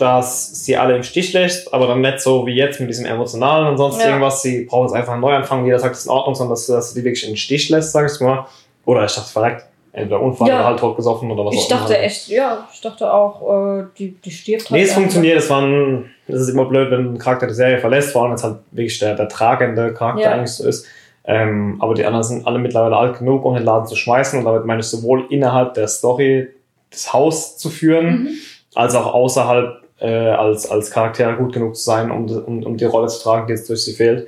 dass 0.00 0.64
sie 0.64 0.76
alle 0.76 0.96
im 0.96 1.02
Stich 1.02 1.32
lässt, 1.32 1.72
aber 1.74 1.86
dann 1.86 2.00
nicht 2.00 2.20
so 2.20 2.46
wie 2.46 2.54
jetzt 2.54 2.80
mit 2.80 2.88
diesem 2.88 3.06
emotionalen 3.06 3.68
und 3.68 3.76
sonst 3.78 4.00
Ja. 4.00 4.08
irgendwas. 4.08 4.42
Sie 4.42 4.64
braucht 4.64 4.88
jetzt 4.90 4.96
einfach 4.96 5.12
einen 5.12 5.22
Neuanfang, 5.22 5.64
jeder 5.64 5.78
sagt, 5.78 5.94
es 5.94 6.00
ist 6.00 6.06
in 6.06 6.12
Ordnung, 6.12 6.34
sondern 6.34 6.52
dass, 6.54 6.66
dass 6.66 6.92
sie 6.92 7.00
die 7.00 7.04
wirklich 7.04 7.24
in 7.24 7.30
den 7.32 7.36
Stich 7.36 7.68
lässt, 7.68 7.92
sag 7.92 8.10
ich 8.10 8.20
mal. 8.20 8.46
Oder 8.84 9.04
ich 9.04 9.14
dachte, 9.14 9.30
verreckt. 9.30 9.64
Entweder 9.92 10.20
Unfall 10.20 10.48
Ja. 10.48 10.54
oder 10.56 10.64
halt 10.66 10.78
totgesoffen 10.78 11.30
oder 11.30 11.44
was 11.44 11.54
Ich 11.54 11.60
auch 11.62 11.70
immer. 11.70 11.80
dachte 11.80 11.98
echt, 11.98 12.28
ja, 12.28 12.68
ich 12.72 12.80
dachte 12.80 13.12
auch, 13.12 13.80
äh, 13.80 13.84
die, 13.98 14.12
die 14.24 14.30
stirbt 14.30 14.70
Nee, 14.70 14.82
es 14.82 14.92
funktioniert. 14.92 15.36
Es 15.38 15.50
war 15.50 15.62
ein, 15.62 16.10
es 16.28 16.42
ist 16.42 16.48
immer 16.48 16.64
blöd, 16.66 16.90
wenn 16.92 17.14
ein 17.14 17.18
Charakter 17.18 17.48
die 17.48 17.54
Serie 17.54 17.78
verlässt, 17.78 18.12
vor 18.12 18.22
allem 18.22 18.30
wenn 18.30 18.36
es 18.36 18.44
halt 18.44 18.58
wirklich 18.70 18.98
der, 19.00 19.16
der 19.16 19.28
tragende 19.28 19.92
Charakter 19.92 20.22
Ja. 20.22 20.30
eigentlich 20.32 20.52
so 20.52 20.66
ist. 20.68 20.86
Ähm, 21.24 21.76
aber 21.80 21.94
die 21.94 22.04
anderen 22.06 22.22
sind 22.22 22.46
alle 22.46 22.58
mittlerweile 22.60 22.96
alt 22.96 23.18
genug, 23.18 23.44
um 23.44 23.54
den 23.54 23.64
Laden 23.64 23.86
zu 23.86 23.96
schmeißen. 23.96 24.38
Und 24.38 24.44
damit 24.44 24.64
meine 24.64 24.80
ich 24.80 24.86
sowohl 24.86 25.26
innerhalb 25.28 25.74
der 25.74 25.88
Story 25.88 26.48
das 26.90 27.12
Haus 27.12 27.58
zu 27.58 27.68
führen, 27.68 28.06
Mhm. 28.22 28.28
als 28.76 28.94
auch 28.94 29.12
außerhalb 29.12 29.79
äh, 30.00 30.08
als, 30.08 30.70
als 30.70 30.90
Charaktere 30.90 31.34
gut 31.36 31.52
genug 31.52 31.76
zu 31.76 31.82
sein, 31.84 32.10
um, 32.10 32.26
um, 32.26 32.62
um 32.64 32.76
die 32.76 32.84
Rolle 32.84 33.08
zu 33.08 33.22
tragen, 33.22 33.46
die 33.46 33.52
jetzt 33.54 33.68
durch 33.68 33.82
sie 33.84 33.92
fehlt. 33.94 34.26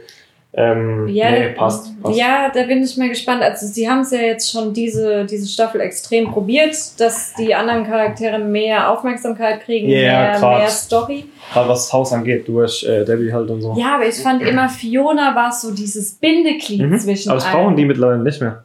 Ähm, 0.55 1.09
Ja, 1.09 1.31
nee, 1.31 1.49
passt. 1.55 1.99
passt. 2.03 2.15
ja, 2.19 2.51
da 2.55 2.65
bin 2.65 2.83
ich 2.83 2.95
mal 2.99 3.09
gespannt. 3.09 3.43
Also 3.43 3.67
sie 3.67 3.89
haben 3.89 4.01
es 4.01 4.11
ja 4.11 4.19
jetzt 4.21 4.53
schon 4.53 4.75
diese, 4.75 5.25
diese 5.25 5.49
Staffel 5.49 5.81
extrem 5.81 6.31
probiert, 6.31 6.77
dass 7.01 7.33
die 7.39 7.55
anderen 7.55 7.85
Charaktere 7.87 8.39
mehr 8.39 8.91
Aufmerksamkeit 8.91 9.63
kriegen, 9.63 9.89
Ja, 9.89 9.97
mehr, 9.99 10.37
grad. 10.39 10.59
mehr 10.59 10.69
Story. 10.69 11.25
Gerade 11.55 11.69
was 11.71 11.85
das 11.87 11.93
Haus 11.95 12.13
angeht, 12.13 12.47
durch 12.47 12.85
äh, 12.85 13.03
Debbie 13.07 13.33
halt 13.33 13.49
und 13.49 13.63
so. 13.63 13.75
Ja, 13.79 13.95
aber 13.95 14.07
ich 14.07 14.17
fand 14.17 14.43
immer, 14.43 14.69
Fiona 14.69 15.35
war 15.35 15.51
so 15.53 15.71
dieses 15.73 16.13
Bindeglied 16.17 16.83
Mhm. 16.83 16.99
zwischen 16.99 17.31
Aber 17.31 17.39
das 17.39 17.47
allen. 17.49 17.57
brauchen 17.57 17.77
die 17.77 17.87
mittlerweile 17.87 18.23
nicht 18.23 18.43
mehr. 18.43 18.63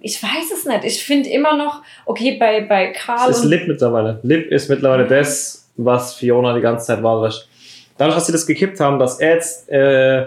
Ich 0.00 0.22
weiß 0.22 0.52
es 0.52 0.66
nicht. 0.66 0.84
Ich 0.84 1.02
finde 1.02 1.30
immer 1.30 1.56
noch, 1.56 1.82
okay, 2.06 2.36
bei, 2.38 2.60
bei 2.60 2.92
Karl 2.92 3.28
Es 3.30 3.38
ist 3.38 3.44
Lip 3.46 3.66
mittlerweile. 3.66 4.20
Lip 4.22 4.52
ist 4.52 4.68
mittlerweile 4.70 5.08
das, 5.08 5.63
was 5.76 6.14
Fiona 6.14 6.54
die 6.54 6.60
ganze 6.60 6.86
Zeit 6.86 7.02
war. 7.02 7.30
Dadurch, 7.96 8.14
dass 8.16 8.26
sie 8.26 8.32
das 8.32 8.46
gekippt 8.46 8.80
haben, 8.80 8.98
dass 8.98 9.20
er 9.20 9.34
jetzt 9.34 9.68
äh, 9.68 10.26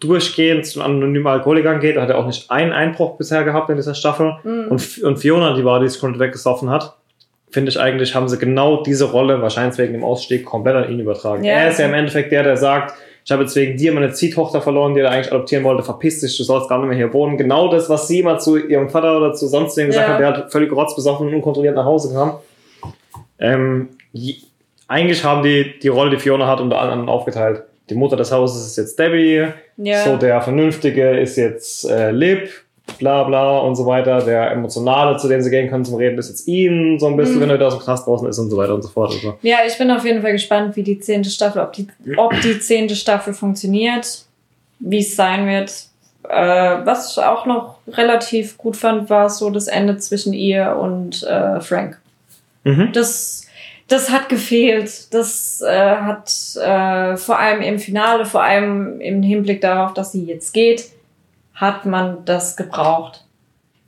durchgehend 0.00 0.66
zu 0.66 0.82
anonymen 0.82 1.26
Alkoholikern 1.26 1.80
geht, 1.80 1.96
hat 1.96 2.10
er 2.10 2.18
auch 2.18 2.26
nicht 2.26 2.50
einen 2.50 2.72
Einbruch 2.72 3.16
bisher 3.16 3.44
gehabt 3.44 3.70
in 3.70 3.76
dieser 3.76 3.94
Staffel. 3.94 4.36
Mhm. 4.44 4.68
Und, 4.68 4.98
und 5.02 5.18
Fiona, 5.18 5.54
die 5.54 5.64
war, 5.64 5.80
die 5.80 5.88
sich 5.88 6.00
komplett 6.00 6.28
weggesoffen 6.28 6.70
hat, 6.70 6.96
finde 7.50 7.70
ich 7.70 7.80
eigentlich, 7.80 8.14
haben 8.14 8.28
sie 8.28 8.38
genau 8.38 8.82
diese 8.82 9.06
Rolle, 9.06 9.40
wahrscheinlich 9.40 9.78
wegen 9.78 9.94
dem 9.94 10.04
Ausstieg, 10.04 10.44
komplett 10.44 10.76
an 10.76 10.90
ihn 10.90 11.00
übertragen. 11.00 11.44
Ja. 11.44 11.54
Er 11.54 11.70
ist 11.70 11.78
ja 11.78 11.86
im 11.86 11.94
Endeffekt 11.94 12.32
der, 12.32 12.42
der 12.42 12.56
sagt, 12.56 12.94
ich 13.24 13.32
habe 13.32 13.42
jetzt 13.42 13.56
wegen 13.56 13.76
dir 13.76 13.92
meine 13.92 14.12
Ziehtochter 14.12 14.60
verloren, 14.60 14.94
die 14.94 15.00
er 15.00 15.10
eigentlich 15.10 15.32
adoptieren 15.32 15.64
wollte, 15.64 15.82
verpiss 15.82 16.20
dich, 16.20 16.36
du 16.36 16.44
sollst 16.44 16.68
gar 16.68 16.78
nicht 16.78 16.88
mehr 16.88 16.96
hier 16.96 17.12
wohnen. 17.12 17.36
Genau 17.36 17.68
das, 17.68 17.88
was 17.88 18.06
sie 18.06 18.22
mal 18.22 18.38
zu 18.38 18.56
ihrem 18.56 18.88
Vater 18.90 19.16
oder 19.16 19.32
zu 19.32 19.48
sonst 19.48 19.76
wem 19.76 19.86
gesagt 19.86 20.06
Ja. 20.06 20.12
hat, 20.14 20.20
der 20.20 20.28
hat 20.28 20.52
völlig 20.52 20.70
rotzbesoffen 20.70 21.28
und 21.28 21.34
unkontrolliert 21.34 21.74
nach 21.74 21.84
Hause 21.84 22.12
kam. 22.12 22.34
Ähm, 23.38 23.88
eigentlich 24.88 25.24
haben 25.24 25.42
die 25.42 25.78
die 25.80 25.88
Rolle, 25.88 26.10
die 26.10 26.18
Fiona 26.18 26.46
hat, 26.46 26.60
unter 26.60 26.80
anderem 26.80 27.08
aufgeteilt. 27.08 27.62
Die 27.90 27.94
Mutter 27.94 28.16
des 28.16 28.32
Hauses 28.32 28.66
ist 28.66 28.76
jetzt 28.76 28.98
Debbie, 28.98 29.46
ja. 29.76 30.04
so 30.04 30.16
der 30.16 30.40
Vernünftige 30.40 31.18
ist 31.20 31.36
jetzt 31.36 31.88
äh, 31.88 32.10
Lip, 32.10 32.48
bla 32.98 33.22
bla 33.24 33.58
und 33.58 33.76
so 33.76 33.86
weiter. 33.86 34.20
Der 34.22 34.50
Emotionale, 34.50 35.16
zu 35.18 35.28
dem 35.28 35.40
sie 35.40 35.50
gehen 35.50 35.68
können 35.70 35.84
zum 35.84 35.94
Reden, 35.96 36.18
ist 36.18 36.28
jetzt 36.28 36.48
ihn, 36.48 36.98
so 36.98 37.06
ein 37.06 37.16
bisschen, 37.16 37.36
Mhm. 37.36 37.40
wenn 37.42 37.50
er 37.50 37.54
wieder 37.56 37.68
aus 37.68 37.76
dem 37.78 37.82
Knast 37.84 38.06
draußen 38.06 38.28
ist 38.28 38.38
und 38.38 38.50
so 38.50 38.56
weiter 38.56 38.74
und 38.74 38.82
so 38.82 38.88
fort. 38.88 39.12
Also, 39.12 39.34
ja, 39.42 39.58
ich 39.66 39.78
bin 39.78 39.90
auf 39.92 40.04
jeden 40.04 40.20
Fall 40.22 40.32
gespannt, 40.32 40.74
wie 40.74 40.82
die 40.82 40.98
zehnte 40.98 41.30
Staffel, 41.30 41.62
ob 41.62 41.72
die, 41.74 41.86
ob 42.16 42.32
die 42.40 42.58
zehnte 42.58 42.96
Staffel 42.96 43.34
funktioniert, 43.34 44.24
wie 44.80 44.98
es 44.98 45.14
sein 45.14 45.46
wird. 45.46 45.72
Äh, 46.28 46.84
was 46.84 47.12
ich 47.16 47.22
auch 47.22 47.46
noch 47.46 47.76
relativ 47.86 48.58
gut 48.58 48.76
fand, 48.76 49.08
war 49.10 49.30
so 49.30 49.48
das 49.50 49.68
Ende 49.68 49.96
zwischen 49.98 50.32
ihr 50.32 50.76
und 50.80 51.22
äh, 51.22 51.60
Frank. 51.60 51.98
mhm. 52.64 52.88
das, 52.92 53.45
das 53.88 54.10
hat 54.10 54.28
gefehlt. 54.28 55.12
Das 55.14 55.60
äh, 55.62 55.96
hat 55.96 56.30
äh, 56.56 57.16
vor 57.16 57.38
allem 57.38 57.60
im 57.62 57.78
Finale, 57.78 58.24
vor 58.24 58.42
allem 58.42 59.00
im 59.00 59.22
Hinblick 59.22 59.60
darauf, 59.60 59.94
dass 59.94 60.12
sie 60.12 60.24
jetzt 60.24 60.52
geht, 60.52 60.86
hat 61.54 61.86
man 61.86 62.24
das 62.24 62.56
gebraucht. 62.56 63.22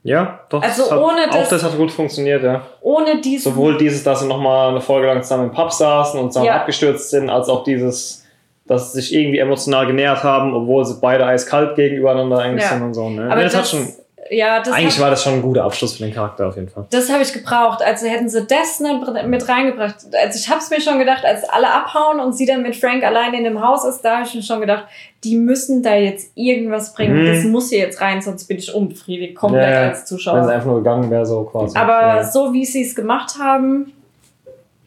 Ja, 0.04 0.40
doch. 0.48 0.62
Also 0.62 0.82
das 0.84 0.92
hat, 0.92 0.98
ohne 0.98 1.22
auch 1.30 1.38
das- 1.40 1.48
das 1.50 1.62
hat 1.64 1.76
gut 1.76 1.90
funktioniert, 1.90 2.42
ja. 2.42 2.62
Ohne 2.80 3.20
diesen. 3.20 3.52
Sowohl 3.52 3.76
dieses, 3.76 4.02
dass 4.04 4.20
sie 4.20 4.26
nochmal 4.28 4.70
eine 4.70 4.80
Folge 4.80 5.06
lang 5.08 5.22
zusammen 5.22 5.44
im 5.48 5.52
Pub 5.52 5.72
saßen 5.72 6.18
und 6.18 6.28
zusammen 6.32 6.46
Ja. 6.46 6.56
abgestürzt 6.60 7.10
sind, 7.10 7.28
als 7.28 7.48
auch 7.48 7.64
dieses, 7.64 8.24
dass 8.66 8.92
sie 8.92 9.00
sich 9.00 9.12
irgendwie 9.14 9.38
emotional 9.38 9.86
genähert 9.86 10.22
haben, 10.22 10.54
obwohl 10.54 10.84
sie 10.84 10.98
beide 11.00 11.26
eiskalt 11.26 11.74
gegeneinander 11.74 12.38
eigentlich 12.38 12.62
Ja. 12.64 12.70
sind 12.74 12.82
und 12.82 12.94
so. 12.94 13.10
Ne? 13.10 13.24
aber 13.26 13.36
Nee, 13.36 13.42
das, 13.44 13.52
das, 13.52 13.60
hat 13.62 13.68
schon, 13.68 13.88
ja, 14.30 14.60
das 14.60 14.72
eigentlich 14.72 14.94
hat, 14.94 15.00
war 15.00 15.10
das 15.10 15.22
schon 15.22 15.34
ein 15.34 15.42
guter 15.42 15.64
Abschluss 15.64 15.96
für 15.96 16.04
den 16.04 16.12
Charakter 16.12 16.48
auf 16.48 16.56
jeden 16.56 16.68
Fall. 16.68 16.86
das 16.90 17.10
habe 17.10 17.22
ich 17.22 17.32
gebraucht. 17.32 17.82
Also 17.82 18.06
hätten 18.06 18.28
sie 18.28 18.46
das 18.46 18.80
nicht 18.80 19.26
mit 19.26 19.48
reingebracht. 19.48 19.96
Also 20.22 20.38
ich 20.38 20.48
habe 20.48 20.60
es 20.60 20.70
mir 20.70 20.80
schon 20.80 20.98
gedacht, 20.98 21.24
als 21.24 21.44
alle 21.44 21.72
abhauen 21.72 22.20
und 22.20 22.32
sie 22.34 22.46
dann 22.46 22.62
mit 22.62 22.76
Frank 22.76 23.04
allein 23.04 23.34
in 23.34 23.44
dem 23.44 23.62
Haus 23.62 23.84
ist, 23.84 24.02
da 24.02 24.18
habe 24.18 24.26
ich 24.26 24.34
mir 24.34 24.42
schon 24.42 24.60
gedacht, 24.60 24.84
die 25.24 25.36
müssen 25.36 25.82
da 25.82 25.94
jetzt 25.94 26.32
irgendwas 26.34 26.94
bringen. 26.94 27.22
Mhm. 27.22 27.26
Das 27.26 27.44
muss 27.44 27.70
hier 27.70 27.78
jetzt 27.78 28.00
rein, 28.00 28.20
sonst 28.22 28.44
bin 28.44 28.58
ich 28.58 28.72
unbefriedigt, 28.72 29.34
komplett 29.34 29.62
Ja, 29.62 29.82
ja. 29.82 29.88
als 29.88 30.06
Zuschauer. 30.06 30.36
Wenn 30.36 30.44
sie 30.44 30.52
einfach 30.54 30.66
nur 30.66 30.78
gegangen 30.78 31.10
wäre, 31.10 31.26
so 31.26 31.44
quasi. 31.44 31.76
Aber 31.76 32.00
ja. 32.00 32.24
so 32.24 32.52
wie 32.52 32.64
sie 32.64 32.82
es 32.82 32.94
gemacht 32.94 33.36
haben, 33.38 33.92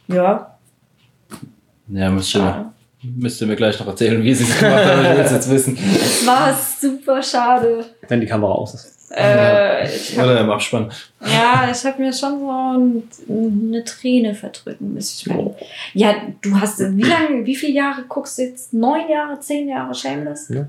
ja. 0.08 0.56
Ja, 1.88 2.10
müsst 2.10 2.36
ihr, 2.36 2.72
müsst 3.04 3.42
ihr 3.42 3.48
mir 3.48 3.56
gleich 3.56 3.80
noch 3.80 3.88
erzählen, 3.88 4.24
wie 4.24 4.34
sie 4.34 4.46
es 4.46 4.60
gemacht 4.60 4.86
haben. 4.86 5.02
Ich 5.04 5.12
will 5.12 5.20
es 5.26 5.32
jetzt 5.32 5.50
wissen. 5.50 5.78
Es 5.78 6.26
war 6.26 6.54
super 6.80 7.22
schade. 7.22 7.86
Wenn 8.08 8.22
die 8.22 8.28
Kamera 8.28 8.54
aus 8.54 8.74
ist. 8.74 9.01
Äh, 9.14 9.86
ich 9.86 10.18
hab, 10.18 10.26
Oder 10.26 10.40
im 10.40 10.50
Abspann. 10.50 10.92
ja, 11.22 11.70
ich 11.72 11.84
habe 11.86 12.02
mir 12.02 12.14
schon 12.14 12.40
so 12.40 12.50
ein, 12.50 13.04
eine 13.30 13.84
Träne 13.84 14.34
verdrücken 14.34 14.94
müssen. 14.94 15.16
Ich 15.20 15.28
meine, 15.28 15.56
ja, 15.94 16.16
du 16.42 16.60
hast, 16.60 16.80
wie 16.80 17.04
lange, 17.04 17.46
wie 17.46 17.56
viele 17.56 17.74
Jahre 17.74 18.04
guckst 18.08 18.38
du 18.38 18.44
jetzt? 18.44 18.74
Neun 18.74 19.10
Jahre, 19.10 19.40
zehn 19.40 19.68
Jahre 19.68 19.94
Shameless? 19.94 20.50
Ja. 20.50 20.68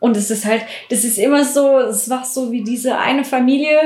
Und 0.00 0.16
es 0.16 0.30
ist 0.30 0.44
halt, 0.44 0.62
das 0.90 1.04
ist 1.04 1.18
immer 1.18 1.44
so, 1.44 1.78
es 1.78 2.08
war 2.08 2.24
so 2.24 2.52
wie 2.52 2.62
diese 2.62 2.98
eine 2.98 3.24
Familie, 3.24 3.78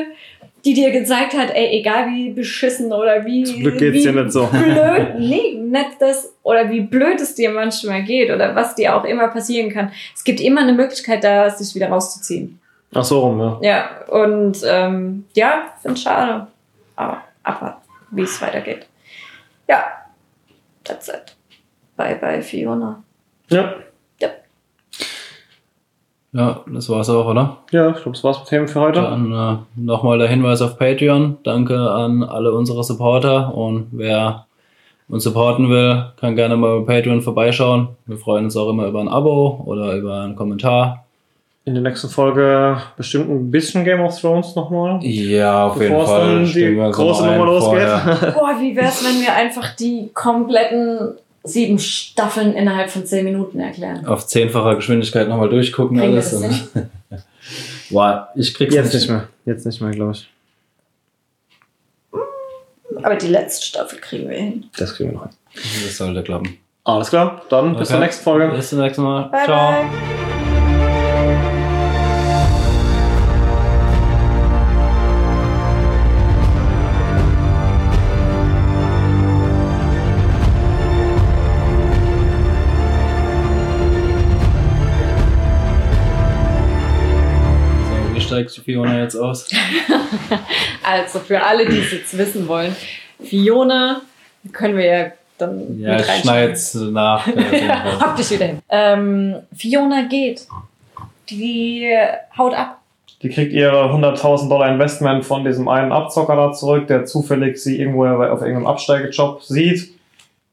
die 0.65 0.75
dir 0.75 0.91
gezeigt 0.91 1.35
hat, 1.35 1.51
ey, 1.55 1.79
egal 1.81 2.09
wie 2.09 2.31
beschissen 2.31 2.93
oder 2.93 3.25
wie. 3.25 3.45
Zum 3.45 3.61
Glück 3.61 3.79
geht's 3.79 3.97
wie 3.97 4.03
dir 4.03 4.13
nicht 4.13 4.33
so. 4.33 4.47
Blöd, 4.47 5.19
nee, 5.19 5.55
nicht 5.55 5.91
das, 6.01 6.33
oder 6.43 6.71
wie 6.71 6.83
blöd 6.83 7.21
es 7.21 7.35
dir 7.35 7.51
manchmal 7.51 8.03
geht 8.05 8.31
oder 8.31 8.55
was 8.55 8.75
dir 8.75 8.95
auch 8.97 9.05
immer 9.05 9.29
passieren 9.29 9.71
kann. 9.71 9.91
Es 10.15 10.23
gibt 10.23 10.41
immer 10.41 10.61
eine 10.61 10.73
Möglichkeit, 10.73 11.25
da 11.25 11.51
sich 11.51 11.75
wieder 11.75 11.89
rauszuziehen. 11.89 12.61
Ach 12.95 13.05
so 13.05 13.21
rum, 13.21 13.41
ja. 13.41 13.59
Ja, 13.63 14.05
und 14.09 14.59
ähm, 14.67 15.25
ja, 15.35 15.73
finde 15.81 15.99
schade. 15.99 16.47
Aber 16.97 17.23
abwarten, 17.43 17.89
wie 18.11 18.23
es 18.23 18.41
weitergeht. 18.43 18.87
Ja, 19.69 19.85
that's 20.85 21.09
it. 21.09 21.37
Bye 21.97 22.17
bye, 22.17 22.43
Fiona. 22.43 23.03
Ja, 23.49 23.75
Ja, 26.35 26.63
das 26.67 26.89
war's 26.89 27.11
auch, 27.11 27.27
oder? 27.27 27.59
ja 27.73 27.91
ich 27.91 27.97
glaube, 27.97 28.13
das 28.13 28.25
war's 28.25 28.39
mit 28.39 28.49
Themen 28.49 28.67
für 28.67 28.81
heute. 28.81 29.03
Dann 29.03 29.33
äh, 29.33 29.57
nochmal 29.77 30.17
der 30.17 30.29
Hinweis 30.29 30.63
auf 30.63 30.79
Patreon. 30.79 31.37
Danke 31.45 31.79
an 31.91 32.23
alle 32.23 32.53
unsere 32.55 32.83
Supporter 32.83 33.55
und 33.55 33.89
wer 33.93 34.47
uns 35.09 35.25
supporten 35.25 35.69
will, 35.69 36.07
kann 36.19 36.35
gerne 36.35 36.57
mal 36.57 36.81
bei 36.81 36.95
Patreon 36.95 37.21
vorbeischauen. 37.21 37.89
Wir 38.07 38.17
freuen 38.17 38.47
uns 38.47 38.57
auch 38.57 38.71
immer 38.71 38.87
über 38.87 39.01
ein 39.01 39.09
Abo 39.09 39.63
oder 39.67 39.95
über 39.95 40.23
einen 40.23 40.35
Kommentar. 40.35 41.05
In 41.65 41.75
der 41.75 41.83
nächsten 41.85 42.09
Folge 42.09 42.77
bestimmt 42.97 43.31
ein 43.31 43.51
bisschen 43.51 43.85
Game 43.85 44.01
of 44.01 44.21
Thrones 44.21 44.57
nochmal. 44.57 44.99
Ja, 45.05 45.67
auf 45.67 45.79
Bevor 45.79 46.03
es 46.03 46.11
dann 46.11 46.45
die 46.47 46.75
große 46.93 47.25
Nummer 47.25 47.45
losgeht. 47.47 47.79
Boah, 48.35 48.57
wie 48.61 48.75
wär's, 48.75 49.05
wenn 49.05 49.21
wir 49.21 49.33
einfach 49.33 49.77
die 49.77 50.11
kompletten 50.13 51.15
sieben 51.45 51.79
Staffeln 51.79 52.55
innerhalb 52.55 52.91
von 52.91 53.07
zehn 53.07 53.25
Minuten 53.25 53.61
erklären? 53.61 54.05
Auf 54.07 54.27
zehnfacher 54.27 54.75
Geschwindigkeit 54.77 55.29
nochmal 55.29 55.49
durchgucken 55.51 55.99
Kriegen 55.99 56.13
wir 56.15 56.19
alles. 56.21 56.71
Boah, 57.91 58.29
ich 58.35 58.55
krieg's 58.55 58.75
Jetzt 58.75 58.95
nicht 58.95 59.09
mehr. 59.09 59.29
Jetzt 59.45 59.65
nicht 59.65 59.81
mehr, 59.81 59.91
glaube 59.93 60.13
ich. 60.13 60.29
Aber 63.05 63.17
die 63.17 63.29
letzte 63.29 63.67
Staffel 63.67 63.99
kriegen 64.01 64.29
wir 64.29 64.37
hin. 64.37 64.65
Das 64.77 64.95
kriegen 64.97 65.11
wir 65.11 65.19
noch 65.19 65.27
hin. 65.27 65.33
Das 65.85 65.97
sollte 65.97 66.23
klappen. 66.23 66.59
Alles 66.85 67.11
klar, 67.11 67.43
dann 67.49 67.71
bis 67.77 67.89
Okay. 67.89 67.91
zur 67.91 67.99
nächsten 68.01 68.25
Folge. 68.25 68.49
Bis 68.57 68.71
zum 68.71 68.81
nächsten 68.81 69.03
Mal. 69.03 69.29
Bye, 69.29 69.45
Ciao. 69.45 69.73
bye. 69.73 70.32
Du 88.45 88.63
Fiona 88.63 89.01
jetzt 89.03 89.17
aus? 89.17 89.49
Also 90.85 91.21
für 91.21 91.41
alle, 91.41 91.65
die 91.67 91.79
es 91.79 91.93
jetzt 91.93 92.19
wissen 92.19 92.49
wollen, 92.49 92.75
Fiona 93.23 94.03
können 94.53 94.77
wir 94.77 94.85
ja 94.85 95.13
dann 95.39 95.79
Ja, 95.79 95.97
mit 95.97 96.05
schneid's 96.05 96.75
nach. 96.75 97.27
Hab 98.01 98.17
dich 98.17 98.31
wieder 98.31 98.47
hin. 98.47 98.59
Ähm, 98.69 99.37
Fiona 99.57 100.03
geht. 100.03 100.47
Die 101.31 101.89
haut 102.37 102.55
ab. 102.55 102.79
Die 103.23 103.29
kriegt 103.29 103.53
ihre 103.53 103.85
100.000 103.93 104.49
Dollar 104.49 104.73
Investment 104.73 105.25
von 105.25 105.45
diesem 105.45 105.69
einen 105.69 105.93
Abzocker 105.93 106.35
da 106.35 106.53
zurück, 106.53 106.89
der 106.89 107.05
zufällig 107.05 107.63
sie 107.63 107.79
irgendwo 107.79 108.05
auf 108.05 108.41
irgendeinem 108.41 108.67
Absteigejob 108.67 109.43
sieht. 109.45 109.95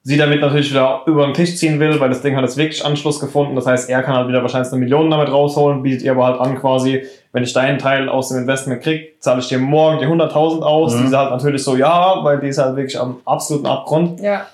Sie 0.10 0.18
damit 0.18 0.42
natürlich 0.42 0.72
wieder 0.72 1.02
über 1.06 1.24
den 1.26 1.36
Tisch 1.36 1.56
ziehen 1.56 1.80
will, 1.80 2.00
weil 2.00 2.10
das 2.10 2.24
Ding 2.24 2.36
hat 2.36 2.42
jetzt 2.42 2.58
wirklich 2.58 2.84
Anschluss 2.84 3.20
gefunden. 3.20 3.56
Das 3.56 3.68
heißt, 3.68 3.92
er 3.92 4.02
kann 4.02 4.16
halt 4.16 4.28
wieder 4.28 4.42
wahrscheinlich 4.42 4.72
eine 4.72 4.80
Million 4.80 5.12
damit 5.12 5.32
rausholen, 5.32 5.84
bietet 5.84 6.02
ihr 6.02 6.14
aber 6.14 6.26
halt 6.26 6.40
an 6.40 6.58
quasi, 6.60 7.04
wenn 7.32 7.44
ich 7.44 7.54
deinen 7.54 7.78
Teil 7.78 8.10
aus 8.10 8.30
dem 8.30 8.40
Investment 8.40 8.82
krieg, 8.82 9.18
zahle 9.20 9.40
ich 9.42 9.50
dir 9.50 9.60
morgen 9.60 10.00
die 10.00 10.08
100.000 10.08 10.64
aus. 10.64 10.96
Mhm. 10.96 11.04
Diese 11.04 11.16
halt 11.20 11.30
natürlich 11.30 11.64
so, 11.64 11.76
ja, 11.76 12.24
weil 12.24 12.40
die 12.40 12.48
ist 12.48 12.58
halt 12.58 12.76
wirklich 12.76 13.00
am 13.00 13.18
absoluten 13.24 13.68
Abgrund. 13.68 14.20
Ja. 14.20 14.48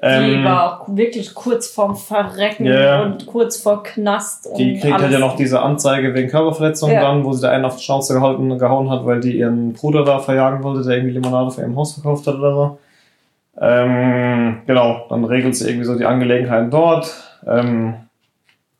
Die 0.00 0.06
Ähm, 0.06 0.44
war 0.44 0.82
auch 0.82 0.86
wirklich 0.96 1.34
kurz 1.34 1.66
vorm 1.66 1.96
Verrecken 1.96 2.66
Ja. 2.66 3.02
und 3.02 3.26
kurz 3.26 3.56
vor 3.56 3.82
Knast. 3.82 4.46
Und 4.46 4.58
Die 4.58 4.78
kriegt 4.78 5.00
halt 5.00 5.10
ja 5.10 5.18
noch 5.18 5.34
diese 5.34 5.60
Anzeige 5.60 6.14
wegen 6.14 6.28
Körperverletzung 6.28 6.92
Ja. 6.92 7.00
dann, 7.00 7.24
wo 7.24 7.32
sie 7.32 7.42
da 7.42 7.50
einen 7.50 7.64
auf 7.64 7.76
die 7.78 7.82
Schnauze 7.82 8.14
gehalten, 8.14 8.56
gehauen 8.58 8.90
hat, 8.90 9.04
weil 9.06 9.18
die 9.18 9.38
ihren 9.38 9.72
Bruder 9.72 10.04
da 10.04 10.20
verjagen 10.20 10.62
wollte, 10.62 10.86
der 10.86 10.98
irgendwie 10.98 11.14
Limonade 11.14 11.50
für 11.50 11.62
ihrem 11.62 11.74
Haus 11.74 11.94
verkauft 11.94 12.26
hat 12.28 12.36
oder 12.36 12.54
so. 12.54 12.78
Ähm, 13.60 14.62
genau, 14.66 15.06
dann 15.08 15.24
regelt 15.24 15.56
sie 15.56 15.68
irgendwie 15.68 15.86
so 15.86 15.96
die 15.96 16.04
Angelegenheiten 16.06 16.70
dort, 16.70 17.12
ähm, 17.46 17.94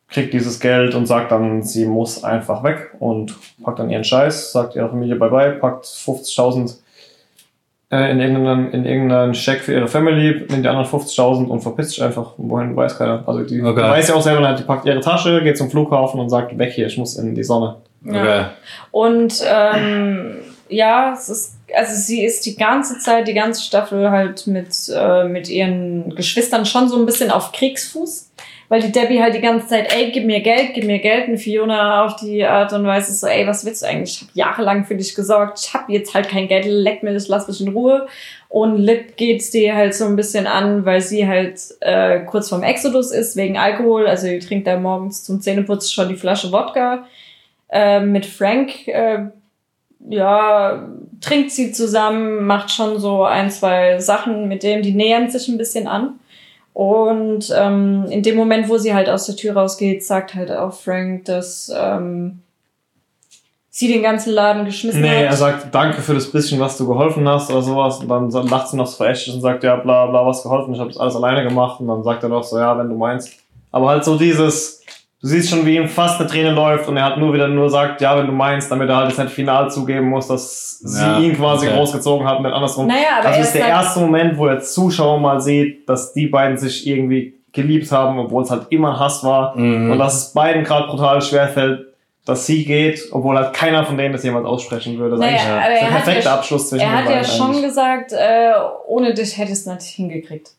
kriegt 0.09 0.33
dieses 0.33 0.59
Geld 0.59 0.95
und 0.95 1.05
sagt 1.05 1.31
dann, 1.31 1.63
sie 1.63 1.85
muss 1.85 2.23
einfach 2.23 2.63
weg 2.63 2.91
und 2.99 3.35
packt 3.63 3.79
dann 3.79 3.89
ihren 3.89 4.03
Scheiß, 4.03 4.51
sagt 4.51 4.75
ihrer 4.75 4.89
Familie 4.89 5.15
bye-bye, 5.15 5.53
packt 5.53 5.85
50.000 5.85 6.77
äh, 7.91 8.11
in 8.11 8.19
irgendeinen, 8.19 8.71
in 8.71 8.85
irgendeinen 8.85 9.33
Scheck 9.33 9.61
für 9.61 9.73
ihre 9.73 9.87
Family, 9.87 10.45
nimmt 10.49 10.65
die 10.65 10.67
anderen 10.69 10.87
50.000 10.87 11.47
und 11.47 11.61
verpisst 11.61 11.91
sich 11.91 12.03
einfach. 12.03 12.33
Wohin 12.37 12.75
weiß 12.75 12.97
keiner. 12.97 13.23
Also 13.25 13.43
die 13.43 13.61
Okay. 13.61 13.81
weiß 13.81 14.09
ja 14.09 14.15
auch 14.15 14.21
selber 14.21 14.47
nicht, 14.47 14.59
die 14.59 14.63
packt 14.63 14.85
ihre 14.85 14.99
Tasche, 14.99 15.41
geht 15.43 15.57
zum 15.57 15.69
Flughafen 15.69 16.19
und 16.19 16.29
sagt, 16.29 16.57
weg 16.57 16.71
hier, 16.73 16.87
ich 16.87 16.97
muss 16.97 17.15
in 17.17 17.35
die 17.35 17.43
Sonne. 17.43 17.75
Ja. 18.03 18.11
Okay. 18.21 18.45
Und 18.91 19.43
ähm, 19.47 20.37
ja, 20.69 21.13
es 21.13 21.29
ist, 21.29 21.57
also 21.75 21.93
sie 21.93 22.23
ist 22.23 22.45
die 22.45 22.55
ganze 22.55 22.99
Zeit, 22.99 23.27
die 23.27 23.33
ganze 23.33 23.63
Staffel 23.63 24.09
halt 24.09 24.47
mit, 24.47 24.69
äh, 24.93 25.25
mit 25.25 25.49
ihren 25.49 26.15
Geschwistern 26.15 26.65
schon 26.65 26.89
so 26.89 26.97
ein 26.97 27.05
bisschen 27.05 27.31
auf 27.31 27.51
Kriegsfuß. 27.51 28.31
Weil 28.67 28.81
die 28.81 28.91
Debbie 28.91 29.21
halt 29.21 29.35
die 29.35 29.41
ganze 29.41 29.67
Zeit, 29.67 29.93
ey, 29.93 30.09
gib 30.11 30.25
mir 30.25 30.41
Geld, 30.41 30.73
gib 30.73 30.85
mir 30.85 30.97
Geld. 30.97 31.27
Und 31.27 31.37
Fiona 31.37 32.03
auf 32.03 32.15
die 32.15 32.43
Art 32.43 32.73
und 32.73 32.85
Weise 32.85 33.13
so, 33.13 33.27
ey, 33.27 33.45
was 33.45 33.63
willst 33.63 33.83
du 33.83 33.87
eigentlich? 33.87 34.15
Ich 34.15 34.21
habe 34.21 34.31
jahrelang 34.33 34.85
für 34.85 34.95
dich 34.95 35.13
gesorgt. 35.13 35.59
Ich 35.59 35.73
habe 35.75 35.93
jetzt 35.93 36.15
halt 36.15 36.29
kein 36.29 36.47
Geld, 36.47 36.65
leck 36.65 37.03
mir 37.03 37.13
das, 37.13 37.27
lass 37.27 37.47
mich 37.47 37.61
in 37.61 37.73
Ruhe. 37.73 38.07
Und 38.49 38.77
Lip 38.77 39.17
geht's 39.17 39.51
dir 39.51 39.75
halt 39.75 39.93
so 39.93 40.05
ein 40.05 40.15
bisschen 40.15 40.47
an, 40.47 40.83
weil 40.83 41.01
sie 41.01 41.27
halt 41.27 41.59
äh, 41.81 42.21
kurz 42.21 42.49
vorm 42.49 42.63
Exodus 42.63 43.11
ist, 43.11 43.35
wegen 43.35 43.57
Alkohol. 43.57 44.07
Also 44.07 44.27
die 44.27 44.39
trinkt 44.39 44.65
da 44.65 44.79
morgens 44.79 45.23
zum 45.23 45.41
Zähneputzen 45.41 45.91
schon 45.91 46.09
die 46.09 46.15
Flasche 46.15 46.51
Wodka. 46.51 47.05
Äh, 47.69 47.99
mit 47.99 48.25
Frank, 48.25 48.87
äh, 48.87 49.25
ja, 50.09 50.87
trinkt 51.21 51.51
sie 51.51 51.71
zusammen, 51.71 52.45
macht 52.45 52.71
schon 52.71 52.99
so 52.99 53.23
ein, 53.23 53.49
zwei 53.49 53.99
Sachen 53.99 54.47
mit 54.47 54.63
dem, 54.63 54.81
die 54.81 54.93
nähern 54.93 55.29
sich 55.29 55.47
ein 55.47 55.57
bisschen 55.57 55.87
an. 55.87 56.19
Und 56.73 57.53
ähm, 57.57 58.05
in 58.09 58.21
dem 58.21 58.35
Moment, 58.35 58.67
wo 58.67 58.77
sie 58.77 58.93
halt 58.93 59.09
aus 59.09 59.25
der 59.27 59.37
Tür 59.37 59.55
rausgeht, 59.55 60.03
sagt 60.03 60.35
halt 60.35 60.51
auch 60.51 60.73
Frank, 60.73 61.23
dass 61.25 61.71
ähm, 61.73 62.41
sie 63.69 63.87
den 63.91 64.03
ganzen 64.03 64.33
Laden 64.33 64.65
geschmissen 64.65 65.01
Nee, 65.01 65.23
er 65.23 65.31
hat. 65.31 65.37
sagt, 65.37 65.73
danke 65.73 66.01
für 66.01 66.13
das 66.13 66.29
bisschen, 66.29 66.59
was 66.59 66.77
du 66.77 66.85
geholfen 66.85 67.27
hast 67.27 67.49
oder 67.49 67.61
sowas. 67.61 67.99
Und 67.99 68.09
dann 68.09 68.29
lacht 68.29 68.67
sie 68.67 68.77
noch 68.77 68.87
so 68.87 68.97
verächtlich 68.97 69.35
und 69.35 69.41
sagt, 69.41 69.63
ja, 69.63 69.77
bla 69.77 70.05
bla, 70.07 70.25
was 70.25 70.43
geholfen, 70.43 70.73
ich 70.73 70.79
habe 70.79 70.89
das 70.89 70.99
alles 70.99 71.15
alleine 71.15 71.43
gemacht. 71.47 71.79
Und 71.79 71.87
dann 71.87 72.03
sagt 72.03 72.23
er 72.23 72.29
doch 72.29 72.43
so, 72.43 72.57
ja, 72.59 72.77
wenn 72.77 72.89
du 72.89 72.95
meinst. 72.95 73.31
Aber 73.71 73.89
halt 73.89 74.03
so 74.03 74.17
dieses, 74.17 74.81
du 75.21 75.27
siehst 75.27 75.49
schon, 75.49 75.65
wie 75.65 75.75
ihm 75.77 75.87
fast 75.87 76.19
eine 76.19 76.29
Träne 76.29 76.51
läuft 76.51 76.87
und 76.87 76.97
er 76.97 77.05
hat 77.05 77.17
nur 77.17 77.33
wieder 77.33 77.47
nur 77.47 77.69
sagt, 77.69 78.01
ja, 78.01 78.17
wenn 78.17 78.27
du 78.27 78.31
meinst, 78.31 78.69
damit 78.71 78.89
er 78.89 78.97
halt 78.97 79.09
jetzt 79.09 79.17
nicht 79.19 79.31
final 79.33 79.69
zugeben 79.71 80.09
muss, 80.09 80.27
dass 80.27 80.79
sie 80.79 81.01
Ja, 81.03 81.19
ihn 81.19 81.35
quasi 81.35 81.67
okay. 81.67 81.75
großgezogen 81.77 82.27
hat 82.27 82.39
und 82.39 82.45
andersrum. 82.45 82.87
Naja, 82.87 83.17
aber 83.19 83.29
das 83.29 83.37
er 83.37 83.43
ist 83.43 83.55
der 83.55 83.67
erste 83.67 83.99
Moment, 84.01 84.37
wo 84.37 84.45
der 84.47 84.59
Zuschauer 84.59 85.19
mal 85.19 85.39
sieht, 85.41 85.87
dass 85.89 86.13
die 86.13 86.27
beiden 86.27 86.57
sich 86.57 86.85
irgendwie 86.87 87.33
geliebt 87.53 87.91
haben, 87.91 88.19
obwohl 88.19 88.43
es 88.43 88.51
halt 88.51 88.67
immer 88.69 88.99
Hass 88.99 89.23
war. 89.23 89.57
Mhm. 89.57 89.91
Und 89.91 89.97
dass 89.99 90.15
es 90.27 90.33
beiden 90.33 90.63
gerade 90.63 90.87
brutal 90.87 91.21
schwerfällt, 91.21 91.87
dass 92.25 92.45
sie 92.45 92.65
geht, 92.65 92.99
obwohl 93.11 93.37
halt 93.37 93.53
keiner 93.53 93.85
von 93.85 93.97
denen 93.97 94.11
das 94.11 94.23
jemals 94.23 94.45
aussprechen 94.45 94.97
würde. 94.97 95.11
Das 95.11 95.19
Naja, 95.21 95.39
aber 95.59 95.69
der 95.69 95.79
er 95.79 95.81
hat 95.93 96.03
perfekte 96.03 96.25
ja- 96.25 96.33
Abschluss 96.35 96.69
zwischen 96.69 96.81
Er 96.83 96.89
den 96.89 96.97
hat 96.97 97.05
ja 97.05 97.11
beiden 97.11 97.25
schon 97.31 97.45
eigentlich. 97.51 97.63
gesagt, 97.63 98.11
äh, 98.13 98.51
ohne 98.87 99.13
dich 99.13 99.37
hättest 99.37 99.67
du 99.67 99.73
nicht 99.73 99.83
hingekriegt. 99.85 100.51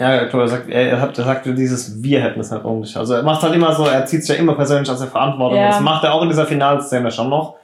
Ja, 0.00 0.24
klar, 0.24 0.42
er 0.42 0.48
sagt, 0.48 0.70
er, 0.70 0.90
er, 0.90 1.00
hat, 1.00 1.18
er 1.18 1.24
sagt, 1.24 1.46
dieses 1.46 2.02
Wir 2.02 2.22
hätten 2.22 2.40
es 2.40 2.50
nicht 2.50 2.64
ohne 2.64 2.82
dich. 2.82 2.96
Also 2.96 3.14
er 3.14 3.22
macht 3.22 3.42
halt 3.42 3.54
immer 3.54 3.74
so, 3.74 3.84
er 3.84 4.06
zieht 4.06 4.24
sich 4.24 4.34
ja 4.34 4.40
immer 4.40 4.54
persönlich 4.54 4.90
aus 4.90 4.98
der 4.98 5.08
Verantwortung. 5.08 5.58
Ja. 5.58 5.68
Das 5.68 5.80
macht 5.80 6.04
er 6.04 6.14
auch 6.14 6.22
in 6.22 6.28
dieser 6.28 6.46
Finalszene 6.46 7.10
schon 7.12 7.28
noch. 7.28 7.56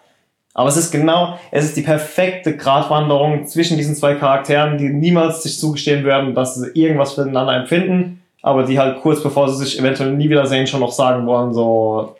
Aber 0.53 0.68
es 0.68 0.76
ist 0.76 0.91
genau, 0.91 1.39
es 1.51 1.64
ist 1.64 1.76
die 1.76 1.82
perfekte 1.82 2.57
Gratwanderung 2.57 3.47
zwischen 3.47 3.76
diesen 3.76 3.95
zwei 3.95 4.14
Charakteren, 4.14 4.78
die 4.78 4.89
niemals 4.91 5.43
sich 5.43 5.59
zugestehen 5.59 6.05
werden, 6.05 6.34
dass 6.34 6.55
sie 6.55 6.68
irgendwas 6.74 7.14
füreinander 7.14 7.55
empfinden, 7.55 8.22
aber 8.43 8.62
die 8.64 8.78
halt 8.78 9.01
kurz 9.01 9.22
bevor 9.22 9.49
sie 9.49 9.64
sich 9.64 9.78
eventuell 9.78 10.12
nie 10.12 10.30
wiedersehen, 10.30 10.66
schon 10.66 10.80
noch 10.80 10.93
sagen 10.93 11.26
wollen, 11.26 11.53
so 11.53 12.16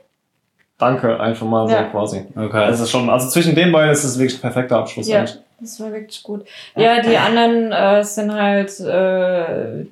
Danke, 0.79 1.19
einfach 1.19 1.47
mal 1.47 1.71
Ja. 1.71 1.85
so 1.85 1.91
quasi. 1.91 2.25
Okay. 2.37 2.67
Das 2.67 2.81
ist 2.81 2.91
schon, 2.91 3.09
also 3.09 3.29
zwischen 3.29 3.55
den 3.55 3.73
beiden 3.73 3.91
ist 3.91 4.05
es 4.05 4.19
wirklich 4.19 4.37
ein 4.39 4.43
perfekter 4.43 4.79
Abschluss. 4.79 5.09
Ja, 5.09 5.21
eigentlich. 5.21 5.39
das 5.59 5.81
war 5.81 5.91
wirklich 5.91 6.23
gut. 6.23 6.45
Ja, 6.75 7.01
die 7.01 7.17
anderen 7.17 7.73
äh, 7.73 8.05
sind 8.05 8.35
halt, 8.35 8.79
äh, 8.81 9.87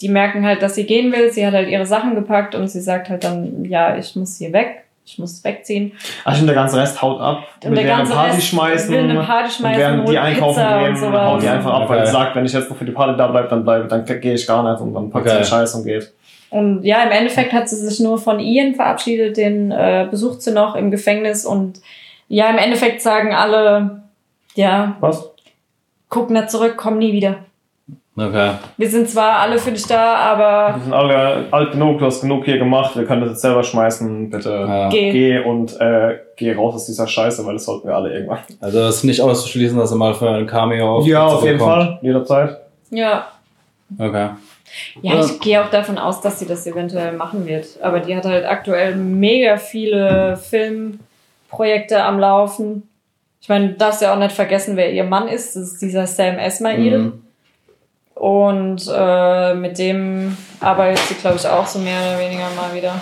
die 0.00 0.08
merken 0.08 0.44
halt, 0.44 0.62
dass 0.62 0.74
sie 0.74 0.84
gehen 0.84 1.12
will. 1.12 1.30
Sie 1.32 1.46
hat 1.46 1.54
halt 1.54 1.68
ihre 1.68 1.86
Sachen 1.86 2.14
gepackt 2.14 2.54
und 2.54 2.68
sie 2.68 2.80
sagt 2.80 3.08
halt 3.08 3.24
dann, 3.24 3.64
ja, 3.64 3.96
ich 3.96 4.14
muss 4.16 4.36
hier 4.38 4.52
weg. 4.52 4.82
Ich 5.08 5.18
muss 5.20 5.44
wegziehen. 5.44 5.92
Ach, 6.24 6.34
stimmt, 6.34 6.48
der 6.48 6.56
ganze 6.56 6.76
Rest 6.78 7.00
haut 7.00 7.20
ab. 7.20 7.44
Und 7.62 7.70
will 7.70 7.76
der 7.76 7.84
eine 7.84 7.96
ganze 7.98 8.12
Party 8.12 8.34
Rest 8.34 8.46
schmeißen. 8.48 8.90
will 8.92 8.98
eine 9.08 9.20
Party 9.20 9.44
und 9.44 9.52
schmeißen, 9.52 9.78
während 9.80 10.08
die 10.08 10.18
einkaufen 10.18 10.54
Pizza 10.60 10.78
und 10.78 10.84
gehen, 10.84 10.96
sowas. 10.96 11.22
haut 11.22 11.42
die 11.42 11.48
einfach 11.48 11.72
ab, 11.74 11.88
weil 11.88 11.98
Okay. 11.98 12.06
sie 12.06 12.12
sagt, 12.12 12.34
wenn 12.36 12.44
ich 12.44 12.52
jetzt 12.52 12.70
noch 12.70 12.76
für 12.76 12.84
die 12.84 12.90
Party 12.92 13.16
da 13.16 13.28
bleibe, 13.28 13.46
dann 13.48 13.62
bleibe, 13.64 13.86
dann 13.86 14.04
gehe 14.04 14.34
ich 14.34 14.46
gar 14.48 14.68
nicht 14.68 14.80
und 14.80 14.92
dann 14.94 15.08
packt 15.10 15.26
sie 15.28 15.30
Okay. 15.34 15.42
den 15.42 15.46
Scheiß 15.46 15.74
und 15.76 15.84
geht. 15.84 16.12
Und 16.50 16.82
ja, 16.82 17.04
im 17.04 17.12
Endeffekt 17.12 17.52
hat 17.52 17.68
sie 17.68 17.76
sich 17.76 18.00
nur 18.00 18.18
von 18.18 18.40
Ian 18.40 18.74
verabschiedet, 18.74 19.36
den 19.36 19.70
äh, 19.70 20.08
besucht 20.10 20.42
sie 20.42 20.50
noch 20.52 20.74
im 20.74 20.90
Gefängnis 20.90 21.44
und 21.46 21.80
ja, 22.26 22.50
im 22.50 22.58
Endeffekt 22.58 23.00
sagen 23.00 23.32
alle, 23.32 24.02
Ja, 24.56 24.96
Was? 24.98 25.30
guck 26.08 26.30
nicht 26.30 26.50
zurück, 26.50 26.74
komm 26.76 26.98
nie 26.98 27.12
wieder. 27.12 27.36
Okay. 28.18 28.52
Wir 28.78 28.88
sind 28.88 29.10
zwar 29.10 29.40
alle 29.40 29.58
für 29.58 29.72
dich 29.72 29.86
da, 29.86 30.14
aber 30.16 30.76
Wir 30.76 30.82
sind 30.84 30.92
alle 30.94 31.44
alt 31.50 31.72
genug, 31.72 31.98
du 31.98 32.06
hast 32.06 32.22
genug 32.22 32.46
hier 32.46 32.58
gemacht, 32.58 32.96
wir 32.96 33.04
können 33.04 33.20
das 33.20 33.30
jetzt 33.32 33.42
selber 33.42 33.62
schmeißen. 33.62 34.30
Bitte 34.30 34.50
Ja. 34.50 34.88
geh. 34.88 35.10
geh 35.12 35.38
und 35.40 35.78
äh, 35.78 36.18
geh 36.36 36.54
raus 36.54 36.74
aus 36.76 36.86
dieser 36.86 37.06
Scheiße, 37.06 37.44
weil 37.44 37.54
das 37.54 37.66
sollten 37.66 37.88
wir 37.88 37.94
alle 37.94 38.14
irgendwann. 38.14 38.38
Also 38.60 38.80
es 38.80 38.96
ist 38.96 39.04
nicht 39.04 39.20
auszuschließen, 39.20 39.76
dass 39.78 39.90
er 39.90 39.98
mal 39.98 40.14
für 40.14 40.30
ein 40.30 40.46
Cameo 40.46 40.96
auf 40.96 41.06
Ja, 41.06 41.26
auf 41.26 41.44
jeden 41.44 41.58
Fall, 41.60 41.98
jederzeit. 42.00 42.56
Ja. 42.90 43.26
Okay. 43.98 44.30
Ja, 45.02 45.20
ich 45.24 45.38
gehe 45.40 45.62
auch 45.62 45.70
davon 45.70 45.98
aus, 45.98 46.20
dass 46.22 46.38
sie 46.38 46.46
das 46.46 46.66
eventuell 46.66 47.12
machen 47.12 47.46
wird. 47.46 47.66
Aber 47.82 48.00
die 48.00 48.16
hat 48.16 48.24
halt 48.24 48.46
aktuell 48.46 48.96
mega 48.96 49.58
viele 49.58 50.36
Filmprojekte 50.36 52.02
am 52.02 52.18
Laufen. 52.18 52.88
Ich 53.40 53.48
meine, 53.48 53.68
du 53.68 53.74
darfst 53.74 54.02
ja 54.02 54.12
auch 54.14 54.18
nicht 54.18 54.32
vergessen, 54.32 54.76
wer 54.76 54.90
ihr 54.92 55.04
Mann 55.04 55.28
ist. 55.28 55.54
Das 55.54 55.72
ist 55.72 55.82
dieser 55.82 56.06
Sam 56.06 56.38
Esmail. 56.38 56.98
Mhm. 56.98 57.22
Und 58.16 58.90
äh, 58.90 59.54
mit 59.54 59.78
dem 59.78 60.36
arbeitet 60.60 61.04
sie, 61.06 61.14
glaube 61.16 61.36
ich, 61.36 61.46
auch 61.46 61.66
so 61.66 61.78
mehr 61.78 62.00
oder 62.00 62.18
weniger 62.18 62.48
mal 62.56 62.74
wieder. 62.74 62.94